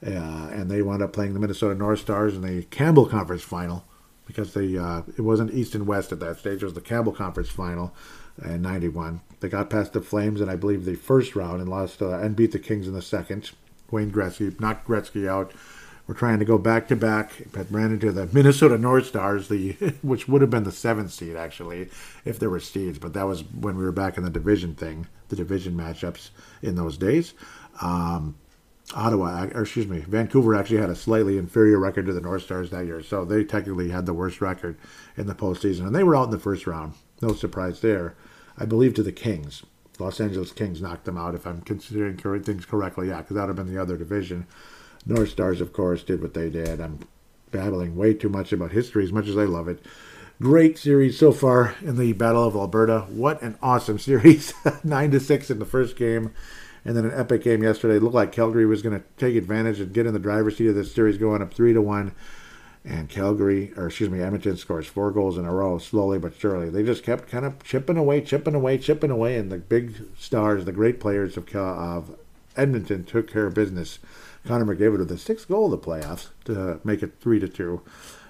uh, 0.06 0.10
and 0.52 0.70
they 0.70 0.82
wound 0.82 1.02
up 1.02 1.14
playing 1.14 1.34
the 1.34 1.40
Minnesota 1.40 1.76
North 1.76 2.00
Stars 2.00 2.36
in 2.36 2.42
the 2.42 2.64
Campbell 2.64 3.06
Conference 3.06 3.44
final 3.44 3.86
because 4.26 4.54
they 4.54 4.78
uh, 4.78 5.02
it 5.18 5.22
wasn't 5.22 5.54
East 5.54 5.76
and 5.76 5.88
West 5.88 6.12
at 6.12 6.20
that 6.20 6.38
stage. 6.38 6.62
It 6.62 6.66
was 6.66 6.74
the 6.74 6.82
Campbell 6.82 7.14
Conference 7.14 7.50
final 7.50 7.94
in 8.44 8.62
91. 8.62 9.22
They 9.40 9.50
got 9.50 9.70
past 9.70 9.94
the 9.94 10.02
Flames 10.02 10.42
in, 10.42 10.50
I 10.50 10.56
believe, 10.56 10.86
the 10.86 10.96
first 10.96 11.36
round 11.36 11.62
and 11.62 11.70
lost 11.70 12.02
uh, 12.02 12.20
and 12.20 12.36
beat 12.36 12.52
the 12.52 12.60
Kings 12.60 12.88
in 12.88 12.94
the 12.94 13.02
second. 13.02 13.52
Wayne 13.92 14.12
Gretzky 14.12 14.60
knocked 14.60 14.88
Gretzky 14.88 15.28
out 15.28 15.52
we're 16.10 16.16
trying 16.16 16.40
to 16.40 16.46
go 16.46 16.58
back 16.58 16.88
to 16.88 16.96
back, 16.96 17.34
but 17.52 17.70
ran 17.70 17.92
into 17.92 18.12
the 18.12 18.26
Minnesota 18.34 18.80
North 18.80 19.06
Stars, 19.06 19.48
the 19.48 19.74
which 20.02 20.28
would 20.28 20.42
have 20.42 20.50
been 20.50 20.64
the 20.64 20.72
seventh 20.72 21.12
seed 21.12 21.36
actually, 21.36 21.88
if 22.26 22.40
there 22.40 22.50
were 22.50 22.60
seeds. 22.60 22.98
But 22.98 23.14
that 23.14 23.28
was 23.28 23.44
when 23.44 23.78
we 23.78 23.84
were 23.84 23.92
back 23.92 24.18
in 24.18 24.24
the 24.24 24.32
division 24.32 24.74
thing, 24.74 25.06
the 25.28 25.36
division 25.36 25.76
matchups 25.76 26.32
in 26.64 26.74
those 26.74 26.98
days. 26.98 27.36
Um, 27.80 28.40
Ottawa, 28.96 29.50
or 29.54 29.62
excuse 29.62 29.86
me, 29.86 30.00
Vancouver 30.00 30.56
actually 30.56 30.80
had 30.80 30.90
a 30.90 30.96
slightly 30.96 31.38
inferior 31.38 31.78
record 31.78 32.08
to 32.08 32.14
the 32.14 32.22
North 32.22 32.42
Stars 32.42 32.72
that 32.72 32.88
year, 32.88 33.04
so 33.04 33.24
they 33.24 33.44
technically 33.44 33.90
had 33.90 34.08
the 34.08 34.14
worst 34.16 34.42
record 34.42 34.80
in 35.16 35.28
the 35.28 35.36
postseason, 35.36 35.86
and 35.86 35.96
they 35.96 36.04
were 36.04 36.16
out 36.16 36.26
in 36.26 36.32
the 36.32 36.40
first 36.40 36.66
round. 36.66 36.94
No 37.22 37.34
surprise 37.34 37.82
there. 37.82 38.16
I 38.58 38.66
believe 38.66 38.96
to 38.96 39.04
the 39.04 39.12
Kings. 39.12 39.62
Los 40.00 40.20
Angeles 40.20 40.54
Kings 40.54 40.82
knocked 40.82 41.06
them 41.06 41.20
out, 41.20 41.36
if 41.36 41.46
I'm 41.46 41.62
considering 41.62 42.18
things 42.18 42.66
correctly. 42.66 43.10
Yeah, 43.10 43.18
because 43.18 43.36
that 43.36 43.42
would 43.42 43.56
have 43.56 43.64
been 43.68 43.72
the 43.72 43.80
other 43.80 43.96
division. 43.96 44.48
North 45.10 45.30
Stars, 45.30 45.60
of 45.60 45.74
course, 45.74 46.04
did 46.04 46.22
what 46.22 46.36
they 46.36 46.52
did. 46.52 46.80
I'm 46.80 47.00
babbling 47.52 47.96
way 47.96 48.14
too 48.14 48.30
much 48.30 48.54
about 48.54 48.72
history 48.72 49.04
as 49.04 49.12
much 49.12 49.28
as 49.28 49.38
I 49.38 49.44
love 49.46 49.68
it. 49.68 49.84
Great 50.40 50.78
series 50.78 51.18
so 51.18 51.32
far 51.32 51.76
in 51.82 51.98
the 51.98 52.14
Battle 52.14 52.44
of 52.44 52.56
Alberta. 52.56 53.08
What 53.10 53.42
an 53.42 53.58
awesome 53.62 53.98
series. 54.00 54.54
9 54.84 55.12
to 55.12 55.20
6 55.20 55.50
in 55.50 55.58
the 55.58 55.66
first 55.66 55.96
game. 55.96 56.32
And 56.86 56.96
then 56.96 57.06
an 57.06 57.20
epic 57.20 57.44
game 57.44 57.64
yesterday. 57.64 57.96
It 57.96 58.04
looked 58.04 58.16
like 58.16 58.32
Calgary 58.32 58.68
was 58.68 58.84
going 58.84 58.98
to 58.98 59.06
take 59.18 59.36
advantage 59.36 59.80
and 59.80 59.92
get 59.92 60.06
in 60.06 60.14
the 60.14 60.20
driver's 60.20 60.58
seat 60.58 60.68
of 60.68 60.76
this 60.76 60.94
series, 60.94 61.18
going 61.18 61.42
up 61.42 61.54
3 61.54 61.74
to 61.74 61.82
1. 61.82 62.14
And 62.86 63.10
Calgary, 63.10 63.74
or 63.76 63.88
excuse 63.88 64.10
me, 64.10 64.22
Edmonton 64.22 64.58
scores 64.58 64.88
four 64.88 65.12
goals 65.12 65.38
in 65.38 65.46
a 65.46 65.54
row, 65.54 65.80
slowly 65.80 66.20
but 66.20 66.40
surely. 66.40 66.70
They 66.70 66.84
just 66.84 67.04
kept 67.04 67.30
kind 67.30 67.46
of 67.46 67.62
chipping 67.64 67.98
away, 67.98 68.22
chipping 68.22 68.56
away, 68.56 68.78
chipping 68.78 69.12
away. 69.12 69.38
And 69.38 69.52
the 69.52 69.58
big 69.58 69.96
stars, 70.18 70.66
the 70.66 70.72
great 70.72 71.00
players 71.00 71.36
of, 71.36 71.48
Cal- 71.48 71.80
of 71.80 72.16
Edmonton 72.56 73.04
took 73.04 73.30
care 73.30 73.48
of 73.48 73.56
business 73.56 74.00
Connor 74.46 74.66
McDavid 74.66 75.00
with 75.00 75.12
a 75.12 75.18
sixth 75.18 75.48
goal 75.48 75.72
of 75.72 75.72
the 75.72 75.86
playoffs 75.86 76.28
to 76.46 76.80
make 76.84 77.04
it 77.04 77.14
three 77.20 77.40
to 77.40 77.48
two, 77.48 77.82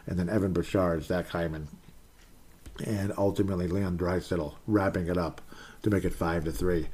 and 0.06 0.18
then 0.18 0.30
Evan 0.30 0.54
Bouchard, 0.54 1.04
Zach 1.04 1.30
Hyman, 1.30 1.68
and 2.86 3.14
ultimately 3.18 3.68
Leon 3.68 3.98
Draisaitl 3.98 4.56
wrapping 4.68 5.08
it 5.08 5.18
up 5.18 5.42
to 5.84 5.90
make 5.90 6.04
it 6.04 6.14
five 6.14 6.46
to 6.46 6.52
three. 6.52 6.88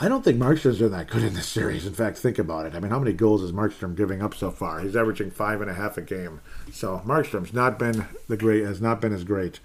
I 0.00 0.08
don't 0.08 0.24
think 0.24 0.38
Markstrom's 0.38 0.80
been 0.80 0.90
that 0.90 1.08
good 1.08 1.22
in 1.22 1.34
this 1.34 1.46
series. 1.46 1.86
In 1.86 1.94
fact, 1.94 2.18
think 2.18 2.38
about 2.38 2.66
it. 2.66 2.74
I 2.74 2.80
mean, 2.80 2.90
how 2.90 2.98
many 2.98 3.12
goals 3.12 3.42
is 3.42 3.52
Markstrom 3.52 3.94
giving 3.94 4.22
up 4.22 4.34
so 4.34 4.50
far? 4.50 4.80
He's 4.80 4.96
averaging 4.96 5.30
five 5.30 5.60
and 5.60 5.70
a 5.70 5.74
half 5.74 5.96
a 5.96 6.02
game. 6.02 6.40
So 6.72 7.00
Markstrom's 7.06 7.52
not 7.52 7.78
been 7.78 8.06
the 8.28 8.36
great 8.36 8.64
has 8.64 8.80
not 8.80 9.00
been 9.00 9.12
as 9.12 9.22
great, 9.22 9.60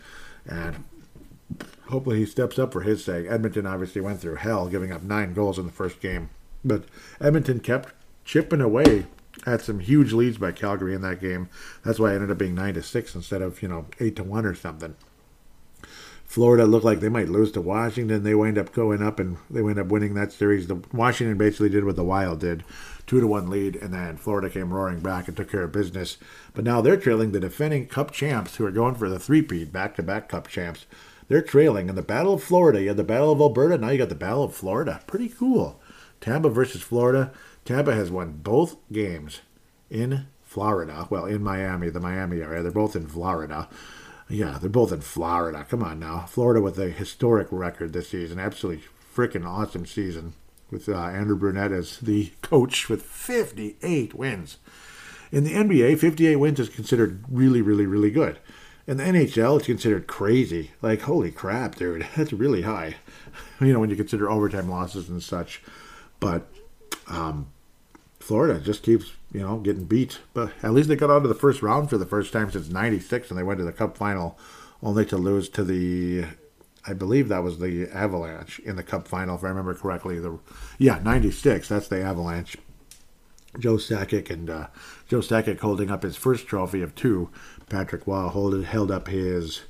and 0.46 0.84
hopefully 1.88 2.20
he 2.20 2.26
steps 2.28 2.60
up 2.60 2.72
for 2.72 2.82
his 2.82 3.04
sake. 3.04 3.26
Edmonton 3.28 3.66
obviously 3.66 4.02
went 4.02 4.22
through 4.22 4.36
hell, 4.36 4.68
giving 4.68 4.92
up 4.92 5.02
nine 5.02 5.34
goals 5.34 5.58
in 5.58 5.66
the 5.66 5.72
first 5.72 6.00
game, 6.00 6.30
but 6.64 6.84
Edmonton 7.20 7.60
kept 7.60 7.92
chipping 8.30 8.62
away 8.62 9.08
at 9.48 9.60
some 9.60 9.80
huge 9.80 10.14
leads 10.14 10.38
by 10.38 10.52
Calgary 10.52 10.94
in 10.94 11.02
that 11.02 11.20
game. 11.20 11.50
That's 11.84 11.98
why 11.98 12.12
it 12.12 12.16
ended 12.16 12.30
up 12.30 12.38
being 12.38 12.54
nine 12.54 12.76
to 12.76 12.84
six 12.84 13.16
instead 13.16 13.42
of 13.42 13.64
you 13.64 13.68
know 13.68 13.88
eight 14.00 14.16
to 14.18 14.24
one 14.24 14.46
or 14.46 14.54
something. 14.54 14.96
Florida 16.26 16.68
looked 16.68 16.86
like 16.86 17.00
they 17.00 17.10
might 17.10 17.28
lose 17.28 17.52
to 17.54 17.62
Washington. 17.62 18.22
They 18.22 18.36
wind 18.36 18.60
up 18.60 18.72
going 18.72 19.02
up 19.02 19.20
and 19.20 19.38
they 19.50 19.64
wind 19.64 19.80
up 19.80 19.88
winning 19.88 20.14
that 20.14 20.32
series. 20.32 20.68
The 20.68 20.80
Washington 20.94 21.40
basically 21.40 21.70
did 21.70 21.86
what 21.86 21.96
the 21.96 22.04
Wild 22.04 22.40
did, 22.40 22.64
two 23.08 23.20
to 23.20 23.26
one 23.26 23.50
lead, 23.50 23.76
and 23.76 23.92
then 23.92 24.16
Florida 24.18 24.48
came 24.48 24.72
roaring 24.72 25.00
back 25.00 25.28
and 25.28 25.36
took 25.36 25.50
care 25.50 25.64
of 25.64 25.72
business. 25.72 26.18
But 26.54 26.66
now 26.66 26.82
they're 26.82 26.98
trailing 26.98 27.32
the 27.32 27.40
defending 27.40 27.88
Cup 27.88 28.12
champs, 28.12 28.58
who 28.58 28.66
are 28.68 28.72
going 28.72 28.94
for 28.94 29.10
the 29.10 29.18
three-peat, 29.18 29.72
back-to-back 29.72 30.30
Cup 30.30 30.48
champs. 30.48 30.86
They're 31.30 31.42
trailing 31.42 31.90
in 31.90 31.96
the 31.96 32.04
Battle 32.04 32.36
of 32.36 32.44
Florida. 32.44 32.80
You 32.80 32.90
had 32.90 32.98
the 32.98 33.04
Battle 33.04 33.32
of 33.32 33.42
Alberta. 33.42 33.80
Now 33.80 33.90
you 33.90 33.98
got 33.98 34.10
the 34.10 34.16
Battle 34.16 34.44
of 34.44 34.54
Florida. 34.54 35.02
Pretty 35.08 35.30
cool. 35.30 35.82
Tampa 36.22 36.50
versus 36.50 36.84
Florida. 36.84 37.32
Tampa 37.70 37.94
has 37.94 38.10
won 38.10 38.32
both 38.32 38.78
games 38.92 39.42
in 39.92 40.26
Florida. 40.42 41.06
Well, 41.12 41.26
in 41.26 41.44
Miami, 41.44 41.92
the 41.92 42.00
Miami 42.00 42.42
area. 42.42 42.64
They're 42.64 42.72
both 42.72 42.96
in 42.96 43.06
Florida. 43.06 43.70
Yeah, 44.28 44.58
they're 44.60 44.72
both 44.72 44.92
in 44.92 45.02
Florida. 45.02 45.68
Come 45.70 45.84
on 45.84 46.00
now. 46.00 46.22
Florida 46.22 46.62
with 46.62 46.80
a 46.80 46.90
historic 46.90 47.48
record 47.52 47.94
this 47.94 48.10
season. 48.10 48.40
Absolutely 48.40 48.86
freaking 49.16 49.48
awesome 49.48 49.86
season 49.86 50.34
with 50.72 50.90
uh, 50.90 50.96
Andrew 50.96 51.36
Brunette 51.36 51.72
as 51.72 52.00
the 52.00 52.32
coach 52.42 52.90
with 52.90 53.04
58 53.04 54.16
wins. 54.16 54.58
In 55.32 55.44
the 55.44 55.54
NBA, 55.54 56.00
58 56.00 56.38
wins 56.38 56.60
is 56.60 56.70
considered 56.70 57.24
really, 57.30 57.62
really, 57.62 57.86
really 57.86 58.10
good. 58.10 58.40
In 58.88 58.98
the 58.98 59.04
NHL, 59.04 59.58
it's 59.58 59.68
considered 59.68 60.08
crazy. 60.08 60.72
Like, 60.82 61.02
holy 61.02 61.30
crap, 61.30 61.76
dude. 61.76 62.08
That's 62.16 62.34
really 62.34 62.64
high. 62.64 62.96
You 63.62 63.74
know, 63.74 63.80
when 63.80 63.92
you 63.92 63.96
consider 63.96 64.28
overtime 64.28 64.70
losses 64.70 65.08
and 65.08 65.22
such. 65.22 65.62
But 66.20 66.48
um, 67.06 67.52
Florida 68.30 68.60
just 68.60 68.84
keeps, 68.84 69.14
you 69.34 69.40
know, 69.40 69.58
getting 69.58 69.86
beat. 69.86 70.20
But 70.36 70.52
at 70.62 70.72
least 70.72 70.88
they 70.88 70.96
got 70.96 71.10
out 71.10 71.24
of 71.24 71.30
the 71.30 71.34
first 71.34 71.64
round 71.64 71.90
for 71.90 71.98
the 71.98 72.06
first 72.06 72.32
time 72.32 72.52
since 72.52 72.70
'96, 72.70 73.32
and 73.32 73.40
they 73.40 73.42
went 73.42 73.58
to 73.58 73.66
the 73.66 73.72
Cup 73.72 73.98
final, 73.98 74.38
only 74.84 75.04
to 75.08 75.18
lose 75.18 75.50
to 75.50 75.64
the, 75.64 76.26
I 76.86 76.94
believe 76.94 77.28
that 77.28 77.42
was 77.42 77.58
the 77.58 77.90
Avalanche 77.90 78.60
in 78.60 78.76
the 78.76 78.84
Cup 78.84 79.08
final, 79.08 79.36
if 79.36 79.44
I 79.44 79.48
remember 79.48 79.74
correctly. 79.74 80.20
The 80.20 80.38
yeah, 80.78 81.00
'96. 81.04 81.70
That's 81.70 81.88
the 81.88 82.04
Avalanche. 82.04 82.56
Joe 83.58 83.78
Sakic 83.78 84.30
and 84.30 84.48
uh, 84.48 84.68
Joe 85.08 85.22
Sakic 85.22 85.60
holding 85.62 85.90
up 85.90 86.04
his 86.04 86.16
first 86.16 86.46
trophy 86.46 86.84
of 86.84 86.94
two. 86.94 87.32
Patrick 87.68 88.06
Roy 88.06 88.30
held, 88.30 88.64
held 88.64 88.92
up 88.92 89.08
his 89.08 89.64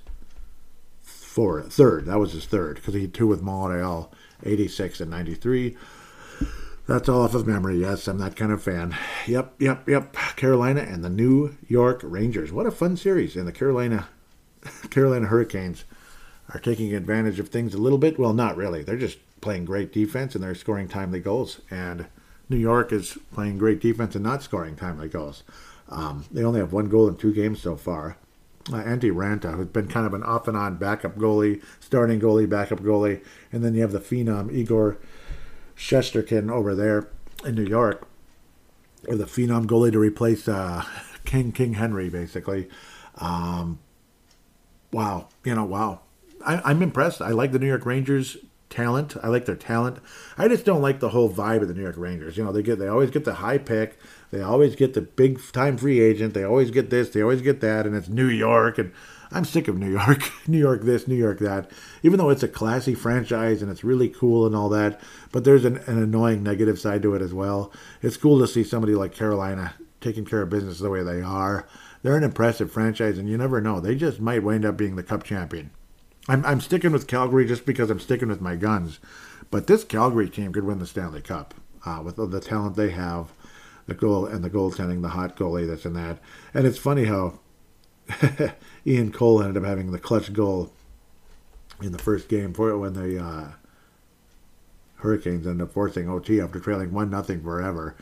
third 1.01 2.05
That 2.07 2.19
was 2.19 2.33
his 2.33 2.45
third 2.45 2.75
because 2.75 2.93
he 2.93 3.03
had 3.03 3.13
two 3.13 3.27
with 3.27 3.41
Montreal, 3.41 4.11
86 4.43 4.99
and 4.99 5.11
93. 5.11 5.77
That's 6.89 7.07
all 7.07 7.21
off 7.21 7.35
of 7.35 7.45
memory. 7.45 7.77
Yes, 7.77 8.07
I'm 8.07 8.17
that 8.17 8.35
kind 8.35 8.51
of 8.51 8.63
fan. 8.63 8.97
Yep, 9.27 9.61
yep, 9.61 9.87
yep. 9.87 10.11
Carolina 10.35 10.81
and 10.81 11.03
the 11.03 11.09
New 11.09 11.55
York 11.67 11.99
Rangers. 12.01 12.51
What 12.51 12.65
a 12.65 12.71
fun 12.71 12.97
series. 12.97 13.35
And 13.35 13.47
the 13.47 13.51
Carolina 13.51 14.07
Carolina 14.89 15.27
Hurricanes 15.27 15.83
are 16.51 16.59
taking 16.59 16.95
advantage 16.95 17.39
of 17.39 17.49
things 17.49 17.75
a 17.75 17.77
little 17.77 17.99
bit. 17.99 18.17
Well, 18.17 18.33
not 18.33 18.57
really. 18.57 18.81
They're 18.81 18.97
just 18.97 19.19
playing 19.39 19.65
great 19.65 19.93
defense 19.93 20.33
and 20.33 20.43
they're 20.43 20.55
scoring 20.55 20.87
timely 20.87 21.19
goals. 21.19 21.61
And 21.69 22.07
New 22.49 22.57
York 22.57 22.91
is 22.91 23.19
playing 23.31 23.59
great 23.59 23.79
defense 23.79 24.15
and 24.15 24.23
not 24.23 24.41
scoring 24.41 24.75
timely 24.75 25.09
goals. 25.09 25.43
Um, 25.89 26.25
they 26.31 26.43
only 26.43 26.59
have 26.59 26.73
one 26.73 26.89
goal 26.89 27.07
in 27.07 27.17
two 27.17 27.35
games 27.35 27.61
so 27.61 27.75
far. 27.75 28.17
Uh, 28.67 28.81
Antti 28.81 29.11
Raanta, 29.13 29.55
who's 29.55 29.67
been 29.67 29.89
kind 29.89 30.07
of 30.07 30.15
an 30.15 30.23
off 30.23 30.47
and 30.47 30.57
on 30.57 30.77
backup 30.77 31.17
goalie, 31.17 31.61
starting 31.79 32.19
goalie, 32.19 32.49
backup 32.49 32.79
goalie, 32.79 33.23
and 33.51 33.63
then 33.63 33.75
you 33.75 33.81
have 33.81 33.91
the 33.91 33.99
phenom 33.99 34.51
Igor 34.51 34.97
Shesterkin 35.79 36.51
over 36.51 36.75
there 36.75 37.07
in 37.45 37.55
New 37.55 37.65
York, 37.65 38.05
or 39.07 39.15
the 39.15 39.23
phenom 39.23 39.65
goalie 39.65 39.93
to 39.93 39.99
replace 39.99 40.47
uh, 40.47 40.83
King 41.25 41.53
King 41.53 41.73
Henrik, 41.73 42.11
basically. 42.11 42.69
Um, 43.15 43.79
wow, 44.91 45.29
you 45.45 45.55
know, 45.55 45.63
wow. 45.63 46.01
I, 46.45 46.61
I'm 46.65 46.81
impressed. 46.81 47.21
I 47.21 47.29
like 47.29 47.53
the 47.53 47.59
New 47.59 47.67
York 47.67 47.85
Rangers 47.85 48.37
talent. 48.69 49.15
I 49.23 49.29
like 49.29 49.45
their 49.45 49.55
talent. 49.55 49.99
I 50.37 50.47
just 50.47 50.65
don't 50.65 50.81
like 50.81 50.99
the 50.99 51.09
whole 51.09 51.29
vibe 51.29 51.61
of 51.61 51.69
the 51.69 51.73
New 51.73 51.81
York 51.81 51.97
Rangers. 51.97 52.37
You 52.37 52.43
know, 52.43 52.51
they 52.51 52.61
get 52.61 52.77
they 52.77 52.87
always 52.87 53.09
get 53.09 53.23
the 53.23 53.35
high 53.35 53.57
pick. 53.57 53.97
They 54.31 54.41
always 54.41 54.75
get 54.75 54.93
the 54.93 55.01
big 55.01 55.39
time 55.53 55.77
free 55.77 56.01
agent. 56.01 56.33
They 56.33 56.43
always 56.43 56.71
get 56.71 56.89
this. 56.89 57.09
They 57.09 57.21
always 57.21 57.41
get 57.41 57.61
that, 57.61 57.85
and 57.87 57.95
it's 57.95 58.09
New 58.09 58.27
York. 58.27 58.77
And 58.77 58.91
I'm 59.31 59.45
sick 59.45 59.67
of 59.67 59.77
New 59.77 59.91
York. 59.91 60.31
New 60.47 60.57
York 60.57 60.83
this, 60.83 61.07
New 61.07 61.15
York 61.15 61.39
that. 61.39 61.69
Even 62.03 62.17
though 62.17 62.29
it's 62.29 62.43
a 62.43 62.47
classy 62.47 62.95
franchise 62.95 63.61
and 63.61 63.71
it's 63.71 63.83
really 63.83 64.09
cool 64.09 64.45
and 64.45 64.55
all 64.55 64.69
that, 64.69 64.99
but 65.31 65.43
there's 65.43 65.65
an, 65.65 65.77
an 65.85 66.01
annoying 66.01 66.41
negative 66.41 66.79
side 66.79 67.01
to 67.03 67.13
it 67.13 67.21
as 67.21 67.33
well. 67.33 67.71
It's 68.01 68.17
cool 68.17 68.39
to 68.39 68.47
see 68.47 68.63
somebody 68.63 68.95
like 68.95 69.13
Carolina 69.13 69.75
taking 70.01 70.25
care 70.25 70.41
of 70.41 70.49
business 70.49 70.79
the 70.79 70.89
way 70.89 71.03
they 71.03 71.21
are. 71.21 71.67
They're 72.01 72.17
an 72.17 72.23
impressive 72.23 72.71
franchise, 72.71 73.17
and 73.17 73.27
you 73.27 73.37
never 73.37 73.59
know. 73.59 73.79
They 73.79 73.95
just 73.95 74.21
might 74.21 74.43
wind 74.43 74.65
up 74.65 74.77
being 74.77 74.95
the 74.95 75.03
Cup 75.03 75.23
champion. 75.23 75.71
I'm, 76.27 76.45
I'm 76.45 76.61
sticking 76.61 76.91
with 76.91 77.07
Calgary 77.07 77.45
just 77.45 77.65
because 77.65 77.89
I'm 77.89 77.99
sticking 77.99 78.29
with 78.29 78.41
my 78.41 78.55
guns. 78.55 78.99
But 79.51 79.67
this 79.67 79.83
Calgary 79.83 80.29
team 80.29 80.53
could 80.53 80.63
win 80.63 80.79
the 80.79 80.87
Stanley 80.87 81.21
Cup 81.21 81.53
uh, 81.85 82.01
with 82.03 82.15
the 82.15 82.39
talent 82.39 82.75
they 82.75 82.91
have, 82.91 83.33
the 83.87 83.95
goal 83.95 84.25
and 84.25 84.43
the 84.43 84.49
goaltending, 84.49 85.01
the 85.01 85.09
hot 85.09 85.35
goalie 85.35 85.67
that's 85.67 85.85
in 85.85 85.93
that. 85.93 86.19
And 86.53 86.65
it's 86.65 86.77
funny 86.77 87.05
how 87.05 87.39
Ian 88.89 89.11
Cole 89.11 89.41
ended 89.41 89.61
up 89.61 89.69
having 89.69 89.91
the 89.91 89.99
clutch 89.99 90.33
goal 90.33 90.71
in 91.81 91.91
the 91.91 91.99
first 91.99 92.27
game 92.27 92.53
for 92.53 92.75
when 92.77 92.93
the 92.93 93.23
uh, 93.23 93.51
Hurricanes 94.95 95.45
ended 95.45 95.67
up 95.67 95.73
forcing 95.73 96.09
OT 96.09 96.41
after 96.41 96.59
trailing 96.59 96.91
one 96.91 97.09
nothing 97.09 97.41
forever. 97.43 97.95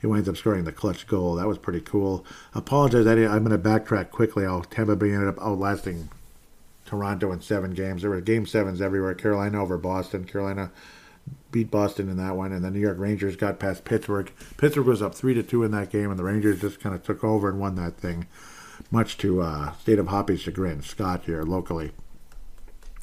He 0.00 0.06
winds 0.06 0.28
up 0.28 0.36
scoring 0.36 0.64
the 0.64 0.72
clutch 0.72 1.06
goal. 1.06 1.36
That 1.36 1.48
was 1.48 1.56
pretty 1.56 1.80
cool. 1.80 2.26
Apologize, 2.54 3.06
Eddie. 3.06 3.26
I'm 3.26 3.42
going 3.42 3.58
to 3.58 3.68
backtrack 3.68 4.10
quickly. 4.10 4.44
How 4.44 4.60
Tampa 4.60 4.96
Bay 4.96 5.12
ended 5.12 5.28
up 5.28 5.40
outlasting 5.40 6.10
Toronto 6.84 7.32
in 7.32 7.40
seven 7.40 7.72
games. 7.72 8.02
There 8.02 8.10
were 8.10 8.20
game 8.20 8.46
sevens 8.46 8.82
everywhere. 8.82 9.14
Carolina 9.14 9.62
over 9.62 9.78
Boston. 9.78 10.24
Carolina 10.24 10.70
beat 11.50 11.70
Boston 11.70 12.10
in 12.10 12.18
that 12.18 12.36
one, 12.36 12.52
and 12.52 12.62
the 12.62 12.70
New 12.70 12.80
York 12.80 12.98
Rangers 12.98 13.36
got 13.36 13.58
past 13.58 13.84
Pittsburgh. 13.84 14.30
Pittsburgh 14.58 14.86
was 14.86 15.00
up 15.00 15.14
three 15.14 15.32
to 15.32 15.42
two 15.42 15.62
in 15.62 15.70
that 15.70 15.90
game, 15.90 16.10
and 16.10 16.18
the 16.18 16.24
Rangers 16.24 16.60
just 16.60 16.80
kind 16.80 16.94
of 16.94 17.02
took 17.02 17.24
over 17.24 17.48
and 17.48 17.58
won 17.58 17.76
that 17.76 17.96
thing, 17.96 18.26
much 18.94 19.18
to 19.18 19.42
uh, 19.42 19.72
State 19.72 19.98
of 19.98 20.08
Hoppy's 20.08 20.40
chagrin. 20.40 20.82
Scott 20.82 21.24
here 21.26 21.42
locally 21.42 21.92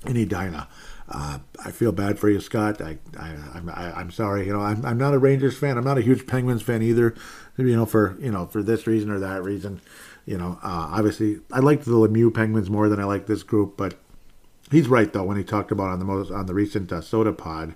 in 0.05 0.17
Edina. 0.17 0.67
Uh, 1.07 1.39
I 1.63 1.71
feel 1.71 1.91
bad 1.91 2.17
for 2.17 2.29
you, 2.29 2.39
Scott. 2.39 2.81
I, 2.81 2.97
I, 3.19 3.35
I'm, 3.53 3.69
I, 3.69 3.91
I'm 3.91 4.11
sorry. 4.11 4.47
You 4.47 4.53
know, 4.53 4.61
I'm, 4.61 4.83
I'm 4.85 4.97
not 4.97 5.13
a 5.13 5.19
Rangers 5.19 5.57
fan. 5.57 5.77
I'm 5.77 5.83
not 5.83 5.97
a 5.97 6.01
huge 6.01 6.25
Penguins 6.25 6.61
fan 6.61 6.81
either. 6.81 7.13
You 7.57 7.75
know, 7.75 7.85
for 7.85 8.17
you 8.19 8.31
know, 8.31 8.47
for 8.47 8.63
this 8.63 8.87
reason 8.87 9.11
or 9.11 9.19
that 9.19 9.43
reason 9.43 9.81
you 10.25 10.37
know, 10.37 10.59
uh, 10.63 10.89
obviously, 10.91 11.39
I 11.51 11.59
liked 11.59 11.85
the 11.85 11.91
Lemieux 11.91 12.33
Penguins 12.33 12.69
more 12.69 12.89
than 12.89 12.99
I 12.99 13.05
like 13.05 13.25
this 13.25 13.43
group, 13.43 13.75
but 13.75 13.95
he's 14.69 14.87
right 14.87 15.11
though 15.11 15.23
when 15.23 15.37
he 15.37 15.43
talked 15.43 15.71
about 15.71 15.89
on 15.89 15.99
the 15.99 16.05
most 16.05 16.31
on 16.31 16.45
the 16.45 16.53
recent 16.53 16.91
uh, 16.91 17.01
Soda 17.01 17.33
Pod. 17.33 17.75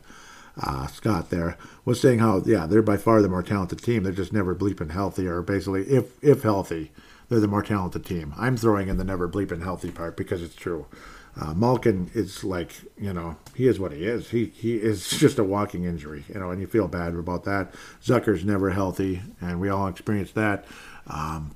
Uh, 0.58 0.88
Scott 0.88 1.32
there 1.32 1.58
was 1.84 2.00
saying 2.00 2.20
how 2.20 2.42
yeah 2.46 2.66
they're 2.66 2.82
by 2.82 2.96
far 2.96 3.22
the 3.22 3.28
more 3.28 3.44
talented 3.44 3.84
team. 3.84 4.04
They're 4.04 4.14
just 4.14 4.32
never 4.32 4.56
bleeping 4.56 4.92
healthy, 4.92 5.28
or 5.28 5.42
basically 5.42 5.82
if 5.84 6.24
if 6.24 6.44
healthy, 6.44 6.92
they're 7.30 7.40
the 7.40 7.48
more 7.48 7.64
talented 7.64 8.06
team. 8.06 8.34
I'm 8.38 8.58
throwing 8.58 8.88
in 8.88 8.98
the 8.98 9.04
never 9.04 9.28
bleeping 9.28 9.64
healthy 9.64 9.92
part 9.92 10.16
because 10.18 10.42
it's 10.42 10.56
true. 10.56 10.86
Uh, 11.40 11.54
Malkin 11.54 12.10
is 12.14 12.44
like 12.44 12.72
you 12.98 13.12
know 13.12 13.36
he 13.54 13.68
is 13.68 13.80
what 13.80 13.92
he 13.92 14.06
is. 14.06 14.30
He 14.30 14.46
he 14.46 14.76
is 14.76 15.10
just 15.20 15.40
a 15.40 15.44
walking 15.44 15.84
injury, 15.84 16.24
you 16.30 16.40
know, 16.40 16.52
and 16.52 16.62
you 16.62 16.68
feel 16.68 16.88
bad 16.88 17.14
about 17.14 17.44
that. 17.44 17.74
Zucker's 18.02 18.46
never 18.46 18.70
healthy, 18.70 19.22
and 19.42 19.60
we 19.60 19.70
all 19.70 19.88
experienced 19.88 20.36
that. 20.36 20.66
Um, 21.08 21.56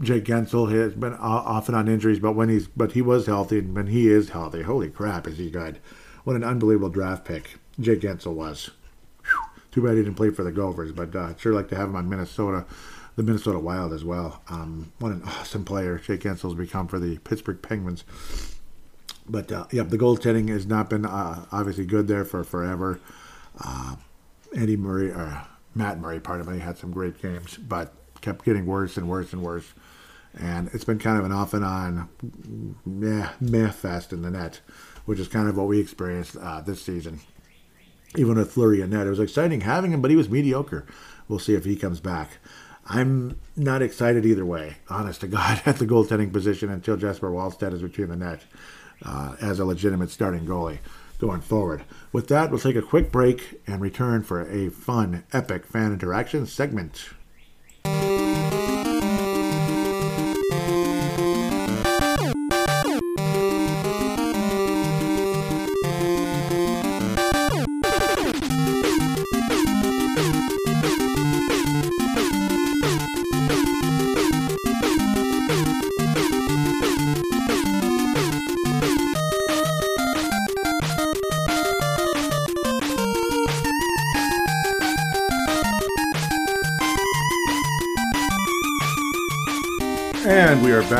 Jake 0.00 0.24
Guentzel 0.24 0.72
has 0.72 0.94
been 0.94 1.14
off 1.14 1.68
and 1.68 1.76
on 1.76 1.86
injuries, 1.86 2.18
but 2.18 2.32
when 2.32 2.48
he's 2.48 2.66
but 2.66 2.92
he 2.92 3.02
was 3.02 3.26
healthy, 3.26 3.58
and 3.58 3.76
when 3.76 3.88
he 3.88 4.08
is 4.08 4.30
healthy, 4.30 4.62
holy 4.62 4.88
crap, 4.88 5.26
is 5.26 5.38
he 5.38 5.50
good? 5.50 5.78
What 6.24 6.36
an 6.36 6.44
unbelievable 6.44 6.88
draft 6.88 7.24
pick 7.24 7.58
Jake 7.78 8.00
Guentzel 8.00 8.34
was. 8.34 8.70
Whew. 9.24 9.60
Too 9.70 9.82
bad 9.82 9.96
he 9.96 10.02
didn't 10.02 10.16
play 10.16 10.30
for 10.30 10.44
the 10.44 10.52
Gophers, 10.52 10.92
but 10.92 11.14
uh, 11.14 11.36
sure 11.36 11.52
like 11.52 11.68
to 11.68 11.76
have 11.76 11.88
him 11.88 11.96
on 11.96 12.08
Minnesota, 12.08 12.64
the 13.16 13.22
Minnesota 13.22 13.58
Wild 13.58 13.92
as 13.92 14.04
well. 14.04 14.42
Um, 14.48 14.92
what 14.98 15.12
an 15.12 15.22
awesome 15.24 15.64
player 15.64 15.98
Jake 15.98 16.20
Guentzel's 16.20 16.54
become 16.54 16.88
for 16.88 16.98
the 16.98 17.18
Pittsburgh 17.18 17.60
Penguins. 17.60 18.04
But 19.28 19.52
uh, 19.52 19.66
yeah, 19.70 19.82
the 19.84 19.98
goaltending 19.98 20.48
has 20.48 20.66
not 20.66 20.90
been 20.90 21.06
uh, 21.06 21.46
obviously 21.52 21.84
good 21.84 22.08
there 22.08 22.24
for 22.24 22.42
forever. 22.44 23.00
Uh, 23.62 23.96
Andy 24.54 24.76
Murray, 24.76 25.10
or 25.10 25.46
Matt 25.74 25.98
Murray, 26.00 26.20
pardon 26.20 26.52
me, 26.52 26.58
had 26.58 26.78
some 26.78 26.90
great 26.90 27.20
games, 27.22 27.56
but 27.56 27.92
kept 28.20 28.44
getting 28.44 28.66
worse 28.66 28.96
and 28.96 29.08
worse 29.08 29.32
and 29.32 29.42
worse 29.42 29.72
and 30.38 30.70
it's 30.72 30.84
been 30.84 30.98
kind 30.98 31.18
of 31.18 31.24
an 31.24 31.32
off 31.32 31.54
and 31.54 31.64
on 31.64 32.08
meh, 32.86 33.28
meh 33.40 33.70
fest 33.70 34.12
in 34.12 34.22
the 34.22 34.30
net, 34.30 34.60
which 35.04 35.18
is 35.18 35.28
kind 35.28 35.48
of 35.48 35.56
what 35.56 35.66
we 35.66 35.78
experienced 35.78 36.36
uh, 36.36 36.60
this 36.60 36.82
season. 36.82 37.20
Even 38.16 38.36
with 38.36 38.52
Fleury 38.52 38.80
and 38.80 38.92
net, 38.92 39.06
it 39.06 39.10
was 39.10 39.20
exciting 39.20 39.62
having 39.62 39.92
him, 39.92 40.02
but 40.02 40.10
he 40.10 40.16
was 40.16 40.28
mediocre. 40.28 40.86
We'll 41.28 41.38
see 41.38 41.54
if 41.54 41.64
he 41.64 41.76
comes 41.76 42.00
back. 42.00 42.38
I'm 42.92 43.38
not 43.56 43.80
excited 43.80 44.26
either 44.26 44.44
way, 44.44 44.76
honest 44.90 45.22
to 45.22 45.26
God, 45.26 45.62
at 45.66 45.76
the 45.76 45.86
goaltending 45.86 46.30
position 46.30 46.68
until 46.68 46.98
Jesper 46.98 47.30
Wallstedt 47.30 47.72
is 47.72 47.80
between 47.80 48.08
the 48.08 48.16
net 48.16 48.42
uh, 49.02 49.34
as 49.40 49.58
a 49.58 49.64
legitimate 49.64 50.10
starting 50.10 50.44
goalie 50.44 50.78
going 51.18 51.40
forward. 51.40 51.84
With 52.12 52.28
that, 52.28 52.50
we'll 52.50 52.60
take 52.60 52.76
a 52.76 52.82
quick 52.82 53.10
break 53.10 53.62
and 53.66 53.80
return 53.80 54.22
for 54.22 54.42
a 54.42 54.68
fun, 54.68 55.24
epic 55.32 55.64
fan 55.64 55.94
interaction 55.94 56.44
segment. 56.46 57.08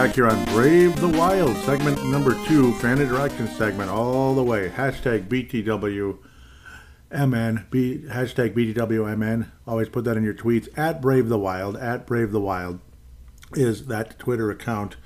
Back 0.03 0.17
here 0.17 0.27
on 0.27 0.45
Brave 0.47 1.01
the 1.01 1.07
Wild, 1.07 1.57
segment 1.59 2.05
number 2.11 2.35
two, 2.49 2.75
fan 2.79 3.01
interaction 3.01 3.47
segment, 3.47 3.89
all 3.89 4.35
the 4.35 4.43
way. 4.43 4.69
Hashtag 4.69 5.29
BTWMN, 5.29 6.19
B, 7.71 7.99
hashtag 8.09 8.53
BTWMN. 8.53 9.47
Always 9.65 9.89
put 9.89 10.03
that 10.03 10.17
in 10.17 10.25
your 10.25 10.35
tweets. 10.35 10.67
At 10.77 11.01
Brave 11.01 11.29
the 11.29 11.39
Wild, 11.39 11.77
at 11.77 12.05
Brave 12.05 12.33
the 12.33 12.41
Wild 12.41 12.81
is 13.55 13.87
that 13.87 14.19
Twitter 14.19 14.51
account. 14.51 14.97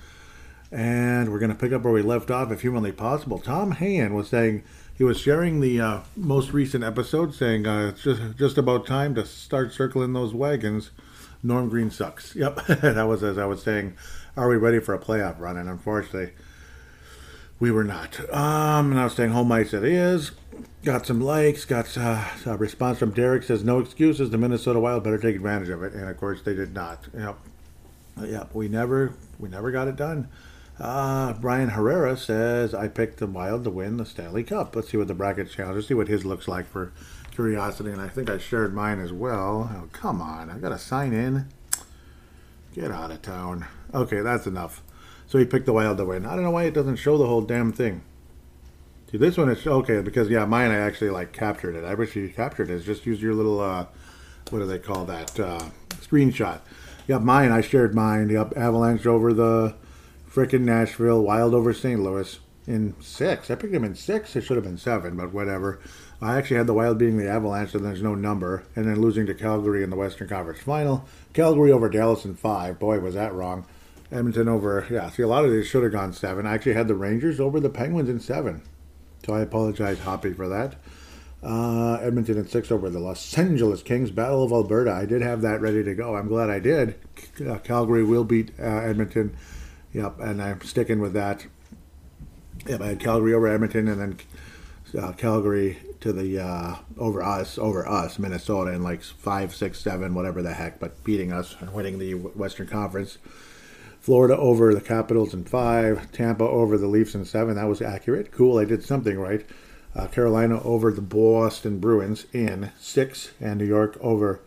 And 0.72 1.30
we're 1.30 1.40
going 1.40 1.52
to 1.52 1.58
pick 1.58 1.72
up 1.72 1.82
where 1.82 1.92
we 1.92 2.00
left 2.00 2.30
off 2.30 2.50
if 2.50 2.62
humanly 2.62 2.92
possible. 2.92 3.38
Tom 3.38 3.72
Hayen 3.72 4.14
was 4.14 4.28
saying, 4.28 4.62
he 4.96 5.04
was 5.04 5.20
sharing 5.20 5.60
the 5.60 5.78
uh, 5.78 6.00
most 6.16 6.54
recent 6.54 6.82
episode, 6.82 7.34
saying 7.34 7.66
uh, 7.66 7.88
it's 7.88 8.02
just, 8.02 8.38
just 8.38 8.56
about 8.56 8.86
time 8.86 9.14
to 9.16 9.26
start 9.26 9.74
circling 9.74 10.14
those 10.14 10.32
wagons. 10.32 10.90
Norm 11.42 11.68
Green 11.68 11.90
sucks. 11.90 12.34
Yep, 12.34 12.64
that 12.66 13.06
was 13.06 13.22
as 13.22 13.36
I 13.36 13.44
was 13.44 13.62
saying. 13.62 13.94
Are 14.36 14.48
we 14.48 14.56
ready 14.56 14.80
for 14.80 14.94
a 14.94 14.98
playoff 14.98 15.40
run? 15.40 15.56
And 15.56 15.68
unfortunately, 15.68 16.32
we 17.58 17.70
were 17.70 17.84
not. 17.84 18.18
Um, 18.32 18.94
was 18.94 19.14
saying 19.14 19.30
home 19.30 19.50
ice 19.50 19.72
it 19.72 19.84
is. 19.84 20.32
Got 20.84 21.06
some 21.06 21.20
likes. 21.20 21.64
Got 21.64 21.96
uh, 21.96 22.24
a 22.44 22.56
response 22.56 22.98
from 22.98 23.12
Derek 23.12 23.42
says 23.42 23.64
no 23.64 23.78
excuses. 23.78 24.30
The 24.30 24.38
Minnesota 24.38 24.78
Wild 24.78 25.04
better 25.04 25.18
take 25.18 25.36
advantage 25.36 25.70
of 25.70 25.82
it. 25.82 25.94
And 25.94 26.08
of 26.08 26.16
course 26.18 26.42
they 26.42 26.54
did 26.54 26.74
not. 26.74 27.06
Yep. 27.16 27.38
Yep. 28.22 28.54
We 28.54 28.68
never 28.68 29.14
we 29.38 29.48
never 29.48 29.70
got 29.70 29.88
it 29.88 29.96
done. 29.96 30.28
Uh, 30.78 31.32
Brian 31.32 31.70
Herrera 31.70 32.18
says, 32.18 32.74
I 32.74 32.88
picked 32.88 33.18
the 33.18 33.26
Wild 33.26 33.64
to 33.64 33.70
win 33.70 33.96
the 33.96 34.04
Stanley 34.04 34.44
Cup. 34.44 34.76
Let's 34.76 34.90
see 34.90 34.98
what 34.98 35.08
the 35.08 35.14
bracket 35.14 35.50
challenger, 35.50 35.80
see 35.80 35.94
what 35.94 36.08
his 36.08 36.26
looks 36.26 36.46
like 36.46 36.66
for 36.66 36.92
curiosity. 37.30 37.90
And 37.90 38.00
I 38.00 38.08
think 38.08 38.28
I 38.28 38.36
shared 38.36 38.74
mine 38.74 39.00
as 39.00 39.12
well. 39.12 39.70
Oh, 39.74 39.88
come 39.92 40.20
on. 40.20 40.50
I 40.50 40.58
got 40.58 40.68
to 40.70 40.78
sign 40.78 41.14
in. 41.14 41.46
Get 42.76 42.90
out 42.90 43.10
of 43.10 43.22
town. 43.22 43.64
Okay, 43.94 44.20
that's 44.20 44.46
enough. 44.46 44.82
So 45.26 45.38
he 45.38 45.46
picked 45.46 45.64
the 45.64 45.72
Wild 45.72 45.96
to 45.96 46.04
win. 46.04 46.26
I 46.26 46.34
don't 46.34 46.44
know 46.44 46.50
why 46.50 46.64
it 46.64 46.74
doesn't 46.74 46.96
show 46.96 47.16
the 47.16 47.26
whole 47.26 47.40
damn 47.40 47.72
thing. 47.72 48.02
See, 49.10 49.16
this 49.16 49.38
one 49.38 49.48
is 49.48 49.66
okay 49.66 50.02
because, 50.02 50.28
yeah, 50.28 50.44
mine 50.44 50.70
I 50.70 50.76
actually 50.76 51.08
like 51.08 51.32
captured 51.32 51.74
it. 51.74 51.84
I 51.84 51.94
wish 51.94 52.14
you 52.14 52.28
captured 52.28 52.68
it. 52.68 52.80
Just 52.80 53.06
use 53.06 53.22
your 53.22 53.32
little, 53.32 53.60
uh, 53.60 53.86
what 54.50 54.58
do 54.58 54.66
they 54.66 54.78
call 54.78 55.06
that? 55.06 55.40
Uh, 55.40 55.70
screenshot. 55.94 56.60
Yep, 57.08 57.22
mine. 57.22 57.50
I 57.50 57.62
shared 57.62 57.94
mine. 57.94 58.28
Yep, 58.28 58.58
Avalanche 58.58 59.06
over 59.06 59.32
the 59.32 59.74
frickin' 60.30 60.60
Nashville, 60.60 61.22
Wild 61.22 61.54
over 61.54 61.72
St. 61.72 61.98
Louis 61.98 62.38
in 62.66 62.94
six. 63.00 63.50
I 63.50 63.54
picked 63.54 63.72
them 63.72 63.84
in 63.84 63.94
six. 63.94 64.36
It 64.36 64.42
should 64.42 64.58
have 64.58 64.64
been 64.64 64.76
seven, 64.76 65.16
but 65.16 65.32
whatever. 65.32 65.80
I 66.20 66.38
actually 66.38 66.56
had 66.56 66.66
the 66.66 66.74
Wild 66.74 66.98
being 66.98 67.18
the 67.18 67.28
Avalanche, 67.28 67.74
and 67.74 67.84
there's 67.84 68.02
no 68.02 68.14
number, 68.14 68.64
and 68.74 68.86
then 68.86 69.00
losing 69.00 69.26
to 69.26 69.34
Calgary 69.34 69.82
in 69.82 69.90
the 69.90 69.96
Western 69.96 70.28
Conference 70.28 70.60
Final. 70.60 71.06
Calgary 71.34 71.70
over 71.70 71.88
Dallas 71.88 72.24
in 72.24 72.34
five. 72.34 72.78
Boy, 72.78 73.00
was 73.00 73.14
that 73.14 73.34
wrong. 73.34 73.66
Edmonton 74.10 74.48
over, 74.48 74.86
yeah, 74.90 75.10
see, 75.10 75.22
a 75.22 75.28
lot 75.28 75.44
of 75.44 75.50
these 75.50 75.66
should 75.66 75.82
have 75.82 75.92
gone 75.92 76.12
seven. 76.12 76.46
I 76.46 76.54
actually 76.54 76.74
had 76.74 76.88
the 76.88 76.94
Rangers 76.94 77.40
over 77.40 77.60
the 77.60 77.68
Penguins 77.68 78.08
in 78.08 78.20
seven. 78.20 78.62
So 79.24 79.34
I 79.34 79.40
apologize, 79.40 79.98
Hoppy, 79.98 80.32
for 80.32 80.48
that. 80.48 80.76
Uh, 81.42 81.98
Edmonton 82.00 82.38
in 82.38 82.48
six 82.48 82.70
over 82.70 82.88
the 82.88 82.98
Los 82.98 83.36
Angeles 83.38 83.82
Kings. 83.82 84.10
Battle 84.10 84.42
of 84.42 84.52
Alberta. 84.52 84.92
I 84.92 85.04
did 85.04 85.22
have 85.22 85.42
that 85.42 85.60
ready 85.60 85.82
to 85.84 85.94
go. 85.94 86.16
I'm 86.16 86.28
glad 86.28 86.48
I 86.48 86.60
did. 86.60 86.94
Uh, 87.46 87.58
Calgary 87.58 88.04
will 88.04 88.24
beat 88.24 88.52
uh, 88.58 88.62
Edmonton 88.62 89.36
Yep, 89.96 90.20
and 90.20 90.42
I'm 90.42 90.60
sticking 90.60 91.00
with 91.00 91.14
that. 91.14 91.46
Yep, 92.68 92.82
I 92.82 92.86
had 92.88 93.00
Calgary 93.00 93.32
over 93.32 93.48
Edmonton, 93.48 93.88
and 93.88 93.98
then 93.98 94.18
uh, 94.98 95.12
Calgary 95.12 95.78
to 96.00 96.12
the 96.12 96.38
uh, 96.38 96.76
over 96.98 97.22
us, 97.22 97.58
over 97.58 97.86
us, 97.86 98.18
Minnesota 98.18 98.72
in 98.72 98.82
like 98.82 99.02
five, 99.02 99.54
six, 99.54 99.80
seven, 99.80 100.14
whatever 100.14 100.42
the 100.42 100.54
heck, 100.54 100.78
but 100.78 101.02
beating 101.04 101.32
us 101.32 101.56
and 101.60 101.72
winning 101.72 101.98
the 101.98 102.14
Western 102.14 102.66
Conference. 102.66 103.18
Florida 104.00 104.36
over 104.36 104.72
the 104.72 104.80
Capitals 104.80 105.34
in 105.34 105.44
five, 105.44 106.12
Tampa 106.12 106.44
over 106.44 106.78
the 106.78 106.86
Leafs 106.86 107.14
in 107.14 107.24
seven. 107.24 107.56
That 107.56 107.68
was 107.68 107.82
accurate. 107.82 108.30
Cool, 108.30 108.58
I 108.58 108.64
did 108.64 108.84
something 108.84 109.18
right. 109.18 109.44
Uh, 109.96 110.06
Carolina 110.06 110.62
over 110.62 110.92
the 110.92 111.00
Boston 111.00 111.78
Bruins 111.80 112.26
in 112.32 112.70
six, 112.78 113.32
and 113.40 113.58
New 113.58 113.64
York 113.64 113.96
over 114.00 114.40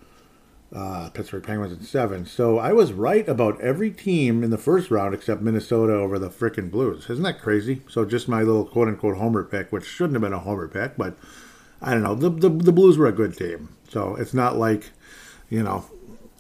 uh, 0.73 1.09
Pittsburgh 1.09 1.43
Penguins 1.43 1.73
at 1.73 1.83
seven. 1.83 2.25
So 2.25 2.59
I 2.59 2.73
was 2.73 2.93
right 2.93 3.27
about 3.27 3.59
every 3.59 3.91
team 3.91 4.43
in 4.43 4.51
the 4.51 4.57
first 4.57 4.91
round 4.91 5.13
except 5.13 5.41
Minnesota 5.41 5.93
over 5.93 6.19
the 6.19 6.29
frickin' 6.29 6.69
Blues. 6.69 7.09
Isn't 7.09 7.23
that 7.23 7.41
crazy? 7.41 7.81
So 7.89 8.05
just 8.05 8.27
my 8.27 8.43
little 8.43 8.65
quote 8.65 8.87
unquote 8.87 9.17
homer 9.17 9.43
pick, 9.43 9.71
which 9.71 9.85
shouldn't 9.85 10.13
have 10.13 10.21
been 10.21 10.33
a 10.33 10.39
homer 10.39 10.67
pick, 10.67 10.95
but 10.97 11.17
I 11.81 11.93
don't 11.93 12.03
know. 12.03 12.15
The, 12.15 12.29
the, 12.29 12.49
the 12.49 12.71
Blues 12.71 12.97
were 12.97 13.07
a 13.07 13.11
good 13.11 13.35
team. 13.35 13.69
So 13.89 14.15
it's 14.15 14.33
not 14.33 14.57
like, 14.57 14.91
you 15.49 15.63
know, 15.63 15.85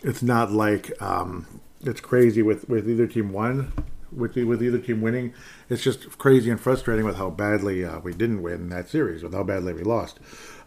it's 0.03 0.21
not 0.21 0.51
like 0.51 1.01
um, 1.01 1.47
it's 1.81 2.01
crazy 2.01 2.41
with, 2.41 2.69
with 2.69 2.87
either 2.87 3.07
team 3.07 3.33
won, 3.33 3.73
with, 4.11 4.35
with 4.35 4.61
either 4.61 4.77
team 4.77 5.01
winning. 5.01 5.33
It's 5.69 5.83
just 5.83 6.17
crazy 6.17 6.51
and 6.51 6.59
frustrating 6.59 7.05
with 7.05 7.15
how 7.15 7.31
badly 7.31 7.83
uh, 7.83 7.99
we 7.99 8.13
didn't 8.13 8.41
win 8.41 8.69
that 8.69 8.89
series, 8.89 9.23
with 9.23 9.33
how 9.33 9.43
badly 9.43 9.73
we 9.73 9.81
lost. 9.81 10.19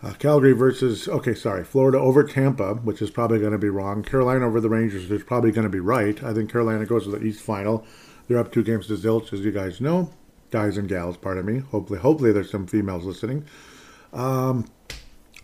Uh, 0.02 0.12
Calgary 0.14 0.52
versus, 0.52 1.06
okay, 1.06 1.34
sorry, 1.34 1.62
Florida 1.62 1.98
over 1.98 2.24
Tampa, 2.24 2.74
which 2.74 3.00
is 3.00 3.10
probably 3.10 3.38
going 3.38 3.52
to 3.52 3.58
be 3.58 3.68
wrong. 3.68 4.02
Carolina 4.02 4.46
over 4.46 4.60
the 4.60 4.68
Rangers, 4.68 5.08
which 5.08 5.20
is 5.20 5.26
probably 5.26 5.52
going 5.52 5.62
to 5.62 5.70
be 5.70 5.78
right. 5.78 6.22
I 6.24 6.34
think 6.34 6.50
Carolina 6.50 6.84
goes 6.86 7.04
to 7.04 7.10
the 7.10 7.22
East 7.22 7.40
Final. 7.40 7.86
They're 8.26 8.38
up 8.38 8.52
two 8.52 8.64
games 8.64 8.88
to 8.88 8.96
zilch, 8.96 9.32
as 9.32 9.40
you 9.40 9.52
guys 9.52 9.80
know. 9.80 10.10
Guys 10.50 10.76
and 10.76 10.88
gals, 10.88 11.16
pardon 11.16 11.46
me. 11.46 11.60
Hopefully, 11.60 12.00
hopefully 12.00 12.32
there's 12.32 12.50
some 12.50 12.66
females 12.66 13.04
listening. 13.04 13.44
Um, 14.12 14.68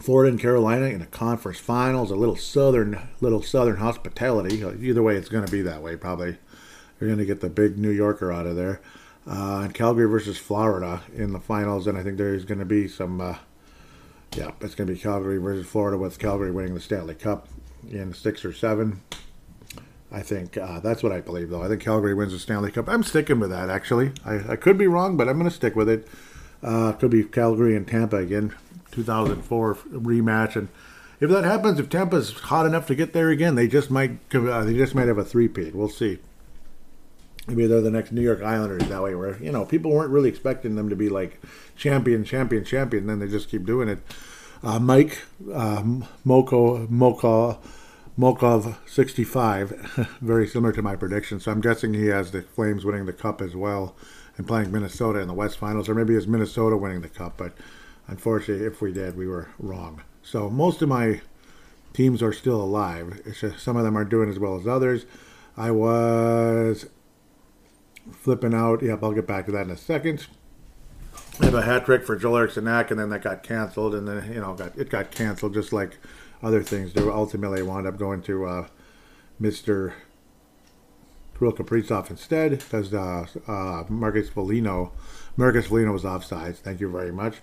Florida 0.00 0.30
and 0.30 0.40
Carolina 0.40 0.86
in 0.86 1.02
a 1.02 1.06
conference 1.06 1.58
finals, 1.58 2.10
a 2.10 2.16
little 2.16 2.36
southern, 2.36 3.08
little 3.20 3.42
southern 3.42 3.76
hospitality. 3.76 4.62
Either 4.62 5.02
way, 5.02 5.16
it's 5.16 5.28
going 5.28 5.46
to 5.46 5.50
be 5.50 5.62
that 5.62 5.82
way. 5.82 5.96
Probably, 5.96 6.36
you're 7.00 7.08
going 7.08 7.18
to 7.18 7.24
get 7.24 7.40
the 7.40 7.48
big 7.48 7.78
New 7.78 7.90
Yorker 7.90 8.32
out 8.32 8.46
of 8.46 8.56
there. 8.56 8.80
Uh, 9.26 9.60
and 9.64 9.74
Calgary 9.74 10.08
versus 10.08 10.38
Florida 10.38 11.02
in 11.14 11.32
the 11.32 11.40
finals, 11.40 11.86
and 11.86 11.98
I 11.98 12.02
think 12.02 12.16
there's 12.16 12.44
going 12.44 12.60
to 12.60 12.64
be 12.64 12.88
some 12.88 13.20
uh, 13.20 13.36
yeah, 14.34 14.50
it's 14.60 14.74
going 14.74 14.86
to 14.86 14.94
be 14.94 14.98
Calgary 14.98 15.38
versus 15.38 15.66
Florida 15.66 15.98
with 15.98 16.18
Calgary 16.18 16.50
winning 16.50 16.74
the 16.74 16.80
Stanley 16.80 17.14
Cup 17.14 17.48
in 17.90 18.12
six 18.12 18.44
or 18.44 18.52
seven. 18.52 19.02
I 20.10 20.22
think 20.22 20.56
uh, 20.56 20.80
that's 20.80 21.02
what 21.02 21.12
I 21.12 21.20
believe, 21.20 21.50
though. 21.50 21.62
I 21.62 21.68
think 21.68 21.82
Calgary 21.82 22.14
wins 22.14 22.32
the 22.32 22.38
Stanley 22.38 22.70
Cup. 22.70 22.88
I'm 22.88 23.02
sticking 23.02 23.40
with 23.40 23.50
that, 23.50 23.68
actually. 23.68 24.12
I, 24.24 24.52
I 24.52 24.56
could 24.56 24.78
be 24.78 24.86
wrong, 24.86 25.16
but 25.16 25.28
I'm 25.28 25.38
going 25.38 25.50
to 25.50 25.54
stick 25.54 25.76
with 25.76 25.88
it. 25.88 26.08
Uh, 26.62 26.92
could 26.92 27.10
be 27.10 27.24
Calgary 27.24 27.76
and 27.76 27.86
Tampa 27.86 28.16
again, 28.16 28.54
2004 28.90 29.74
rematch, 29.74 30.56
and 30.56 30.68
if 31.20 31.30
that 31.30 31.44
happens, 31.44 31.80
if 31.80 31.88
Tampa's 31.88 32.32
hot 32.32 32.66
enough 32.66 32.86
to 32.86 32.94
get 32.94 33.12
there 33.12 33.30
again, 33.30 33.54
they 33.54 33.66
just 33.66 33.90
might 33.90 34.18
uh, 34.34 34.64
they 34.64 34.74
just 34.74 34.94
might 34.94 35.08
have 35.08 35.18
a 35.18 35.24
three-peat. 35.24 35.74
We'll 35.74 35.88
see. 35.88 36.18
Maybe 37.48 37.66
they're 37.66 37.80
the 37.80 37.90
next 37.90 38.12
New 38.12 38.20
York 38.20 38.42
Islanders 38.42 38.86
that 38.88 39.02
way, 39.02 39.14
where 39.14 39.42
you 39.42 39.50
know 39.50 39.64
people 39.64 39.90
weren't 39.90 40.10
really 40.10 40.28
expecting 40.28 40.76
them 40.76 40.90
to 40.90 40.96
be 40.96 41.08
like 41.08 41.40
champion, 41.76 42.22
champion, 42.24 42.62
champion. 42.62 43.06
Then 43.06 43.18
they 43.18 43.26
just 43.26 43.48
keep 43.48 43.64
doing 43.64 43.88
it. 43.88 43.98
Uh, 44.62 44.78
Mike 44.78 45.22
uh, 45.52 45.82
Moko 46.26 46.86
Moko 46.88 47.58
Mokov 48.18 48.76
65, 48.86 50.16
very 50.20 50.46
similar 50.46 50.72
to 50.72 50.82
my 50.82 50.96
prediction. 50.96 51.38
So 51.40 51.52
I'm 51.52 51.60
guessing 51.60 51.94
he 51.94 52.06
has 52.06 52.32
the 52.32 52.42
Flames 52.42 52.84
winning 52.84 53.06
the 53.06 53.12
cup 53.12 53.40
as 53.40 53.54
well 53.54 53.94
and 54.36 54.46
playing 54.46 54.72
Minnesota 54.72 55.20
in 55.20 55.28
the 55.28 55.34
West 55.34 55.56
Finals, 55.56 55.88
or 55.88 55.94
maybe 55.94 56.16
it's 56.16 56.26
Minnesota 56.26 56.76
winning 56.76 57.00
the 57.00 57.08
cup. 57.08 57.36
But 57.36 57.52
unfortunately, 58.08 58.66
if 58.66 58.82
we 58.82 58.92
did, 58.92 59.16
we 59.16 59.28
were 59.28 59.48
wrong. 59.58 60.02
So 60.22 60.50
most 60.50 60.82
of 60.82 60.88
my 60.88 61.20
teams 61.92 62.22
are 62.22 62.32
still 62.32 62.60
alive. 62.60 63.22
It's 63.24 63.40
just 63.40 63.60
some 63.60 63.76
of 63.76 63.84
them 63.84 63.96
aren't 63.96 64.10
doing 64.10 64.28
as 64.28 64.38
well 64.38 64.58
as 64.58 64.66
others. 64.66 65.06
I 65.56 65.70
was 65.70 66.86
flipping 68.12 68.54
out. 68.54 68.82
Yep, 68.82 69.02
I'll 69.02 69.12
get 69.12 69.26
back 69.26 69.46
to 69.46 69.52
that 69.52 69.66
in 69.66 69.70
a 69.70 69.76
second. 69.76 70.26
I 71.40 71.44
have 71.46 71.54
a 71.54 71.62
hat 71.62 71.84
trick 71.84 72.04
for 72.04 72.16
Joel 72.16 72.38
Eriksson 72.38 72.66
Ek, 72.66 72.90
and 72.90 72.98
then 72.98 73.10
that 73.10 73.22
got 73.22 73.42
canceled, 73.42 73.94
and 73.94 74.08
then 74.08 74.32
you 74.32 74.40
know 74.40 74.54
got 74.54 74.76
it 74.76 74.90
got 74.90 75.10
canceled 75.10 75.54
just 75.54 75.72
like 75.72 75.98
other 76.42 76.62
things 76.62 76.92
do. 76.92 77.12
Ultimately, 77.12 77.60
I 77.60 77.62
wound 77.62 77.86
up 77.86 77.96
going 77.96 78.22
to 78.22 78.44
uh, 78.44 78.66
Mister 79.38 79.94
Kirill 81.38 81.52
Kaprizov 81.52 82.10
instead 82.10 82.58
because 82.58 82.92
uh, 82.92 83.26
uh, 83.46 83.84
Marcus 83.88 84.28
Foligno, 84.28 84.92
Marcus 85.36 85.68
Foligno 85.68 85.92
was 85.92 86.02
offsides. 86.02 86.56
Thank 86.56 86.80
you 86.80 86.90
very 86.90 87.12
much. 87.12 87.36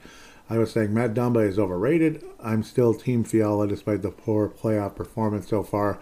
I 0.50 0.58
was 0.58 0.72
saying 0.72 0.94
Matt 0.94 1.14
Dumba 1.14 1.48
is 1.48 1.58
overrated. 1.58 2.24
I'm 2.44 2.64
still 2.64 2.94
Team 2.94 3.24
Fiala 3.24 3.68
despite 3.68 4.02
the 4.02 4.12
poor 4.12 4.50
playoff 4.50 4.96
performance 4.96 5.48
so 5.48 5.64
far, 5.64 6.00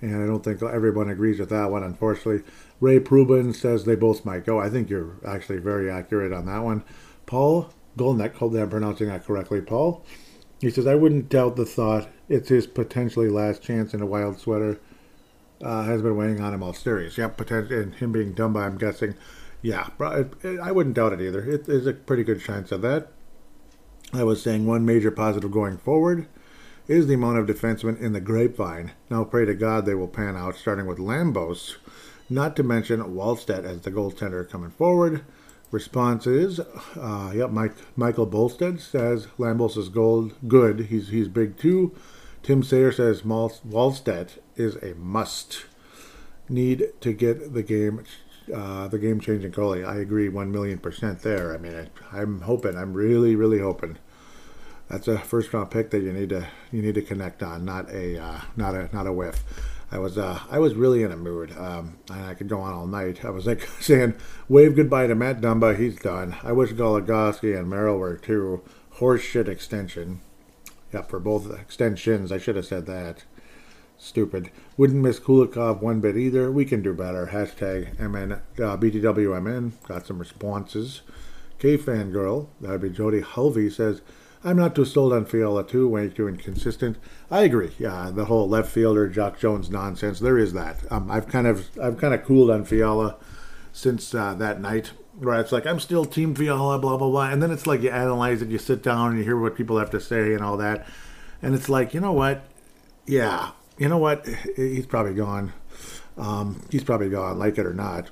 and 0.00 0.22
I 0.22 0.26
don't 0.26 0.44
think 0.44 0.62
everyone 0.62 1.10
agrees 1.10 1.40
with 1.40 1.50
that 1.50 1.70
one. 1.70 1.82
Unfortunately, 1.82 2.42
Ray 2.82 2.98
Prubin 2.98 3.54
says 3.54 3.84
they 3.84 3.94
both 3.94 4.24
might 4.24 4.44
go. 4.44 4.58
I 4.58 4.68
think 4.68 4.90
you're 4.90 5.16
actually 5.24 5.58
very 5.58 5.88
accurate 5.88 6.32
on 6.32 6.46
that 6.46 6.64
one. 6.64 6.82
Paul 7.26 7.70
Golnick, 7.96 8.34
hopefully 8.34 8.60
I'm 8.60 8.70
pronouncing 8.70 9.06
that 9.06 9.24
correctly, 9.24 9.60
Paul. 9.60 10.04
He 10.60 10.68
says, 10.68 10.88
I 10.88 10.96
wouldn't 10.96 11.28
doubt 11.28 11.54
the 11.54 11.64
thought 11.64 12.08
it's 12.28 12.48
his 12.48 12.66
potentially 12.66 13.28
last 13.28 13.62
chance 13.62 13.94
in 13.94 14.02
a 14.02 14.06
wild 14.06 14.40
sweater. 14.40 14.80
Uh, 15.62 15.84
has 15.84 16.02
been 16.02 16.16
weighing 16.16 16.40
on 16.40 16.52
him 16.52 16.62
all 16.64 16.72
series. 16.72 17.16
Yep, 17.16 17.36
potential, 17.36 17.78
and 17.78 17.94
him 17.94 18.10
being 18.10 18.34
Dumba, 18.34 18.66
I'm 18.66 18.78
guessing. 18.78 19.14
Yeah, 19.62 19.90
I 20.00 20.72
wouldn't 20.72 20.96
doubt 20.96 21.12
it 21.12 21.20
either. 21.20 21.48
It 21.48 21.68
is 21.68 21.86
a 21.86 21.92
pretty 21.92 22.24
good 22.24 22.40
chance 22.40 22.72
of 22.72 22.82
that. 22.82 23.12
I 24.12 24.24
was 24.24 24.42
saying 24.42 24.66
one 24.66 24.84
major 24.84 25.12
positive 25.12 25.52
going 25.52 25.78
forward 25.78 26.26
is 26.88 27.06
the 27.06 27.14
amount 27.14 27.38
of 27.38 27.46
defensemen 27.46 28.00
in 28.00 28.12
the 28.12 28.20
grapevine. 28.20 28.90
Now 29.08 29.22
pray 29.22 29.44
to 29.44 29.54
God 29.54 29.86
they 29.86 29.94
will 29.94 30.08
pan 30.08 30.36
out, 30.36 30.56
starting 30.56 30.86
with 30.86 30.98
Lambos, 30.98 31.76
not 32.34 32.56
to 32.56 32.62
mention 32.62 33.00
Wallstedt 33.00 33.64
as 33.64 33.82
the 33.82 33.90
goaltender 33.90 34.48
coming 34.48 34.70
forward. 34.70 35.24
Responses, 35.70 36.60
uh, 36.60 37.32
yep, 37.34 37.50
Mike, 37.50 37.72
Michael 37.96 38.26
Bolstead 38.26 38.78
says 38.78 39.26
Lambos 39.38 39.78
is 39.78 39.88
gold, 39.88 40.34
good. 40.46 40.80
He's 40.86 41.08
he's 41.08 41.28
big 41.28 41.56
too. 41.56 41.94
Tim 42.42 42.62
Sayer 42.62 42.92
says 42.92 43.22
Wallstedt 43.22 44.38
is 44.56 44.76
a 44.76 44.94
must. 44.96 45.64
Need 46.48 46.88
to 47.00 47.14
get 47.14 47.54
the 47.54 47.62
game, 47.62 48.04
uh, 48.54 48.88
the 48.88 48.98
game 48.98 49.18
changing 49.20 49.52
goalie. 49.52 49.86
I 49.86 49.96
agree, 49.96 50.28
one 50.28 50.52
million 50.52 50.78
percent 50.78 51.20
there. 51.22 51.54
I 51.54 51.56
mean, 51.56 51.88
I, 52.12 52.20
I'm 52.20 52.42
hoping. 52.42 52.76
I'm 52.76 52.92
really, 52.92 53.34
really 53.34 53.60
hoping. 53.60 53.96
That's 54.88 55.08
a 55.08 55.18
first 55.18 55.54
round 55.54 55.70
pick 55.70 55.90
that 55.92 56.02
you 56.02 56.12
need 56.12 56.28
to 56.30 56.46
you 56.70 56.82
need 56.82 56.96
to 56.96 57.02
connect 57.02 57.42
on, 57.42 57.64
not 57.64 57.88
a 57.90 58.18
uh, 58.22 58.40
not 58.56 58.74
a 58.74 58.94
not 58.94 59.06
a 59.06 59.12
whiff. 59.12 59.42
I 59.92 59.98
was 59.98 60.16
uh, 60.16 60.40
I 60.50 60.58
was 60.58 60.74
really 60.74 61.02
in 61.02 61.12
a 61.12 61.16
mood, 61.16 61.56
um, 61.58 61.98
and 62.10 62.24
I 62.24 62.32
could 62.32 62.48
go 62.48 62.60
on 62.60 62.72
all 62.72 62.86
night. 62.86 63.24
I 63.26 63.30
was 63.30 63.46
like 63.46 63.68
saying, 63.80 64.14
"Wave 64.48 64.74
goodbye 64.74 65.06
to 65.06 65.14
Matt 65.14 65.42
Dumba, 65.42 65.78
he's 65.78 65.96
done." 65.96 66.34
I 66.42 66.52
wish 66.52 66.72
Goligoski 66.72 67.56
and 67.56 67.68
Merrill 67.68 67.98
were 67.98 68.16
too. 68.16 68.62
Horseshit 68.96 69.48
extension. 69.48 70.20
Yeah, 70.92 71.02
for 71.02 71.18
both 71.18 71.50
extensions, 71.58 72.32
I 72.32 72.38
should 72.38 72.56
have 72.56 72.66
said 72.66 72.86
that. 72.86 73.24
Stupid. 73.98 74.50
Wouldn't 74.76 75.02
miss 75.02 75.20
Kulikov 75.20 75.80
one 75.80 76.00
bit 76.00 76.16
either. 76.16 76.50
We 76.50 76.64
can 76.64 76.82
do 76.82 76.92
better. 76.92 77.28
Hashtag 77.32 77.98
MN, 77.98 78.32
uh, 78.32 78.76
BTWMN. 78.76 79.72
Got 79.86 80.06
some 80.06 80.18
responses. 80.18 81.02
K 81.58 81.78
Fangirl, 81.78 82.48
that'd 82.60 82.80
be 82.80 82.90
Jody 82.90 83.20
Hulvey, 83.20 83.70
says, 83.70 84.02
I'm 84.44 84.56
not 84.56 84.74
too 84.74 84.84
sold 84.84 85.12
on 85.12 85.24
Fiala 85.24 85.64
too, 85.64 85.88
way 85.88 86.08
too 86.08 86.26
inconsistent. 86.26 86.96
I 87.30 87.42
agree. 87.42 87.72
Yeah, 87.78 88.10
the 88.12 88.24
whole 88.24 88.48
left 88.48 88.70
fielder 88.70 89.08
Jacque 89.08 89.38
Jones 89.38 89.70
nonsense. 89.70 90.18
There 90.18 90.38
is 90.38 90.52
that. 90.52 90.78
Um, 90.90 91.10
I've 91.10 91.28
kind 91.28 91.46
of 91.46 91.68
I've 91.80 91.98
kind 91.98 92.12
of 92.12 92.24
cooled 92.24 92.50
on 92.50 92.64
Fiala 92.64 93.16
since 93.72 94.14
uh, 94.14 94.34
that 94.34 94.60
night 94.60 94.92
where 95.18 95.38
it's 95.40 95.52
like 95.52 95.66
I'm 95.66 95.78
still 95.78 96.04
Team 96.04 96.34
Fiala, 96.34 96.78
blah 96.78 96.96
blah 96.96 97.08
blah, 97.08 97.30
and 97.30 97.42
then 97.42 97.50
it's 97.50 97.66
like 97.66 97.82
you 97.82 97.90
analyze 97.90 98.42
it, 98.42 98.48
you 98.48 98.58
sit 98.58 98.82
down 98.82 99.10
and 99.10 99.18
you 99.18 99.24
hear 99.24 99.38
what 99.38 99.54
people 99.54 99.78
have 99.78 99.90
to 99.90 100.00
say 100.00 100.34
and 100.34 100.42
all 100.42 100.56
that, 100.56 100.86
and 101.40 101.54
it's 101.54 101.68
like 101.68 101.94
you 101.94 102.00
know 102.00 102.12
what, 102.12 102.44
yeah, 103.06 103.52
you 103.78 103.88
know 103.88 103.98
what, 103.98 104.26
he's 104.56 104.86
probably 104.86 105.14
gone. 105.14 105.52
Um, 106.18 106.62
he's 106.70 106.84
probably 106.84 107.08
gone, 107.10 107.38
like 107.38 107.58
it 107.58 107.66
or 107.66 107.74
not. 107.74 108.10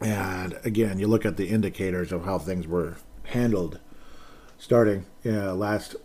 And 0.00 0.58
again, 0.64 0.98
you 0.98 1.06
look 1.06 1.26
at 1.26 1.36
the 1.36 1.48
indicators 1.48 2.10
of 2.10 2.24
how 2.24 2.38
things 2.38 2.66
were 2.66 2.96
handled 3.24 3.78
starting 4.60 5.06
uh, 5.26 5.54
last 5.54 5.96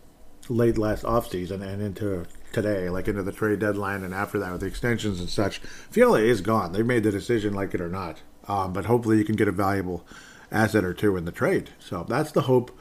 late 0.48 0.78
last 0.78 1.04
offseason 1.04 1.62
and 1.62 1.82
into 1.82 2.24
today, 2.52 2.88
like 2.88 3.06
into 3.06 3.22
the 3.22 3.32
trade 3.32 3.58
deadline 3.58 4.02
and 4.02 4.14
after 4.14 4.38
that 4.38 4.50
with 4.50 4.62
the 4.62 4.66
extensions 4.66 5.20
and 5.20 5.28
such. 5.28 5.58
Fiala 5.58 6.20
is 6.20 6.40
gone. 6.40 6.72
They've 6.72 6.86
made 6.86 7.02
the 7.02 7.10
decision, 7.12 7.52
like 7.52 7.74
it 7.74 7.80
or 7.80 7.88
not. 7.88 8.22
Um, 8.48 8.72
but 8.72 8.86
hopefully 8.86 9.18
you 9.18 9.24
can 9.24 9.36
get 9.36 9.48
a 9.48 9.52
valuable 9.52 10.06
asset 10.50 10.84
or 10.84 10.94
two 10.94 11.16
in 11.16 11.24
the 11.24 11.32
trade. 11.32 11.70
So 11.78 12.04
that's 12.08 12.32
the 12.32 12.42
hope. 12.42 12.76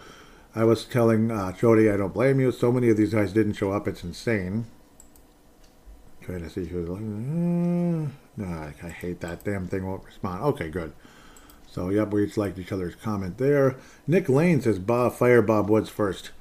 I 0.56 0.64
was 0.64 0.86
telling 0.86 1.32
uh, 1.32 1.52
Jody, 1.52 1.90
I 1.90 1.98
don't 1.98 2.14
blame 2.14 2.40
you. 2.40 2.52
So 2.52 2.72
many 2.72 2.90
of 2.90 2.96
these 2.96 3.14
guys 3.14 3.34
didn't 3.34 3.54
show 3.54 3.72
up. 3.72 3.88
It's 3.88 4.04
insane. 4.04 4.68
Trying 6.22 6.44
to 6.44 6.50
see 6.50 6.66
who's 6.66 6.88
like, 6.88 7.02
mm, 7.02 8.10
nah, 8.38 8.68
I 8.82 8.90
hate 8.90 9.20
that 9.22 9.44
damn 9.44 9.68
thing. 9.68 9.86
Won't 9.86 10.06
respond. 10.06 10.44
Okay, 10.44 10.70
good. 10.70 10.94
So, 11.76 11.90
yep, 11.90 12.14
we 12.14 12.24
each 12.24 12.38
liked 12.38 12.58
each 12.58 12.72
other's 12.72 12.96
comment 12.96 13.38
there. 13.38 13.76
Nick 14.08 14.30
Lane 14.30 14.62
says, 14.62 14.80
Bob, 14.80 15.14
fire 15.14 15.42
Bob 15.42 15.70
Woods 15.70 15.90
first. 15.90 16.32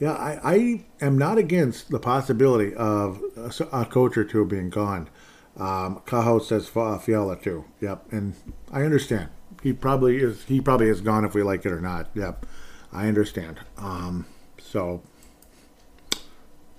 Yeah, 0.00 0.14
I, 0.14 0.40
I 0.42 0.84
am 1.00 1.16
not 1.16 1.38
against 1.38 1.90
the 1.90 2.00
possibility 2.00 2.74
of 2.74 3.22
a, 3.36 3.52
a 3.72 3.84
coach 3.84 4.16
or 4.16 4.24
two 4.24 4.44
being 4.44 4.68
gone. 4.68 5.08
Um, 5.56 6.02
Cajo 6.06 6.42
says 6.42 6.66
Fiala 6.66 7.36
too. 7.36 7.66
Yep, 7.80 8.06
and 8.10 8.34
I 8.72 8.82
understand. 8.82 9.28
He 9.62 9.72
probably 9.72 10.16
is. 10.16 10.42
He 10.46 10.60
probably 10.60 10.88
is 10.88 11.00
gone 11.00 11.24
if 11.24 11.34
we 11.34 11.44
like 11.44 11.64
it 11.64 11.70
or 11.70 11.80
not. 11.80 12.10
Yep, 12.16 12.44
I 12.92 13.06
understand. 13.06 13.60
Um, 13.78 14.26
so, 14.58 15.02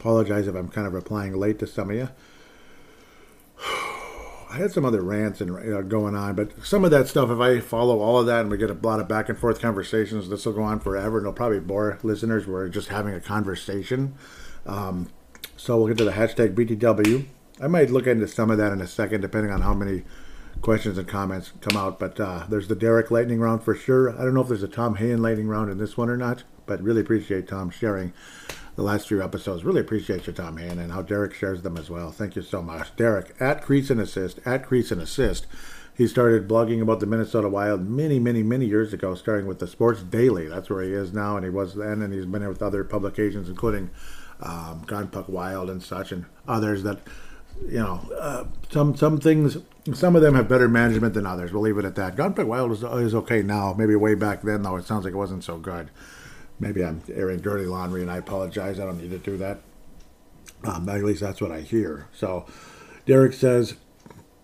apologize 0.01 0.47
if 0.47 0.55
I'm 0.55 0.67
kind 0.67 0.85
of 0.85 0.93
replying 0.93 1.33
late 1.33 1.59
to 1.59 1.67
some 1.67 1.91
of 1.91 1.95
you. 1.95 2.09
I 4.51 4.57
had 4.57 4.73
some 4.73 4.83
other 4.83 5.01
rants 5.01 5.39
and 5.39 5.51
uh, 5.51 5.81
going 5.81 6.13
on, 6.13 6.35
but 6.35 6.51
some 6.65 6.83
of 6.83 6.91
that 6.91 7.07
stuff, 7.07 7.29
if 7.29 7.39
I 7.39 7.61
follow 7.61 7.99
all 7.99 8.19
of 8.19 8.25
that 8.25 8.41
and 8.41 8.51
we 8.51 8.57
get 8.57 8.69
a 8.69 8.73
lot 8.73 8.99
of 8.99 9.07
back 9.07 9.29
and 9.29 9.37
forth 9.37 9.61
conversations, 9.61 10.27
this 10.27 10.45
will 10.45 10.53
go 10.53 10.63
on 10.63 10.81
forever 10.81 11.17
and 11.17 11.25
it'll 11.25 11.33
probably 11.33 11.61
bore 11.61 11.97
listeners. 12.03 12.45
We're 12.45 12.67
just 12.67 12.89
having 12.89 13.13
a 13.13 13.21
conversation. 13.21 14.15
Um, 14.65 15.09
so 15.55 15.77
we'll 15.77 15.87
get 15.87 15.97
to 15.99 16.03
the 16.03 16.11
hashtag 16.11 16.53
BTW. 16.53 17.25
I 17.61 17.67
might 17.67 17.91
look 17.91 18.07
into 18.07 18.27
some 18.27 18.51
of 18.51 18.57
that 18.57 18.73
in 18.73 18.81
a 18.81 18.87
second, 18.87 19.21
depending 19.21 19.53
on 19.53 19.61
how 19.61 19.73
many 19.73 20.03
questions 20.61 20.97
and 20.97 21.07
comments 21.07 21.53
come 21.61 21.77
out. 21.77 21.97
But 21.97 22.19
uh, 22.19 22.45
there's 22.49 22.67
the 22.67 22.75
Derek 22.75 23.09
lightning 23.09 23.39
round 23.39 23.63
for 23.63 23.73
sure. 23.73 24.09
I 24.09 24.23
don't 24.23 24.33
know 24.33 24.41
if 24.41 24.49
there's 24.49 24.63
a 24.63 24.67
Tom 24.67 24.95
Hayen 24.95 25.21
lightning 25.21 25.47
round 25.47 25.71
in 25.71 25.77
this 25.77 25.95
one 25.95 26.09
or 26.09 26.17
not, 26.17 26.43
but 26.65 26.81
really 26.81 27.01
appreciate 27.01 27.47
Tom 27.47 27.69
sharing 27.69 28.11
the 28.75 28.83
last 28.83 29.07
few 29.07 29.21
episodes. 29.21 29.63
Really 29.63 29.81
appreciate 29.81 30.27
your 30.27 30.35
time, 30.35 30.57
Hayen, 30.57 30.79
and 30.79 30.91
how 30.91 31.01
Derek 31.01 31.33
shares 31.33 31.61
them 31.61 31.77
as 31.77 31.89
well. 31.89 32.11
Thank 32.11 32.35
you 32.35 32.41
so 32.41 32.61
much. 32.61 32.95
Derek, 32.95 33.35
at 33.39 33.61
Crease 33.61 33.89
and 33.89 33.99
Assist, 33.99 34.39
at 34.45 34.65
Crease 34.65 34.91
and 34.91 35.01
Assist. 35.01 35.45
He 35.93 36.07
started 36.07 36.47
blogging 36.47 36.81
about 36.81 36.99
the 36.99 37.05
Minnesota 37.05 37.49
Wild 37.49 37.87
many, 37.87 38.17
many, 38.17 38.43
many 38.43 38.65
years 38.65 38.93
ago, 38.93 39.13
starting 39.13 39.45
with 39.45 39.59
the 39.59 39.67
Sports 39.67 40.01
Daily. 40.01 40.47
That's 40.47 40.69
where 40.69 40.81
he 40.81 40.93
is 40.93 41.13
now, 41.13 41.35
and 41.35 41.43
he 41.43 41.49
was 41.49 41.75
then, 41.75 42.01
and 42.01 42.13
he's 42.13 42.25
been 42.25 42.47
with 42.47 42.61
other 42.61 42.83
publications, 42.83 43.49
including 43.49 43.91
um, 44.39 44.83
Gone 44.87 45.09
Puck 45.09 45.27
Wild 45.27 45.69
and 45.69 45.83
such, 45.83 46.11
and 46.11 46.25
others 46.47 46.83
that, 46.83 46.99
you 47.67 47.79
know, 47.79 48.09
uh, 48.17 48.45
some 48.71 48.95
some 48.95 49.19
things, 49.19 49.57
some 49.93 50.15
of 50.15 50.21
them 50.21 50.33
have 50.33 50.47
better 50.47 50.69
management 50.69 51.13
than 51.13 51.27
others. 51.27 51.51
We'll 51.51 51.61
leave 51.61 51.77
it 51.77 51.85
at 51.85 51.95
that. 51.95 52.15
Gone 52.15 52.33
Puck 52.33 52.47
Wild 52.47 52.71
is, 52.71 52.83
is 52.83 53.13
okay 53.13 53.43
now. 53.43 53.75
Maybe 53.77 53.95
way 53.95 54.15
back 54.15 54.41
then, 54.41 54.63
though, 54.63 54.77
it 54.77 54.85
sounds 54.85 55.03
like 55.03 55.13
it 55.13 55.17
wasn't 55.17 55.43
so 55.43 55.57
good. 55.57 55.91
Maybe 56.61 56.85
I'm 56.85 57.01
airing 57.11 57.39
dirty 57.39 57.65
laundry, 57.65 58.01
and 58.01 58.11
I 58.11 58.17
apologize. 58.17 58.79
I 58.79 58.85
don't 58.85 59.01
need 59.01 59.09
to 59.09 59.17
do 59.17 59.35
that. 59.37 59.61
Um, 60.63 60.87
at 60.87 61.03
least 61.03 61.19
that's 61.19 61.41
what 61.41 61.51
I 61.51 61.61
hear. 61.61 62.07
So, 62.13 62.45
Derek 63.07 63.33
says 63.33 63.73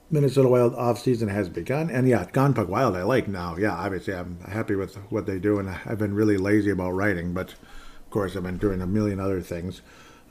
Minnesota 0.09 0.47
Wild 0.49 0.73
offseason 0.73 1.29
has 1.29 1.47
begun. 1.47 1.91
And 1.91 2.07
yeah, 2.07 2.25
Gone 2.31 2.55
Puck 2.55 2.69
Wild 2.69 2.95
I 2.95 3.03
like 3.03 3.27
now. 3.27 3.55
Yeah, 3.55 3.73
obviously 3.73 4.15
I'm 4.15 4.39
happy 4.41 4.75
with 4.75 4.95
what 5.11 5.27
they 5.27 5.37
do, 5.37 5.59
and 5.59 5.69
I've 5.69 5.99
been 5.99 6.15
really 6.15 6.37
lazy 6.37 6.71
about 6.71 6.91
writing, 6.91 7.33
but 7.33 7.51
of 7.51 8.09
course 8.09 8.35
I've 8.35 8.43
been 8.43 8.57
doing 8.57 8.81
a 8.81 8.87
million 8.87 9.19
other 9.19 9.41
things. 9.41 9.81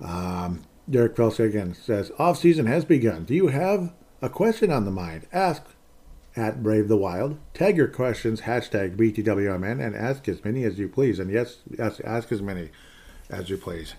Um, 0.03 0.65
Derek 0.91 1.15
Felska 1.15 1.47
again 1.47 1.75
says, 1.75 2.11
offseason 2.19 2.67
has 2.67 2.85
begun. 2.85 3.25
Do 3.25 3.35
you 3.35 3.49
have 3.49 3.93
a 4.21 4.29
question 4.29 4.73
on 4.73 4.87
the 4.87 4.91
mind? 4.91 5.27
Ask 5.33 5.63
at 6.37 6.63
Brave 6.63 6.89
the 6.89 6.97
Wild. 6.97 7.39
Tag 7.55 7.77
your 7.77 7.89
questions, 7.89 8.43
hashtag 8.43 8.97
BTWMN, 8.97 9.85
and 9.85 9.97
ask 9.97 10.29
as 10.29 10.45
many 10.45 10.65
as 10.65 10.79
you 10.79 10.89
please. 10.89 11.19
And 11.19 11.31
yes, 11.31 11.59
yes 11.69 12.01
ask 12.01 12.31
as 12.31 12.43
many 12.43 12.71
as 13.31 13.49
you 13.49 13.57
please. 13.57 13.95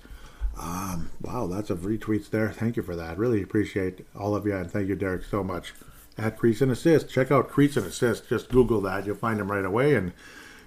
Um, 0.60 1.12
wow, 1.22 1.46
lots 1.46 1.70
of 1.70 1.80
retweets 1.80 2.30
there. 2.30 2.52
Thank 2.52 2.78
you 2.78 2.84
for 2.84 2.96
that. 2.96 3.18
Really 3.18 3.42
appreciate 3.42 4.06
all 4.18 4.36
of 4.36 4.46
you, 4.46 4.56
and 4.56 4.72
thank 4.72 4.88
you, 4.88 4.96
Derek, 4.96 5.24
so 5.24 5.44
much. 5.44 5.74
At 6.18 6.38
Crease 6.38 6.62
and 6.62 6.72
Assist. 6.72 7.10
Check 7.10 7.32
out 7.32 7.50
Crease 7.50 7.78
and 7.78 7.86
Assist. 7.86 8.30
Just 8.30 8.50
Google 8.50 8.82
that. 8.82 9.06
You'll 9.06 9.16
find 9.16 9.40
him 9.40 9.52
right 9.52 9.66
away. 9.66 9.94
And 9.94 10.14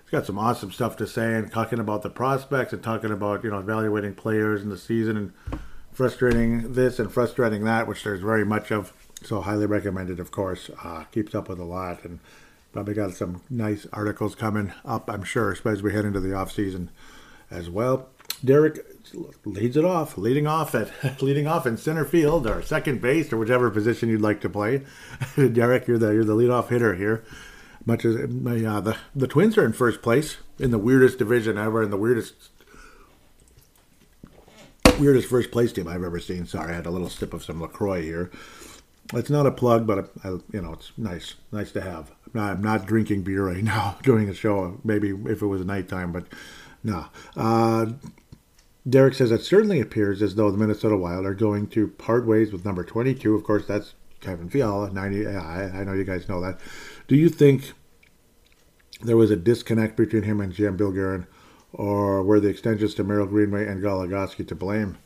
he's 0.02 0.10
got 0.10 0.26
some 0.26 0.38
awesome 0.38 0.70
stuff 0.70 0.96
to 0.98 1.08
say 1.08 1.34
and 1.34 1.50
talking 1.50 1.80
about 1.80 2.02
the 2.02 2.10
prospects 2.10 2.72
and 2.72 2.82
talking 2.82 3.10
about, 3.10 3.42
you 3.42 3.50
know, 3.50 3.58
evaluating 3.58 4.14
players 4.14 4.62
in 4.62 4.68
the 4.68 4.78
season 4.78 5.16
and 5.16 5.32
frustrating 5.92 6.74
this 6.74 7.00
and 7.00 7.12
frustrating 7.12 7.64
that, 7.64 7.88
which 7.88 8.04
there's 8.04 8.20
very 8.20 8.44
much 8.44 8.70
of 8.70 8.92
so 9.22 9.40
highly 9.40 9.66
recommended, 9.66 10.20
of 10.20 10.30
course. 10.30 10.70
Uh, 10.82 11.04
keeps 11.12 11.34
up 11.34 11.48
with 11.48 11.58
a 11.58 11.64
lot 11.64 12.04
and 12.04 12.20
probably 12.72 12.94
got 12.94 13.14
some 13.14 13.42
nice 13.50 13.86
articles 13.92 14.34
coming 14.34 14.72
up, 14.84 15.10
I'm 15.10 15.24
sure, 15.24 15.52
especially 15.52 15.78
as 15.78 15.82
we 15.82 15.92
head 15.92 16.04
into 16.04 16.20
the 16.20 16.34
off 16.34 16.52
season 16.52 16.90
as 17.50 17.68
well. 17.68 18.08
Derek 18.44 18.86
leads 19.44 19.76
it 19.76 19.84
off, 19.84 20.16
leading 20.16 20.46
off 20.46 20.74
at 20.74 20.90
leading 21.22 21.46
off 21.46 21.66
in 21.66 21.76
center 21.76 22.04
field 22.04 22.46
or 22.46 22.62
second 22.62 23.00
base 23.00 23.32
or 23.32 23.36
whichever 23.36 23.70
position 23.70 24.08
you'd 24.08 24.20
like 24.20 24.40
to 24.40 24.48
play. 24.48 24.82
Derek, 25.36 25.86
you're 25.86 25.98
the 25.98 26.12
you're 26.12 26.24
the 26.24 26.36
leadoff 26.36 26.68
hitter 26.68 26.94
here. 26.94 27.24
Much 27.84 28.04
as 28.04 28.16
uh, 28.16 28.26
the 28.80 28.96
the 29.14 29.26
Twins 29.26 29.58
are 29.58 29.64
in 29.64 29.72
first 29.72 30.00
place 30.00 30.38
in 30.58 30.70
the 30.70 30.78
weirdest 30.78 31.18
division 31.18 31.58
ever, 31.58 31.82
in 31.82 31.90
the 31.90 31.96
weirdest 31.96 32.50
weirdest 34.98 35.28
first 35.28 35.50
place 35.50 35.72
team 35.72 35.88
I've 35.88 36.04
ever 36.04 36.20
seen. 36.20 36.46
Sorry, 36.46 36.72
I 36.72 36.76
had 36.76 36.86
a 36.86 36.90
little 36.90 37.10
sip 37.10 37.34
of 37.34 37.44
some 37.44 37.60
Lacroix 37.60 38.02
here. 38.02 38.30
It's 39.12 39.30
not 39.30 39.46
a 39.46 39.50
plug, 39.50 39.86
but 39.86 40.10
I, 40.22 40.28
you 40.52 40.62
know, 40.62 40.72
it's 40.72 40.92
nice, 40.96 41.34
nice 41.50 41.72
to 41.72 41.80
have. 41.80 42.12
I'm 42.34 42.62
not, 42.62 42.86
drinking 42.86 43.22
beer 43.22 43.46
right 43.46 43.64
now 43.64 43.98
during 44.02 44.28
a 44.28 44.34
show. 44.34 44.80
Maybe 44.84 45.10
if 45.10 45.42
it 45.42 45.46
was 45.46 45.64
nighttime, 45.64 46.12
but 46.12 46.26
no. 46.84 47.06
Uh, 47.36 47.86
Derek 48.88 49.14
says 49.14 49.30
it 49.30 49.42
certainly 49.42 49.80
appears 49.80 50.22
as 50.22 50.36
though 50.36 50.50
the 50.50 50.58
Minnesota 50.58 50.96
Wild 50.96 51.26
are 51.26 51.34
going 51.34 51.66
to 51.68 51.88
part 51.88 52.26
ways 52.26 52.52
with 52.52 52.64
number 52.64 52.84
22. 52.84 53.34
Of 53.34 53.44
course, 53.44 53.66
that's 53.66 53.94
Kevin 54.20 54.48
Fiala. 54.48 54.90
90. 54.90 55.26
I, 55.26 55.80
I 55.80 55.84
know 55.84 55.92
you 55.92 56.04
guys 56.04 56.28
know 56.28 56.40
that. 56.40 56.58
Do 57.08 57.16
you 57.16 57.28
think 57.28 57.72
there 59.02 59.16
was 59.16 59.30
a 59.30 59.36
disconnect 59.36 59.96
between 59.96 60.22
him 60.22 60.40
and 60.40 60.52
GM 60.52 60.76
Bill 60.76 60.92
Guerin, 60.92 61.26
or 61.72 62.22
were 62.22 62.40
the 62.40 62.48
extensions 62.48 62.94
to 62.94 63.04
Merrill 63.04 63.26
Greenway 63.26 63.66
and 63.66 63.82
Goligoski 63.82 64.46
to 64.48 64.54
blame? 64.54 64.98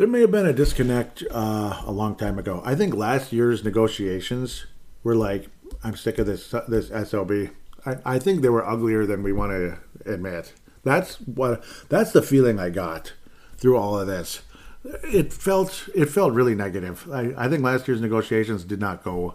There 0.00 0.08
may 0.08 0.22
have 0.22 0.30
been 0.30 0.46
a 0.46 0.54
disconnect 0.54 1.24
uh, 1.30 1.82
a 1.84 1.92
long 1.92 2.16
time 2.16 2.38
ago. 2.38 2.62
I 2.64 2.74
think 2.74 2.94
last 2.94 3.34
year's 3.34 3.62
negotiations 3.62 4.64
were 5.02 5.14
like, 5.14 5.50
I'm 5.84 5.94
sick 5.94 6.18
of 6.18 6.24
this 6.24 6.54
this 6.68 6.88
SLB. 6.88 7.50
I, 7.84 7.96
I 8.06 8.18
think 8.18 8.40
they 8.40 8.48
were 8.48 8.66
uglier 8.66 9.04
than 9.04 9.22
we 9.22 9.34
want 9.34 9.52
to 9.52 9.76
admit. 10.10 10.54
That's 10.84 11.16
what 11.16 11.62
that's 11.90 12.12
the 12.12 12.22
feeling 12.22 12.58
I 12.58 12.70
got 12.70 13.12
through 13.58 13.76
all 13.76 14.00
of 14.00 14.06
this. 14.06 14.40
It 14.84 15.34
felt 15.34 15.90
it 15.94 16.06
felt 16.06 16.32
really 16.32 16.54
negative. 16.54 17.06
I, 17.12 17.34
I 17.36 17.48
think 17.50 17.62
last 17.62 17.86
year's 17.86 18.00
negotiations 18.00 18.64
did 18.64 18.80
not 18.80 19.04
go 19.04 19.34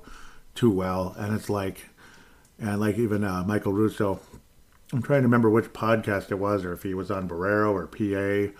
too 0.55 0.71
well, 0.71 1.13
and 1.19 1.35
it's 1.35 1.47
like, 1.47 1.91
and 2.57 2.79
like 2.79 2.97
even 2.97 3.23
uh, 3.23 3.43
Michael 3.43 3.73
Russo. 3.73 4.19
I'm 4.91 5.03
trying 5.03 5.21
to 5.21 5.27
remember 5.27 5.51
which 5.51 5.73
podcast 5.73 6.31
it 6.31 6.39
was, 6.39 6.65
or 6.65 6.73
if 6.73 6.81
he 6.81 6.95
was 6.95 7.11
on 7.11 7.29
Barreiro 7.29 7.71
or 7.71 7.85
PA 7.85 8.51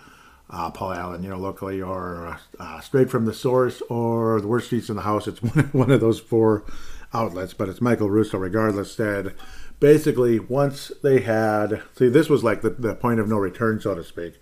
uh, 0.50 0.70
Paul 0.70 0.92
Allen, 0.92 1.22
you 1.22 1.28
know, 1.28 1.38
locally, 1.38 1.82
or 1.82 2.38
uh, 2.58 2.80
straight 2.80 3.10
from 3.10 3.24
the 3.24 3.34
source, 3.34 3.82
or 3.88 4.40
the 4.40 4.48
worst 4.48 4.70
seats 4.70 4.88
in 4.88 4.96
the 4.96 5.02
house. 5.02 5.26
It's 5.26 5.42
one, 5.54 5.64
one 5.72 5.90
of 5.90 6.00
those 6.00 6.20
four 6.20 6.64
outlets, 7.12 7.54
but 7.54 7.68
it's 7.68 7.80
Michael 7.80 8.10
Russo, 8.10 8.38
regardless, 8.38 8.92
said 8.92 9.34
basically 9.80 10.38
once 10.38 10.90
they 11.02 11.20
had, 11.20 11.82
see, 11.94 12.08
this 12.08 12.28
was 12.28 12.42
like 12.42 12.62
the, 12.62 12.70
the 12.70 12.94
point 12.94 13.20
of 13.20 13.28
no 13.28 13.36
return, 13.36 13.80
so 13.80 13.94
to 13.94 14.04
speak. 14.04 14.38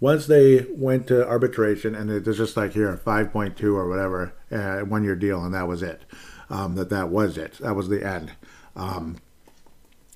Once 0.00 0.26
they 0.26 0.64
went 0.70 1.08
to 1.08 1.26
arbitration, 1.26 1.94
and 1.94 2.10
it 2.10 2.24
was 2.24 2.36
just 2.36 2.56
like 2.56 2.72
here, 2.72 2.96
five 2.96 3.32
point 3.32 3.56
two 3.56 3.76
or 3.76 3.88
whatever, 3.88 4.32
uh, 4.52 4.78
one 4.80 5.02
year 5.02 5.16
deal, 5.16 5.44
and 5.44 5.52
that 5.54 5.66
was 5.66 5.82
it. 5.82 6.02
Um, 6.50 6.76
that 6.76 6.88
that 6.90 7.08
was 7.08 7.36
it. 7.36 7.54
That 7.54 7.74
was 7.74 7.88
the 7.88 8.06
end. 8.06 8.32
Um, 8.76 9.16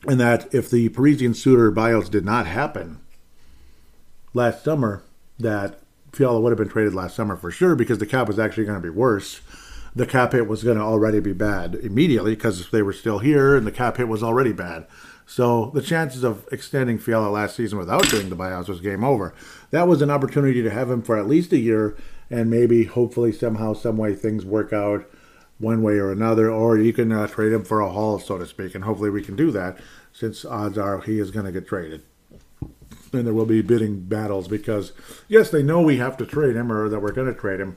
and 0.07 0.21
that 0.21 0.53
if 0.55 0.71
the 0.71 0.89
Parise 0.89 1.25
and 1.25 1.37
Suter 1.37 1.73
buyouts 1.73 2.11
did 2.11 2.25
not 2.25 2.47
happen 2.47 3.01
last 4.33 4.65
summer, 4.65 5.03
that 5.43 5.81
Fiala 6.13 6.41
would 6.41 6.51
have 6.51 6.59
been 6.59 6.69
traded 6.69 6.95
last 6.95 7.17
summer 7.17 7.37
for 7.37 7.51
sure 7.51 7.75
because 7.75 7.99
the 7.99 8.07
cap 8.07 8.29
was 8.29 8.39
actually 8.39 8.65
going 8.65 8.81
to 8.81 8.83
be 8.83 8.91
worse. 8.91 9.41
The 9.95 10.07
cap 10.07 10.33
hit 10.33 10.47
was 10.47 10.65
going 10.65 10.79
to 10.79 10.83
already 10.83 11.21
be 11.21 11.33
bad 11.33 11.75
immediately 11.75 12.35
because 12.35 12.71
they 12.71 12.83
were 12.83 12.93
still 12.93 13.19
here 13.19 13.57
and 13.57 13.67
the 13.67 13.73
cap 13.73 13.99
hit 13.99 14.09
was 14.09 14.23
already 14.23 14.53
bad. 14.53 14.87
So 15.27 15.71
the 15.75 15.83
chances 15.83 16.25
of 16.25 16.47
extending 16.51 16.99
Fiala 16.99 17.29
last 17.29 17.57
season 17.57 17.79
without 17.79 18.09
doing 18.09 18.29
the 18.29 18.37
buyouts 18.37 18.69
was 18.69 18.81
game 18.81 19.05
over. 19.05 19.35
That 19.71 19.89
was 19.89 20.03
an 20.03 20.11
opportunity 20.11 20.63
to 20.63 20.71
have 20.71 20.91
him 20.91 21.03
for 21.03 21.17
at 21.17 21.29
least 21.29 21.53
a 21.53 21.59
year 21.59 21.97
and 22.31 22.51
maybe, 22.51 22.85
hopefully, 22.85 23.31
somehow, 23.31 23.75
some 23.75 23.99
way 23.99 24.15
things 24.15 24.45
work 24.45 24.73
out 24.73 25.07
one 25.59 25.83
way 25.83 25.99
or 25.99 26.11
another, 26.11 26.51
or 26.51 26.79
you 26.79 26.93
can 26.93 27.13
uh, 27.13 27.27
trade 27.27 27.53
him 27.53 27.63
for 27.63 27.81
a 27.81 27.91
haul, 27.91 28.19
so 28.19 28.39
to 28.39 28.47
speak, 28.47 28.75
and 28.75 28.85
hopefully 28.85 29.11
we 29.11 29.23
can 29.23 29.37
do 29.37 29.51
that 29.51 29.79
since 30.13 30.45
odds 30.45 30.79
are 30.79 31.01
he 31.03 31.19
is 31.19 31.31
going 31.31 31.47
to 31.47 31.53
get 31.53 31.69
traded. 31.69 32.03
And 33.13 33.27
there 33.27 33.35
will 33.35 33.47
be 33.47 33.61
bidding 33.61 34.01
battles 34.01 34.49
because, 34.49 34.93
yes, 35.29 35.51
they 35.51 35.63
know 35.63 35.83
we 35.83 35.99
have 35.99 36.17
to 36.17 36.27
trade 36.27 36.57
him 36.57 36.73
or 36.73 36.89
that 36.89 37.01
we're 37.01 37.13
going 37.13 37.33
to 37.33 37.39
trade 37.39 37.61
him, 37.61 37.77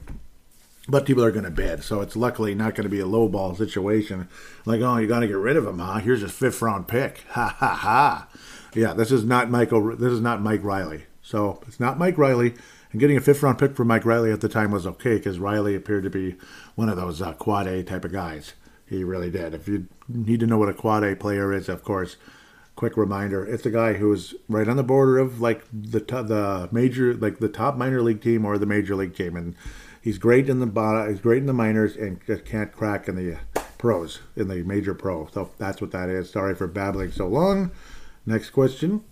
but 0.88 1.04
people 1.04 1.22
are 1.24 1.30
going 1.30 1.44
to 1.44 1.50
bid. 1.50 1.82
So 1.82 2.00
it's 2.00 2.16
luckily 2.16 2.54
not 2.54 2.74
going 2.74 2.84
to 2.84 2.90
be 2.90 3.00
a 3.00 3.06
low 3.06 3.28
ball 3.28 3.54
situation. 3.54 4.28
Like, 4.64 4.80
oh, 4.80 4.96
you 4.96 5.06
got 5.06 5.20
to 5.20 5.26
get 5.26 5.36
rid 5.36 5.56
of 5.56 5.66
him, 5.66 5.78
huh? 5.78 5.98
Here's 5.98 6.22
a 6.22 6.28
fifth 6.28 6.62
round 6.62 6.88
pick. 6.88 7.24
Ha 7.30 7.54
ha 7.58 7.74
ha. 7.74 8.28
Yeah, 8.74 8.92
this 8.92 9.10
is 9.10 9.24
not 9.24 9.50
Michael. 9.50 9.96
This 9.96 10.12
is 10.12 10.20
not 10.20 10.42
Mike 10.42 10.62
Riley. 10.62 11.04
So 11.22 11.62
it's 11.66 11.80
not 11.80 11.98
Mike 11.98 12.18
Riley. 12.18 12.54
And 12.92 13.00
getting 13.00 13.16
a 13.16 13.20
fifth 13.20 13.42
round 13.42 13.58
pick 13.58 13.74
for 13.74 13.84
Mike 13.84 14.04
Riley 14.04 14.32
at 14.32 14.40
the 14.40 14.48
time 14.48 14.70
was 14.70 14.86
okay 14.86 15.16
because 15.16 15.38
Riley 15.38 15.74
appeared 15.74 16.04
to 16.04 16.10
be 16.10 16.36
one 16.76 16.88
of 16.88 16.96
those 16.96 17.20
uh, 17.20 17.32
quad 17.32 17.66
A 17.66 17.82
type 17.82 18.04
of 18.04 18.12
guys. 18.12 18.54
He 18.86 19.02
really 19.02 19.30
did. 19.30 19.52
If 19.52 19.66
you 19.66 19.88
need 20.08 20.40
to 20.40 20.46
know 20.46 20.58
what 20.58 20.68
a 20.68 20.74
quad 20.74 21.04
A 21.04 21.16
player 21.16 21.52
is, 21.52 21.68
of 21.68 21.82
course, 21.82 22.16
quick 22.76 22.96
reminder: 22.96 23.44
it's 23.44 23.66
a 23.66 23.70
guy 23.70 23.94
who's 23.94 24.34
right 24.48 24.68
on 24.68 24.76
the 24.76 24.84
border 24.84 25.18
of 25.18 25.40
like 25.40 25.64
the 25.72 26.00
the 26.00 26.68
major, 26.70 27.14
like 27.14 27.38
the 27.38 27.48
top 27.48 27.76
minor 27.76 28.02
league 28.02 28.22
team 28.22 28.44
or 28.44 28.58
the 28.58 28.66
major 28.66 28.94
league 28.94 29.16
team, 29.16 29.36
and 29.36 29.56
he's 30.00 30.18
great 30.18 30.48
in 30.48 30.60
the 30.60 30.66
bottom, 30.66 31.10
he's 31.10 31.20
great 31.20 31.38
in 31.38 31.46
the 31.46 31.52
minors, 31.52 31.96
and 31.96 32.20
just 32.26 32.44
can't 32.44 32.72
crack 32.72 33.08
in 33.08 33.16
the 33.16 33.38
pros, 33.78 34.20
in 34.36 34.48
the 34.48 34.62
major 34.62 34.94
pro. 34.94 35.26
So 35.32 35.50
that's 35.58 35.80
what 35.80 35.90
that 35.90 36.08
is. 36.08 36.30
Sorry 36.30 36.54
for 36.54 36.66
babbling 36.66 37.10
so 37.10 37.26
long. 37.26 37.72
Next 38.24 38.50
question. 38.50 39.02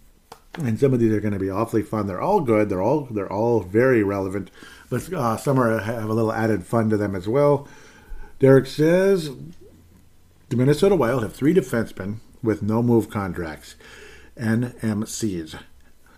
And 0.56 0.78
some 0.78 0.94
of 0.94 1.00
these 1.00 1.12
are 1.12 1.20
going 1.20 1.34
to 1.34 1.40
be 1.40 1.50
awfully 1.50 1.82
fun. 1.82 2.06
They're 2.06 2.20
all 2.20 2.40
good. 2.40 2.68
They're 2.68 2.82
all 2.82 3.06
they're 3.06 3.32
all 3.32 3.60
very 3.60 4.04
relevant, 4.04 4.52
but 4.88 5.12
uh, 5.12 5.36
some 5.36 5.58
are 5.58 5.80
have 5.80 6.08
a 6.08 6.14
little 6.14 6.32
added 6.32 6.64
fun 6.64 6.90
to 6.90 6.96
them 6.96 7.16
as 7.16 7.26
well. 7.26 7.66
Derek 8.38 8.66
says 8.66 9.30
the 10.50 10.56
Minnesota 10.56 10.94
Wild 10.94 11.22
have 11.24 11.34
three 11.34 11.54
defensemen 11.54 12.18
with 12.44 12.62
no 12.62 12.82
move 12.82 13.10
contracts. 13.10 13.74
NMCs. 14.36 15.58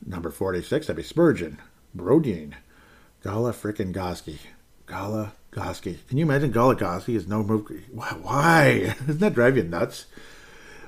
Number 0.04 0.30
46, 0.30 0.86
that'd 0.86 0.96
be 0.96 1.02
Spurgeon, 1.02 1.58
Brodin, 1.96 2.54
Gala 3.22 3.52
frickin' 3.52 3.92
Goski. 3.92 4.38
Gala 4.86 5.32
Goski. 5.50 6.06
Can 6.06 6.18
you 6.18 6.24
imagine 6.24 6.52
Goligoski 6.52 7.16
is 7.16 7.26
no 7.26 7.42
move? 7.42 7.68
Why? 7.92 8.94
Doesn't 9.00 9.18
that 9.20 9.34
drive 9.34 9.56
you 9.56 9.64
nuts? 9.64 10.06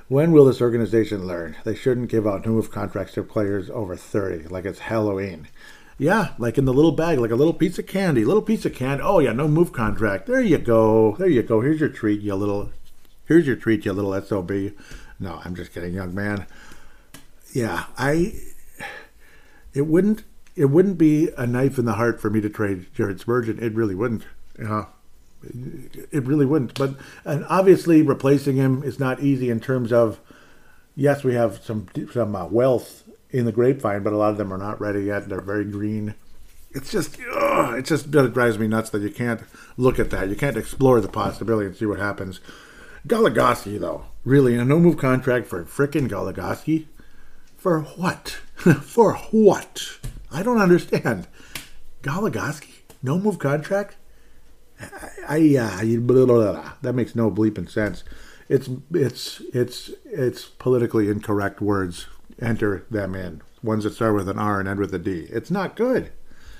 When 0.07 0.31
will 0.31 0.45
this 0.45 0.61
organization 0.61 1.27
learn? 1.27 1.55
They 1.63 1.75
shouldn't 1.75 2.09
give 2.09 2.25
out 2.25 2.45
no 2.45 2.53
move 2.53 2.71
contracts 2.71 3.13
to 3.13 3.23
players 3.23 3.69
over 3.69 3.95
30, 3.95 4.47
like 4.47 4.65
it's 4.65 4.79
Halloween. 4.79 5.47
Yeah, 5.99 6.29
like 6.37 6.57
in 6.57 6.65
the 6.65 6.73
little 6.73 6.93
bag, 6.93 7.19
like 7.19 7.29
a 7.29 7.35
little 7.35 7.53
piece 7.53 7.77
of 7.77 7.85
candy. 7.85 8.23
Little 8.23 8.41
piece 8.41 8.65
of 8.65 8.73
candy. 8.73 9.03
Oh, 9.03 9.19
yeah, 9.19 9.33
no 9.33 9.47
move 9.47 9.73
contract. 9.73 10.27
There 10.27 10.41
you 10.41 10.57
go. 10.57 11.15
There 11.19 11.27
you 11.27 11.43
go. 11.43 11.59
Here's 11.61 11.81
your 11.81 11.89
treat, 11.89 12.21
you 12.21 12.33
little. 12.35 12.71
Here's 13.25 13.45
your 13.45 13.57
treat, 13.57 13.85
you 13.85 13.91
little 13.91 14.19
SOB. 14.21 14.71
No, 15.19 15.41
I'm 15.43 15.55
just 15.55 15.73
kidding, 15.73 15.93
young 15.93 16.13
man. 16.13 16.45
Yeah, 17.53 17.85
I. 17.97 18.33
It 19.73 19.87
wouldn't. 19.87 20.23
It 20.55 20.65
wouldn't 20.65 20.97
be 20.97 21.29
a 21.37 21.47
knife 21.47 21.77
in 21.77 21.85
the 21.85 21.93
heart 21.93 22.19
for 22.21 22.29
me 22.29 22.41
to 22.41 22.49
trade 22.49 22.87
Jared 22.93 23.19
Spurgeon. 23.19 23.61
It 23.61 23.73
really 23.73 23.95
wouldn't. 23.95 24.25
Yeah, 24.57 24.85
it 25.43 26.25
really 26.25 26.45
wouldn't. 26.45 26.77
But 26.77 26.95
and 27.25 27.45
obviously, 27.49 28.01
replacing 28.01 28.55
him 28.55 28.83
is 28.83 28.99
not 28.99 29.21
easy 29.21 29.49
in 29.49 29.59
terms 29.59 29.91
of. 29.91 30.19
Yes, 30.95 31.23
we 31.23 31.33
have 31.33 31.63
some 31.63 31.87
some 32.11 32.35
uh, 32.35 32.47
wealth 32.47 33.03
in 33.29 33.45
the 33.45 33.51
grapevine, 33.51 34.03
but 34.03 34.13
a 34.13 34.17
lot 34.17 34.31
of 34.31 34.37
them 34.37 34.53
are 34.53 34.57
not 34.57 34.81
ready 34.81 35.03
yet. 35.03 35.29
They're 35.29 35.41
very 35.41 35.65
green. 35.65 36.15
It's 36.71 36.91
just, 36.91 37.17
ugh, 37.33 37.79
it 37.79 37.85
just 37.85 38.13
it 38.13 38.33
drives 38.33 38.59
me 38.59 38.67
nuts 38.67 38.91
that 38.91 39.01
you 39.01 39.09
can't 39.09 39.41
look 39.77 39.97
at 39.97 40.11
that. 40.11 40.29
You 40.29 40.35
can't 40.35 40.57
explore 40.57 41.01
the 41.01 41.07
possibility 41.07 41.65
and 41.65 41.75
see 41.75 41.85
what 41.85 41.99
happens. 41.99 42.39
Goligoski, 43.07 43.79
though, 43.79 44.05
really, 44.23 44.55
a 44.55 44.65
no 44.65 44.79
move 44.79 44.97
contract 44.97 45.47
for 45.47 45.63
frickin' 45.65 46.09
Goligoski? 46.09 46.85
For 47.57 47.81
what? 47.81 48.29
for 48.81 49.15
what? 49.31 49.99
I 50.31 50.43
don't 50.43 50.61
understand. 50.61 51.27
Goligoski? 52.01 52.81
No 53.01 53.17
move 53.17 53.39
contract? 53.39 53.97
I, 55.27 55.57
uh, 55.57 55.99
blah, 55.99 56.25
blah, 56.25 56.51
blah, 56.51 56.71
that 56.81 56.93
makes 56.93 57.15
no 57.15 57.29
bleeping 57.29 57.69
sense. 57.69 58.03
It's 58.47 58.67
it's 58.91 59.41
it's 59.53 59.91
it's 60.05 60.45
politically 60.45 61.09
incorrect 61.09 61.61
words. 61.61 62.07
Enter 62.41 62.85
them 62.89 63.13
in 63.13 63.41
ones 63.61 63.83
that 63.83 63.93
start 63.93 64.15
with 64.15 64.29
an 64.29 64.39
R 64.39 64.59
and 64.59 64.67
end 64.67 64.79
with 64.79 64.93
a 64.93 64.99
D. 64.99 65.27
It's 65.29 65.51
not 65.51 65.75
good. 65.75 66.11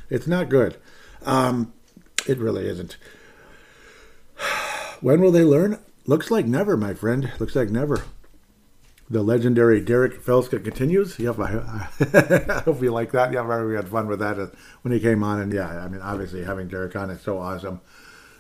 It's 0.10 0.28
not 0.28 0.50
good. 0.50 0.78
Um, 1.26 1.74
it 2.28 2.38
really 2.38 2.68
isn't. 2.68 2.98
When 5.02 5.22
will 5.22 5.32
they 5.32 5.46
learn? 5.46 5.80
Looks 6.10 6.32
like 6.32 6.48
never, 6.48 6.76
my 6.76 6.96
friend. 6.96 7.32
Looks 7.38 7.56
like 7.56 7.70
never. 7.70 8.02
The 9.12 9.22
legendary 9.22 9.80
Derek 9.80 10.20
Felska 10.24 10.58
continues. 10.64 11.20
Yep, 11.20 11.38
I, 11.38 11.44
I 11.44 12.62
hope 12.66 12.82
you 12.82 12.92
like 12.92 13.12
that. 13.12 13.32
Yeah, 13.32 13.64
we 13.64 13.76
had 13.76 13.88
fun 13.88 14.08
with 14.08 14.18
that 14.18 14.40
uh, 14.40 14.48
when 14.82 14.92
he 14.92 15.00
came 15.00 15.24
on. 15.24 15.40
And 15.40 15.54
yeah, 15.54 15.68
I 15.68 15.88
mean, 15.88 16.02
obviously 16.02 16.44
having 16.44 16.68
Derek 16.68 16.96
on 16.96 17.12
is 17.12 17.22
so 17.22 17.38
awesome. 17.38 17.80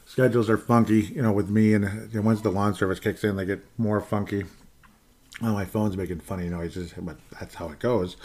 Schedules 0.08 0.50
are 0.50 0.58
funky, 0.58 1.02
you 1.02 1.22
know, 1.22 1.32
with 1.32 1.52
me. 1.52 1.76
And 1.76 1.86
uh, 1.86 2.22
once 2.24 2.41
the 2.41 2.50
lawn 2.50 2.74
service 2.74 3.00
kicks 3.00 3.24
in, 3.24 3.36
they 3.36 3.46
get 3.46 3.64
more 3.78 4.02
funky. 4.02 4.46
Oh, 5.44 5.54
my 5.54 5.66
phone's 5.66 5.96
making 5.96 6.22
funny 6.22 6.50
noises, 6.50 6.96
but 6.98 7.18
that's 7.40 7.54
how 7.54 7.70
it 7.70 7.78
goes 7.78 8.18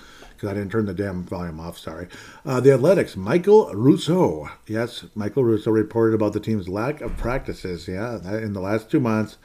because 0.45 0.57
I 0.57 0.59
didn't 0.61 0.73
turn 0.73 0.87
the 0.87 0.95
damn 0.95 1.23
volume 1.25 1.59
off. 1.59 1.79
Sorry. 1.79 2.09
Uh, 2.45 2.61
the 2.61 2.73
Athletic's, 2.73 3.17
Michael 3.17 3.73
Russo. 3.75 4.51
Yes, 4.67 5.05
Michael 5.15 5.45
Russo 5.45 5.71
reported 5.71 6.15
about 6.15 6.35
the 6.35 6.41
team's 6.41 6.69
lack 6.69 7.01
of 7.01 7.17
practices. 7.17 7.89
Yeah, 7.89 8.17
in 8.37 8.53
the 8.53 8.61
last 8.61 8.91
two 8.91 9.01
months 9.01 9.39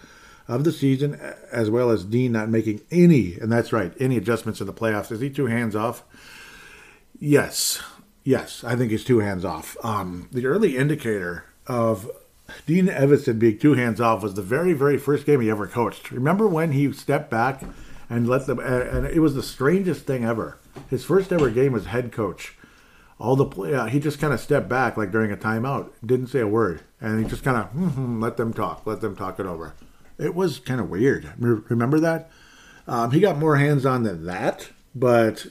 of 0.47 0.63
the 0.63 0.71
season, 0.71 1.19
as 1.51 1.69
well 1.69 1.89
as 1.89 2.03
Dean 2.03 2.33
not 2.33 2.49
making 2.49 2.81
any, 2.91 3.35
and 3.35 3.51
that's 3.51 3.71
right, 3.71 3.93
any 3.99 4.17
adjustments 4.17 4.59
in 4.59 4.67
the 4.67 4.73
playoffs. 4.73 5.11
Is 5.11 5.21
he 5.21 5.29
two 5.29 5.45
hands 5.45 5.75
off? 5.75 6.03
Yes, 7.19 7.81
yes, 8.23 8.63
I 8.63 8.75
think 8.75 8.91
he's 8.91 9.03
two 9.03 9.19
hands 9.19 9.45
off. 9.45 9.77
Um, 9.83 10.27
the 10.31 10.47
early 10.47 10.75
indicator 10.75 11.45
of 11.67 12.09
Dean 12.65 12.87
Evason 12.87 13.37
being 13.39 13.59
two 13.59 13.75
hands 13.75 14.01
off 14.01 14.23
was 14.23 14.33
the 14.33 14.41
very, 14.41 14.73
very 14.73 14.97
first 14.97 15.25
game 15.25 15.39
he 15.39 15.49
ever 15.49 15.67
coached. 15.67 16.11
Remember 16.11 16.47
when 16.47 16.71
he 16.71 16.91
stepped 16.91 17.29
back 17.29 17.61
and 18.09 18.27
let 18.27 18.47
them, 18.47 18.59
and 18.59 19.05
it 19.05 19.19
was 19.19 19.35
the 19.35 19.43
strangest 19.43 20.05
thing 20.05 20.25
ever. 20.25 20.57
His 20.89 21.03
first 21.03 21.31
ever 21.31 21.49
game 21.49 21.75
as 21.75 21.85
head 21.85 22.11
coach. 22.11 22.55
All 23.19 23.35
the 23.35 23.45
play, 23.45 23.75
uh, 23.75 23.87
he 23.87 23.99
just 23.99 24.19
kind 24.19 24.33
of 24.33 24.39
stepped 24.39 24.69
back 24.69 24.95
like 24.95 25.11
during 25.11 25.29
a 25.29 25.35
timeout, 25.35 25.91
didn't 26.05 26.27
say 26.27 26.39
a 26.39 26.47
word, 26.47 26.81
and 27.01 27.21
he 27.21 27.29
just 27.29 27.43
kind 27.43 27.57
of 27.57 27.65
mm-hmm, 27.73 28.23
let 28.23 28.37
them 28.37 28.53
talk, 28.53 28.83
let 28.85 29.01
them 29.01 29.13
talk 29.13 29.39
it 29.41 29.45
over. 29.45 29.73
It 30.17 30.33
was 30.33 30.59
kind 30.59 30.79
of 30.79 30.89
weird. 30.89 31.29
Remember 31.37 31.99
that? 31.99 32.31
Um, 32.87 33.11
he 33.11 33.19
got 33.19 33.37
more 33.37 33.57
hands 33.57 33.85
on 33.85 34.03
than 34.03 34.25
that, 34.25 34.69
but 34.95 35.47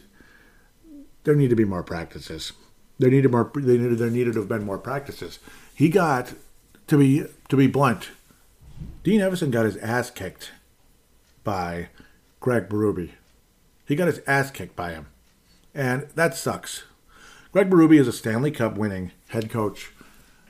there 1.24 1.34
need 1.34 1.50
to 1.50 1.56
be 1.56 1.64
more 1.64 1.82
practices. 1.82 2.52
There 2.98 3.10
needed 3.10 3.30
more. 3.30 3.50
There 3.54 3.78
needed, 3.78 3.98
there 3.98 4.10
needed 4.10 4.32
to 4.34 4.40
have 4.40 4.48
been 4.48 4.64
more 4.64 4.78
practices. 4.78 5.38
He 5.74 5.88
got 5.88 6.32
to 6.88 6.98
be 6.98 7.26
to 7.48 7.56
be 7.56 7.66
blunt. 7.66 8.08
Dean 9.04 9.20
Evason 9.20 9.50
got 9.50 9.64
his 9.64 9.76
ass 9.76 10.10
kicked 10.10 10.52
by 11.44 11.88
Craig 12.40 12.68
Berube. 12.68 13.10
He 13.88 13.96
got 13.96 14.06
his 14.06 14.20
ass 14.26 14.50
kicked 14.50 14.76
by 14.76 14.90
him. 14.90 15.06
And 15.74 16.08
that 16.14 16.36
sucks. 16.36 16.84
Craig 17.52 17.70
Berube 17.70 17.98
is 17.98 18.06
a 18.06 18.12
Stanley 18.12 18.50
Cup 18.50 18.76
winning 18.76 19.12
head 19.28 19.48
coach 19.48 19.92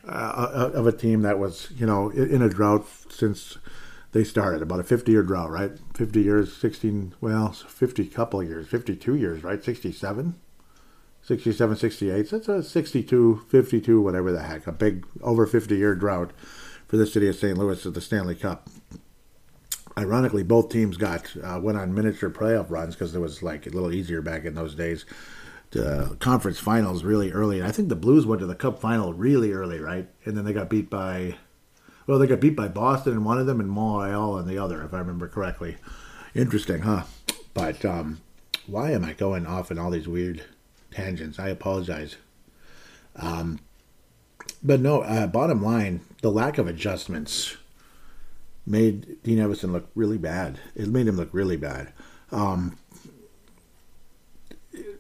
uh, 0.05 0.71
of 0.75 0.87
a 0.89 0.93
team 0.93 1.23
that 1.23 1.39
was, 1.39 1.71
you 1.77 1.87
know, 1.87 2.11
in 2.11 2.43
a 2.43 2.49
drought 2.49 2.87
since 3.09 3.59
they 4.11 4.25
started, 4.25 4.61
about 4.61 4.81
a 4.81 4.85
50 4.85 5.13
year 5.13 5.23
drought, 5.23 5.51
right? 5.51 5.71
50 5.95 6.21
years, 6.21 6.57
16, 6.57 7.15
well, 7.21 7.53
50 7.53 8.07
couple 8.09 8.43
years, 8.43 8.67
52 8.67 9.15
years, 9.15 9.45
right? 9.45 9.63
67? 9.63 10.35
67, 11.23 11.77
68. 11.77 12.29
So 12.29 12.37
it's 12.39 12.49
a 12.49 12.63
62, 12.63 13.47
52, 13.49 14.01
whatever 14.01 14.33
the 14.33 14.43
heck, 14.43 14.67
a 14.67 14.73
big 14.73 15.07
over 15.23 15.47
50 15.47 15.77
year 15.77 15.95
drought 15.95 16.33
for 16.89 16.97
the 16.97 17.07
city 17.07 17.29
of 17.29 17.37
St. 17.37 17.57
Louis 17.57 17.85
of 17.87 17.95
the 17.95 18.01
Stanley 18.01 18.35
Cup 18.35 18.69
ironically, 19.99 20.43
both 20.43 20.71
teams 20.71 20.97
got 20.97 21.31
uh, 21.43 21.59
went 21.61 21.77
on 21.77 21.95
miniature 21.95 22.31
playoff 22.31 22.71
runs 22.71 22.95
because 22.95 23.15
it 23.15 23.21
was 23.21 23.43
like 23.43 23.67
a 23.67 23.71
little 23.71 23.93
easier 23.93 24.23
back 24.23 24.45
in 24.45 24.55
those 24.55 24.75
days 24.75 25.05
the 25.71 26.17
conference 26.21 26.59
finals 26.59 27.05
really 27.05 27.31
early. 27.33 27.59
And 27.59 27.69
I 27.69 27.73
think 27.73 27.89
the 27.89 27.97
Blues 27.97 28.27
went 28.27 28.41
to 28.41 28.47
the 28.47 28.55
Cup 28.55 28.81
final 28.81 29.13
really 29.13 29.53
early, 29.53 29.81
right? 29.81 30.09
And 30.25 30.37
then 30.37 30.45
they 30.45 30.53
got 30.53 30.71
beat 30.71 30.89
by, 30.89 31.37
well, 32.07 32.19
they 32.19 32.27
got 32.27 32.41
beat 32.41 32.57
by 32.57 32.69
Boston 32.69 33.13
in 33.13 33.25
one 33.25 33.39
of 33.39 33.47
them 33.47 33.61
and 33.61 33.71
Montreal 33.71 34.39
in 34.39 34.47
the 34.47 34.59
other, 34.59 34.83
if 34.83 34.95
I 34.95 34.99
remember 34.99 35.29
correctly. 35.29 35.77
Interesting, 36.35 36.81
huh? 36.81 37.05
But 37.55 37.85
um, 37.85 38.21
why 38.67 38.93
am 38.93 39.05
I 39.05 39.13
going 39.13 39.47
off 39.47 39.71
in 39.71 39.79
all 39.79 39.91
these 39.91 40.09
weird 40.09 40.45
tangents? 40.91 41.39
I 41.39 41.49
apologize. 41.49 42.17
Um, 43.17 43.61
but 44.63 44.81
no, 44.81 45.03
uh, 45.03 45.27
bottom 45.27 45.63
line, 45.63 46.01
the 46.23 46.31
lack 46.31 46.59
of 46.59 46.67
adjustments 46.67 47.57
made 48.69 49.23
Dean 49.23 49.39
Evason 49.39 49.73
look 49.73 49.89
really 49.95 50.19
bad. 50.19 50.59
It 50.75 50.89
made 50.89 51.07
him 51.07 51.17
look 51.17 51.31
really 51.33 51.57
bad. 51.57 51.93
Um, 52.31 52.79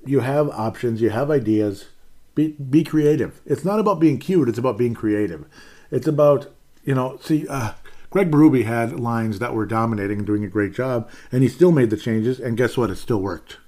you 0.05 0.20
have 0.20 0.49
options, 0.49 1.01
you 1.01 1.11
have 1.11 1.31
ideas. 1.31 1.86
Be 2.35 2.49
be 2.53 2.85
creative. 2.85 3.40
It's 3.45 3.65
not 3.65 3.81
about 3.81 4.01
being 4.01 4.19
cute. 4.19 4.49
It's 4.49 4.59
about 4.59 4.78
being 4.78 4.95
creative. 4.95 5.45
It's 5.90 6.07
about 6.07 6.49
you 6.85 6.95
know. 6.95 7.19
See, 7.20 7.47
uh, 7.49 7.73
Craig 8.11 8.31
Berube 8.31 8.65
had 8.65 8.99
lines 8.99 9.39
that 9.40 9.55
were 9.55 9.66
dominating 9.66 10.19
and 10.19 10.27
doing 10.27 10.45
a 10.45 10.49
great 10.49 10.73
job, 10.73 11.11
and 11.31 11.43
he 11.43 11.49
still 11.49 11.73
made 11.73 11.90
the 11.90 11.97
changes. 11.97 12.40
And 12.40 12.57
guess 12.57 12.77
what? 12.77 12.90
It 12.90 12.97
still 12.97 13.20
worked. 13.20 13.59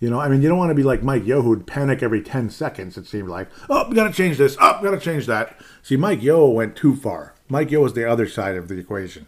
You 0.00 0.10
know, 0.10 0.20
I 0.20 0.28
mean, 0.28 0.42
you 0.42 0.48
don't 0.48 0.58
want 0.58 0.70
to 0.70 0.76
be 0.76 0.84
like 0.84 1.02
Mike 1.02 1.26
Yeo, 1.26 1.42
who'd 1.42 1.66
panic 1.66 2.04
every 2.04 2.22
10 2.22 2.50
seconds, 2.50 2.96
it 2.96 3.06
seemed 3.06 3.28
like. 3.28 3.48
Oh, 3.68 3.88
we 3.88 3.96
got 3.96 4.06
to 4.06 4.12
change 4.12 4.38
this. 4.38 4.56
Oh, 4.60 4.78
we 4.80 4.88
got 4.88 4.94
to 4.94 5.04
change 5.04 5.26
that. 5.26 5.60
See, 5.82 5.96
Mike 5.96 6.22
Yeo 6.22 6.46
went 6.46 6.76
too 6.76 6.94
far. 6.94 7.34
Mike 7.48 7.70
Yeo 7.70 7.80
was 7.80 7.94
the 7.94 8.08
other 8.08 8.28
side 8.28 8.56
of 8.56 8.68
the 8.68 8.78
equation. 8.78 9.26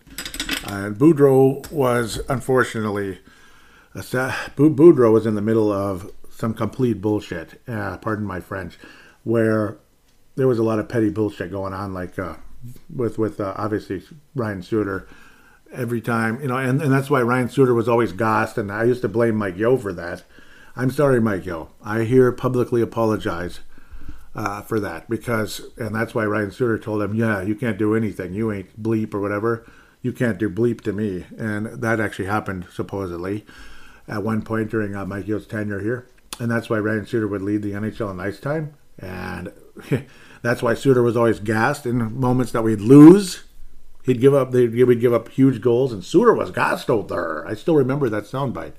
And 0.67 0.97
Boudreau 0.97 1.71
was, 1.71 2.21
unfortunately, 2.29 3.19
sa- 4.01 4.35
Boudreau 4.57 5.13
was 5.13 5.27
in 5.27 5.35
the 5.35 5.43
middle 5.43 5.73
of 5.73 6.11
some 6.31 6.55
complete 6.55 7.01
bullshit, 7.01 7.61
uh, 7.67 7.97
pardon 7.99 8.27
my 8.27 8.41
French, 8.41 8.79
where 9.25 9.79
there 10.37 10.49
was 10.49 10.59
a 10.59 10.63
lot 10.63 10.79
of 10.79 10.89
petty 10.89 11.11
bullshit 11.11 11.51
going 11.51 11.73
on, 11.73 11.93
like 11.93 12.19
uh, 12.19 12.37
with, 12.95 13.19
with 13.19 13.41
uh, 13.41 13.55
obviously 13.57 14.03
Ryan 14.35 14.63
Suter 14.63 15.09
every 15.73 16.01
time, 16.01 16.41
you 16.41 16.49
know, 16.49 16.57
and, 16.57 16.83
and 16.83 16.93
that's 16.93 17.11
why 17.11 17.23
Ryan 17.23 17.49
Suter 17.49 17.75
was 17.75 17.89
always 17.89 18.13
gassed, 18.13 18.59
and 18.59 18.71
I 18.73 18.85
used 18.85 19.03
to 19.03 19.09
blame 19.09 19.37
Mike 19.37 19.57
Yeo 19.57 19.77
for 19.77 19.93
that 19.93 20.25
I'm 20.77 20.91
sorry, 20.91 21.21
Mike 21.21 21.47
Yeo. 21.47 21.71
I 21.83 22.05
here 22.05 22.31
publicly 22.33 22.81
apologize 22.81 23.61
uh, 24.35 24.63
for 24.63 24.79
that 24.81 25.09
because, 25.09 25.63
and 25.77 25.95
that's 25.95 26.15
why 26.15 26.25
Ryan 26.25 26.51
Suter 26.51 26.79
told 26.79 27.03
him, 27.03 27.15
yeah, 27.15 27.43
you 27.43 27.55
can't 27.55 27.79
do 27.79 27.95
anything. 27.95 28.33
You 28.33 28.53
ain't 28.53 28.81
bleep 28.81 29.13
or 29.15 29.21
whatever. 29.21 29.67
You 30.03 30.13
can't 30.13 30.39
do 30.39 30.49
bleep 30.49 30.81
to 30.83 30.93
me. 30.93 31.27
And 31.37 31.67
that 31.67 32.01
actually 32.01 32.27
happened, 32.27 32.67
supposedly, 32.73 33.45
at 34.09 34.23
one 34.23 34.43
point 34.43 34.71
during 34.71 34.95
uh, 34.95 35.05
Mike 35.05 35.27
Yeo's 35.27 35.47
tenure 35.47 35.81
here. 35.81 36.09
And 36.39 36.51
that's 36.51 36.71
why 36.71 36.79
Ryan 36.79 37.07
Suter 37.07 37.29
would 37.29 37.43
lead 37.43 37.63
the 37.63 37.73
NHL 37.73 38.11
in 38.11 38.21
ice 38.21 38.41
time. 38.41 38.75
And 38.99 39.53
that's 40.43 40.63
why 40.63 40.75
Suter 40.75 41.03
was 41.03 41.17
always 41.17 41.41
gassed 41.41 41.85
in 41.85 42.19
moments 42.19 42.53
that 42.53 42.63
we'd 42.63 42.81
lose. 42.81 43.45
He'd 44.05 44.21
give 44.21 44.33
up, 44.33 44.53
they'd, 44.53 44.73
we'd 44.73 45.01
give 45.01 45.13
up 45.13 45.29
huge 45.29 45.61
goals. 45.61 45.93
And 45.93 46.05
Suter 46.05 46.33
was 46.33 46.51
gassed 46.51 46.89
out 46.89 47.09
there. 47.09 47.47
I 47.47 47.55
still 47.55 47.75
remember 47.75 48.09
that 48.09 48.25
soundbite 48.25 48.73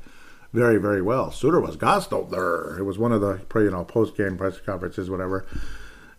very, 0.53 0.78
very 0.78 1.02
well. 1.02 1.32
Suter 1.32 1.60
was 1.60 1.76
gassed 1.76 2.11
out 2.14 2.32
there. 2.32 2.78
It 2.78 2.84
was 2.84 2.98
one 2.98 3.11
of 3.11 3.22
the 3.22 3.41
you 3.56 3.72
know 3.72 3.84
post 3.84 4.15
game 4.18 4.38
press 4.38 4.60
conferences, 4.60 5.10
whatever. 5.10 5.45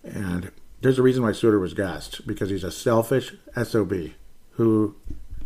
And 0.03 0.51
there's 0.81 0.99
a 0.99 1.03
reason 1.03 1.23
why 1.23 1.33
Suter 1.33 1.59
was 1.59 1.75
gassed 1.75 2.27
because 2.27 2.51
he's 2.51 2.65
a 2.65 2.71
selfish 2.71 3.33
sob 3.63 3.93
who, 4.53 4.97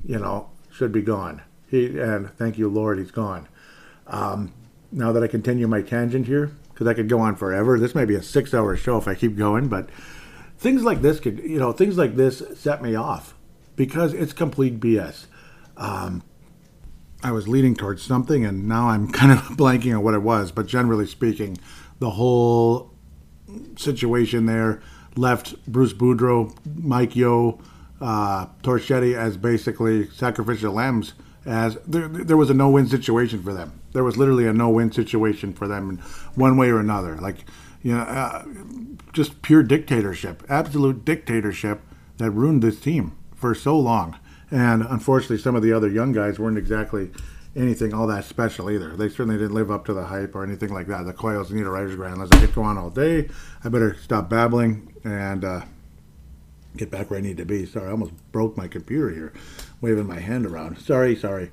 you 0.05 0.19
know, 0.19 0.51
should 0.71 0.93
be 0.93 1.03
gone. 1.03 1.43
He 1.69 1.99
and 1.99 2.31
thank 2.37 2.59
you, 2.59 2.69
Lord, 2.69 2.99
he's 2.99 3.11
gone. 3.11 3.49
Um, 4.07 4.53
now 4.93 5.13
that 5.13 5.23
I 5.23 5.27
continue 5.27 5.67
my 5.67 5.83
tangent 5.83 6.27
here, 6.27 6.53
because 6.77 6.87
I 6.87 6.95
could 6.95 7.09
go 7.09 7.21
on 7.21 7.37
forever. 7.37 7.79
This 7.79 7.95
may 7.95 8.05
be 8.05 8.15
a 8.15 8.23
six-hour 8.23 8.77
show 8.77 8.99
if 8.99 9.09
I 9.09 9.15
keep 9.15 9.35
going, 9.35 9.69
but 9.69 9.89
things 10.59 10.85
like 10.85 11.01
this 11.01 11.21
could, 11.21 11.39
you 11.39 11.59
know, 11.59 11.73
things 11.73 11.97
like 11.97 12.17
this 12.17 12.43
set 12.55 12.83
me 12.83 12.95
off 12.95 13.35
because 13.77 14.13
it's 14.13 14.35
complete 14.35 14.79
BS. 14.79 15.25
Um, 15.79 16.23
I 17.27 17.33
was 17.33 17.49
leading 17.49 17.75
towards 17.75 18.05
something, 18.05 18.45
and 18.45 18.69
now 18.69 18.89
I'm 18.89 19.11
kind 19.21 19.33
of 19.33 19.41
blanking 19.57 19.97
on 19.97 20.05
what 20.05 20.15
it 20.15 20.23
was. 20.23 20.53
But 20.53 20.67
generally 20.67 21.07
speaking, 21.07 21.59
the 21.99 22.11
whole 22.11 22.95
situation 23.77 24.47
there 24.47 24.81
left 25.17 25.57
Bruce 25.67 25.93
Boudreau, 25.93 26.57
Mike 26.65 27.17
Yeo, 27.17 27.59
uh, 28.01 28.47
Torchetti 28.63 29.17
as 29.17 29.37
basically 29.37 30.09
sacrificial 30.11 30.73
lambs. 30.73 31.15
As 31.45 31.79
there, 31.87 32.07
there 32.07 32.37
was 32.37 32.51
a 32.51 32.55
no-win 32.55 32.87
situation 32.87 33.43
for 33.43 33.53
them. 33.53 33.81
There 33.93 34.05
was 34.05 34.17
literally 34.17 34.47
a 34.47 34.53
no-win 34.53 34.93
situation 34.93 35.53
for 35.53 35.67
them, 35.67 35.91
in 35.91 35.97
one 36.35 36.57
way 36.57 36.71
or 36.71 36.79
another. 36.79 37.17
Like, 37.17 37.45
you 37.83 37.93
know, 37.93 38.03
uh, 38.03 38.45
just 39.13 39.43
pure 39.43 39.63
dictatorship, 39.65 40.45
absolute 40.49 41.05
dictatorship 41.05 41.81
that 42.19 42.31
ruined 42.31 42.63
this 42.63 42.79
team 42.79 43.17
for 43.35 43.55
so 43.55 43.77
long. 43.79 44.17
And 44.51 44.83
unfortunately, 44.83 45.39
some 45.39 45.57
of 45.57 45.63
the 45.63 45.73
other 45.73 45.89
young 45.89 46.13
guys 46.13 46.39
weren't 46.39 46.59
exactly 46.59 47.11
anything 47.57 47.95
all 47.95 48.07
that 48.07 48.25
special 48.25 48.71
either. 48.71 48.97
They 48.97 49.09
certainly 49.09 49.39
didn't 49.39 49.55
live 49.55 49.71
up 49.71 49.85
to 49.87 49.95
the 49.95 50.05
hype 50.05 50.35
or 50.35 50.45
anything 50.45 50.73
like 50.73 50.87
that. 50.89 51.07
The 51.07 51.13
Coils 51.13 51.51
need 51.51 51.67
a 51.67 51.71
writer's 51.71 51.97
grant. 51.97 52.15
Unless 52.15 52.33
I 52.33 52.45
could 52.45 52.55
go 52.55 52.63
on 52.63 52.79
all 52.79 52.91
day, 52.91 53.29
I 53.65 53.69
better 53.69 53.97
stop 54.01 54.29
babbling 54.29 54.95
and 55.05 55.45
uh, 55.45 55.63
get 56.77 56.91
back 56.91 57.11
where 57.11 57.19
I 57.19 57.23
need 57.23 57.39
to 57.39 57.45
be. 57.45 57.67
Sorry, 57.67 57.89
I 57.89 57.93
almost 57.93 58.13
broke 58.31 58.57
my 58.57 58.69
computer 58.69 59.11
here, 59.11 59.33
waving 59.81 60.07
my 60.07 60.21
hand 60.21 60.47
around. 60.47 60.79
Sorry, 60.79 61.17
sorry. 61.17 61.51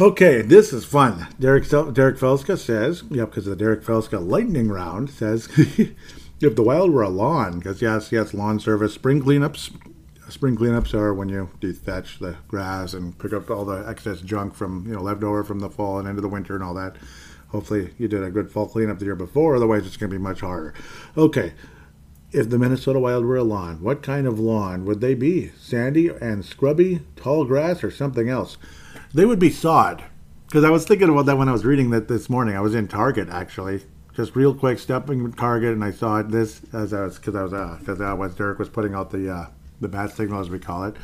Okay, 0.00 0.40
this 0.40 0.72
is 0.72 0.86
fun. 0.86 1.28
Derek 1.38 1.68
Derek 1.68 2.16
Felska 2.16 2.58
says, 2.58 3.04
yep, 3.10 3.30
because 3.30 3.46
of 3.46 3.58
the 3.58 3.64
Derek 3.64 3.84
Felska 3.84 4.26
lightning 4.26 4.68
round, 4.68 5.10
says 5.10 5.48
if 6.40 6.56
the 6.56 6.62
Wild 6.62 6.92
were 6.92 7.02
a 7.02 7.10
lawn, 7.10 7.58
because 7.58 7.82
yes, 7.82 8.10
yes, 8.10 8.32
lawn 8.32 8.58
service, 8.58 8.94
spring 8.94 9.22
cleanups, 9.22 9.70
spring 10.28 10.56
cleanups 10.56 10.94
are 10.94 11.14
when 11.14 11.28
you 11.28 11.50
dethatch 11.60 12.18
the 12.18 12.36
grass 12.48 12.94
and 12.94 13.18
pick 13.18 13.32
up 13.32 13.50
all 13.50 13.64
the 13.64 13.88
excess 13.88 14.20
junk 14.20 14.54
from 14.54 14.84
you 14.86 14.94
know 14.94 15.02
left 15.02 15.22
over 15.22 15.44
from 15.44 15.60
the 15.60 15.70
fall 15.70 15.98
and 15.98 16.08
into 16.08 16.20
the 16.20 16.28
winter 16.28 16.54
and 16.54 16.64
all 16.64 16.74
that. 16.74 16.96
Hopefully 17.48 17.94
you 17.96 18.08
did 18.08 18.22
a 18.22 18.30
good 18.30 18.50
fall 18.50 18.66
cleanup 18.66 18.98
the 18.98 19.04
year 19.04 19.14
before. 19.14 19.56
Otherwise, 19.56 19.86
it's 19.86 19.96
going 19.96 20.10
to 20.10 20.16
be 20.16 20.22
much 20.22 20.40
harder. 20.40 20.74
Okay, 21.16 21.54
if 22.32 22.50
the 22.50 22.58
Minnesota 22.58 22.98
Wild 22.98 23.24
were 23.24 23.36
a 23.36 23.44
lawn, 23.44 23.82
what 23.82 24.02
kind 24.02 24.26
of 24.26 24.38
lawn 24.38 24.84
would 24.84 25.00
they 25.00 25.14
be? 25.14 25.52
Sandy 25.58 26.08
and 26.08 26.44
scrubby, 26.44 27.02
tall 27.14 27.44
grass, 27.44 27.84
or 27.84 27.90
something 27.90 28.28
else? 28.28 28.58
They 29.14 29.24
would 29.24 29.38
be 29.38 29.50
sod. 29.50 30.04
Because 30.46 30.64
I 30.64 30.70
was 30.70 30.84
thinking 30.84 31.08
about 31.08 31.26
that 31.26 31.38
when 31.38 31.48
I 31.48 31.52
was 31.52 31.64
reading 31.64 31.90
that 31.90 32.08
this 32.08 32.28
morning. 32.28 32.56
I 32.56 32.60
was 32.60 32.74
in 32.74 32.88
Target 32.88 33.28
actually, 33.28 33.82
just 34.14 34.36
real 34.36 34.54
quick, 34.54 34.78
stepping 34.78 35.32
Target, 35.32 35.72
and 35.72 35.84
I 35.84 35.90
saw 35.90 36.22
this 36.22 36.62
as 36.72 36.92
I 36.92 37.04
was 37.04 37.18
because 37.18 37.34
I 37.34 37.42
was 37.42 37.78
because 37.80 38.00
uh, 38.00 38.14
uh, 38.14 38.28
Derek 38.28 38.58
was 38.58 38.68
putting 38.68 38.94
out 38.94 39.10
the 39.10 39.32
uh, 39.32 39.46
the 39.80 39.88
bat 39.88 40.12
signal 40.12 40.40
as 40.40 40.50
we 40.50 40.58
call 40.58 40.84
it. 40.84 40.96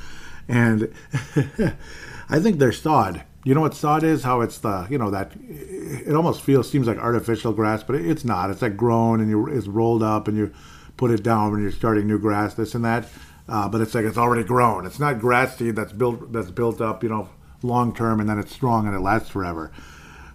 And 0.49 0.93
I 2.29 2.39
think 2.39 2.59
they're 2.59 2.73
sod. 2.73 3.25
You 3.45 3.55
know 3.55 3.61
what 3.61 3.75
sod 3.75 4.05
is? 4.05 4.23
How 4.23 4.41
it's 4.41 4.59
the 4.59 4.87
you 4.89 4.99
know 4.99 5.11
that 5.11 5.33
it 5.37 6.15
almost 6.15 6.43
feels 6.43 6.71
seems 6.71 6.87
like 6.87 6.99
artificial 6.99 7.53
grass, 7.53 7.83
but 7.83 7.97
it's 7.97 8.25
not. 8.25 8.51
It's 8.51 8.63
like 8.63 8.77
grown 8.77 9.21
and 9.21 9.29
you 9.29 9.47
it's 9.47 9.67
rolled 9.67 10.03
up 10.03 10.29
and 10.29 10.37
you 10.37 10.53
put 10.97 11.11
it 11.11 11.23
down 11.23 11.51
when 11.51 11.61
you're 11.61 11.73
starting 11.73 12.07
new 12.07 12.19
grass, 12.19 12.55
this 12.55 12.75
and 12.75 12.85
that. 12.85 13.09
Uh, 13.49 13.69
but 13.69 13.81
it's 13.81 13.95
like 13.95 14.05
it's 14.05 14.19
already 14.19 14.45
grown. 14.45 14.87
It's 14.87 15.01
not 15.01 15.19
grass 15.19 15.57
seed 15.57 15.75
that's 15.75 15.93
built 15.93 16.33
that's 16.33 16.51
built 16.51 16.81
up, 16.81 17.03
you 17.03 17.09
know, 17.09 17.29
long 17.63 17.95
term 17.95 18.21
and 18.21 18.29
then 18.29 18.39
it's 18.39 18.53
strong 18.53 18.87
and 18.87 18.95
it 18.95 19.01
lasts 19.01 19.29
forever. 19.29 19.73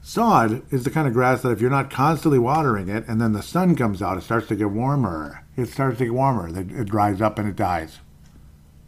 Sod 0.02 0.64
is 0.72 0.84
the 0.84 0.90
kind 0.90 1.08
of 1.08 1.14
grass 1.14 1.42
that 1.42 1.52
if 1.52 1.60
you're 1.60 1.70
not 1.70 1.90
constantly 1.90 2.40
watering 2.40 2.88
it 2.88 3.06
and 3.08 3.20
then 3.20 3.34
the 3.34 3.42
sun 3.42 3.76
comes 3.76 4.02
out, 4.02 4.18
it 4.18 4.24
starts 4.24 4.48
to 4.48 4.56
get 4.56 4.70
warmer. 4.70 5.44
It 5.56 5.68
starts 5.68 5.98
to 5.98 6.06
get 6.06 6.14
warmer. 6.14 6.48
It 6.48 6.86
dries 6.86 7.22
up 7.22 7.40
and 7.40 7.48
it 7.48 7.56
dies. 7.56 8.00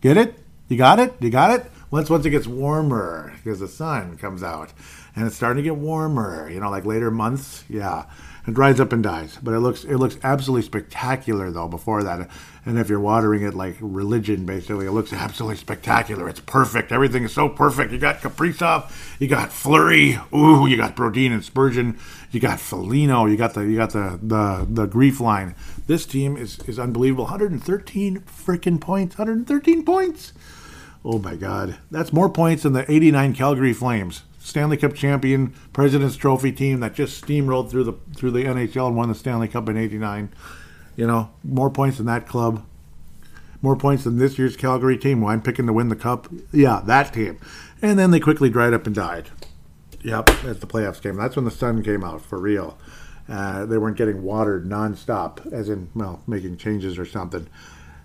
Get 0.02 0.18
it? 0.18 0.40
You 0.68 0.78
got 0.78 1.00
it? 1.00 1.14
You 1.20 1.30
got 1.30 1.52
it? 1.60 1.70
Once 1.92 2.10
once 2.10 2.26
it 2.26 2.30
gets 2.30 2.48
warmer 2.48 3.34
because 3.38 3.60
the 3.60 3.68
sun 3.68 4.18
comes 4.18 4.44
out 4.44 4.72
and 5.16 5.26
it's 5.26 5.36
starting 5.36 5.64
to 5.64 5.68
get 5.68 5.76
warmer, 5.76 6.50
you 6.50 6.60
know, 6.60 6.70
like 6.70 6.86
later 6.86 7.10
months, 7.10 7.64
yeah. 7.68 8.06
It 8.48 8.54
dries 8.54 8.80
up 8.80 8.94
and 8.94 9.04
dies. 9.04 9.38
But 9.42 9.54
it 9.54 9.60
looks 9.60 9.84
it 9.84 9.98
looks 9.98 10.18
absolutely 10.24 10.66
spectacular 10.66 11.52
though 11.52 11.68
before 11.68 12.04
that. 12.04 12.30
And 12.66 12.78
if 12.78 12.90
you're 12.90 13.00
watering 13.00 13.44
it 13.44 13.54
like 13.54 13.76
religion 13.80 14.46
basically, 14.46 14.86
it 14.86 14.92
looks 14.92 15.14
absolutely 15.14 15.58
spectacular. 15.58 16.30
It's 16.30 16.40
perfect. 16.40 16.92
Everything 16.92 17.24
is 17.24 17.34
so 17.34 17.50
perfect. 17.50 17.92
You 17.92 17.98
got 17.98 18.20
Kaprizov, 18.20 18.92
you 19.20 19.28
got 19.28 19.52
Fleury, 19.52 20.20
ooh, 20.34 20.68
you 20.68 20.78
got 20.78 20.96
Brodin 20.96 21.32
and 21.32 21.44
Spurgeon, 21.44 21.98
you 22.32 22.40
got 22.40 22.60
Foligno, 22.60 23.26
you 23.26 23.38
got 23.38 23.54
the 23.54 23.62
you 23.62 23.76
got 23.76 23.92
the 23.92 24.20
the 24.22 24.68
the 24.70 24.86
grief 24.86 25.20
line. 25.20 25.56
This 25.88 26.06
team 26.06 26.38
is 26.38 26.60
is 26.68 26.80
unbelievable. 26.80 27.26
113 27.26 28.20
freaking 28.22 28.80
points. 28.80 29.18
113 29.18 29.86
points. 29.86 30.34
Oh 31.04 31.18
my 31.18 31.36
God, 31.36 31.78
that's 31.90 32.12
more 32.12 32.30
points 32.30 32.64
than 32.64 32.74
the 32.74 32.90
89 32.92 33.34
Calgary 33.34 33.74
Flames, 33.74 34.24
Stanley 34.50 34.78
Cup 34.78 34.94
champion, 34.94 35.54
President's 35.74 36.18
Trophy 36.18 36.52
team 36.52 36.80
that 36.80 36.94
just 36.94 37.24
steamrolled 37.24 37.70
through 37.70 37.84
the 37.84 37.94
through 38.16 38.32
the 38.32 38.44
NHL 38.44 38.88
and 38.88 38.96
won 38.96 39.10
the 39.10 39.16
Stanley 39.16 39.48
Cup 39.48 39.70
in 39.70 39.78
'89. 39.78 40.34
You 40.96 41.08
know, 41.08 41.30
more 41.44 41.70
points 41.70 41.98
than 41.98 42.08
that 42.08 42.28
club. 42.28 42.66
More 43.62 43.76
points 43.76 44.06
than 44.06 44.18
this 44.18 44.38
year's 44.38 44.56
Calgary 44.56 44.98
team. 44.98 45.22
Well, 45.22 45.32
I'm 45.32 45.42
picking 45.42 45.68
to 45.68 45.74
win 45.74 45.90
the 45.90 45.96
cup. 45.96 46.28
Yeah, 46.52 46.82
that 46.86 47.14
team. 47.14 47.38
And 47.82 48.00
then 48.00 48.12
they 48.12 48.20
quickly 48.20 48.50
dried 48.50 48.74
up 48.74 48.86
and 48.86 48.96
died. 48.96 49.30
Yep, 50.02 50.30
as 50.46 50.60
the 50.60 50.68
playoffs 50.68 51.02
came. 51.02 51.16
That's 51.16 51.36
when 51.36 51.46
the 51.46 51.52
sun 51.52 51.84
came 51.84 52.04
out 52.04 52.22
for 52.22 52.40
real. 52.40 52.78
Uh, 53.28 53.66
they 53.66 53.78
weren't 53.78 53.98
getting 53.98 54.24
watered 54.24 54.66
nonstop, 54.66 55.52
as 55.54 55.70
in, 55.70 55.90
well, 55.94 56.22
making 56.26 56.58
changes 56.58 56.98
or 56.98 57.06
something. 57.06 57.48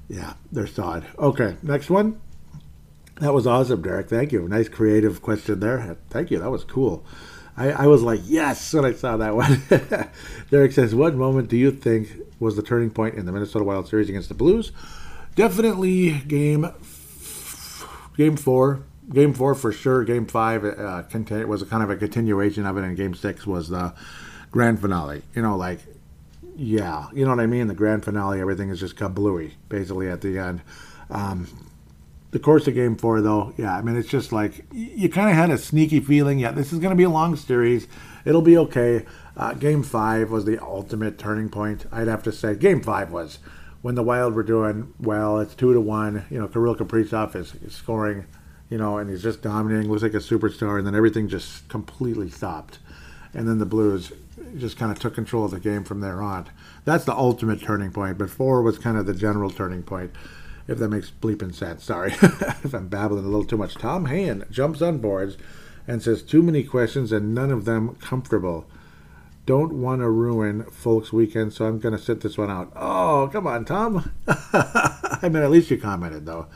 Yeah, 0.08 0.34
they're 0.52 0.66
sod. 0.66 1.06
Okay, 1.18 1.56
next 1.62 1.88
one. 1.88 2.20
That 3.20 3.32
was 3.32 3.46
awesome, 3.46 3.82
Derek. 3.82 4.08
Thank 4.08 4.32
you. 4.32 4.48
Nice 4.48 4.68
creative 4.68 5.22
question 5.22 5.60
there. 5.60 5.96
Thank 6.10 6.30
you. 6.30 6.40
That 6.40 6.50
was 6.50 6.64
cool. 6.64 7.04
I, 7.56 7.70
I 7.70 7.86
was 7.86 8.02
like, 8.02 8.20
yes, 8.24 8.74
when 8.74 8.84
I 8.84 8.92
saw 8.92 9.16
that 9.16 9.36
one. 9.36 9.62
Derek 10.50 10.72
says, 10.72 10.94
What 10.94 11.14
moment 11.14 11.48
do 11.48 11.56
you 11.56 11.70
think 11.70 12.08
was 12.40 12.56
the 12.56 12.62
turning 12.62 12.90
point 12.90 13.14
in 13.14 13.26
the 13.26 13.32
Minnesota 13.32 13.64
Wild 13.64 13.88
series 13.88 14.08
against 14.08 14.28
the 14.28 14.34
Blues? 14.34 14.72
Definitely 15.36 16.12
game 16.20 16.66
game 18.16 18.36
four. 18.36 18.82
Game 19.12 19.34
four 19.34 19.54
for 19.54 19.70
sure. 19.70 20.02
Game 20.04 20.26
five 20.26 20.64
uh, 20.64 21.02
contain, 21.02 21.46
was 21.46 21.62
kind 21.64 21.82
of 21.82 21.90
a 21.90 21.96
continuation 21.96 22.66
of 22.66 22.76
it, 22.76 22.84
and 22.84 22.96
game 22.96 23.14
six 23.14 23.46
was 23.46 23.68
the 23.68 23.94
grand 24.50 24.80
finale. 24.80 25.22
You 25.34 25.42
know, 25.42 25.56
like, 25.56 25.80
yeah, 26.56 27.08
you 27.12 27.24
know 27.24 27.30
what 27.30 27.40
I 27.40 27.46
mean? 27.46 27.66
The 27.66 27.74
grand 27.74 28.04
finale, 28.04 28.40
everything 28.40 28.70
is 28.70 28.80
just 28.80 28.96
kablooey, 28.96 29.52
basically, 29.68 30.08
at 30.08 30.22
the 30.22 30.38
end. 30.38 30.62
Um, 31.10 31.48
the 32.34 32.40
course 32.40 32.66
of 32.66 32.74
game 32.74 32.96
four, 32.96 33.20
though, 33.20 33.54
yeah, 33.56 33.76
I 33.76 33.80
mean, 33.80 33.94
it's 33.94 34.08
just 34.08 34.32
like 34.32 34.64
you 34.72 35.08
kind 35.08 35.30
of 35.30 35.36
had 35.36 35.50
a 35.50 35.56
sneaky 35.56 36.00
feeling, 36.00 36.40
yeah, 36.40 36.50
this 36.50 36.72
is 36.72 36.80
going 36.80 36.90
to 36.90 36.96
be 36.96 37.04
a 37.04 37.08
long 37.08 37.36
series. 37.36 37.86
It'll 38.24 38.42
be 38.42 38.58
okay. 38.58 39.06
Uh, 39.36 39.54
game 39.54 39.84
five 39.84 40.32
was 40.32 40.44
the 40.44 40.60
ultimate 40.60 41.16
turning 41.16 41.48
point. 41.48 41.86
I'd 41.92 42.08
have 42.08 42.24
to 42.24 42.32
say, 42.32 42.56
game 42.56 42.82
five 42.82 43.12
was 43.12 43.38
when 43.82 43.94
the 43.94 44.02
Wild 44.02 44.34
were 44.34 44.42
doing 44.42 44.92
well. 44.98 45.38
It's 45.38 45.54
two 45.54 45.72
to 45.74 45.80
one. 45.80 46.26
You 46.28 46.40
know, 46.40 46.48
Kirill 46.48 46.74
Kaprizov 46.74 47.36
is, 47.36 47.54
is 47.54 47.72
scoring, 47.72 48.26
you 48.68 48.78
know, 48.78 48.98
and 48.98 49.08
he's 49.08 49.22
just 49.22 49.40
dominating, 49.40 49.88
looks 49.88 50.02
like 50.02 50.14
a 50.14 50.16
superstar, 50.16 50.78
and 50.78 50.84
then 50.84 50.96
everything 50.96 51.28
just 51.28 51.68
completely 51.68 52.30
stopped. 52.30 52.80
And 53.32 53.46
then 53.46 53.58
the 53.58 53.66
Blues 53.66 54.10
just 54.56 54.76
kind 54.76 54.90
of 54.90 54.98
took 54.98 55.14
control 55.14 55.44
of 55.44 55.52
the 55.52 55.60
game 55.60 55.84
from 55.84 56.00
there 56.00 56.20
on. 56.20 56.48
That's 56.84 57.04
the 57.04 57.14
ultimate 57.14 57.62
turning 57.62 57.92
point. 57.92 58.18
But 58.18 58.28
four 58.28 58.60
was 58.62 58.76
kind 58.76 58.98
of 58.98 59.06
the 59.06 59.14
general 59.14 59.50
turning 59.50 59.84
point 59.84 60.10
if 60.66 60.78
that 60.78 60.88
makes 60.88 61.10
bleeping 61.10 61.54
sense. 61.54 61.84
Sorry 61.84 62.12
if 62.20 62.74
I'm 62.74 62.88
babbling 62.88 63.24
a 63.24 63.28
little 63.28 63.44
too 63.44 63.56
much. 63.56 63.74
Tom 63.74 64.06
Hayen 64.06 64.44
jumps 64.50 64.82
on 64.82 64.98
boards 64.98 65.36
and 65.86 66.02
says, 66.02 66.22
Too 66.22 66.42
many 66.42 66.64
questions 66.64 67.12
and 67.12 67.34
none 67.34 67.50
of 67.50 67.64
them 67.64 67.96
comfortable. 67.96 68.66
Don't 69.46 69.74
want 69.74 70.00
to 70.00 70.08
ruin 70.08 70.64
folks' 70.64 71.12
weekend, 71.12 71.52
so 71.52 71.66
I'm 71.66 71.78
going 71.78 71.94
to 71.94 72.02
sit 72.02 72.22
this 72.22 72.38
one 72.38 72.50
out. 72.50 72.72
Oh, 72.74 73.28
come 73.30 73.46
on, 73.46 73.66
Tom. 73.66 74.10
I 74.26 75.18
mean, 75.24 75.42
at 75.42 75.50
least 75.50 75.70
you 75.70 75.76
commented, 75.76 76.24
though. 76.24 76.46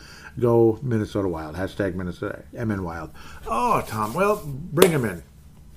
Go 0.40 0.78
Minnesota 0.82 1.28
Wild. 1.28 1.56
Hashtag 1.56 1.94
Minnesota 1.94 2.44
MN 2.52 2.84
Wild. 2.84 3.10
Oh, 3.46 3.84
Tom. 3.86 4.14
Well, 4.14 4.42
bring 4.46 4.92
them 4.92 5.04
in. 5.04 5.22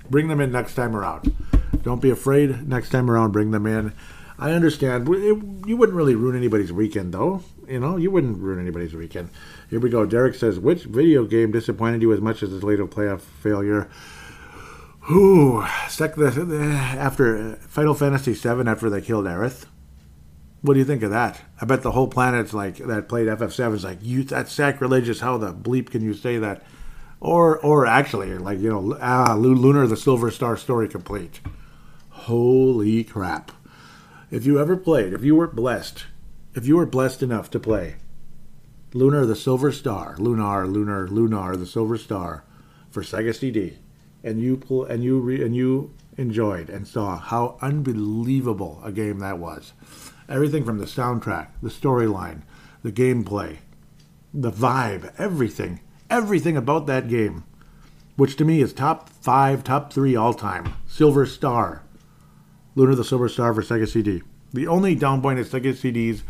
Bring 0.09 0.29
them 0.29 0.39
in 0.39 0.53
next 0.53 0.75
time 0.75 0.95
around. 0.95 1.35
Don't 1.83 2.01
be 2.01 2.11
afraid. 2.11 2.67
Next 2.67 2.91
time 2.91 3.09
around, 3.09 3.31
bring 3.31 3.51
them 3.51 3.65
in. 3.65 3.91
I 4.39 4.51
understand. 4.51 5.07
You 5.07 5.77
wouldn't 5.77 5.95
really 5.95 6.15
ruin 6.15 6.37
anybody's 6.37 6.71
weekend, 6.71 7.13
though. 7.13 7.43
You 7.71 7.79
know, 7.79 7.95
you 7.95 8.11
wouldn't 8.11 8.37
ruin 8.39 8.59
anybody's 8.59 8.93
weekend. 8.93 9.29
Here 9.69 9.79
we 9.79 9.89
go. 9.89 10.05
Derek 10.05 10.35
says, 10.35 10.59
which 10.59 10.83
video 10.83 11.23
game 11.23 11.53
disappointed 11.53 12.01
you 12.01 12.11
as 12.11 12.19
much 12.19 12.43
as 12.43 12.49
the 12.49 12.65
later 12.65 12.85
playoff 12.85 13.21
failure? 13.21 13.89
Who 15.05 15.65
stuck 15.87 16.15
the, 16.15 16.27
after 16.99 17.55
Final 17.55 17.93
Fantasy 17.93 18.33
VII 18.33 18.67
after 18.67 18.89
they 18.89 18.99
killed 18.99 19.23
Aerith. 19.23 19.67
What 20.61 20.73
do 20.73 20.79
you 20.79 20.85
think 20.85 21.01
of 21.01 21.11
that? 21.11 21.41
I 21.61 21.65
bet 21.65 21.81
the 21.81 21.93
whole 21.93 22.09
planet's 22.09 22.53
like 22.53 22.75
that 22.75 23.07
played 23.07 23.29
FF7 23.29 23.73
is 23.73 23.83
like 23.85 23.99
you. 24.01 24.25
That's 24.25 24.51
sacrilegious. 24.51 25.21
How 25.21 25.37
the 25.37 25.53
bleep 25.53 25.89
can 25.91 26.03
you 26.03 26.13
say 26.13 26.37
that? 26.39 26.63
Or 27.19 27.57
or 27.59 27.87
actually 27.87 28.37
like 28.37 28.59
you 28.59 28.69
know 28.69 28.97
ah 29.01 29.33
Lunar 29.33 29.87
the 29.87 29.97
Silver 29.97 30.29
Star 30.29 30.55
story 30.57 30.87
complete. 30.87 31.39
Holy 32.09 33.03
crap! 33.03 33.51
If 34.29 34.45
you 34.45 34.59
ever 34.59 34.77
played, 34.77 35.13
if 35.13 35.23
you 35.23 35.35
were 35.35 35.47
blessed 35.47 36.05
if 36.53 36.67
you 36.67 36.75
were 36.75 36.85
blessed 36.85 37.23
enough 37.23 37.49
to 37.49 37.59
play 37.59 37.95
Lunar 38.93 39.25
the 39.25 39.37
Silver 39.37 39.71
Star, 39.71 40.17
Lunar, 40.17 40.67
Lunar, 40.67 41.07
Lunar 41.07 41.55
the 41.55 41.65
Silver 41.65 41.97
Star 41.97 42.43
for 42.89 43.01
Sega 43.01 43.33
CD, 43.33 43.77
and 44.21 44.41
you 44.41 44.57
pull 44.57 44.83
and 44.83 45.01
you 45.01 45.19
re, 45.19 45.41
and 45.41 45.55
you 45.55 45.93
enjoyed 46.17 46.69
and 46.69 46.85
saw 46.85 47.17
how 47.17 47.57
unbelievable 47.61 48.81
a 48.83 48.91
game 48.91 49.19
that 49.19 49.37
was. 49.37 49.71
Everything 50.27 50.65
from 50.65 50.77
the 50.77 50.85
soundtrack, 50.85 51.47
the 51.61 51.69
storyline, 51.69 52.41
the 52.83 52.91
gameplay, 52.91 53.59
the 54.33 54.51
vibe, 54.51 55.13
everything, 55.17 55.79
everything 56.09 56.57
about 56.57 56.85
that 56.87 57.07
game, 57.07 57.45
which 58.17 58.35
to 58.35 58.43
me 58.43 58.61
is 58.61 58.73
top 58.73 59.07
five, 59.07 59.63
top 59.63 59.93
three 59.93 60.17
all 60.17 60.33
time. 60.33 60.73
Silver 60.85 61.25
Star, 61.25 61.83
Lunar 62.75 62.95
the 62.95 63.05
Silver 63.05 63.29
Star 63.29 63.53
for 63.53 63.61
Sega 63.61 63.87
CD. 63.87 64.21
The 64.53 64.67
only 64.67 64.95
down 64.95 65.21
point 65.21 65.39
is 65.39 65.49
Sega 65.49 65.71
CDs 65.71 66.23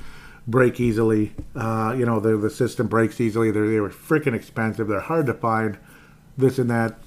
break 0.48 0.80
easily. 0.80 1.34
Uh, 1.56 1.96
you 1.98 2.06
know, 2.06 2.20
the, 2.20 2.38
the 2.38 2.50
system 2.50 2.88
breaks 2.88 3.20
easily. 3.22 3.52
They're, 3.52 3.68
they 3.68 3.80
were 3.80 3.90
freaking 3.90 4.34
expensive. 4.34 4.88
They're 4.88 5.00
hard 5.00 5.26
to 5.28 5.34
find. 5.34 5.78
This 6.38 6.58
and 6.58 6.70
that. 6.70 6.98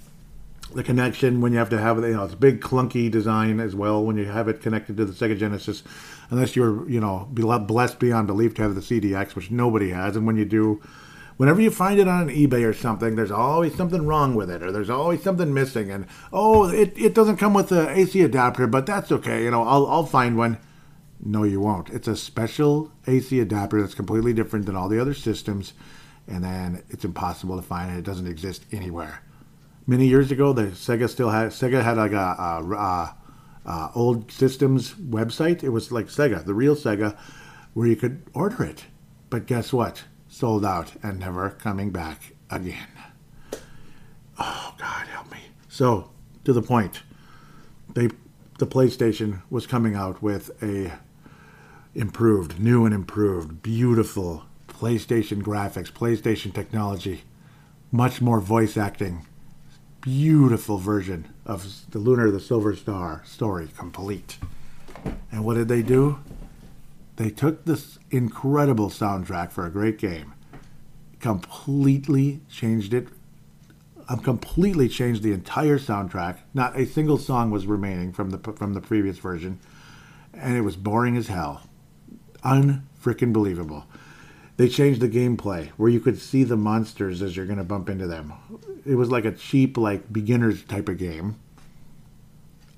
The 0.74 0.82
connection 0.82 1.40
when 1.40 1.52
you 1.52 1.58
have 1.58 1.70
to 1.70 1.78
have 1.78 1.98
it, 1.98 2.08
you 2.08 2.14
know, 2.14 2.24
it's 2.24 2.34
a 2.34 2.38
big 2.38 2.60
clunky 2.60 3.08
design 3.10 3.60
as 3.60 3.76
well 3.76 4.02
when 4.02 4.16
you 4.16 4.24
have 4.24 4.48
it 4.48 4.60
connected 4.60 4.96
to 4.96 5.04
the 5.04 5.12
Sega 5.12 5.38
Genesis, 5.38 5.84
unless 6.30 6.56
you're, 6.56 6.88
you 6.88 7.00
know, 7.00 7.28
blessed 7.30 8.00
beyond 8.00 8.26
belief 8.26 8.54
to 8.54 8.62
have 8.62 8.74
the 8.74 8.80
CDX, 8.80 9.36
which 9.36 9.52
nobody 9.52 9.90
has. 9.90 10.16
And 10.16 10.26
when 10.26 10.36
you 10.36 10.44
do, 10.44 10.82
whenever 11.36 11.60
you 11.60 11.70
find 11.70 12.00
it 12.00 12.08
on 12.08 12.28
eBay 12.28 12.66
or 12.66 12.72
something, 12.72 13.14
there's 13.14 13.30
always 13.30 13.76
something 13.76 14.06
wrong 14.06 14.34
with 14.34 14.50
it, 14.50 14.62
or 14.62 14.72
there's 14.72 14.90
always 14.90 15.22
something 15.22 15.52
missing. 15.54 15.90
And 15.90 16.06
oh, 16.32 16.68
it, 16.68 16.92
it 16.96 17.14
doesn't 17.14 17.36
come 17.36 17.54
with 17.54 17.68
the 17.68 17.88
AC 17.90 18.22
adapter, 18.22 18.66
but 18.66 18.86
that's 18.86 19.12
okay. 19.12 19.44
You 19.44 19.50
know, 19.50 19.62
I'll 19.62 19.86
I'll 19.86 20.06
find 20.06 20.36
one. 20.36 20.58
No, 21.26 21.42
you 21.42 21.58
won't. 21.58 21.88
It's 21.88 22.06
a 22.06 22.16
special 22.16 22.92
AC 23.06 23.40
adapter 23.40 23.80
that's 23.80 23.94
completely 23.94 24.34
different 24.34 24.66
than 24.66 24.76
all 24.76 24.90
the 24.90 25.00
other 25.00 25.14
systems, 25.14 25.72
and 26.28 26.44
then 26.44 26.82
it's 26.90 27.04
impossible 27.04 27.56
to 27.56 27.62
find 27.62 27.90
it. 27.90 27.98
It 27.98 28.04
doesn't 28.04 28.26
exist 28.26 28.66
anywhere. 28.70 29.22
Many 29.86 30.06
years 30.06 30.30
ago, 30.30 30.52
the 30.52 30.64
Sega 30.64 31.08
still 31.08 31.30
had 31.30 31.48
Sega 31.48 31.82
had 31.82 31.96
like 31.96 32.12
a, 32.12 32.16
a, 32.16 32.74
a, 32.74 33.16
a 33.64 33.90
old 33.94 34.30
systems 34.30 34.92
website. 34.94 35.64
It 35.64 35.70
was 35.70 35.90
like 35.90 36.06
Sega, 36.06 36.44
the 36.44 36.52
real 36.52 36.76
Sega, 36.76 37.16
where 37.72 37.88
you 37.88 37.96
could 37.96 38.22
order 38.34 38.62
it. 38.62 38.84
But 39.30 39.46
guess 39.46 39.72
what? 39.72 40.04
Sold 40.28 40.64
out 40.64 40.92
and 41.02 41.20
never 41.20 41.50
coming 41.50 41.90
back 41.90 42.34
again. 42.50 42.88
Oh 44.38 44.74
God, 44.78 45.06
help 45.06 45.30
me. 45.32 45.38
So 45.68 46.10
to 46.44 46.52
the 46.52 46.62
point, 46.62 47.02
they 47.94 48.08
the 48.58 48.66
PlayStation 48.66 49.42
was 49.48 49.66
coming 49.66 49.94
out 49.94 50.22
with 50.22 50.50
a 50.62 50.92
improved, 51.94 52.58
new 52.58 52.84
and 52.84 52.94
improved, 52.94 53.62
beautiful 53.62 54.44
PlayStation 54.68 55.42
graphics, 55.42 55.92
PlayStation 55.92 56.52
technology, 56.52 57.22
much 57.92 58.20
more 58.20 58.40
voice 58.40 58.76
acting. 58.76 59.26
Beautiful 60.00 60.76
version 60.76 61.32
of 61.46 61.90
the 61.90 61.98
Lunar 61.98 62.30
the 62.30 62.40
Silver 62.40 62.74
Star 62.76 63.22
story 63.24 63.68
complete. 63.76 64.36
And 65.32 65.44
what 65.44 65.54
did 65.54 65.68
they 65.68 65.82
do? 65.82 66.18
They 67.16 67.30
took 67.30 67.64
this 67.64 67.98
incredible 68.10 68.90
soundtrack 68.90 69.52
for 69.52 69.64
a 69.64 69.70
great 69.70 69.98
game, 69.98 70.34
completely 71.20 72.40
changed 72.50 72.92
it, 72.92 73.08
um, 74.08 74.18
completely 74.18 74.88
changed 74.88 75.22
the 75.22 75.32
entire 75.32 75.78
soundtrack. 75.78 76.40
Not 76.52 76.76
a 76.76 76.84
single 76.84 77.16
song 77.16 77.50
was 77.50 77.66
remaining 77.66 78.12
from 78.12 78.30
the 78.30 78.38
from 78.54 78.74
the 78.74 78.80
previous 78.80 79.16
version, 79.18 79.60
and 80.34 80.56
it 80.56 80.62
was 80.62 80.76
boring 80.76 81.16
as 81.16 81.28
hell 81.28 81.62
unfreaking 82.44 83.32
believable. 83.32 83.86
They 84.56 84.68
changed 84.68 85.00
the 85.00 85.08
gameplay 85.08 85.70
where 85.70 85.90
you 85.90 85.98
could 85.98 86.18
see 86.20 86.44
the 86.44 86.56
monsters 86.56 87.22
as 87.22 87.36
you're 87.36 87.46
going 87.46 87.58
to 87.58 87.64
bump 87.64 87.88
into 87.88 88.06
them. 88.06 88.32
It 88.86 88.94
was 88.94 89.10
like 89.10 89.24
a 89.24 89.32
cheap, 89.32 89.76
like 89.76 90.12
beginners 90.12 90.62
type 90.62 90.88
of 90.88 90.98
game. 90.98 91.36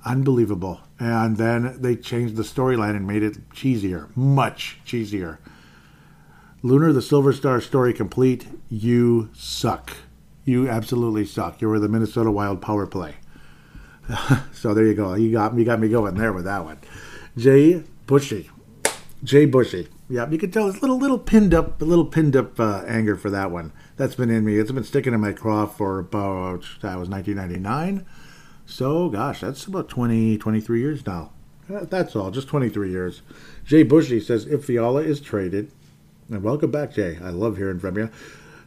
Unbelievable. 0.04 0.80
And 0.98 1.36
then 1.36 1.76
they 1.80 1.96
changed 1.96 2.36
the 2.36 2.44
storyline 2.44 2.96
and 2.96 3.06
made 3.06 3.22
it 3.22 3.50
cheesier, 3.50 4.14
much 4.16 4.78
cheesier. 4.86 5.38
Lunar 6.62 6.92
the 6.92 7.02
Silver 7.02 7.32
Star 7.32 7.60
story 7.60 7.92
complete. 7.92 8.46
You 8.70 9.28
suck. 9.34 9.92
You 10.44 10.68
absolutely 10.68 11.26
suck. 11.26 11.60
You 11.60 11.68
were 11.68 11.78
the 11.78 11.88
Minnesota 11.88 12.30
Wild 12.30 12.62
power 12.62 12.86
play. 12.86 13.16
so 14.52 14.72
there 14.72 14.86
you 14.86 14.94
go. 14.94 15.14
You 15.14 15.30
got 15.30 15.54
me. 15.54 15.64
got 15.64 15.80
me 15.80 15.88
going 15.88 16.14
there 16.14 16.32
with 16.32 16.44
that 16.44 16.64
one. 16.64 16.78
Jay 17.36 17.82
Bushy 18.06 18.48
Jay 19.26 19.44
Bushy. 19.44 19.88
Yeah, 20.08 20.30
you 20.30 20.38
can 20.38 20.52
tell 20.52 20.68
it's 20.68 20.78
a 20.78 20.80
little, 20.80 20.98
little 20.98 21.18
pinned 21.18 21.52
up, 21.52 21.82
a 21.82 21.84
little 21.84 22.06
pinned 22.06 22.36
up 22.36 22.60
uh, 22.60 22.84
anger 22.86 23.16
for 23.16 23.28
that 23.30 23.50
one. 23.50 23.72
That's 23.96 24.14
been 24.14 24.30
in 24.30 24.44
me. 24.44 24.56
It's 24.56 24.70
been 24.70 24.84
sticking 24.84 25.12
in 25.12 25.20
my 25.20 25.32
craw 25.32 25.66
for 25.66 25.98
about 25.98 26.64
that 26.80 26.96
was 26.96 27.08
1999. 27.08 28.06
So, 28.66 29.08
gosh, 29.08 29.40
that's 29.40 29.66
about 29.66 29.88
20, 29.88 30.38
23 30.38 30.80
years 30.80 31.04
now. 31.04 31.32
That's 31.68 32.14
all, 32.14 32.30
just 32.30 32.46
23 32.46 32.88
years. 32.88 33.22
Jay 33.64 33.82
Bushy 33.82 34.20
says 34.20 34.46
if 34.46 34.64
Fiala 34.64 35.02
is 35.02 35.20
traded, 35.20 35.72
and 36.30 36.44
welcome 36.44 36.70
back, 36.70 36.92
Jay. 36.92 37.18
I 37.20 37.30
love 37.30 37.56
hearing 37.56 37.80
from 37.80 37.98
you. 37.98 38.10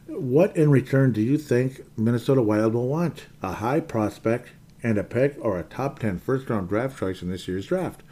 What 0.08 0.54
in 0.54 0.70
return 0.70 1.12
do 1.12 1.22
you 1.22 1.38
think 1.38 1.80
Minnesota 1.96 2.42
Wild 2.42 2.74
will 2.74 2.88
want? 2.88 3.28
A 3.42 3.52
high 3.52 3.80
prospect 3.80 4.50
and 4.82 4.98
a 4.98 5.04
pick 5.04 5.38
or 5.40 5.58
a 5.58 5.62
top 5.62 6.00
10 6.00 6.18
first 6.18 6.50
round 6.50 6.68
draft 6.68 6.98
choice 6.98 7.22
in 7.22 7.30
this 7.30 7.48
year's 7.48 7.66
draft? 7.66 8.02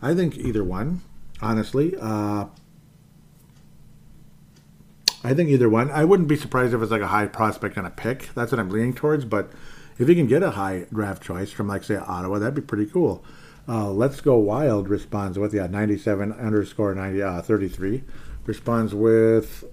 I 0.00 0.14
think 0.14 0.36
either 0.36 0.62
one, 0.62 1.02
honestly. 1.40 1.94
Uh, 2.00 2.46
I 5.24 5.34
think 5.34 5.48
either 5.48 5.68
one. 5.68 5.90
I 5.90 6.04
wouldn't 6.04 6.28
be 6.28 6.36
surprised 6.36 6.74
if 6.74 6.82
it's 6.82 6.92
like 6.92 7.02
a 7.02 7.08
high 7.08 7.26
prospect 7.26 7.76
and 7.76 7.86
a 7.86 7.90
pick. 7.90 8.30
That's 8.34 8.52
what 8.52 8.60
I'm 8.60 8.70
leaning 8.70 8.94
towards. 8.94 9.24
But 9.24 9.50
if 9.98 10.08
you 10.08 10.14
can 10.14 10.26
get 10.26 10.42
a 10.42 10.52
high 10.52 10.86
draft 10.92 11.22
choice 11.22 11.50
from, 11.50 11.68
like, 11.68 11.82
say, 11.82 11.96
Ottawa, 11.96 12.38
that'd 12.38 12.54
be 12.54 12.60
pretty 12.60 12.86
cool. 12.86 13.24
Uh, 13.68 13.90
Let's 13.90 14.20
Go 14.20 14.36
Wild 14.36 14.88
responds 14.88 15.38
with, 15.38 15.52
yeah, 15.52 15.66
97 15.66 16.32
underscore 16.32 16.94
90, 16.94 17.22
uh, 17.22 17.42
33. 17.42 18.04
Responds 18.46 18.94
with 18.94 19.64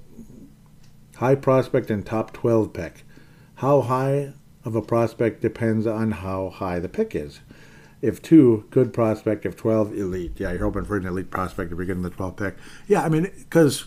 high 1.17 1.35
prospect 1.35 1.89
and 1.89 2.05
top 2.05 2.33
12 2.33 2.73
pick. 2.73 3.03
How 3.55 3.81
high 3.81 4.33
of 4.65 4.75
a 4.75 4.81
prospect 4.81 5.41
depends 5.41 5.85
on 5.85 6.11
how 6.11 6.49
high 6.49 6.79
the 6.79 6.89
pick 6.89 7.15
is. 7.15 7.39
If 8.05 8.21
two, 8.21 8.65
good 8.69 8.93
prospect. 8.93 9.45
If 9.45 9.55
12, 9.55 9.93
elite. 9.93 10.33
Yeah, 10.37 10.51
you're 10.51 10.63
hoping 10.63 10.85
for 10.85 10.97
an 10.97 11.05
elite 11.05 11.31
prospect 11.31 11.71
if 11.71 11.77
you're 11.77 11.85
getting 11.85 12.03
the 12.03 12.09
12 12.09 12.35
pick. 12.35 12.55
Yeah, 12.87 13.03
I 13.03 13.09
mean, 13.09 13.23
because 13.37 13.85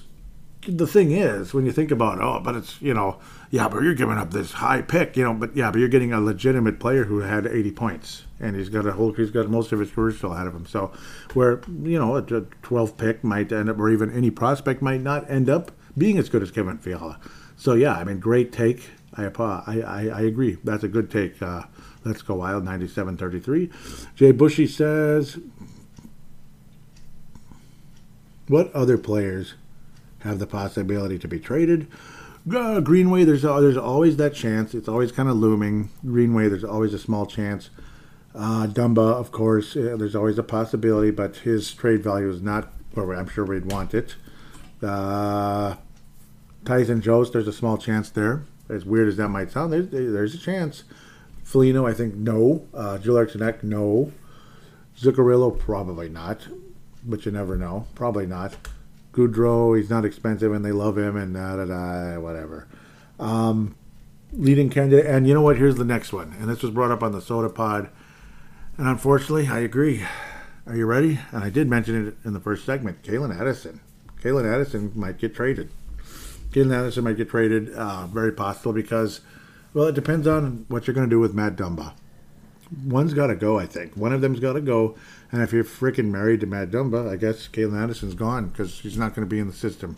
the 0.67 0.87
thing 0.87 1.13
is, 1.13 1.55
when 1.55 1.65
you 1.65 1.73
think 1.73 1.91
about, 1.91 2.21
oh, 2.21 2.41
but 2.43 2.57
it's, 2.57 2.81
you 2.83 2.93
know, 2.93 3.19
yeah, 3.51 3.69
but 3.69 3.83
you're 3.83 3.95
giving 3.95 4.19
up 4.19 4.33
this 4.33 4.53
high 4.53 4.83
pick, 4.83 5.17
you 5.17 5.25
know, 5.25 5.33
but 5.33 5.57
yeah, 5.57 5.71
but 5.71 5.79
you're 5.79 5.89
getting 5.89 6.13
a 6.13 6.21
legitimate 6.21 6.81
player 6.81 7.05
who 7.05 7.21
had 7.21 7.47
80 7.47 7.71
points 7.73 8.25
and 8.41 8.57
he's 8.57 8.69
got 8.69 8.87
a 8.87 8.93
whole, 8.93 9.13
he's 9.13 9.31
got 9.31 9.49
most 9.49 9.73
of 9.73 9.79
his 9.79 9.91
career 9.91 10.13
still 10.13 10.33
ahead 10.33 10.47
of 10.47 10.55
him. 10.55 10.67
So, 10.67 10.93
where, 11.35 11.61
you 11.83 11.99
know, 11.99 12.17
a 12.17 12.23
12 12.23 12.97
pick 12.97 13.23
might 13.23 13.53
end 13.53 13.71
up, 13.71 13.79
or 13.79 13.89
even 13.89 14.13
any 14.13 14.31
prospect 14.31 14.83
might 14.83 15.01
not 15.01 15.31
end 15.31 15.49
up 15.49 15.73
being 15.97 16.19
as 16.19 16.29
good 16.29 16.43
as 16.43 16.51
Kevin 16.51 16.79
Fiala. 16.79 17.19
So, 17.57 17.75
yeah, 17.75 17.95
I 17.95 18.05
mean, 18.05 18.19
great 18.19 18.53
take. 18.53 18.91
I, 19.15 19.27
I, 19.27 19.81
I, 19.81 20.09
I 20.15 20.21
agree. 20.23 20.59
That's 20.63 20.85
a 20.85 20.89
good 20.89 21.11
take. 21.11 21.41
Uh, 21.41 21.63
let's 22.09 22.23
go 22.23 22.35
wild, 22.35 22.65
97.33. 22.65 24.15
Jay 24.17 24.33
Bushy 24.33 24.67
says, 24.67 25.39
what 28.49 28.73
other 28.75 28.99
players 28.99 29.55
have 30.21 30.39
the 30.39 30.47
possibility 30.47 31.19
to 31.19 31.29
be 31.29 31.39
traded. 31.39 31.87
Greenway, 32.49 33.25
there's 33.25 33.43
there's 33.43 33.77
always 33.77 34.17
that 34.17 34.35
chance. 34.35 34.75
It's 34.75 34.89
always 34.89 35.13
kind 35.13 35.29
of 35.29 35.37
looming. 35.37 35.91
Greenway, 36.05 36.49
there's 36.49 36.65
always 36.65 36.95
a 36.95 36.99
small 36.99 37.27
chance. 37.27 37.71
Uh, 38.35 38.67
Dumba, 38.67 39.15
of 39.15 39.33
course, 39.33 39.77
uh, 39.77 39.97
there's 39.99 40.15
always 40.15 40.39
a 40.39 40.43
possibility, 40.43 41.11
but 41.11 41.37
his 41.37 41.73
trade 41.73 42.03
value 42.03 42.31
is 42.31 42.41
not 42.41 42.73
where 42.95 43.15
I'm 43.15 43.29
sure 43.29 43.45
we'd 43.45 43.71
want 43.71 43.95
it. 43.95 44.17
Uh, 44.83 45.77
Tyson 46.65 47.01
Jost, 47.01 47.33
there's 47.33 47.49
a 47.49 47.53
small 47.53 47.79
chance 47.79 48.11
there. 48.11 48.45
As 48.69 48.85
weird 48.85 49.09
as 49.09 49.17
that 49.17 49.29
might 49.29 49.51
sound, 49.51 49.73
there's, 49.73 49.89
there's 49.89 50.35
a 50.35 50.39
chance. 50.39 50.85
Foligno, 51.49 51.87
I 51.87 51.95
think 51.95 52.15
no. 52.15 52.67
Uh, 52.75 52.99
Eriksson 53.03 53.41
no. 53.63 54.13
Zuccarello, 54.99 55.59
probably 55.59 56.11
not. 56.11 56.47
But 57.03 57.25
you 57.25 57.33
never 57.33 57.57
know. 57.57 57.87
Probably 57.95 58.27
not. 58.27 58.55
Goodrow, 59.13 59.75
he's 59.79 59.89
not 59.89 60.05
expensive 60.05 60.53
and 60.53 60.63
they 60.63 60.73
love 60.73 60.99
him 60.99 61.17
and 61.17 61.33
da 61.33 61.57
da 61.57 61.65
da, 61.65 62.21
whatever. 62.21 62.69
Um, 63.19 63.77
leading 64.33 64.69
candidate, 64.69 65.07
and 65.07 65.27
you 65.27 65.33
know 65.33 65.41
what? 65.41 65.57
Here's 65.57 65.77
the 65.77 65.87
next 65.87 66.13
one, 66.13 66.37
and 66.39 66.51
this 66.51 66.63
was 66.63 66.71
brought 66.71 66.91
up 66.91 67.03
on 67.03 67.13
the 67.13 67.23
Soda 67.23 67.49
Pod, 67.49 67.89
and 68.77 68.87
unfortunately, 68.87 69.49
I 69.49 69.61
agree. 69.61 70.05
Are 70.67 70.77
you 70.77 70.85
ready? 70.85 71.19
And 71.33 71.43
I 71.43 71.49
did 71.49 71.67
mention 71.67 72.09
it 72.09 72.17
in 72.27 72.35
the 72.35 72.41
first 72.41 72.67
segment. 72.67 73.03
Calen 73.03 73.35
Addison. 73.35 73.81
Calen 74.23 74.45
Addison 74.53 74.93
might 74.95 75.17
get 75.17 75.35
traded. 75.35 75.71
Calen 76.51 76.79
Addison 76.79 77.05
might 77.05 77.17
get 77.17 77.31
traded. 77.31 77.73
Uh, 77.73 78.07
very 78.07 78.33
possible 78.33 78.75
because, 78.75 79.23
well, 79.79 79.87
it 79.87 79.95
depends 79.95 80.27
on 80.27 80.65
what 80.67 80.89
you're 80.89 80.95
going 80.95 81.09
to 81.09 81.15
do 81.15 81.21
with 81.21 81.35
Matt 81.35 81.55
Dumba. 81.55 81.93
One's 82.85 83.15
got 83.15 83.29
to 83.29 83.37
go, 83.37 83.61
I 83.61 83.67
think. 83.67 83.97
One 83.97 84.13
of 84.13 84.21
them's 84.21 84.41
got 84.41 84.55
to 84.55 84.61
go. 84.61 84.97
And 85.31 85.41
if 85.41 85.53
you're 85.53 85.63
freaking 85.63 86.11
married 86.11 86.41
to 86.41 86.47
Matt 86.47 86.73
Dumba, 86.73 87.09
I 87.09 87.15
guess 87.15 87.47
Calen 87.47 87.81
Addison's 87.81 88.17
gone 88.17 88.49
because 88.49 88.81
he's 88.81 88.99
not 88.99 89.15
going 89.15 89.25
to 89.25 89.31
be 89.33 89.39
in 89.39 89.47
the 89.47 89.53
system. 89.53 89.97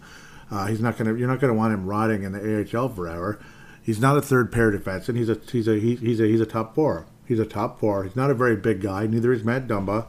Uh, 0.51 0.67
he's 0.67 0.83
not 0.83 0.99
going 0.99 1.11
to. 1.11 1.19
You're 1.19 1.29
not 1.29 1.41
going 1.41 1.51
to 1.51 1.57
want 1.57 1.73
him 1.73 1.87
rotting 1.87 2.25
in 2.25 2.33
the 2.33 2.79
AHL 2.79 2.91
forever. 2.91 3.43
He's 3.81 3.99
not 3.99 4.19
a 4.19 4.21
third 4.21 4.53
pair 4.53 4.71
defenseman. 4.71 5.17
He's 5.17 5.31
a 5.31 5.41
he's 5.51 5.67
a 5.67 5.79
he's 5.79 6.21
a 6.21 6.27
he's 6.27 6.43
a 6.43 6.47
top 6.47 6.75
four. 6.75 7.07
He's 7.27 7.39
a 7.39 7.47
top 7.47 7.81
four. 7.81 8.05
He's 8.05 8.17
not 8.17 8.31
a 8.31 8.35
very 8.35 8.57
big 8.57 8.83
guy. 8.83 9.07
Neither 9.07 9.33
is 9.33 9.45
Matt 9.45 9.67
Dumba. 9.67 10.09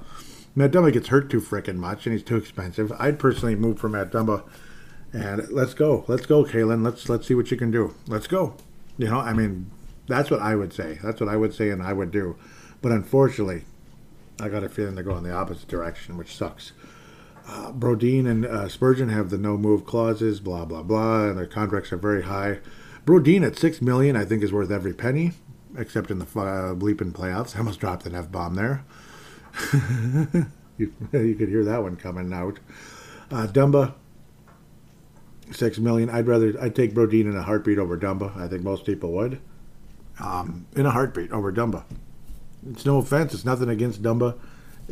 Matt 0.54 0.72
Dumba 0.72 0.92
gets 0.92 1.08
hurt 1.08 1.30
too 1.30 1.40
freaking 1.40 1.78
much, 1.78 2.06
and 2.06 2.12
he's 2.12 2.26
too 2.26 2.36
expensive. 2.36 2.92
I'd 3.00 3.20
personally 3.20 3.56
move 3.56 3.80
for 3.80 3.88
Matt 3.88 4.12
Dumba, 4.12 4.44
and 5.14 5.48
let's 5.50 5.74
go. 5.74 6.04
Let's 6.10 6.26
go, 6.26 6.44
Calen. 6.44 6.84
Let's 6.84 7.08
let's 7.08 7.26
see 7.26 7.36
what 7.36 7.52
you 7.52 7.56
can 7.56 7.72
do. 7.72 7.96
Let's 8.06 8.28
go. 8.28 8.58
You 8.98 9.10
know, 9.10 9.20
I 9.20 9.34
mean, 9.34 9.72
that's 10.08 10.30
what 10.30 10.42
I 10.42 10.56
would 10.56 10.74
say. 10.74 11.00
That's 11.02 11.20
what 11.20 11.30
I 11.30 11.36
would 11.36 11.54
say, 11.54 11.70
and 11.70 11.82
I 11.82 11.94
would 11.94 12.12
do. 12.12 12.36
But 12.82 12.92
unfortunately, 12.92 13.64
I 14.40 14.50
got 14.50 14.64
a 14.64 14.70
feeling 14.70 14.96
they're 14.96 15.04
going 15.04 15.24
the 15.24 15.34
opposite 15.34 15.68
direction, 15.68 16.18
which 16.18 16.36
sucks. 16.36 16.74
Uh, 17.48 17.72
Brodin 17.72 18.28
and 18.28 18.46
uh, 18.46 18.68
Spurgeon 18.68 19.10
have 19.10 19.30
the 19.30 19.38
no 19.38 19.58
move 19.58 19.86
clauses, 19.86 20.40
blah 20.40 20.66
blah 20.66 20.84
blah, 20.84 21.30
and 21.30 21.38
their 21.38 21.48
contracts 21.48 21.92
are 21.92 21.98
very 21.98 22.24
high. 22.24 22.60
Brodin 23.06 23.44
at 23.46 23.58
six 23.58 23.82
million, 23.82 24.16
I 24.16 24.26
think, 24.26 24.44
is 24.44 24.54
worth 24.54 24.72
every 24.72 24.94
penny, 24.94 25.34
except 25.78 26.12
in 26.12 26.20
the 26.20 26.26
uh, 26.26 26.76
bleeping 26.76 27.12
playoffs. 27.12 27.56
I 27.56 27.60
almost 27.60 27.80
dropped 27.80 28.06
an 28.06 28.16
f 28.16 28.32
bomb 28.32 28.56
there. 28.56 28.84
you, 30.78 30.94
you 31.14 31.36
could 31.36 31.50
hear 31.50 31.64
that 31.66 31.84
one 31.84 31.96
coming 31.96 32.32
out. 32.34 32.60
Uh, 33.32 33.48
Dumba, 33.48 33.94
six 35.52 35.78
million. 35.78 36.10
I'd 36.10 36.28
rather 36.28 36.54
I'd 36.62 36.76
take 36.76 36.94
Brodin 36.94 37.22
in 37.22 37.36
a 37.36 37.44
heartbeat 37.44 37.78
over 37.78 37.98
Dumba. 37.98 38.36
I 38.38 38.48
think 38.48 38.64
most 38.64 38.86
people 38.86 39.12
would. 39.14 39.40
Um, 40.20 40.68
in 40.76 40.86
a 40.86 40.92
heartbeat 40.92 41.32
over 41.32 41.52
Dumba. 41.52 41.84
It's 42.70 42.86
no 42.86 42.98
offense. 42.98 43.34
It's 43.34 43.46
nothing 43.46 43.70
against 43.70 44.04
Dumba. 44.04 44.38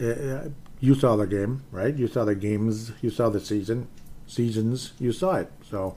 Uh, 0.01 0.49
you 0.79 0.95
saw 0.95 1.15
the 1.15 1.27
game, 1.27 1.63
right? 1.71 1.95
You 1.95 2.07
saw 2.07 2.25
the 2.25 2.35
games. 2.35 2.91
You 3.01 3.09
saw 3.09 3.29
the 3.29 3.39
season, 3.39 3.87
seasons. 4.27 4.93
You 4.99 5.11
saw 5.11 5.35
it. 5.35 5.51
So 5.69 5.95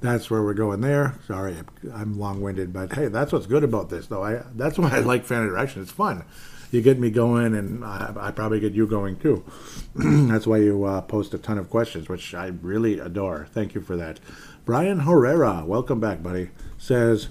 that's 0.00 0.30
where 0.30 0.42
we're 0.42 0.54
going 0.54 0.80
there. 0.80 1.14
Sorry, 1.26 1.56
I'm 1.94 2.18
long-winded, 2.18 2.72
but 2.72 2.92
hey, 2.92 3.08
that's 3.08 3.32
what's 3.32 3.46
good 3.46 3.64
about 3.64 3.90
this, 3.90 4.06
though. 4.06 4.22
I 4.22 4.42
that's 4.54 4.78
why 4.78 4.90
I 4.90 4.98
like 5.00 5.24
fan 5.24 5.42
interaction. 5.42 5.82
It's 5.82 5.92
fun. 5.92 6.24
You 6.70 6.82
get 6.82 6.98
me 6.98 7.10
going, 7.10 7.54
and 7.54 7.84
I, 7.84 8.12
I 8.18 8.30
probably 8.30 8.60
get 8.60 8.74
you 8.74 8.86
going 8.86 9.16
too. 9.18 9.44
that's 9.94 10.46
why 10.46 10.58
you 10.58 10.84
uh, 10.84 11.00
post 11.02 11.34
a 11.34 11.38
ton 11.38 11.58
of 11.58 11.70
questions, 11.70 12.08
which 12.08 12.34
I 12.34 12.48
really 12.62 12.98
adore. 12.98 13.48
Thank 13.52 13.74
you 13.74 13.80
for 13.80 13.96
that. 13.96 14.20
Brian 14.64 15.00
Herrera, 15.00 15.64
welcome 15.64 16.00
back, 16.00 16.22
buddy. 16.22 16.50
Says 16.76 17.28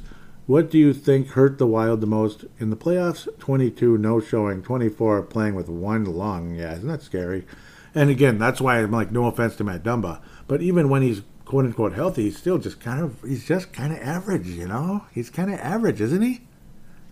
what 0.48 0.72
do 0.72 0.78
you 0.78 0.94
think 0.94 1.32
hurt 1.32 1.58
the 1.58 1.68
Wild 1.68 2.00
the 2.00 2.08
most 2.08 2.46
in 2.58 2.70
the 2.70 2.78
playoffs? 2.78 3.28
22 3.38 3.98
no 3.98 4.22
showing, 4.22 4.64
24 4.64 5.24
playing 5.24 5.56
with 5.56 5.68
one 5.68 6.06
lung. 6.06 6.56
Yeah, 6.56 6.74
isn't 6.74 6.88
that 6.88 7.02
scary? 7.02 7.46
And 7.94 8.10
again, 8.10 8.38
that's 8.38 8.62
why 8.62 8.80
I'm 8.80 8.92
like, 8.92 9.12
no 9.12 9.26
offense 9.26 9.58
to 9.58 9.66
Matt 9.66 9.84
Dumba, 9.84 10.22
but 10.48 10.62
even 10.62 10.88
when 10.88 11.02
he's 11.02 11.22
quote 11.44 11.66
unquote 11.66 11.94
healthy, 11.94 12.24
he's 12.24 12.38
still 12.38 12.60
just 12.60 12.80
kind 12.80 13.04
of 13.04 13.22
he's 13.24 13.46
just 13.46 13.74
kind 13.74 13.92
of 13.92 14.00
average, 14.00 14.48
you 14.48 14.68
know. 14.68 15.04
He's 15.12 15.30
kind 15.30 15.54
of 15.54 15.60
average, 15.60 16.00
isn't 16.00 16.22
he? 16.22 16.42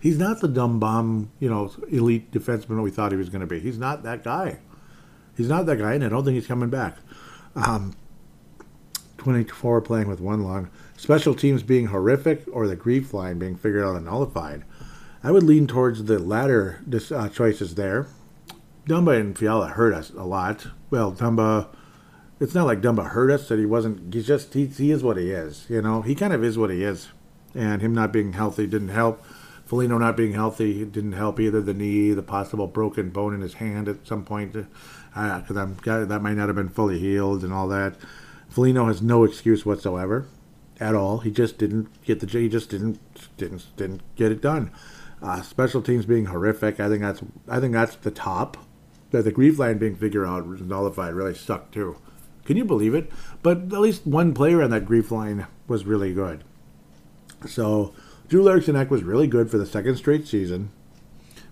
He's 0.00 0.18
not 0.18 0.40
the 0.40 0.48
dumb 0.48 0.78
bomb, 0.78 1.30
you 1.40 1.48
know, 1.48 1.72
elite 1.88 2.30
defenseman 2.30 2.82
we 2.82 2.90
thought 2.90 3.12
he 3.12 3.18
was 3.18 3.28
going 3.28 3.40
to 3.40 3.46
be. 3.46 3.60
He's 3.60 3.78
not 3.78 4.02
that 4.02 4.22
guy. 4.22 4.58
He's 5.36 5.48
not 5.48 5.66
that 5.66 5.76
guy, 5.76 5.94
and 5.94 6.04
I 6.04 6.08
don't 6.08 6.24
think 6.24 6.36
he's 6.36 6.46
coming 6.46 6.70
back. 6.70 6.96
Um, 7.54 7.96
24 9.18 9.80
playing 9.80 10.08
with 10.08 10.20
one 10.20 10.44
lung 10.44 10.70
special 10.96 11.34
teams 11.34 11.62
being 11.62 11.86
horrific 11.86 12.44
or 12.50 12.66
the 12.66 12.76
grief 12.76 13.12
line 13.12 13.38
being 13.38 13.56
figured 13.56 13.84
out 13.84 13.96
and 13.96 14.06
nullified. 14.06 14.64
I 15.22 15.30
would 15.30 15.42
lean 15.42 15.66
towards 15.66 16.04
the 16.04 16.18
latter 16.18 16.80
uh, 17.12 17.28
choices 17.28 17.74
there. 17.74 18.06
Dumba 18.88 19.18
and 19.20 19.36
Fiala 19.36 19.68
hurt 19.68 19.92
us 19.92 20.10
a 20.10 20.24
lot. 20.24 20.68
Well, 20.90 21.12
Dumba, 21.12 21.68
it's 22.38 22.54
not 22.54 22.66
like 22.66 22.80
Dumba 22.80 23.08
hurt 23.10 23.30
us 23.30 23.48
that 23.48 23.58
he 23.58 23.66
wasn't. 23.66 24.14
He's 24.14 24.26
just 24.26 24.54
he, 24.54 24.66
he 24.66 24.90
is 24.90 25.02
what 25.02 25.16
he 25.16 25.30
is. 25.30 25.66
You 25.68 25.82
know, 25.82 26.02
he 26.02 26.14
kind 26.14 26.32
of 26.32 26.44
is 26.44 26.56
what 26.56 26.70
he 26.70 26.84
is, 26.84 27.08
and 27.54 27.82
him 27.82 27.94
not 27.94 28.12
being 28.12 28.34
healthy 28.34 28.66
didn't 28.66 28.88
help. 28.88 29.24
Foligno 29.66 29.98
not 29.98 30.16
being 30.16 30.32
healthy 30.32 30.84
didn't 30.84 31.12
help 31.12 31.40
either. 31.40 31.60
The 31.60 31.74
knee, 31.74 32.12
the 32.12 32.22
possible 32.22 32.68
broken 32.68 33.10
bone 33.10 33.34
in 33.34 33.40
his 33.40 33.54
hand 33.54 33.88
at 33.88 34.06
some 34.06 34.24
point, 34.24 34.52
because 34.52 35.56
uh, 35.56 35.60
I'm 35.60 35.76
that 36.08 36.22
might 36.22 36.34
not 36.34 36.48
have 36.48 36.56
been 36.56 36.68
fully 36.68 37.00
healed 37.00 37.42
and 37.42 37.52
all 37.52 37.66
that. 37.68 37.96
Foligno 38.48 38.86
has 38.86 39.02
no 39.02 39.24
excuse 39.24 39.66
whatsoever 39.66 40.26
at 40.78 40.94
all. 40.94 41.18
He 41.18 41.30
just 41.30 41.58
didn't 41.58 41.88
get 42.04 42.20
the 42.20 42.26
he 42.26 42.48
just 42.48 42.70
didn't 42.70 43.00
didn't 43.36 43.66
didn't 43.76 44.02
get 44.14 44.30
it 44.30 44.40
done. 44.40 44.70
Uh, 45.20 45.42
special 45.42 45.82
teams 45.82 46.06
being 46.06 46.26
horrific. 46.26 46.78
I 46.78 46.88
think 46.88 47.02
that's 47.02 47.22
I 47.48 47.58
think 47.58 47.72
that's 47.72 47.96
the 47.96 48.12
top. 48.12 48.56
The, 49.10 49.22
the 49.22 49.32
grief 49.32 49.58
line 49.58 49.78
being 49.78 49.96
figured 49.96 50.26
out 50.26 50.46
nullified 50.46 51.14
really 51.14 51.34
sucked 51.34 51.74
too. 51.74 51.96
Can 52.44 52.56
you 52.56 52.64
believe 52.64 52.94
it? 52.94 53.10
But 53.42 53.58
at 53.58 53.80
least 53.80 54.06
one 54.06 54.32
player 54.32 54.62
on 54.62 54.70
that 54.70 54.86
grief 54.86 55.10
line 55.10 55.46
was 55.66 55.84
really 55.84 56.12
good. 56.12 56.44
So 57.46 57.92
Drew 58.28 58.48
Eriksson 58.48 58.88
was 58.88 59.04
really 59.04 59.28
good 59.28 59.50
for 59.50 59.58
the 59.58 59.66
second 59.66 59.96
straight 59.96 60.26
season. 60.26 60.70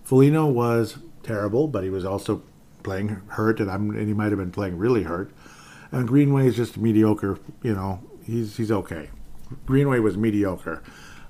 Foligno 0.03 0.47
was 0.47 0.97
terrible, 1.23 1.67
but 1.67 1.83
he 1.83 1.89
was 1.89 2.03
also 2.05 2.43
playing 2.83 3.21
hurt, 3.27 3.59
and, 3.59 3.69
and 3.69 4.07
he 4.07 4.13
might 4.13 4.31
have 4.31 4.37
been 4.37 4.51
playing 4.51 4.77
really 4.77 5.03
hurt. 5.03 5.31
And 5.91 6.07
Greenway 6.07 6.47
is 6.47 6.55
just 6.55 6.77
mediocre. 6.77 7.39
You 7.63 7.73
know, 7.73 8.03
he's 8.25 8.57
he's 8.57 8.71
okay. 8.71 9.09
Greenway 9.65 9.99
was 9.99 10.17
mediocre. 10.17 10.83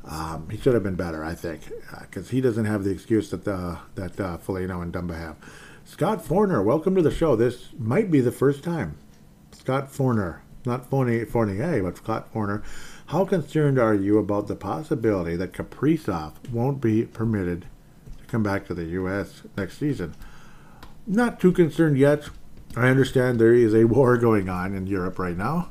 Um, 0.06 0.50
he 0.50 0.58
should 0.58 0.74
have 0.74 0.84
been 0.84 0.96
better, 0.96 1.24
I 1.24 1.34
think, 1.34 1.62
because 2.02 2.28
uh, 2.28 2.32
he 2.32 2.42
doesn't 2.42 2.66
have 2.66 2.84
the 2.84 2.92
excuse 2.92 3.30
that 3.32 3.48
uh, 3.48 3.78
that 3.96 4.20
uh, 4.20 4.38
Foligno 4.38 4.82
and 4.82 4.94
Dumba 4.94 5.18
have. 5.18 5.38
Scott 5.84 6.26
Forner, 6.26 6.64
welcome 6.64 6.96
to 6.96 7.02
the 7.02 7.12
show. 7.12 7.36
This 7.36 7.70
might 7.78 8.10
be 8.10 8.20
the 8.20 8.32
first 8.32 8.64
time. 8.64 8.98
Scott 9.52 9.92
Forner, 9.92 10.42
not 10.66 10.90
Fournier, 10.90 11.26
Fournier 11.26 11.84
but 11.84 11.98
Scott 11.98 12.32
Forner. 12.32 12.64
How 13.08 13.24
concerned 13.24 13.78
are 13.78 13.94
you 13.94 14.18
about 14.18 14.48
the 14.48 14.56
possibility 14.56 15.36
that 15.36 15.54
Kaprizov 15.54 16.34
won't 16.52 16.82
be 16.82 17.04
permitted 17.04 17.68
to 18.20 18.26
come 18.26 18.42
back 18.42 18.66
to 18.68 18.74
the 18.74 18.86
U.S. 18.86 19.44
next 19.56 19.78
season? 19.78 20.16
Not 21.06 21.40
too 21.40 21.52
concerned 21.52 22.00
yet. 22.00 22.30
I 22.76 22.88
understand 22.88 23.40
there 23.40 23.54
is 23.54 23.76
a 23.76 23.86
war 23.86 24.18
going 24.18 24.50
on 24.50 24.74
in 24.74 24.88
Europe 24.88 25.20
right 25.20 25.38
now 25.38 25.70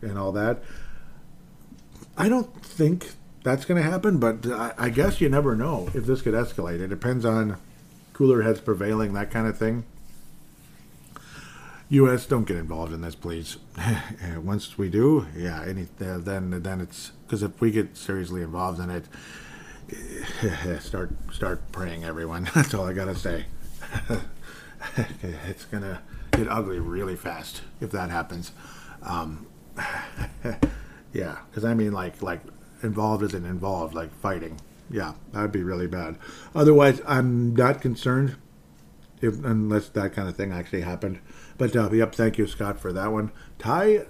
and 0.00 0.16
all 0.16 0.32
that. 0.32 0.62
I 2.16 2.28
don't 2.28 2.62
think 2.62 3.12
that's 3.42 3.64
going 3.64 3.82
to 3.82 3.88
happen, 3.88 4.18
but 4.18 4.46
I, 4.46 4.72
I, 4.78 4.88
guess 4.90 5.20
you 5.20 5.28
never 5.28 5.56
know 5.56 5.88
if 5.94 6.06
this 6.06 6.22
could 6.22 6.34
escalate. 6.34 6.80
It 6.80 6.88
depends 6.88 7.24
on 7.24 7.56
cooler 8.12 8.42
heads 8.42 8.60
prevailing, 8.60 9.12
that 9.14 9.30
kind 9.30 9.46
of 9.46 9.58
thing. 9.58 9.84
U.S. 11.90 12.24
don't 12.24 12.44
get 12.44 12.56
involved 12.56 12.92
in 12.92 13.00
this, 13.00 13.16
please. 13.16 13.56
Once 14.36 14.78
we 14.78 14.88
do, 14.88 15.26
yeah, 15.36 15.64
any 15.64 15.88
uh, 16.00 16.18
then 16.18 16.62
then 16.62 16.80
it's 16.80 17.10
because 17.26 17.42
if 17.42 17.60
we 17.60 17.72
get 17.72 17.96
seriously 17.96 18.42
involved 18.42 18.78
in 18.80 18.90
it, 18.90 19.06
start 20.80 21.10
start 21.32 21.72
praying, 21.72 22.04
everyone. 22.04 22.48
That's 22.54 22.74
all 22.74 22.86
I 22.86 22.92
gotta 22.92 23.16
say. 23.16 23.46
it's 25.22 25.64
gonna 25.64 26.00
get 26.30 26.48
ugly 26.48 26.78
really 26.78 27.16
fast 27.16 27.62
if 27.80 27.90
that 27.90 28.10
happens. 28.10 28.52
Um, 29.02 29.48
yeah, 31.12 31.38
because 31.50 31.64
I 31.64 31.74
mean, 31.74 31.92
like 31.92 32.22
like 32.22 32.42
involved 32.84 33.24
isn't 33.24 33.44
involved, 33.44 33.94
like 33.94 34.14
fighting. 34.20 34.60
Yeah, 34.92 35.14
that'd 35.32 35.50
be 35.50 35.64
really 35.64 35.88
bad. 35.88 36.18
Otherwise, 36.54 37.00
I'm 37.04 37.54
not 37.54 37.80
concerned 37.80 38.36
if 39.20 39.44
unless 39.44 39.88
that 39.88 40.12
kind 40.12 40.28
of 40.28 40.36
thing 40.36 40.52
actually 40.52 40.82
happened. 40.82 41.18
But 41.60 41.76
uh, 41.76 41.90
yep, 41.92 42.14
thank 42.14 42.38
you, 42.38 42.46
Scott, 42.46 42.80
for 42.80 42.90
that 42.90 43.12
one. 43.12 43.32
Ty 43.58 44.06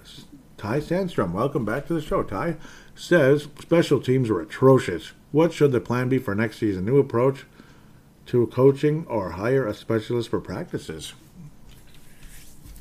Ty 0.55 0.79
Sandstrom, 0.79 1.33
welcome 1.33 1.65
back 1.65 1.85
to 1.87 1.93
the 1.93 2.01
show. 2.01 2.23
Ty 2.23 2.55
says 2.95 3.49
special 3.59 3.99
teams 3.99 4.29
were 4.29 4.39
atrocious. 4.39 5.11
What 5.33 5.51
should 5.51 5.73
the 5.73 5.81
plan 5.81 6.07
be 6.07 6.17
for 6.17 6.33
next 6.33 6.59
season? 6.59 6.85
New 6.85 6.97
approach 6.97 7.45
to 8.27 8.47
coaching 8.47 9.05
or 9.09 9.31
hire 9.31 9.67
a 9.67 9.73
specialist 9.73 10.29
for 10.29 10.39
practices? 10.39 11.11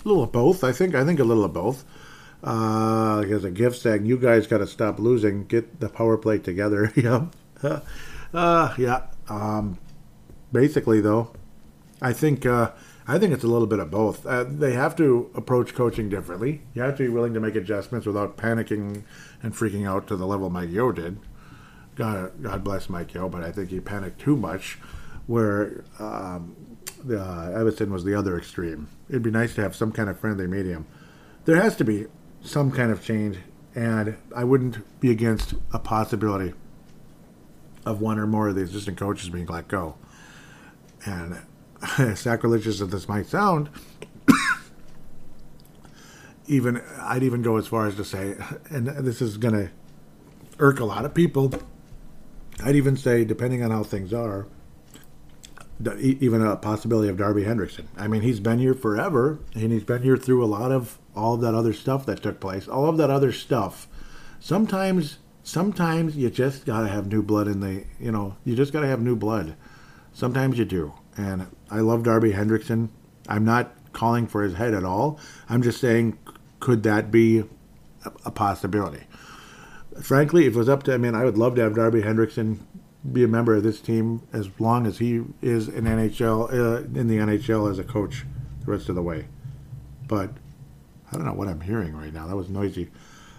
A 0.05 0.09
little 0.09 0.22
of 0.22 0.30
both, 0.30 0.62
I 0.62 0.70
think. 0.70 0.94
I 0.94 1.05
think 1.05 1.18
a 1.18 1.24
little 1.24 1.44
of 1.44 1.52
both. 1.52 1.84
Uh, 2.44 3.22
here's 3.22 3.42
a 3.42 3.51
gift 3.51 3.76
saying, 3.76 4.06
"You 4.06 4.18
guys 4.18 4.47
got 4.47 4.59
to 4.59 4.68
stop 4.68 5.01
losing. 5.01 5.47
Get 5.47 5.80
the 5.80 5.88
power 5.88 6.16
play 6.16 6.38
together." 6.38 6.92
yeah, 6.94 7.26
uh, 8.32 8.74
yeah. 8.78 9.02
Um, 9.28 9.78
basically, 10.52 11.01
though, 11.01 11.32
I 12.01 12.12
think 12.12 12.47
uh, 12.47 12.70
I 13.11 13.19
think 13.19 13.35
it's 13.35 13.43
a 13.43 13.49
little 13.49 13.66
bit 13.66 13.81
of 13.81 13.91
both. 13.91 14.24
Uh, 14.24 14.45
they 14.45 14.74
have 14.74 14.95
to 14.97 15.32
approach 15.35 15.74
coaching 15.74 16.09
differently. 16.09 16.62
You 16.74 16.82
have 16.82 16.97
to 16.99 17.03
be 17.03 17.09
willing 17.09 17.35
to 17.35 17.41
make 17.41 17.57
adjustments 17.57 18.07
without 18.07 18.37
panicking 18.37 19.03
and 19.43 19.53
freaking 19.53 19.85
out 19.85 20.07
to 20.07 20.16
the 20.16 20.28
level 20.28 20.49
Mike 20.49 20.70
Yeo 20.70 20.93
did. 20.93 21.19
God, 21.97 22.41
God 22.41 22.62
bless 22.62 22.89
Mike 22.89 23.12
Yeo, 23.12 23.28
but 23.28 23.43
I 23.43 23.51
think 23.51 23.70
he 23.70 23.81
panicked 23.81 24.20
too 24.20 24.37
much. 24.37 24.78
Where 25.27 25.82
um, 25.99 26.55
the, 27.05 27.20
uh, 27.20 27.49
Evason 27.49 27.91
was 27.91 28.05
the 28.05 28.15
other 28.15 28.39
extreme. 28.39 28.87
It'd 29.09 29.24
be 29.24 29.32
nice 29.32 29.57
to 29.57 29.62
have 29.62 29.74
some 29.74 29.91
kind 29.91 30.09
of 30.09 30.16
friendly 30.16 30.47
medium. 30.47 30.87
There 31.47 31.61
has 31.61 31.74
to 31.78 31.85
be 31.85 32.07
some 32.43 32.70
kind 32.70 32.93
of 32.93 33.05
change, 33.05 33.39
and 33.74 34.19
I 34.37 34.45
wouldn't 34.45 35.01
be 35.01 35.11
against 35.11 35.55
a 35.73 35.81
possibility 35.81 36.55
of 37.85 38.01
one 38.01 38.20
or 38.20 38.28
more 38.28 38.51
of 38.51 38.55
the 38.55 38.62
assistant 38.62 38.99
coaches 38.99 39.31
being 39.31 39.47
let 39.47 39.66
go. 39.66 39.97
And 41.05 41.41
sacrilegious 42.15 42.81
as 42.81 42.89
this 42.89 43.09
might 43.09 43.27
sound, 43.27 43.70
even 46.47 46.82
I'd 47.01 47.23
even 47.23 47.43
go 47.43 47.57
as 47.57 47.66
far 47.66 47.86
as 47.86 47.97
to 47.97 48.05
say, 48.05 48.36
and 48.70 48.86
this 48.86 49.23
is 49.23 49.36
going 49.36 49.55
to 49.55 49.70
irk 50.59 50.81
a 50.81 50.85
lot 50.85 51.05
of 51.05 51.15
people. 51.15 51.52
I'd 52.62 52.77
even 52.77 52.97
say, 52.97 53.24
depending 53.24 53.62
on 53.62 53.70
how 53.70 53.82
things 53.82 54.12
are, 54.12 54.47
even 55.98 56.44
a 56.44 56.57
possibility 56.57 57.09
of 57.09 57.16
Darby 57.16 57.44
Hendrickson. 57.44 57.86
I 57.97 58.07
mean, 58.07 58.20
he's 58.20 58.40
been 58.40 58.59
here 58.59 58.74
forever, 58.74 59.39
and 59.55 59.73
he's 59.73 59.85
been 59.85 60.02
here 60.02 60.16
through 60.16 60.44
a 60.44 60.47
lot 60.47 60.73
of 60.73 60.98
all 61.16 61.35
of 61.35 61.40
that 61.40 61.55
other 61.55 61.73
stuff 61.73 62.05
that 62.07 62.23
took 62.23 62.39
place, 62.40 62.69
all 62.69 62.89
of 62.89 62.98
that 62.98 63.11
other 63.11 63.32
stuff. 63.32 63.89
Sometimes, 64.39 65.19
sometimes 65.43 66.16
you 66.16 66.28
just 66.31 66.66
gotta 66.66 66.89
have 66.89 67.07
new 67.07 67.23
blood 67.23 67.48
in 67.48 67.61
the, 67.61 67.85
you 67.98 68.12
know, 68.12 68.36
you 68.44 68.55
just 68.55 68.73
gotta 68.73 68.86
have 68.86 69.01
new 69.01 69.16
blood. 69.16 69.57
Sometimes 70.12 70.59
you 70.59 70.65
do, 70.65 70.93
and 71.20 71.47
I 71.70 71.80
love 71.80 72.05
Darby 72.05 72.32
Hendrickson. 72.32 72.88
I'm 73.28 73.44
not 73.44 73.72
calling 73.92 74.26
for 74.26 74.42
his 74.42 74.55
head 74.55 74.74
at 74.74 74.84
all. 74.84 75.18
I'm 75.48 75.62
just 75.62 75.80
saying, 75.80 76.18
could 76.59 76.82
that 76.84 77.10
be 77.10 77.44
a 78.24 78.30
possibility? 78.30 79.05
Frankly, 80.02 80.47
if 80.47 80.55
it 80.55 80.59
was 80.59 80.68
up 80.68 80.82
to, 80.84 80.94
I 80.94 80.97
mean, 80.97 81.14
I 81.14 81.24
would 81.24 81.36
love 81.36 81.55
to 81.56 81.62
have 81.62 81.74
Darby 81.74 82.02
Hendrickson 82.02 82.59
be 83.12 83.24
a 83.24 83.28
member 83.28 83.55
of 83.55 83.62
this 83.62 83.80
team 83.80 84.22
as 84.32 84.48
long 84.59 84.86
as 84.86 84.98
he 84.98 85.22
is 85.40 85.68
in 85.68 85.84
NHL 85.84 86.52
uh, 86.52 86.98
in 86.98 87.09
the 87.09 87.16
NHL 87.16 87.70
as 87.70 87.78
a 87.78 87.84
coach 87.84 88.24
the 88.64 88.70
rest 88.70 88.88
of 88.88 88.94
the 88.94 89.02
way. 89.02 89.26
But 90.06 90.30
I 91.10 91.16
don't 91.16 91.24
know 91.24 91.32
what 91.32 91.48
I'm 91.48 91.60
hearing 91.60 91.97
right 91.97 92.12
now. 92.12 92.26
That 92.26 92.36
was 92.36 92.48
noisy. 92.48 92.90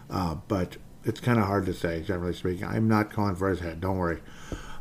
Uh, 0.10 0.36
but 0.48 0.78
it's 1.04 1.20
kind 1.20 1.40
of 1.40 1.46
hard 1.46 1.66
to 1.68 1.74
say, 1.74 2.02
generally 2.02 2.34
speaking. 2.34 2.66
I'm 2.66 2.88
not 2.88 3.12
calling 3.12 3.36
for 3.36 3.50
his 3.50 3.60
head. 3.60 3.82
Don't 3.82 3.98
worry. 3.98 4.22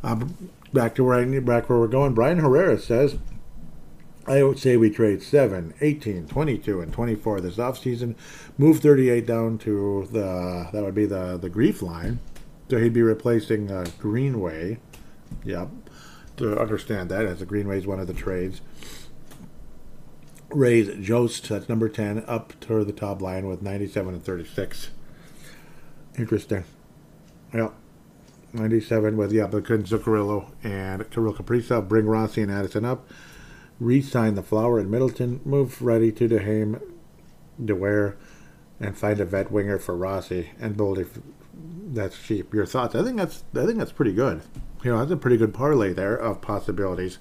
Uh, 0.02 0.24
back 0.72 0.94
to 0.94 1.04
where 1.04 1.18
I 1.18 1.24
need, 1.24 1.44
back 1.44 1.68
where 1.68 1.78
we're 1.78 1.88
going. 1.88 2.14
Brian 2.14 2.38
Herrera 2.38 2.78
says, 2.78 3.18
I 4.26 4.42
would 4.42 4.58
say 4.58 4.76
we 4.76 4.90
trade 4.90 5.22
7, 5.22 5.74
18, 5.80 6.28
22, 6.28 6.80
and 6.80 6.92
24 6.92 7.40
this 7.40 7.56
offseason. 7.56 8.14
Move 8.58 8.80
38 8.80 9.26
down 9.26 9.58
to 9.58 10.08
the, 10.12 10.68
that 10.72 10.82
would 10.84 10.94
be 10.94 11.06
the, 11.06 11.36
the 11.36 11.48
grief 11.48 11.82
line. 11.82 12.20
So 12.68 12.78
he'd 12.78 12.92
be 12.92 13.02
replacing 13.02 13.70
uh, 13.70 13.86
Greenway. 13.98 14.78
Yep. 15.44 15.68
To 16.36 16.58
understand 16.58 17.10
that, 17.10 17.26
as 17.26 17.40
the 17.40 17.46
Greenway 17.46 17.78
is 17.78 17.86
one 17.86 18.00
of 18.00 18.06
the 18.06 18.14
trades 18.14 18.60
raise 20.52 20.94
Jost, 21.04 21.48
that's 21.48 21.68
number 21.68 21.88
10, 21.88 22.24
up 22.26 22.58
to 22.60 22.84
the 22.84 22.92
top 22.92 23.22
line 23.22 23.46
with 23.46 23.62
97 23.62 24.14
and 24.14 24.24
36. 24.24 24.90
Interesting. 26.18 26.64
Yeah. 27.54 27.70
97 28.52 29.16
with, 29.16 29.32
yeah, 29.32 29.46
but 29.46 29.64
Zuccarello 29.64 30.50
and 30.62 31.08
Kirill 31.10 31.34
Kaprizov 31.34 31.88
bring 31.88 32.06
Rossi 32.06 32.42
and 32.42 32.50
Addison 32.50 32.84
up. 32.84 33.08
Re-sign 33.78 34.34
the 34.34 34.42
Flower 34.42 34.78
and 34.78 34.90
Middleton. 34.90 35.40
Move 35.44 35.80
ready 35.80 36.12
to 36.12 36.28
Duhaime, 36.28 36.82
Dewar, 37.62 38.16
and 38.78 38.96
find 38.96 39.20
a 39.20 39.24
vet 39.24 39.50
winger 39.50 39.78
for 39.78 39.96
Rossi 39.96 40.50
and 40.60 40.76
Boldy. 40.76 41.06
That's 41.92 42.18
cheap. 42.22 42.52
Your 42.52 42.66
thoughts? 42.66 42.94
I 42.94 43.02
think 43.02 43.16
that's 43.16 43.42
I 43.54 43.66
think 43.66 43.78
that's 43.78 43.92
pretty 43.92 44.12
good. 44.12 44.42
You 44.84 44.92
know, 44.92 44.98
that's 44.98 45.10
a 45.10 45.16
pretty 45.16 45.36
good 45.36 45.52
parlay 45.54 45.92
there 45.92 46.16
of 46.16 46.40
possibilities. 46.40 47.18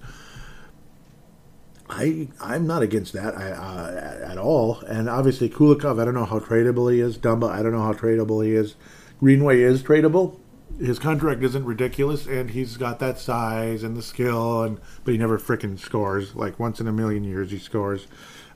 I 1.90 2.28
I'm 2.40 2.68
not 2.68 2.84
against 2.84 3.14
that 3.14 3.38
I, 3.38 3.52
uh, 3.52 4.32
at 4.32 4.38
all. 4.38 4.80
And 4.82 5.10
obviously 5.10 5.50
Kulikov, 5.50 6.00
I 6.00 6.06
don't 6.06 6.14
know 6.14 6.26
how 6.26 6.40
tradable 6.40 6.92
he 6.94 7.00
is. 7.00 7.18
Dumba, 7.18 7.50
I 7.50 7.64
don't 7.64 7.72
know 7.72 7.82
how 7.82 7.94
tradable 7.94 8.46
he 8.46 8.54
is. 8.54 8.76
Greenway 9.20 9.62
is 9.62 9.82
tradable. 9.82 10.38
His 10.78 11.00
contract 11.00 11.44
isn't 11.44 11.66
ridiculous, 11.66 12.26
and 12.26 12.52
he's 12.52 12.78
got 12.78 13.00
that 13.00 13.20
size 13.20 13.84
and 13.84 13.98
the 13.98 14.02
skill, 14.02 14.64
and 14.64 14.80
but 15.04 15.12
he 15.12 15.18
never 15.18 15.38
freaking 15.38 15.78
scores. 15.80 16.36
Like 16.36 16.60
once 16.60 16.80
in 16.80 16.88
a 16.88 16.92
million 16.92 17.24
years, 17.24 17.52
he 17.52 17.58
scores. 17.60 18.08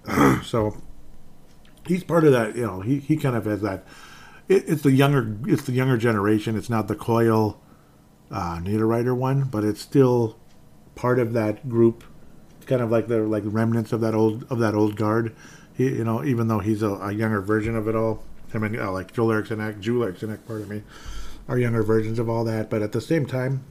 so 0.43 0.77
he's 1.87 2.03
part 2.03 2.23
of 2.23 2.31
that. 2.31 2.55
You 2.55 2.65
know, 2.65 2.81
he, 2.81 2.99
he 2.99 3.17
kind 3.17 3.35
of 3.35 3.45
has 3.45 3.61
that. 3.61 3.85
It, 4.47 4.63
it's 4.67 4.81
the 4.83 4.91
younger 4.91 5.37
it's 5.47 5.63
the 5.63 5.71
younger 5.73 5.97
generation. 5.97 6.55
It's 6.57 6.69
not 6.69 6.87
the 6.87 6.95
Coyle 6.95 7.61
uh, 8.31 8.59
Niederreiter 8.59 9.15
one, 9.15 9.43
but 9.45 9.63
it's 9.63 9.81
still 9.81 10.37
part 10.95 11.19
of 11.19 11.33
that 11.33 11.67
group 11.69 12.03
It's 12.57 12.65
kind 12.65 12.81
of 12.81 12.91
like 12.91 13.07
the 13.07 13.21
like 13.21 13.43
remnants 13.45 13.91
of 13.91 14.01
that 14.01 14.13
old 14.13 14.45
of 14.49 14.59
that 14.59 14.75
old 14.75 14.95
guard. 14.95 15.35
He, 15.75 15.85
you 15.85 16.03
know, 16.03 16.23
even 16.23 16.47
though 16.47 16.59
he's 16.59 16.81
a, 16.81 16.89
a 16.89 17.11
younger 17.11 17.41
version 17.41 17.75
of 17.75 17.87
it 17.87 17.95
all. 17.95 18.23
I 18.53 18.59
mean, 18.59 18.79
uh, 18.79 18.91
like 18.91 19.13
Joel 19.13 19.31
Eriksson, 19.31 19.81
Joel 19.81 20.03
Eriksson, 20.03 20.37
pardon 20.45 20.69
me, 20.69 20.83
are 21.47 21.57
younger 21.57 21.83
versions 21.83 22.19
of 22.19 22.29
all 22.29 22.43
that. 22.45 22.69
But 22.69 22.81
at 22.81 22.91
the 22.91 23.01
same 23.01 23.25
time, 23.25 23.65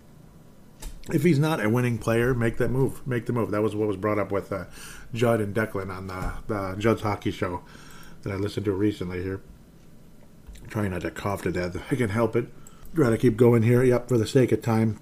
if 1.12 1.22
he's 1.22 1.38
not 1.38 1.64
a 1.64 1.68
winning 1.68 1.98
player, 1.98 2.34
make 2.34 2.58
that 2.58 2.70
move. 2.70 3.06
Make 3.06 3.26
the 3.26 3.32
move. 3.32 3.50
That 3.50 3.62
was 3.62 3.74
what 3.74 3.88
was 3.88 3.96
brought 3.96 4.18
up 4.18 4.30
with 4.30 4.52
uh, 4.52 4.64
Judd 5.12 5.40
and 5.40 5.54
Declan 5.54 5.90
on 5.90 6.06
the, 6.06 6.32
the 6.46 6.76
Judd's 6.78 7.02
hockey 7.02 7.30
show 7.30 7.62
that 8.22 8.32
I 8.32 8.36
listened 8.36 8.66
to 8.66 8.72
recently 8.72 9.22
here. 9.22 9.40
I'm 10.62 10.68
trying 10.68 10.90
not 10.90 11.02
to 11.02 11.10
cough 11.10 11.42
to 11.42 11.52
death. 11.52 11.76
I 11.90 11.96
can 11.96 12.10
help 12.10 12.36
it. 12.36 12.46
Try 12.94 13.10
to 13.10 13.18
keep 13.18 13.36
going 13.36 13.62
here. 13.62 13.82
Yep, 13.82 14.08
for 14.08 14.18
the 14.18 14.26
sake 14.26 14.52
of 14.52 14.62
time 14.62 14.98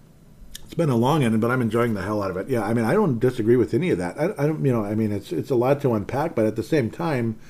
it's 0.70 0.76
been 0.76 0.88
a 0.88 0.94
long 0.94 1.24
end, 1.24 1.40
but 1.40 1.50
I'm 1.50 1.62
enjoying 1.62 1.94
the 1.94 2.02
hell 2.02 2.22
out 2.22 2.30
of 2.30 2.36
it. 2.36 2.48
Yeah, 2.48 2.62
I 2.62 2.74
mean, 2.74 2.84
I 2.84 2.92
don't 2.92 3.18
disagree 3.18 3.56
with 3.56 3.74
any 3.74 3.90
of 3.90 3.98
that. 3.98 4.16
I, 4.16 4.26
I 4.38 4.46
don't, 4.46 4.64
you 4.64 4.72
know, 4.72 4.84
I 4.84 4.94
mean, 4.94 5.10
it's 5.10 5.32
it's 5.32 5.50
a 5.50 5.56
lot 5.56 5.80
to 5.80 5.94
unpack, 5.94 6.36
but 6.36 6.46
at 6.46 6.54
the 6.54 6.62
same 6.62 6.92
time, 6.92 7.40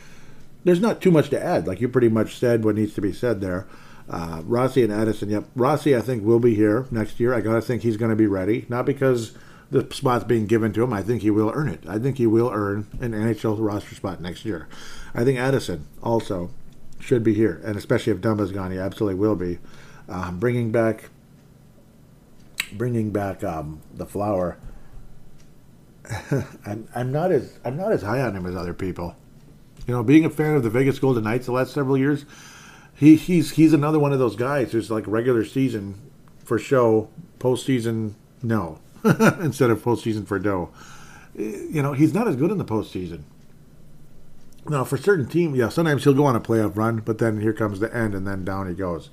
there's 0.64 0.80
not 0.80 1.02
too 1.02 1.10
much 1.10 1.28
to 1.28 1.44
add. 1.44 1.66
Like 1.66 1.82
you 1.82 1.88
pretty 1.90 2.08
much 2.08 2.38
said 2.38 2.64
what 2.64 2.76
needs 2.76 2.94
to 2.94 3.02
be 3.02 3.12
said 3.12 3.42
there. 3.42 3.66
Uh, 4.10 4.42
Rossi 4.44 4.82
and 4.82 4.92
Addison. 4.92 5.30
Yep, 5.30 5.50
Rossi 5.54 5.96
I 5.96 6.00
think 6.00 6.24
will 6.24 6.40
be 6.40 6.56
here 6.56 6.86
next 6.90 7.20
year. 7.20 7.32
I 7.32 7.40
gotta 7.40 7.62
think 7.62 7.82
he's 7.82 7.96
going 7.96 8.10
to 8.10 8.16
be 8.16 8.26
ready. 8.26 8.66
Not 8.68 8.84
because 8.84 9.32
the 9.70 9.86
spot's 9.92 10.24
being 10.24 10.46
given 10.46 10.72
to 10.72 10.82
him. 10.82 10.92
I 10.92 11.02
think 11.02 11.22
he 11.22 11.30
will 11.30 11.52
earn 11.54 11.68
it. 11.68 11.84
I 11.88 11.98
think 11.98 12.18
he 12.18 12.26
will 12.26 12.50
earn 12.52 12.88
an 13.00 13.12
NHL 13.12 13.56
roster 13.58 13.94
spot 13.94 14.20
next 14.20 14.44
year. 14.44 14.68
I 15.14 15.24
think 15.24 15.38
Addison 15.38 15.86
also 16.02 16.50
should 16.98 17.22
be 17.22 17.34
here, 17.34 17.60
and 17.64 17.76
especially 17.76 18.12
if 18.12 18.20
Dumba's 18.20 18.52
gone, 18.52 18.72
he 18.72 18.78
absolutely 18.78 19.18
will 19.18 19.36
be. 19.36 19.58
Um, 20.08 20.40
bringing 20.40 20.72
back, 20.72 21.04
bringing 22.72 23.10
back 23.10 23.44
um, 23.44 23.80
the 23.94 24.06
flower. 24.06 24.58
I'm, 26.66 26.88
I'm 26.94 27.12
not 27.12 27.30
as 27.30 27.58
I'm 27.64 27.76
not 27.76 27.92
as 27.92 28.02
high 28.02 28.20
on 28.22 28.34
him 28.34 28.46
as 28.46 28.56
other 28.56 28.74
people. 28.74 29.14
You 29.86 29.94
know, 29.94 30.02
being 30.02 30.24
a 30.24 30.30
fan 30.30 30.56
of 30.56 30.64
the 30.64 30.70
Vegas 30.70 30.98
Golden 30.98 31.24
Knights 31.24 31.46
the 31.46 31.52
last 31.52 31.72
several 31.72 31.96
years, 31.96 32.24
he, 33.00 33.16
he's 33.16 33.52
he's 33.52 33.72
another 33.72 33.98
one 33.98 34.12
of 34.12 34.18
those 34.18 34.36
guys 34.36 34.72
who's 34.72 34.90
like 34.90 35.06
regular 35.06 35.42
season 35.42 35.94
for 36.44 36.58
show, 36.58 37.08
postseason 37.38 38.12
no, 38.42 38.78
instead 39.40 39.70
of 39.70 39.82
postseason 39.82 40.26
for 40.26 40.38
dough. 40.38 40.68
You 41.34 41.80
know, 41.82 41.94
he's 41.94 42.12
not 42.12 42.28
as 42.28 42.36
good 42.36 42.50
in 42.50 42.58
the 42.58 42.64
postseason. 42.64 43.22
Now, 44.68 44.84
for 44.84 44.98
certain 44.98 45.26
teams, 45.26 45.56
yeah, 45.56 45.70
sometimes 45.70 46.04
he'll 46.04 46.12
go 46.12 46.26
on 46.26 46.36
a 46.36 46.40
playoff 46.40 46.76
run, 46.76 46.98
but 46.98 47.16
then 47.16 47.40
here 47.40 47.54
comes 47.54 47.80
the 47.80 47.94
end, 47.96 48.14
and 48.14 48.26
then 48.26 48.44
down 48.44 48.68
he 48.68 48.74
goes. 48.74 49.08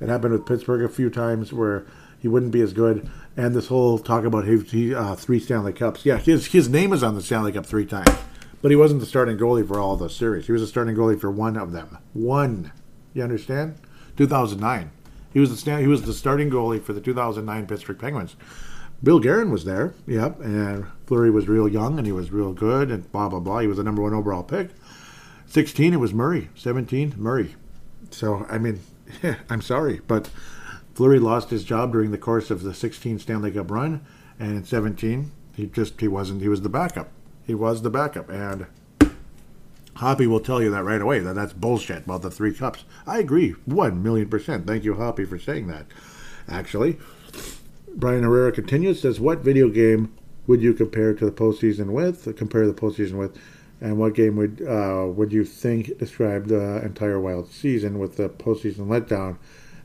It 0.00 0.08
happened 0.08 0.32
with 0.32 0.46
Pittsburgh 0.46 0.82
a 0.82 0.88
few 0.88 1.10
times 1.10 1.52
where 1.52 1.84
he 2.18 2.28
wouldn't 2.28 2.52
be 2.52 2.62
as 2.62 2.72
good, 2.72 3.06
and 3.36 3.54
this 3.54 3.66
whole 3.66 3.98
talk 3.98 4.24
about 4.24 4.46
his 4.46 4.70
he, 4.70 4.94
uh, 4.94 5.14
three 5.14 5.40
Stanley 5.40 5.74
Cups. 5.74 6.06
Yeah, 6.06 6.16
his 6.16 6.46
his 6.46 6.70
name 6.70 6.94
is 6.94 7.02
on 7.02 7.14
the 7.14 7.22
Stanley 7.22 7.52
Cup 7.52 7.66
three 7.66 7.84
times, 7.84 8.16
but 8.62 8.70
he 8.70 8.76
wasn't 8.76 9.00
the 9.00 9.06
starting 9.06 9.36
goalie 9.36 9.68
for 9.68 9.78
all 9.78 9.92
of 9.92 10.00
those 10.00 10.16
series. 10.16 10.46
He 10.46 10.52
was 10.52 10.62
the 10.62 10.66
starting 10.66 10.96
goalie 10.96 11.20
for 11.20 11.30
one 11.30 11.58
of 11.58 11.72
them. 11.72 11.98
One, 12.14 12.72
you 13.16 13.24
understand? 13.24 13.76
2009. 14.16 14.90
He 15.32 15.40
was 15.40 15.50
the 15.50 15.56
stand, 15.56 15.82
he 15.82 15.88
was 15.88 16.02
the 16.02 16.14
starting 16.14 16.50
goalie 16.50 16.82
for 16.82 16.92
the 16.92 17.00
2009 17.00 17.66
Pittsburgh 17.66 17.98
Penguins. 17.98 18.36
Bill 19.02 19.20
Guerin 19.20 19.50
was 19.50 19.64
there, 19.64 19.94
yep, 20.06 20.40
and 20.40 20.86
Fleury 21.06 21.30
was 21.30 21.48
real 21.48 21.68
young 21.68 21.98
and 21.98 22.06
he 22.06 22.12
was 22.12 22.32
real 22.32 22.52
good 22.52 22.90
and 22.90 23.10
blah 23.12 23.28
blah 23.28 23.40
blah. 23.40 23.58
He 23.58 23.66
was 23.66 23.76
the 23.76 23.82
number 23.82 24.02
one 24.02 24.14
overall 24.14 24.42
pick. 24.42 24.70
16, 25.46 25.92
it 25.92 25.98
was 25.98 26.12
Murray. 26.12 26.48
17, 26.56 27.14
Murray. 27.16 27.54
So, 28.10 28.46
I 28.48 28.58
mean, 28.58 28.80
I'm 29.50 29.62
sorry, 29.62 30.00
but 30.06 30.30
Fleury 30.94 31.18
lost 31.18 31.50
his 31.50 31.64
job 31.64 31.92
during 31.92 32.10
the 32.10 32.18
course 32.18 32.50
of 32.50 32.62
the 32.62 32.74
16 32.74 33.18
Stanley 33.18 33.50
Cup 33.50 33.70
run, 33.70 34.04
and 34.40 34.56
in 34.56 34.64
17, 34.64 35.30
he 35.54 35.66
just 35.66 36.00
he 36.00 36.08
wasn't 36.08 36.42
he 36.42 36.48
was 36.48 36.62
the 36.62 36.68
backup. 36.68 37.10
He 37.46 37.54
was 37.54 37.82
the 37.82 37.90
backup, 37.90 38.28
and 38.30 38.66
Hoppy 39.96 40.26
will 40.26 40.40
tell 40.40 40.62
you 40.62 40.70
that 40.70 40.84
right 40.84 41.00
away 41.00 41.20
that 41.20 41.34
that's 41.34 41.54
bullshit 41.54 42.04
about 42.04 42.20
the 42.20 42.30
three 42.30 42.52
cups. 42.52 42.84
I 43.06 43.18
agree, 43.18 43.52
one 43.64 44.02
million 44.02 44.28
percent. 44.28 44.66
Thank 44.66 44.84
you, 44.84 44.94
Hoppy, 44.94 45.24
for 45.24 45.38
saying 45.38 45.68
that. 45.68 45.86
Actually, 46.48 46.98
Brian 47.94 48.22
Herrera 48.22 48.52
continues 48.52 49.00
says, 49.00 49.18
"What 49.18 49.38
video 49.38 49.68
game 49.70 50.14
would 50.46 50.60
you 50.60 50.74
compare 50.74 51.14
to 51.14 51.24
the 51.24 51.32
postseason 51.32 51.92
with? 51.92 52.36
Compare 52.36 52.66
the 52.66 52.74
postseason 52.74 53.14
with?" 53.14 53.38
And 53.80 53.98
what 53.98 54.14
game 54.14 54.36
would 54.36 54.62
uh, 54.62 55.06
would 55.08 55.32
you 55.32 55.44
think 55.44 55.98
describe 55.98 56.48
the 56.48 56.84
entire 56.84 57.18
wild 57.18 57.50
season 57.50 57.98
with 57.98 58.16
the 58.16 58.28
postseason 58.28 58.88
letdown? 58.88 59.38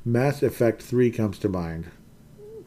Mass 0.03 0.41
Effect 0.43 0.81
3 0.81 1.11
comes 1.11 1.37
to 1.39 1.47
mind 1.47 1.91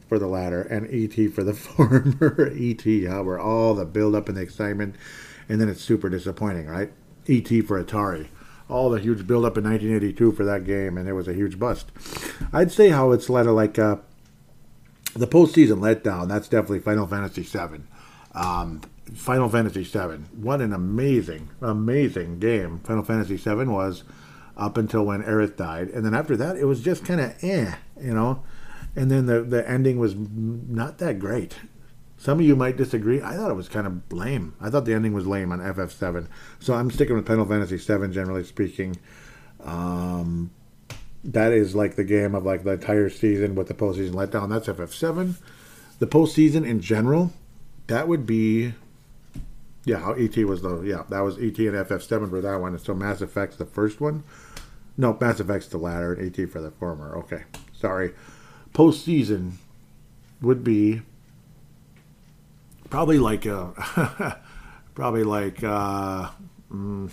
for 0.07 0.17
the 0.17 0.27
latter, 0.27 0.61
and 0.61 0.87
ET 0.91 1.31
for 1.31 1.43
the 1.43 1.53
former. 1.53 2.51
ET, 2.55 2.85
yeah, 2.85 3.19
where 3.19 3.39
all 3.39 3.75
the 3.75 3.85
build 3.85 4.15
up 4.15 4.29
and 4.29 4.37
the 4.37 4.41
excitement, 4.41 4.95
and 5.47 5.61
then 5.61 5.69
it's 5.69 5.81
super 5.81 6.09
disappointing, 6.09 6.67
right? 6.67 6.91
ET 7.27 7.47
for 7.65 7.83
Atari. 7.83 8.27
All 8.67 8.89
the 8.89 8.99
huge 8.99 9.27
build 9.27 9.45
up 9.45 9.57
in 9.57 9.63
1982 9.63 10.31
for 10.31 10.43
that 10.43 10.65
game, 10.65 10.97
and 10.97 11.07
it 11.07 11.13
was 11.13 11.27
a 11.27 11.33
huge 11.33 11.59
bust. 11.59 11.91
I'd 12.51 12.71
say 12.71 12.89
how 12.89 13.11
it's 13.11 13.29
led 13.29 13.45
like 13.45 13.77
uh, 13.77 13.97
the 15.15 15.27
postseason 15.27 15.79
letdown. 15.79 16.27
That's 16.27 16.47
definitely 16.47 16.79
Final 16.79 17.05
Fantasy 17.05 17.43
VII. 17.43 17.81
Um, 18.33 18.81
Final 19.13 19.49
Fantasy 19.49 19.83
VII. 19.83 20.23
What 20.41 20.61
an 20.61 20.73
amazing, 20.73 21.49
amazing 21.61 22.39
game 22.39 22.79
Final 22.79 23.03
Fantasy 23.03 23.37
VII 23.37 23.65
was 23.65 24.03
up 24.57 24.77
until 24.77 25.05
when 25.05 25.23
Aerith 25.23 25.55
died. 25.55 25.89
And 25.89 26.05
then 26.05 26.13
after 26.13 26.35
that, 26.37 26.57
it 26.57 26.65
was 26.65 26.81
just 26.81 27.05
kind 27.05 27.21
of 27.21 27.43
eh, 27.43 27.75
you 28.01 28.13
know. 28.13 28.43
And 28.95 29.11
then 29.11 29.25
the, 29.25 29.41
the 29.41 29.69
ending 29.69 29.99
was 29.99 30.15
not 30.15 30.99
that 30.99 31.19
great. 31.19 31.55
Some 32.25 32.39
of 32.39 32.45
you 32.47 32.55
might 32.55 32.75
disagree. 32.75 33.21
I 33.21 33.35
thought 33.35 33.51
it 33.51 33.55
was 33.55 33.69
kind 33.69 33.85
of 33.85 34.11
lame. 34.11 34.55
I 34.59 34.71
thought 34.71 34.85
the 34.85 34.95
ending 34.95 35.13
was 35.13 35.27
lame 35.27 35.51
on 35.51 35.59
FF7. 35.59 36.25
So 36.57 36.73
I'm 36.73 36.89
sticking 36.89 37.15
with 37.15 37.27
Final 37.27 37.45
Fantasy 37.45 37.77
7, 37.77 38.11
generally 38.11 38.43
speaking. 38.43 38.97
Um, 39.63 40.49
that 41.23 41.51
is 41.51 41.75
like 41.75 41.97
the 41.97 42.03
game 42.03 42.33
of 42.33 42.43
like 42.43 42.63
the 42.63 42.71
entire 42.71 43.11
season 43.11 43.53
with 43.53 43.67
the 43.67 43.75
postseason 43.75 44.13
letdown. 44.13 44.49
That's 44.49 44.67
FF7. 44.67 45.35
The 45.99 46.07
postseason 46.07 46.67
in 46.67 46.81
general, 46.81 47.31
that 47.85 48.07
would 48.07 48.25
be 48.25 48.73
yeah, 49.83 49.99
how 49.99 50.13
ET 50.13 50.35
was 50.35 50.63
the 50.63 50.81
yeah 50.81 51.03
that 51.09 51.19
was 51.19 51.37
ET 51.37 51.59
and 51.59 51.75
FF7 51.75 52.31
for 52.31 52.41
that 52.41 52.59
one, 52.59 52.73
and 52.73 52.81
so 52.81 52.95
Mass 52.95 53.21
Effect's 53.21 53.57
the 53.57 53.65
first 53.65 54.01
one. 54.01 54.23
No, 54.97 55.15
Mass 55.21 55.39
Effect's 55.39 55.67
the 55.67 55.77
latter, 55.77 56.13
and 56.13 56.39
ET 56.39 56.49
for 56.49 56.59
the 56.59 56.71
former. 56.71 57.15
Okay, 57.17 57.43
sorry. 57.71 58.13
Postseason 58.73 59.57
would 60.41 60.63
be 60.63 61.03
probably 62.89 63.19
like 63.19 63.45
a 63.45 64.41
probably 64.95 65.23
like 65.23 65.63
uh, 65.63 66.29
mm, 66.71 67.11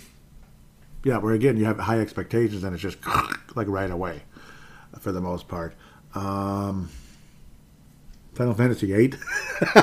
yeah, 1.03 1.17
where 1.17 1.33
again 1.33 1.57
you 1.57 1.65
have 1.65 1.79
high 1.79 1.99
expectations 1.99 2.63
and 2.63 2.73
it's 2.73 2.81
just 2.81 2.97
like 3.55 3.67
right 3.67 3.91
away 3.91 4.23
for 4.99 5.11
the 5.11 5.21
most 5.21 5.47
part. 5.47 5.75
Um, 6.15 6.89
Final 8.33 8.53
Fantasy 8.55 8.87
VIII. 8.87 9.13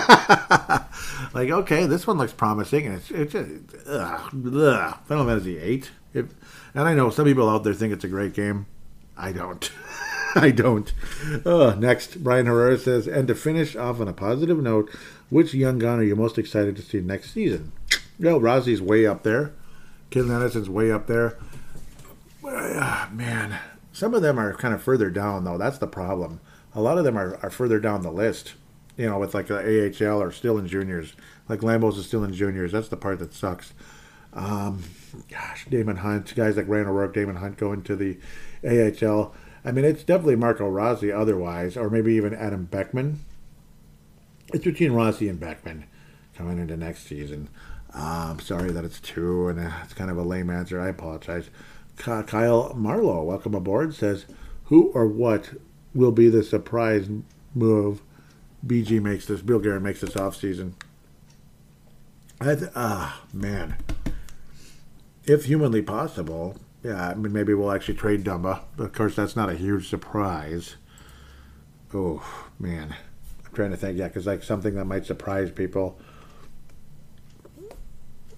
like, 1.34 1.50
okay, 1.50 1.86
this 1.86 2.06
one 2.06 2.18
looks 2.18 2.32
promising, 2.32 2.86
and 2.86 2.96
it's 2.96 3.10
it's 3.10 3.32
just 3.32 3.86
ugh, 3.86 4.54
ugh, 4.54 4.98
Final 5.06 5.26
Fantasy. 5.26 5.84
It, 6.12 6.26
and 6.74 6.88
I 6.88 6.94
know 6.94 7.10
some 7.10 7.24
people 7.26 7.48
out 7.48 7.62
there 7.62 7.74
think 7.74 7.92
it's 7.92 8.04
a 8.04 8.08
great 8.08 8.34
game. 8.34 8.66
I 9.16 9.32
don't. 9.32 9.70
I 10.34 10.50
don't. 10.50 10.92
Uh, 11.44 11.74
next, 11.78 12.22
Brian 12.22 12.46
Herrera 12.46 12.78
says, 12.78 13.06
and 13.06 13.28
to 13.28 13.34
finish 13.34 13.76
off 13.76 14.00
on 14.00 14.08
a 14.08 14.12
positive 14.12 14.58
note, 14.62 14.90
which 15.28 15.54
young 15.54 15.78
gun 15.78 16.00
are 16.00 16.04
you 16.04 16.16
most 16.16 16.38
excited 16.38 16.76
to 16.76 16.82
see 16.82 17.00
next 17.00 17.32
season? 17.32 17.72
Well, 18.18 18.38
Rossi's 18.38 18.82
way 18.82 19.06
up 19.06 19.22
there. 19.22 19.54
Kid 20.10 20.30
Anderson's 20.30 20.68
way 20.68 20.92
up 20.92 21.06
there. 21.06 21.38
Uh, 22.44 23.08
man, 23.12 23.58
some 23.94 24.12
of 24.12 24.20
them 24.20 24.38
are 24.38 24.52
kind 24.52 24.74
of 24.74 24.82
further 24.82 25.08
down, 25.08 25.44
though. 25.44 25.56
That's 25.56 25.78
the 25.78 25.86
problem 25.86 26.38
a 26.74 26.80
lot 26.80 26.98
of 26.98 27.04
them 27.04 27.16
are, 27.16 27.38
are 27.42 27.50
further 27.50 27.80
down 27.80 28.02
the 28.02 28.12
list. 28.12 28.54
You 28.96 29.06
know, 29.06 29.18
with 29.18 29.34
like 29.34 29.46
the 29.46 29.56
AHL 29.58 30.20
or 30.20 30.30
still 30.30 30.58
in 30.58 30.66
juniors. 30.66 31.14
Like 31.48 31.60
Lambos 31.60 31.96
is 31.96 32.06
still 32.06 32.22
in 32.22 32.34
juniors. 32.34 32.72
That's 32.72 32.88
the 32.88 32.98
part 32.98 33.18
that 33.20 33.32
sucks. 33.32 33.72
Um, 34.34 34.82
gosh, 35.30 35.66
Daemon 35.70 35.96
Hunt, 35.96 36.34
guys 36.34 36.56
like 36.56 36.68
Randall 36.68 36.94
O'Rourke, 36.94 37.14
Daemon 37.14 37.36
Hunt 37.36 37.56
going 37.56 37.82
to 37.84 37.96
the 37.96 38.18
AHL. 38.62 39.34
I 39.64 39.72
mean, 39.72 39.84
it's 39.84 40.04
definitely 40.04 40.36
Marco 40.36 40.68
Rossi 40.68 41.12
otherwise, 41.12 41.76
or 41.76 41.90
maybe 41.90 42.14
even 42.14 42.34
Adam 42.34 42.64
Beckman. 42.64 43.20
It's 44.52 44.64
between 44.64 44.92
Rossi 44.92 45.28
and 45.28 45.38
Beckman 45.38 45.84
coming 46.34 46.58
into 46.58 46.76
next 46.76 47.06
season. 47.06 47.48
I'm 47.94 48.32
um, 48.32 48.40
sorry 48.40 48.70
that 48.70 48.84
it's 48.84 49.00
two, 49.00 49.48
and 49.48 49.58
uh, 49.58 49.70
it's 49.84 49.94
kind 49.94 50.10
of 50.10 50.16
a 50.16 50.22
lame 50.22 50.48
answer. 50.48 50.80
I 50.80 50.88
apologize. 50.88 51.50
Kyle 51.96 52.72
Marlowe, 52.74 53.24
welcome 53.24 53.54
aboard, 53.54 53.94
says, 53.94 54.24
Who 54.64 54.90
or 54.92 55.06
what 55.06 55.54
will 55.94 56.12
be 56.12 56.28
the 56.28 56.42
surprise 56.42 57.08
move 57.54 58.02
BG 58.66 59.02
makes 59.02 59.26
this, 59.26 59.42
Bill 59.42 59.58
Guerin 59.58 59.82
makes 59.82 60.00
this 60.00 60.14
offseason. 60.14 60.72
I 62.40 62.56
ah, 62.74 63.22
man. 63.32 63.76
If 65.24 65.44
humanly 65.44 65.82
possible, 65.82 66.56
yeah, 66.82 67.08
I 67.10 67.14
mean, 67.14 67.32
maybe 67.32 67.52
we'll 67.52 67.72
actually 67.72 67.94
trade 67.94 68.24
Dumba. 68.24 68.62
But 68.76 68.84
of 68.84 68.92
course, 68.92 69.16
that's 69.16 69.36
not 69.36 69.50
a 69.50 69.54
huge 69.54 69.88
surprise. 69.88 70.76
Oh, 71.92 72.22
man. 72.58 72.94
I'm 73.44 73.52
trying 73.52 73.70
to 73.70 73.76
think, 73.76 73.98
yeah, 73.98 74.08
because 74.08 74.26
like 74.26 74.42
something 74.42 74.74
that 74.74 74.86
might 74.86 75.04
surprise 75.04 75.50
people. 75.50 75.98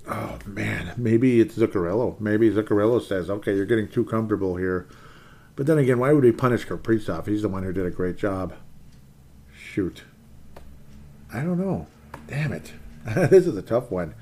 Oh, 0.08 0.38
man. 0.46 0.92
Maybe 0.96 1.40
it's 1.40 1.56
Zuccarello. 1.56 2.18
Maybe 2.20 2.50
Zuccarello 2.50 3.00
says, 3.00 3.30
okay, 3.30 3.54
you're 3.54 3.66
getting 3.66 3.88
too 3.88 4.04
comfortable 4.04 4.56
here. 4.56 4.88
But 5.54 5.66
then 5.66 5.78
again, 5.78 5.98
why 5.98 6.12
would 6.12 6.24
we 6.24 6.32
punish 6.32 6.66
Kaprizov? 6.66 7.26
He's 7.26 7.42
the 7.42 7.48
one 7.48 7.62
who 7.62 7.72
did 7.72 7.86
a 7.86 7.90
great 7.90 8.16
job. 8.16 8.54
Shoot. 9.54 10.02
I 11.32 11.42
don't 11.42 11.58
know. 11.58 11.86
Damn 12.26 12.52
it. 12.52 12.72
this 13.04 13.46
is 13.46 13.56
a 13.56 13.62
tough 13.62 13.90
one. 13.90 14.14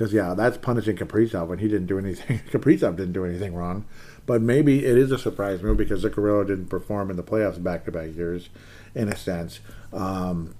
Because, 0.00 0.14
yeah, 0.14 0.32
that's 0.32 0.56
punishing 0.56 0.96
Kaprizov 0.96 1.48
when 1.48 1.58
he 1.58 1.68
didn't 1.68 1.86
do 1.86 1.98
anything. 1.98 2.38
Kaprizov 2.50 2.96
didn't 2.96 3.12
do 3.12 3.26
anything 3.26 3.54
wrong. 3.54 3.84
But 4.24 4.40
maybe 4.40 4.86
it 4.86 4.96
is 4.96 5.12
a 5.12 5.18
surprise 5.18 5.62
move 5.62 5.76
because 5.76 6.04
Zuccarello 6.04 6.46
didn't 6.46 6.68
perform 6.68 7.10
in 7.10 7.18
the 7.18 7.22
playoffs 7.22 7.62
back 7.62 7.84
to 7.84 7.92
back 7.92 8.16
years, 8.16 8.48
in 8.94 9.10
a 9.10 9.16
sense. 9.16 9.60
Um, 9.92 10.54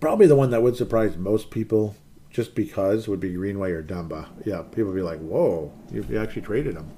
probably 0.00 0.26
the 0.26 0.34
one 0.34 0.50
that 0.50 0.60
would 0.60 0.74
surprise 0.74 1.16
most 1.16 1.52
people 1.52 1.94
just 2.32 2.56
because 2.56 3.06
would 3.06 3.20
be 3.20 3.34
Greenway 3.34 3.70
or 3.70 3.84
Dumba. 3.84 4.26
Yeah, 4.44 4.62
people 4.62 4.86
would 4.86 4.96
be 4.96 5.02
like, 5.02 5.20
whoa, 5.20 5.72
you, 5.92 6.04
you 6.10 6.20
actually 6.20 6.42
traded 6.42 6.74
him. 6.74 6.90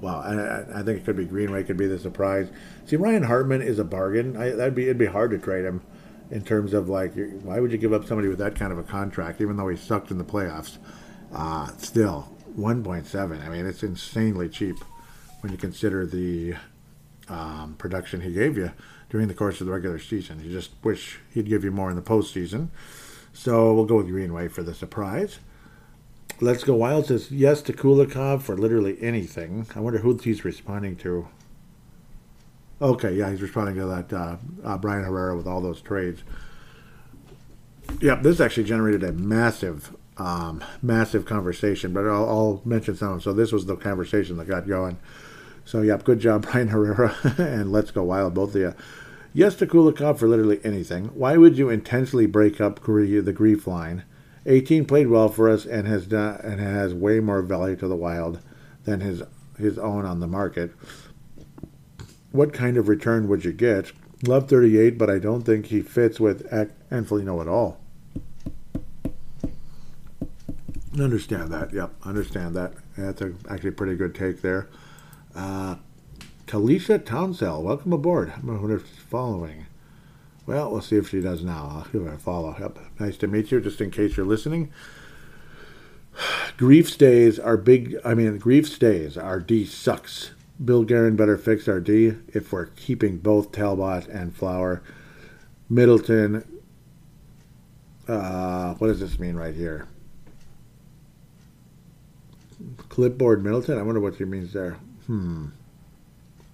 Wow, 0.00 0.20
I, 0.20 0.78
I 0.78 0.82
think 0.84 1.00
it 1.00 1.04
could 1.04 1.16
be 1.16 1.24
Greenway 1.24 1.64
could 1.64 1.76
be 1.76 1.88
the 1.88 1.98
surprise. 1.98 2.50
See, 2.86 2.94
Ryan 2.94 3.24
Hartman 3.24 3.62
is 3.62 3.80
a 3.80 3.84
bargain. 3.84 4.36
I, 4.36 4.50
that'd 4.50 4.76
be 4.76 4.84
it'd 4.84 4.96
be 4.96 5.06
hard 5.06 5.32
to 5.32 5.38
trade 5.38 5.64
him 5.64 5.82
in 6.30 6.44
terms 6.44 6.72
of 6.72 6.88
like 6.88 7.12
why 7.42 7.60
would 7.60 7.72
you 7.72 7.78
give 7.78 7.92
up 7.92 8.06
somebody 8.06 8.28
with 8.28 8.38
that 8.38 8.54
kind 8.54 8.72
of 8.72 8.78
a 8.78 8.82
contract, 8.82 9.40
even 9.40 9.56
though 9.56 9.68
he 9.68 9.76
sucked 9.76 10.10
in 10.10 10.18
the 10.18 10.24
playoffs? 10.24 10.78
Uh, 11.32 11.68
still, 11.78 12.28
1.7. 12.58 13.44
I 13.44 13.48
mean, 13.48 13.66
it's 13.66 13.82
insanely 13.82 14.48
cheap 14.48 14.76
when 15.40 15.52
you 15.52 15.58
consider 15.58 16.06
the 16.06 16.54
um, 17.28 17.74
production 17.78 18.20
he 18.20 18.32
gave 18.32 18.56
you 18.56 18.72
during 19.08 19.28
the 19.28 19.34
course 19.34 19.60
of 19.60 19.66
the 19.66 19.72
regular 19.72 19.98
season. 19.98 20.42
You 20.44 20.50
just 20.50 20.70
wish 20.82 21.20
he'd 21.32 21.48
give 21.48 21.64
you 21.64 21.70
more 21.70 21.90
in 21.90 21.96
the 21.96 22.02
postseason. 22.02 22.68
So 23.32 23.72
we'll 23.74 23.84
go 23.84 23.96
with 23.96 24.08
Greenway 24.08 24.48
for 24.48 24.62
the 24.62 24.74
surprise. 24.74 25.38
Let's 26.40 26.64
Go 26.64 26.74
Wild 26.74 27.06
says 27.06 27.30
yes 27.30 27.60
to 27.62 27.72
Kulikov 27.72 28.42
for 28.42 28.56
literally 28.56 28.96
anything. 29.02 29.66
I 29.74 29.80
wonder 29.80 29.98
who 29.98 30.16
he's 30.16 30.44
responding 30.44 30.96
to. 30.96 31.28
Okay, 32.82 33.14
yeah, 33.14 33.30
he's 33.30 33.42
responding 33.42 33.74
to 33.76 33.86
that 33.86 34.12
uh, 34.12 34.36
uh, 34.64 34.78
Brian 34.78 35.04
Herrera 35.04 35.36
with 35.36 35.46
all 35.46 35.60
those 35.60 35.82
trades. 35.82 36.22
Yep, 38.00 38.22
this 38.22 38.40
actually 38.40 38.64
generated 38.64 39.04
a 39.04 39.12
massive, 39.12 39.94
um, 40.16 40.64
massive 40.80 41.26
conversation, 41.26 41.92
but 41.92 42.06
I'll, 42.06 42.28
I'll 42.28 42.62
mention 42.64 42.96
some. 42.96 43.20
So 43.20 43.32
this 43.32 43.52
was 43.52 43.66
the 43.66 43.76
conversation 43.76 44.36
that 44.38 44.48
got 44.48 44.66
going. 44.66 44.98
So, 45.64 45.82
yep, 45.82 46.04
good 46.04 46.20
job, 46.20 46.42
Brian 46.50 46.68
Herrera, 46.68 47.14
and 47.36 47.70
Let's 47.70 47.90
Go 47.90 48.04
Wild, 48.04 48.32
both 48.32 48.54
of 48.54 48.60
you. 48.60 48.74
Yes 49.32 49.54
to 49.56 49.66
Kulikov 49.66 50.18
for 50.18 50.26
literally 50.26 50.60
anything. 50.64 51.06
Why 51.14 51.36
would 51.36 51.56
you 51.56 51.68
intentionally 51.68 52.26
break 52.26 52.60
up 52.60 52.82
the 52.84 53.32
grief 53.34 53.66
line? 53.66 54.04
18 54.46 54.86
played 54.86 55.08
well 55.08 55.28
for 55.28 55.48
us 55.48 55.66
and 55.66 55.86
has 55.86 56.06
done 56.06 56.40
and 56.42 56.60
has 56.60 56.94
way 56.94 57.20
more 57.20 57.42
value 57.42 57.76
to 57.76 57.86
the 57.86 57.94
Wild 57.94 58.40
than 58.84 59.00
his 59.00 59.22
his 59.58 59.78
own 59.78 60.06
on 60.06 60.20
the 60.20 60.26
market. 60.26 60.72
What 62.32 62.52
kind 62.52 62.76
of 62.76 62.88
return 62.88 63.28
would 63.28 63.44
you 63.44 63.52
get? 63.52 63.92
Love 64.24 64.48
38, 64.48 64.98
but 64.98 65.10
I 65.10 65.18
don't 65.18 65.42
think 65.42 65.66
he 65.66 65.80
fits 65.80 66.20
with 66.20 66.46
Angelino 66.90 67.40
at 67.40 67.48
all. 67.48 67.80
Understand 70.98 71.50
that. 71.52 71.72
Yep, 71.72 71.94
understand 72.04 72.54
that. 72.56 72.74
That's 72.96 73.20
a, 73.22 73.32
actually 73.48 73.70
a 73.70 73.72
pretty 73.72 73.94
good 73.94 74.14
take 74.14 74.42
there. 74.42 74.68
Uh, 75.34 75.76
Kalisha 76.46 76.98
Townsell, 76.98 77.62
welcome 77.62 77.92
aboard. 77.92 78.32
I 78.36 78.40
wonder 78.44 78.76
if 78.76 78.88
she's 78.88 78.98
following. 78.98 79.66
Well, 80.46 80.70
we'll 80.70 80.80
see 80.80 80.96
if 80.96 81.08
she 81.08 81.20
does 81.20 81.44
now. 81.44 81.70
I'll 81.72 81.92
give 81.92 82.04
her 82.04 82.14
a 82.14 82.18
follow. 82.18 82.56
Yep. 82.58 82.78
Nice 82.98 83.16
to 83.18 83.28
meet 83.28 83.52
you, 83.52 83.60
just 83.60 83.80
in 83.80 83.90
case 83.90 84.16
you're 84.16 84.26
listening. 84.26 84.72
Grief 86.56 86.90
stays 86.90 87.38
are 87.38 87.56
big, 87.56 87.96
I 88.04 88.14
mean, 88.14 88.38
grief 88.38 88.68
stays. 88.68 89.16
Our 89.16 89.38
D 89.38 89.64
sucks. 89.64 90.32
Bill 90.62 90.84
Guerin 90.84 91.16
better 91.16 91.38
fix 91.38 91.68
our 91.68 91.80
D 91.80 92.14
if 92.28 92.52
we're 92.52 92.66
keeping 92.66 93.18
both 93.18 93.52
Talbot 93.52 94.06
and 94.08 94.34
Flower. 94.34 94.82
Middleton, 95.68 96.44
uh, 98.06 98.74
what 98.74 98.88
does 98.88 99.00
this 99.00 99.18
mean 99.18 99.36
right 99.36 99.54
here? 99.54 99.86
Clipboard 102.88 103.42
Middleton? 103.42 103.78
I 103.78 103.82
wonder 103.82 104.00
what 104.00 104.16
he 104.16 104.24
means 104.24 104.52
there. 104.52 104.76
Hmm. 105.06 105.46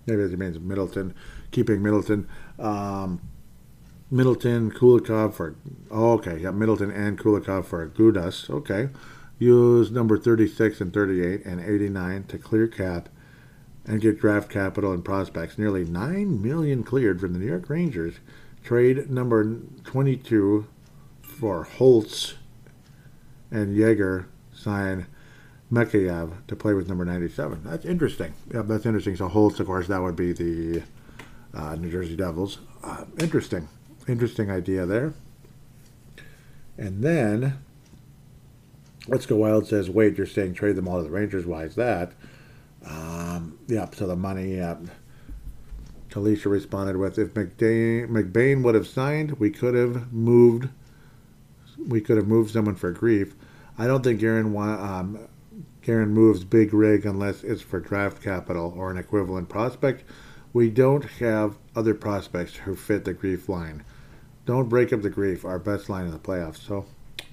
Maybe 0.07 0.23
it 0.23 0.39
means 0.39 0.61
Middleton, 0.61 1.15
keeping 1.51 1.83
Middleton. 1.83 2.29
Um, 2.59 3.21
Middleton, 4.09 4.71
Kulikov 4.71 5.35
for. 5.35 5.57
Oh, 5.91 6.13
okay, 6.13 6.39
yeah, 6.39 6.53
Middleton 6.53 6.93
and 6.93 7.19
Kulikov 7.19 7.65
for 7.65 7.89
Gudas. 7.89 8.49
Okay. 8.49 8.91
Use 9.39 9.91
number 9.91 10.17
36 10.17 10.81
and 10.81 10.95
38 10.95 11.45
and 11.45 11.61
89 11.61 12.25
to 12.25 12.39
clear 12.39 12.67
cap 12.69 13.09
and 13.87 14.01
get 14.01 14.21
draft 14.21 14.51
capital 14.51 14.93
and 14.93 15.05
prospects. 15.05 15.59
Nearly 15.59 15.85
9 15.85 16.43
million 16.43 16.83
cleared 16.83 17.21
from 17.21 17.33
the 17.33 17.39
New 17.39 17.47
York 17.47 17.71
Rangers. 17.71 18.17
Trade 18.63 19.09
number 19.11 19.61
22 19.85 20.67
for 21.23 21.65
Holtz 21.65 22.35
and 23.51 23.77
Jaeger 23.77 24.29
sign 24.53 25.07
Mikheyev 25.73 26.47
to 26.47 26.57
play 26.57 26.75
with 26.75 26.89
number 26.89 27.05
97. 27.05 27.63
That's 27.65 27.85
interesting. 27.85 28.35
Yeah, 28.53 28.63
that's 28.63 28.87
interesting. 28.87 29.17
So 29.17 29.29
Holtz, 29.29 29.61
of 29.61 29.67
course, 29.67 29.87
that 29.87 30.03
would 30.03 30.17
be 30.17 30.33
the 30.33 30.83
uh, 31.55 31.77
New 31.77 31.91
Jersey 31.91 32.17
Devils. 32.17 32.59
Uh, 32.83 33.05
interesting. 33.19 33.69
Interesting 34.09 34.51
idea 34.51 34.87
there. 34.87 35.15
And 36.79 37.03
then, 37.03 37.59
Let's 39.09 39.27
Go 39.27 39.37
Wild 39.37 39.67
says, 39.67 39.89
wait, 39.89 40.19
you're 40.19 40.27
saying 40.27 40.55
trade 40.55 40.77
them 40.77 40.89
all 40.89 40.99
to 40.99 41.05
the 41.05 41.11
Rangers. 41.11 41.47
Why 41.47 41.63
is 41.65 41.75
that? 41.77 42.13
Um, 42.89 43.59
yeah, 43.67 43.89
so 43.93 44.07
the 44.07 44.17
money. 44.17 44.61
Uh, 44.61 44.77
Talisha 46.11 46.51
responded 46.51 46.97
with, 46.97 47.19
if 47.19 47.35
McBain 47.35 48.63
would 48.63 48.75
have 48.75 48.87
signed, 48.87 49.39
we 49.39 49.51
could 49.51 49.75
have 49.75 50.13
moved. 50.13 50.69
We 51.79 52.01
could 52.01 52.17
have 52.17 52.27
moved 52.27 52.53
someone 52.53 52.77
for 52.77 52.91
grief. 52.91 53.35
I 53.77 53.87
don't 53.87 54.03
think 54.03 54.23
Aaron 54.23 54.57
um, 54.57 55.29
Karen 55.83 56.09
moves 56.09 56.43
big 56.43 56.73
rig 56.73 57.05
unless 57.05 57.45
it's 57.45 57.63
for 57.63 57.79
draft 57.79 58.23
capital 58.23 58.75
or 58.77 58.91
an 58.91 58.97
equivalent 58.97 59.49
prospect. 59.49 60.05
We 60.53 60.71
don't 60.71 61.05
have 61.05 61.59
other 61.75 61.95
prospects 61.95 62.57
who 62.57 62.75
fit 62.75 63.05
the 63.05 63.13
grief 63.13 63.49
line. 63.49 63.85
Don't 64.47 64.69
break 64.69 64.93
up 64.93 65.03
the 65.03 65.11
grief, 65.11 65.45
our 65.45 65.59
best 65.59 65.91
line 65.91 66.07
in 66.07 66.13
the 66.13 66.19
playoffs. 66.19 66.67
So, 66.67 66.87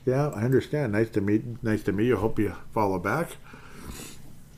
yeah, 0.05 0.27
I 0.29 0.43
understand. 0.43 0.91
Nice 0.91 1.09
to 1.11 1.21
meet. 1.21 1.63
Nice 1.63 1.83
to 1.83 1.93
meet 1.93 2.07
you. 2.07 2.17
Hope 2.17 2.37
you 2.37 2.53
follow 2.73 2.99
back. 2.99 3.37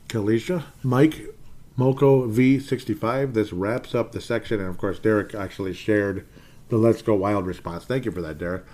Kalisha, 0.08 0.64
Mike, 0.82 1.34
Moko 1.78 2.30
V65. 2.30 3.34
This 3.34 3.52
wraps 3.52 3.94
up 3.94 4.12
the 4.12 4.20
section, 4.20 4.60
and 4.60 4.68
of 4.68 4.78
course, 4.78 4.98
Derek 4.98 5.34
actually 5.34 5.72
shared 5.72 6.26
the 6.68 6.76
Let's 6.76 7.02
Go 7.02 7.14
Wild 7.14 7.46
response. 7.46 7.84
Thank 7.84 8.04
you 8.04 8.10
for 8.10 8.22
that, 8.22 8.38
Derek. 8.38 8.64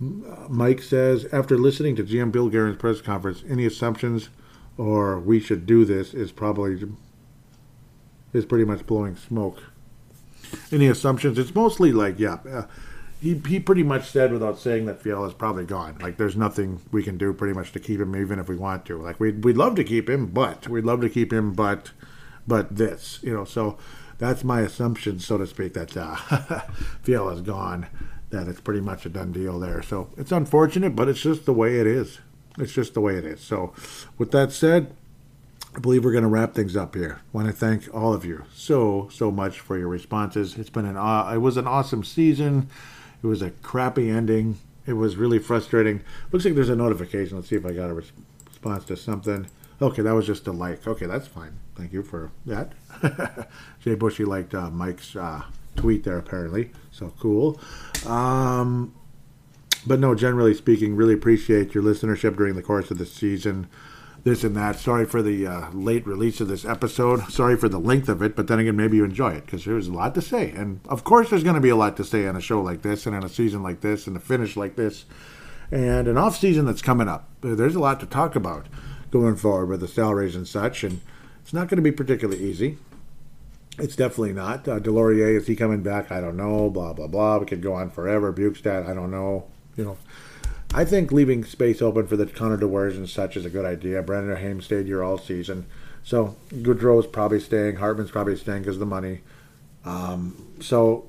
Mike 0.00 0.82
says, 0.82 1.26
after 1.32 1.56
listening 1.56 1.96
to 1.96 2.02
GM 2.02 2.32
Bill 2.32 2.48
Guerin's 2.48 2.76
press 2.76 3.00
conference, 3.00 3.44
any 3.48 3.64
assumptions 3.64 4.30
or 4.76 5.18
we 5.20 5.38
should 5.38 5.66
do 5.66 5.84
this 5.84 6.14
is 6.14 6.32
probably 6.32 6.82
is 8.32 8.44
pretty 8.44 8.64
much 8.64 8.84
blowing 8.86 9.16
smoke. 9.16 9.62
Any 10.72 10.88
assumptions? 10.88 11.38
It's 11.38 11.54
mostly 11.54 11.92
like, 11.92 12.18
yeah, 12.18 12.38
uh, 12.50 12.64
he, 13.24 13.40
he 13.48 13.58
pretty 13.58 13.82
much 13.82 14.10
said 14.10 14.34
without 14.34 14.58
saying 14.58 14.84
that 14.84 15.00
Fiala 15.00 15.28
is 15.28 15.32
probably 15.32 15.64
gone. 15.64 15.96
Like, 15.98 16.18
there's 16.18 16.36
nothing 16.36 16.82
we 16.92 17.02
can 17.02 17.16
do 17.16 17.32
pretty 17.32 17.54
much 17.54 17.72
to 17.72 17.80
keep 17.80 17.98
him, 17.98 18.14
even 18.14 18.38
if 18.38 18.50
we 18.50 18.56
want 18.56 18.84
to. 18.84 19.00
Like, 19.00 19.18
we'd, 19.18 19.42
we'd 19.44 19.56
love 19.56 19.76
to 19.76 19.84
keep 19.84 20.10
him, 20.10 20.26
but 20.26 20.68
we'd 20.68 20.84
love 20.84 21.00
to 21.00 21.08
keep 21.08 21.32
him, 21.32 21.54
but 21.54 21.92
but 22.46 22.76
this, 22.76 23.20
you 23.22 23.32
know. 23.32 23.46
So 23.46 23.78
that's 24.18 24.44
my 24.44 24.60
assumption, 24.60 25.20
so 25.20 25.38
to 25.38 25.46
speak, 25.46 25.72
that 25.72 25.96
uh, 25.96 26.16
Fiala's 27.02 27.40
gone. 27.40 27.86
That 28.28 28.46
it's 28.46 28.60
pretty 28.60 28.82
much 28.82 29.06
a 29.06 29.08
done 29.08 29.32
deal 29.32 29.58
there. 29.58 29.80
So 29.80 30.10
it's 30.18 30.32
unfortunate, 30.32 30.94
but 30.94 31.08
it's 31.08 31.22
just 31.22 31.46
the 31.46 31.54
way 31.54 31.80
it 31.80 31.86
is. 31.86 32.18
It's 32.58 32.74
just 32.74 32.92
the 32.92 33.00
way 33.00 33.16
it 33.16 33.24
is. 33.24 33.40
So, 33.40 33.72
with 34.18 34.32
that 34.32 34.52
said, 34.52 34.94
I 35.74 35.78
believe 35.80 36.04
we're 36.04 36.12
going 36.12 36.24
to 36.24 36.28
wrap 36.28 36.52
things 36.52 36.76
up 36.76 36.94
here. 36.94 37.20
I 37.22 37.28
want 37.32 37.46
to 37.46 37.54
thank 37.54 37.88
all 37.94 38.12
of 38.12 38.26
you 38.26 38.44
so 38.52 39.08
so 39.10 39.30
much 39.30 39.60
for 39.60 39.78
your 39.78 39.88
responses. 39.88 40.58
It's 40.58 40.68
been 40.68 40.84
an 40.84 40.98
uh, 40.98 41.32
it 41.34 41.38
was 41.38 41.56
an 41.56 41.66
awesome 41.66 42.04
season. 42.04 42.68
It 43.24 43.26
was 43.28 43.40
a 43.40 43.50
crappy 43.50 44.10
ending. 44.10 44.58
It 44.86 44.92
was 44.92 45.16
really 45.16 45.38
frustrating. 45.38 46.02
Looks 46.30 46.44
like 46.44 46.54
there's 46.54 46.68
a 46.68 46.76
notification. 46.76 47.38
Let's 47.38 47.48
see 47.48 47.56
if 47.56 47.64
I 47.64 47.72
got 47.72 47.88
a 47.88 47.94
res- 47.94 48.12
response 48.46 48.84
to 48.84 48.98
something. 48.98 49.46
Okay, 49.80 50.02
that 50.02 50.12
was 50.12 50.26
just 50.26 50.46
a 50.46 50.52
like. 50.52 50.86
Okay, 50.86 51.06
that's 51.06 51.26
fine. 51.26 51.58
Thank 51.74 51.94
you 51.94 52.02
for 52.02 52.32
that. 52.44 52.72
Jay 53.80 53.94
Bushy 53.94 54.26
liked 54.26 54.54
uh, 54.54 54.68
Mike's 54.68 55.16
uh, 55.16 55.42
tweet 55.74 56.04
there 56.04 56.18
apparently. 56.18 56.70
So 56.92 57.14
cool. 57.18 57.58
Um, 58.04 58.94
but 59.86 60.00
no, 60.00 60.14
generally 60.14 60.52
speaking, 60.52 60.94
really 60.94 61.14
appreciate 61.14 61.74
your 61.74 61.82
listenership 61.82 62.36
during 62.36 62.56
the 62.56 62.62
course 62.62 62.90
of 62.90 62.98
the 62.98 63.06
season. 63.06 63.68
This 64.24 64.42
and 64.42 64.56
that. 64.56 64.76
Sorry 64.76 65.04
for 65.04 65.22
the 65.22 65.46
uh, 65.46 65.70
late 65.72 66.06
release 66.06 66.40
of 66.40 66.48
this 66.48 66.64
episode. 66.64 67.30
Sorry 67.30 67.56
for 67.56 67.68
the 67.68 67.78
length 67.78 68.08
of 68.08 68.22
it, 68.22 68.34
but 68.34 68.48
then 68.48 68.58
again, 68.58 68.74
maybe 68.74 68.96
you 68.96 69.04
enjoy 69.04 69.32
it 69.32 69.44
because 69.44 69.66
there's 69.66 69.88
a 69.88 69.92
lot 69.92 70.14
to 70.14 70.22
say. 70.22 70.50
And 70.50 70.80
of 70.88 71.04
course, 71.04 71.28
there's 71.28 71.44
going 71.44 71.56
to 71.56 71.60
be 71.60 71.68
a 71.68 71.76
lot 71.76 71.98
to 71.98 72.04
say 72.04 72.26
on 72.26 72.34
a 72.34 72.40
show 72.40 72.62
like 72.62 72.80
this 72.80 73.04
and 73.04 73.14
on 73.14 73.22
a 73.22 73.28
season 73.28 73.62
like 73.62 73.82
this 73.82 74.06
and 74.06 74.16
a 74.16 74.20
finish 74.20 74.56
like 74.56 74.76
this 74.76 75.04
and 75.70 76.08
an 76.08 76.16
off 76.16 76.38
season 76.38 76.64
that's 76.64 76.80
coming 76.80 77.06
up. 77.06 77.28
There's 77.42 77.74
a 77.74 77.80
lot 77.80 78.00
to 78.00 78.06
talk 78.06 78.34
about 78.34 78.66
going 79.10 79.36
forward 79.36 79.68
with 79.68 79.80
the 79.80 79.88
salaries 79.88 80.34
and 80.34 80.48
such, 80.48 80.84
and 80.84 81.02
it's 81.42 81.52
not 81.52 81.68
going 81.68 81.76
to 81.76 81.82
be 81.82 81.92
particularly 81.92 82.42
easy. 82.42 82.78
It's 83.78 83.96
definitely 83.96 84.32
not. 84.32 84.66
Uh, 84.66 84.80
Deslauriers, 84.80 85.42
is 85.42 85.46
he 85.48 85.56
coming 85.56 85.82
back? 85.82 86.10
I 86.10 86.22
don't 86.22 86.36
know. 86.36 86.70
Blah, 86.70 86.94
blah, 86.94 87.08
blah. 87.08 87.38
We 87.38 87.46
could 87.46 87.60
go 87.60 87.74
on 87.74 87.90
forever. 87.90 88.32
Bjugstad, 88.32 88.88
I 88.88 88.94
don't 88.94 89.10
know 89.10 89.48
you 89.76 89.84
know, 89.84 89.96
I 90.72 90.84
think 90.84 91.12
leaving 91.12 91.44
space 91.44 91.82
open 91.82 92.06
for 92.06 92.16
the 92.16 92.26
Connor 92.26 92.56
Dewars 92.56 92.96
and 92.96 93.08
such 93.08 93.36
is 93.36 93.44
a 93.44 93.50
good 93.50 93.64
idea. 93.64 94.02
Brandon 94.02 94.36
Haim 94.36 94.60
stayed 94.60 94.86
here 94.86 95.02
all 95.02 95.18
season. 95.18 95.66
So 96.02 96.36
Goodrow's 96.62 97.06
probably 97.06 97.40
staying. 97.40 97.76
Hartman's 97.76 98.10
probably 98.10 98.36
staying 98.36 98.62
because 98.62 98.76
of 98.76 98.80
the 98.80 98.86
money. 98.86 99.20
Um, 99.84 100.54
so 100.60 101.06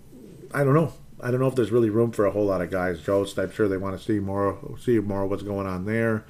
I 0.54 0.64
don't 0.64 0.74
know. 0.74 0.94
I 1.22 1.32
don't 1.32 1.40
know 1.40 1.48
if 1.48 1.56
there's 1.56 1.72
really 1.72 1.90
room 1.90 2.12
for 2.12 2.26
a 2.26 2.32
whole 2.32 2.46
lot 2.46 2.62
of 2.62 2.70
guys. 2.70 3.02
Jost, 3.02 3.40
I'm 3.40 3.52
sure 3.52 3.68
they 3.68 3.78
want 3.78 3.98
to 3.98 4.04
see 4.04 4.20
more, 4.20 4.58
see 4.80 5.00
more 5.00 5.24
of 5.24 5.30
what's 5.30 5.44
going 5.44 5.66
on 5.66 5.86
there. 5.86 6.26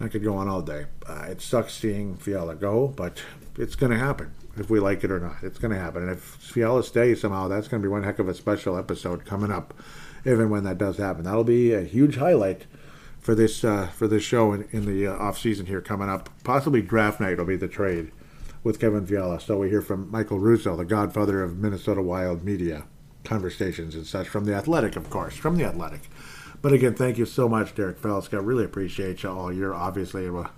I 0.00 0.08
could 0.08 0.24
go 0.24 0.36
on 0.36 0.48
all 0.48 0.62
day. 0.62 0.86
Uh, 1.06 1.26
it 1.28 1.40
sucks 1.42 1.74
seeing 1.74 2.16
Fiala 2.16 2.54
go, 2.54 2.88
but 2.88 3.22
it's 3.56 3.74
going 3.74 3.92
to 3.92 3.98
happen 3.98 4.32
if 4.56 4.70
we 4.70 4.80
like 4.80 5.04
it 5.04 5.10
or 5.10 5.20
not. 5.20 5.36
It's 5.42 5.58
going 5.58 5.72
to 5.72 5.78
happen. 5.78 6.02
And 6.02 6.12
if 6.12 6.20
Fiala 6.20 6.82
stays 6.82 7.20
somehow, 7.20 7.48
that's 7.48 7.68
going 7.68 7.82
to 7.82 7.86
be 7.86 7.90
one 7.90 8.02
heck 8.02 8.18
of 8.18 8.28
a 8.28 8.34
special 8.34 8.78
episode 8.78 9.24
coming 9.24 9.52
up, 9.52 9.74
even 10.24 10.50
when 10.50 10.64
that 10.64 10.78
does 10.78 10.98
happen. 10.98 11.24
That'll 11.24 11.44
be 11.44 11.72
a 11.72 11.82
huge 11.82 12.16
highlight 12.16 12.66
for 13.18 13.34
this 13.34 13.64
uh, 13.64 13.88
for 13.88 14.08
this 14.08 14.22
show 14.22 14.52
in, 14.52 14.68
in 14.70 14.86
the 14.86 15.06
uh, 15.06 15.16
off 15.16 15.38
season 15.38 15.66
here 15.66 15.80
coming 15.80 16.08
up. 16.08 16.30
Possibly 16.44 16.82
draft 16.82 17.20
night 17.20 17.38
will 17.38 17.44
be 17.44 17.56
the 17.56 17.68
trade 17.68 18.12
with 18.62 18.80
Kevin 18.80 19.06
Fiala. 19.06 19.40
So 19.40 19.58
we 19.58 19.70
hear 19.70 19.82
from 19.82 20.10
Michael 20.10 20.38
Russo, 20.38 20.76
the 20.76 20.84
godfather 20.84 21.42
of 21.42 21.58
Minnesota 21.58 22.02
Wild 22.02 22.44
media 22.44 22.84
conversations 23.24 23.94
and 23.94 24.06
such 24.06 24.28
from 24.28 24.44
the 24.44 24.54
Athletic, 24.54 24.96
of 24.96 25.10
course, 25.10 25.36
from 25.36 25.56
the 25.56 25.64
Athletic. 25.64 26.02
But 26.62 26.72
again, 26.72 26.94
thank 26.94 27.16
you 27.16 27.26
so 27.26 27.48
much, 27.48 27.74
Derek 27.74 28.00
Felska. 28.00 28.44
Really 28.44 28.64
appreciate 28.64 29.22
you 29.22 29.30
all. 29.30 29.52
You're 29.52 29.74
obviously 29.74 30.24
to 30.24 30.50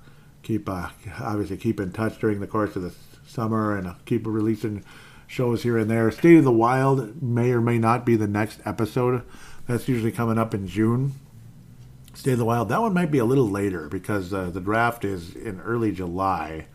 keep 0.43 0.69
uh, 0.69 0.89
obviously 1.21 1.57
keep 1.57 1.79
in 1.79 1.93
touch 1.93 2.19
during 2.19 2.41
the 2.41 2.47
course 2.47 2.75
of 2.77 2.83
the 2.83 2.95
summer 3.27 3.77
and 3.77 3.95
keep 4.05 4.27
releasing 4.27 4.85
shows 5.33 5.63
here 5.63 5.79
and 5.79 5.91
there. 5.91 6.11
State 6.11 6.37
of 6.37 6.45
the 6.45 6.53
Wild 6.53 7.23
may 7.23 7.53
or 7.53 7.61
may 7.63 7.79
not 7.79 8.05
be 8.05 8.17
the 8.17 8.27
next 8.27 8.61
episode. 8.67 9.23
That's 9.67 9.89
usually 9.89 10.13
coming 10.13 10.37
up 10.37 10.53
in 10.53 10.69
June. 10.69 11.15
State 12.13 12.33
of 12.33 12.39
the 12.39 12.45
Wild. 12.45 12.69
That 12.69 12.83
one 12.83 12.93
might 12.93 13.11
be 13.11 13.17
a 13.17 13.25
little 13.25 13.49
later 13.49 13.89
because 13.89 14.35
uh, 14.35 14.51
the 14.51 14.61
draft 14.61 15.07
is 15.07 15.35
in 15.35 15.59
early 15.63 15.91
July. 15.91 16.67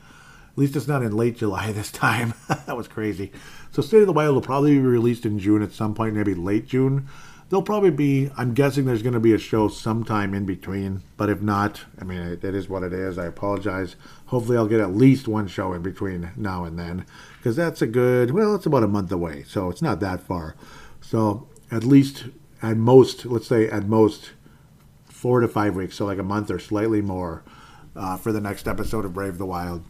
At 0.50 0.58
least 0.58 0.76
it's 0.76 0.88
not 0.88 1.04
in 1.04 1.16
late 1.16 1.38
July 1.38 1.72
this 1.72 1.92
time. 1.92 2.34
that 2.48 2.76
was 2.76 2.88
crazy. 2.88 3.32
So 3.72 3.84
State 3.84 4.02
of 4.02 4.08
the 4.08 4.14
Wild 4.14 4.34
will 4.34 4.42
probably 4.42 4.74
be 4.74 4.80
released 4.80 5.28
in 5.28 5.38
June 5.38 5.62
at 5.62 5.72
some 5.72 5.94
point, 5.94 6.16
maybe 6.16 6.34
late 6.34 6.66
June 6.68 7.08
there'll 7.50 7.64
probably 7.64 7.92
be 7.92 8.30
i'm 8.38 8.54
guessing 8.54 8.86
there's 8.86 9.02
going 9.02 9.14
to 9.14 9.20
be 9.20 9.34
a 9.34 9.38
show 9.38 9.68
sometime 9.68 10.34
in 10.34 10.46
between 10.46 11.02
but 11.16 11.30
if 11.30 11.42
not 11.42 11.84
i 12.00 12.04
mean 12.04 12.20
it, 12.20 12.44
it 12.44 12.56
is 12.56 12.70
what 12.70 12.84
it 12.84 12.94
is. 12.94 13.18
I 13.18 13.26
apologize. 13.26 13.96
Hopefully 14.28 14.58
i'll 14.58 14.68
get 14.68 14.80
at 14.80 14.96
least 14.96 15.28
one 15.28 15.48
show 15.48 15.74
in 15.74 15.82
between 15.82 16.32
now 16.36 16.66
and 16.66 16.78
then 16.78 17.06
because 17.38 17.56
that's 17.56 17.82
a 17.82 17.88
good 17.88 18.32
well 18.32 18.56
it's 18.56 18.66
about 18.66 18.84
a 18.84 18.88
month 18.88 19.12
away 19.12 19.44
so 19.48 19.70
it's 19.70 19.82
not 19.82 20.00
that 20.02 20.22
far. 20.22 20.56
So 21.02 21.48
at 21.72 21.84
least 21.84 22.26
at 22.62 22.78
most 22.78 23.26
let's 23.26 23.48
say 23.48 23.70
at 23.70 23.86
most 23.88 24.32
four 25.06 25.40
to 25.40 25.48
five 25.48 25.76
weeks 25.76 25.96
so 25.96 26.06
like 26.06 26.20
a 26.20 26.24
month 26.24 26.52
or 26.52 26.60
slightly 26.60 27.02
more 27.02 27.44
uh, 27.96 28.18
for 28.18 28.32
the 28.32 28.42
next 28.42 28.68
episode 28.68 29.06
of 29.06 29.14
brave 29.14 29.38
the 29.38 29.46
wild 29.46 29.84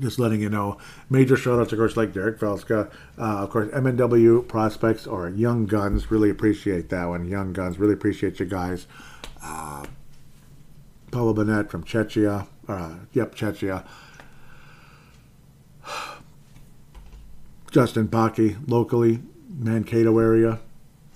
just 0.00 0.18
letting 0.18 0.40
you 0.40 0.48
know. 0.48 0.78
Major 1.08 1.36
shout 1.36 1.58
outs, 1.58 1.72
of 1.72 1.78
course, 1.78 1.96
like 1.96 2.12
Derek 2.12 2.38
Felska, 2.38 2.90
uh, 3.18 3.42
of 3.42 3.50
course, 3.50 3.68
MNW 3.72 4.46
prospects 4.48 5.06
or 5.06 5.28
Young 5.28 5.66
Guns. 5.66 6.10
Really 6.10 6.30
appreciate 6.30 6.88
that 6.90 7.06
one. 7.06 7.26
Young 7.28 7.52
Guns, 7.52 7.78
really 7.78 7.94
appreciate 7.94 8.40
you 8.40 8.46
guys. 8.46 8.86
Uh, 9.42 9.84
Paolo 11.10 11.32
Bennett 11.32 11.70
from 11.70 11.84
Czechia. 11.84 12.46
Uh, 12.66 12.94
yep, 13.12 13.34
Czechia. 13.34 13.86
Justin 17.70 18.08
Baki, 18.08 18.56
locally, 18.68 19.20
Mankato 19.48 20.18
area. 20.18 20.60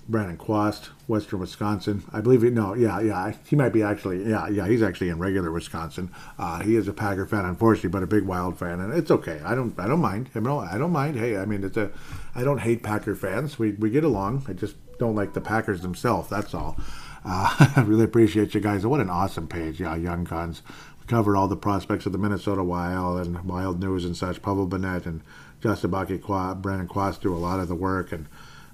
Brandon 0.09 0.37
Quast, 0.37 0.89
Western 1.07 1.39
Wisconsin. 1.39 2.03
I 2.11 2.19
believe 2.19 2.43
it. 2.43 2.51
No, 2.51 2.73
yeah, 2.73 2.99
yeah. 2.99 3.33
He 3.47 3.55
might 3.55 3.69
be 3.69 3.83
actually. 3.83 4.27
Yeah, 4.27 4.47
yeah. 4.49 4.67
He's 4.67 4.81
actually 4.81 5.09
in 5.09 5.19
regular 5.19 5.51
Wisconsin. 5.51 6.11
Uh, 6.39 6.61
he 6.61 6.75
is 6.75 6.87
a 6.87 6.93
Packer 6.93 7.27
fan, 7.27 7.45
unfortunately, 7.45 7.91
but 7.91 8.01
a 8.01 8.07
big 8.07 8.25
Wild 8.25 8.57
fan, 8.57 8.79
and 8.79 8.91
it's 8.91 9.11
okay. 9.11 9.39
I 9.45 9.53
don't. 9.53 9.79
I 9.79 9.87
don't 9.87 10.01
mind. 10.01 10.31
I, 10.33 10.39
I 10.39 10.77
don't 10.79 10.91
mind. 10.91 11.17
Hey, 11.17 11.37
I 11.37 11.45
mean, 11.45 11.63
it's 11.63 11.77
a. 11.77 11.91
I 12.33 12.43
don't 12.43 12.57
hate 12.57 12.81
Packer 12.81 13.15
fans. 13.15 13.59
We 13.59 13.73
we 13.73 13.91
get 13.91 14.03
along. 14.03 14.45
I 14.47 14.53
just 14.53 14.75
don't 14.97 15.15
like 15.15 15.33
the 15.33 15.41
Packers 15.41 15.81
themselves. 15.81 16.29
That's 16.29 16.55
all. 16.55 16.75
Uh, 17.23 17.73
I 17.75 17.81
really 17.81 18.05
appreciate 18.05 18.55
you 18.55 18.61
guys. 18.61 18.85
What 18.85 19.01
an 19.01 19.11
awesome 19.11 19.47
page. 19.47 19.79
Yeah, 19.79 19.95
Young 19.95 20.23
Guns. 20.23 20.63
We 20.99 21.05
covered 21.05 21.35
all 21.35 21.47
the 21.47 21.55
prospects 21.55 22.07
of 22.07 22.13
the 22.13 22.17
Minnesota 22.17 22.63
Wild 22.63 23.25
and 23.25 23.43
Wild 23.43 23.79
News 23.79 24.05
and 24.05 24.17
such. 24.17 24.41
Pavel 24.41 24.65
Bennett 24.65 25.05
and 25.05 25.21
Justin 25.61 25.91
Baki, 25.91 26.61
Brandon 26.61 26.87
Quast 26.87 27.21
do 27.21 27.33
a 27.33 27.37
lot 27.37 27.59
of 27.59 27.67
the 27.67 27.75
work 27.75 28.11
and 28.11 28.27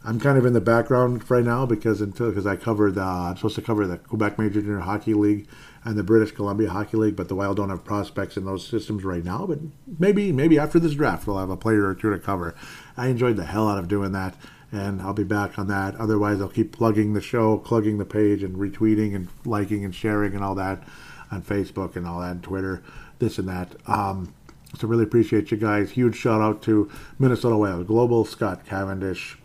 I'm 0.06 0.19
kind 0.19 0.38
of 0.38 0.45
in 0.45 0.53
the 0.53 0.61
background 0.61 1.30
right 1.32 1.44
now 1.44 1.65
because 1.65 1.99
until 1.99 2.30
because 2.30 2.45
I 2.45 2.56
covered 2.56 2.98
uh, 2.98 3.03
I'm 3.03 3.36
supposed 3.38 3.56
to 3.56 3.61
cover 3.64 3.88
the 3.88 3.98
Quebec 3.98 4.38
Major 4.38 4.61
Junior 4.61 4.80
Hockey 4.80 5.15
League 5.15 5.48
and 5.84 5.98
the 5.98 6.03
British 6.03 6.32
Columbia 6.32 6.69
Hockey 6.69 6.98
League, 6.98 7.15
but 7.15 7.27
the 7.27 7.36
Wild 7.36 7.57
don't 7.57 7.69
have 7.69 7.84
prospects 7.84 8.38
in 8.38 8.45
those 8.45 8.68
systems 8.68 9.03
right 9.03 9.23
now. 9.23 9.48
But 9.48 9.60
maybe 9.98 10.32
maybe 10.32 10.60
after 10.60 10.80
this 10.80 10.94
draft 10.94 11.26
we'll 11.26 11.40
have 11.40 11.49
a 11.49 11.57
player 11.57 11.88
or 11.88 11.95
two 11.95 12.11
to 12.11 12.19
cover. 12.19 12.53
I 12.95 13.07
enjoyed 13.07 13.36
the 13.36 13.45
hell 13.45 13.68
out 13.68 13.80
of 13.80 13.88
doing 13.88 14.11
that, 14.11 14.36
and 14.72 15.02
I'll 15.02 15.14
be 15.14 15.23
back 15.23 15.57
on 15.57 15.68
that. 15.68 15.95
Otherwise, 15.95 16.40
I'll 16.40 16.49
keep 16.49 16.72
plugging 16.72 17.14
the 17.14 17.22
show, 17.22 17.57
plugging 17.57 17.98
the 17.98 18.06
page, 18.06 18.44
and 18.44 18.57
retweeting 18.57 19.15
and 19.15 19.27
liking 19.44 19.84
and 19.84 19.94
sharing 19.94 20.36
and 20.36 20.44
all 20.44 20.56
that 20.56 20.84
on 21.32 21.41
Facebook 21.41 21.95
and 21.95 22.06
all 22.06 22.19
that, 22.19 22.32
and 22.32 22.44
Twitter, 22.44 22.84
this 23.18 23.40
and 23.40 23.49
that. 23.49 23.76
Um, 23.88 24.36
so 24.77 24.88
really 24.88 25.03
appreciate 25.03 25.49
you 25.49 25.57
guys. 25.57 25.91
Huge 25.91 26.15
shout 26.15 26.41
out 26.41 26.61
to 26.64 26.91
Minnesota 27.18 27.57
Wild 27.57 27.88
Global, 27.88 28.23
Scott 28.23 28.65
Cavendish, 28.65 29.38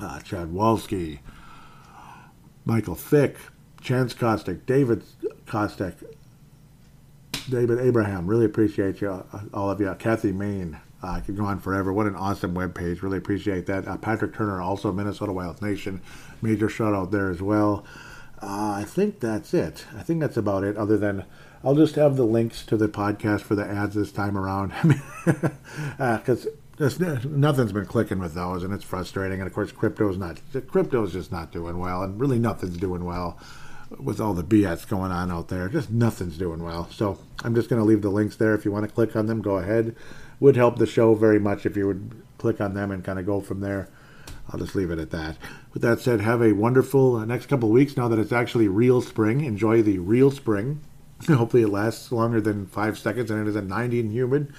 uh, 0.00 0.20
Chad 0.20 0.48
Walski, 0.48 1.20
Michael 2.64 2.94
Fick, 2.94 3.36
Chance 3.80 4.14
Kostek, 4.14 4.66
David 4.66 5.02
Kostek, 5.46 5.94
David 7.48 7.78
Abraham. 7.78 8.26
Really 8.26 8.46
appreciate 8.46 9.00
you, 9.00 9.10
uh, 9.10 9.40
all 9.52 9.70
of 9.70 9.80
you. 9.80 9.94
Kathy 9.98 10.32
Main. 10.32 10.78
Uh, 11.02 11.08
I 11.08 11.20
could 11.20 11.36
go 11.36 11.44
on 11.44 11.58
forever. 11.58 11.92
What 11.92 12.06
an 12.06 12.16
awesome 12.16 12.54
web 12.54 12.74
page. 12.74 13.02
Really 13.02 13.18
appreciate 13.18 13.66
that. 13.66 13.86
Uh, 13.86 13.98
Patrick 13.98 14.34
Turner, 14.34 14.62
also 14.62 14.90
Minnesota 14.90 15.32
Wild 15.32 15.60
Nation. 15.60 16.00
Major 16.40 16.68
shout 16.68 16.94
out 16.94 17.10
there 17.10 17.30
as 17.30 17.42
well. 17.42 17.84
Uh, 18.42 18.72
I 18.78 18.84
think 18.86 19.20
that's 19.20 19.52
it. 19.52 19.84
I 19.96 20.02
think 20.02 20.20
that's 20.20 20.38
about 20.38 20.64
it, 20.64 20.76
other 20.78 20.96
than 20.96 21.24
I'll 21.62 21.74
just 21.74 21.94
have 21.96 22.16
the 22.16 22.24
links 22.24 22.64
to 22.66 22.76
the 22.76 22.88
podcast 22.88 23.42
for 23.42 23.54
the 23.54 23.66
ads 23.66 23.94
this 23.94 24.12
time 24.12 24.36
around. 24.36 24.72
Because 25.96 26.46
just 26.78 27.00
nothing's 27.00 27.72
been 27.72 27.86
clicking 27.86 28.18
with 28.18 28.34
those, 28.34 28.62
and 28.62 28.72
it's 28.72 28.84
frustrating. 28.84 29.40
And 29.40 29.46
of 29.46 29.54
course, 29.54 29.72
crypto's 29.72 30.18
not 30.18 30.40
crypto's 30.68 31.12
just 31.12 31.30
not 31.30 31.52
doing 31.52 31.78
well, 31.78 32.02
and 32.02 32.20
really 32.20 32.38
nothing's 32.38 32.76
doing 32.76 33.04
well 33.04 33.38
with 33.98 34.20
all 34.20 34.34
the 34.34 34.42
BS 34.42 34.88
going 34.88 35.12
on 35.12 35.30
out 35.30 35.48
there. 35.48 35.68
Just 35.68 35.90
nothing's 35.90 36.38
doing 36.38 36.62
well. 36.62 36.88
So 36.90 37.18
I'm 37.42 37.54
just 37.54 37.68
going 37.68 37.80
to 37.80 37.86
leave 37.86 38.02
the 38.02 38.10
links 38.10 38.36
there. 38.36 38.54
If 38.54 38.64
you 38.64 38.72
want 38.72 38.88
to 38.88 38.94
click 38.94 39.14
on 39.14 39.26
them, 39.26 39.40
go 39.40 39.58
ahead. 39.58 39.94
Would 40.40 40.56
help 40.56 40.78
the 40.78 40.86
show 40.86 41.14
very 41.14 41.38
much 41.38 41.64
if 41.64 41.76
you 41.76 41.86
would 41.86 42.22
click 42.38 42.60
on 42.60 42.74
them 42.74 42.90
and 42.90 43.04
kind 43.04 43.18
of 43.18 43.26
go 43.26 43.40
from 43.40 43.60
there. 43.60 43.88
I'll 44.50 44.58
just 44.58 44.74
leave 44.74 44.90
it 44.90 44.98
at 44.98 45.10
that. 45.10 45.36
With 45.72 45.82
that 45.82 46.00
said, 46.00 46.20
have 46.20 46.42
a 46.42 46.52
wonderful 46.52 47.16
uh, 47.16 47.24
next 47.24 47.46
couple 47.46 47.70
weeks 47.70 47.96
now 47.96 48.08
that 48.08 48.18
it's 48.18 48.32
actually 48.32 48.68
real 48.68 49.00
spring. 49.00 49.44
Enjoy 49.44 49.80
the 49.80 49.98
real 49.98 50.30
spring. 50.30 50.80
Hopefully, 51.28 51.62
it 51.62 51.68
lasts 51.68 52.12
longer 52.12 52.40
than 52.40 52.66
five 52.66 52.98
seconds 52.98 53.30
and 53.30 53.40
it 53.40 53.48
is 53.48 53.56
at 53.56 53.64
90 53.64 54.00
and 54.00 54.12
humid. 54.12 54.52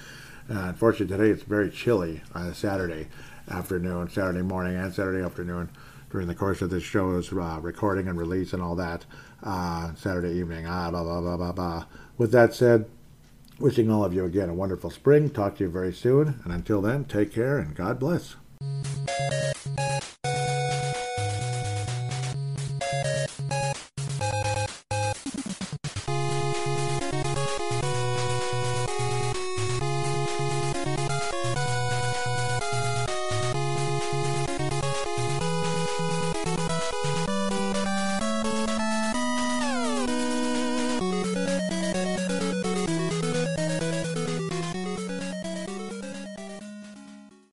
Uh, 0.48 0.68
unfortunately, 0.68 1.16
today 1.16 1.30
it's 1.30 1.42
very 1.42 1.70
chilly 1.70 2.22
on 2.34 2.46
a 2.46 2.54
Saturday 2.54 3.08
afternoon, 3.50 4.08
Saturday 4.08 4.42
morning, 4.42 4.76
and 4.76 4.94
Saturday 4.94 5.24
afternoon 5.24 5.68
during 6.10 6.28
the 6.28 6.34
course 6.34 6.62
of 6.62 6.70
this 6.70 6.84
show's 6.84 7.32
uh, 7.32 7.58
recording 7.60 8.06
and 8.06 8.16
release 8.16 8.52
and 8.52 8.62
all 8.62 8.76
that. 8.76 9.04
Uh, 9.42 9.92
Saturday 9.94 10.38
evening, 10.38 10.66
ah, 10.66 10.90
blah, 10.90 11.02
blah, 11.02 11.20
blah, 11.20 11.36
blah, 11.36 11.52
blah. 11.52 11.84
With 12.16 12.30
that 12.32 12.54
said, 12.54 12.88
wishing 13.58 13.90
all 13.90 14.04
of 14.04 14.14
you 14.14 14.24
again 14.24 14.48
a 14.48 14.54
wonderful 14.54 14.90
spring. 14.90 15.30
Talk 15.30 15.56
to 15.56 15.64
you 15.64 15.70
very 15.70 15.92
soon. 15.92 16.40
And 16.44 16.52
until 16.52 16.80
then, 16.80 17.04
take 17.04 17.32
care 17.32 17.58
and 17.58 17.74
God 17.74 17.98
bless. 17.98 18.36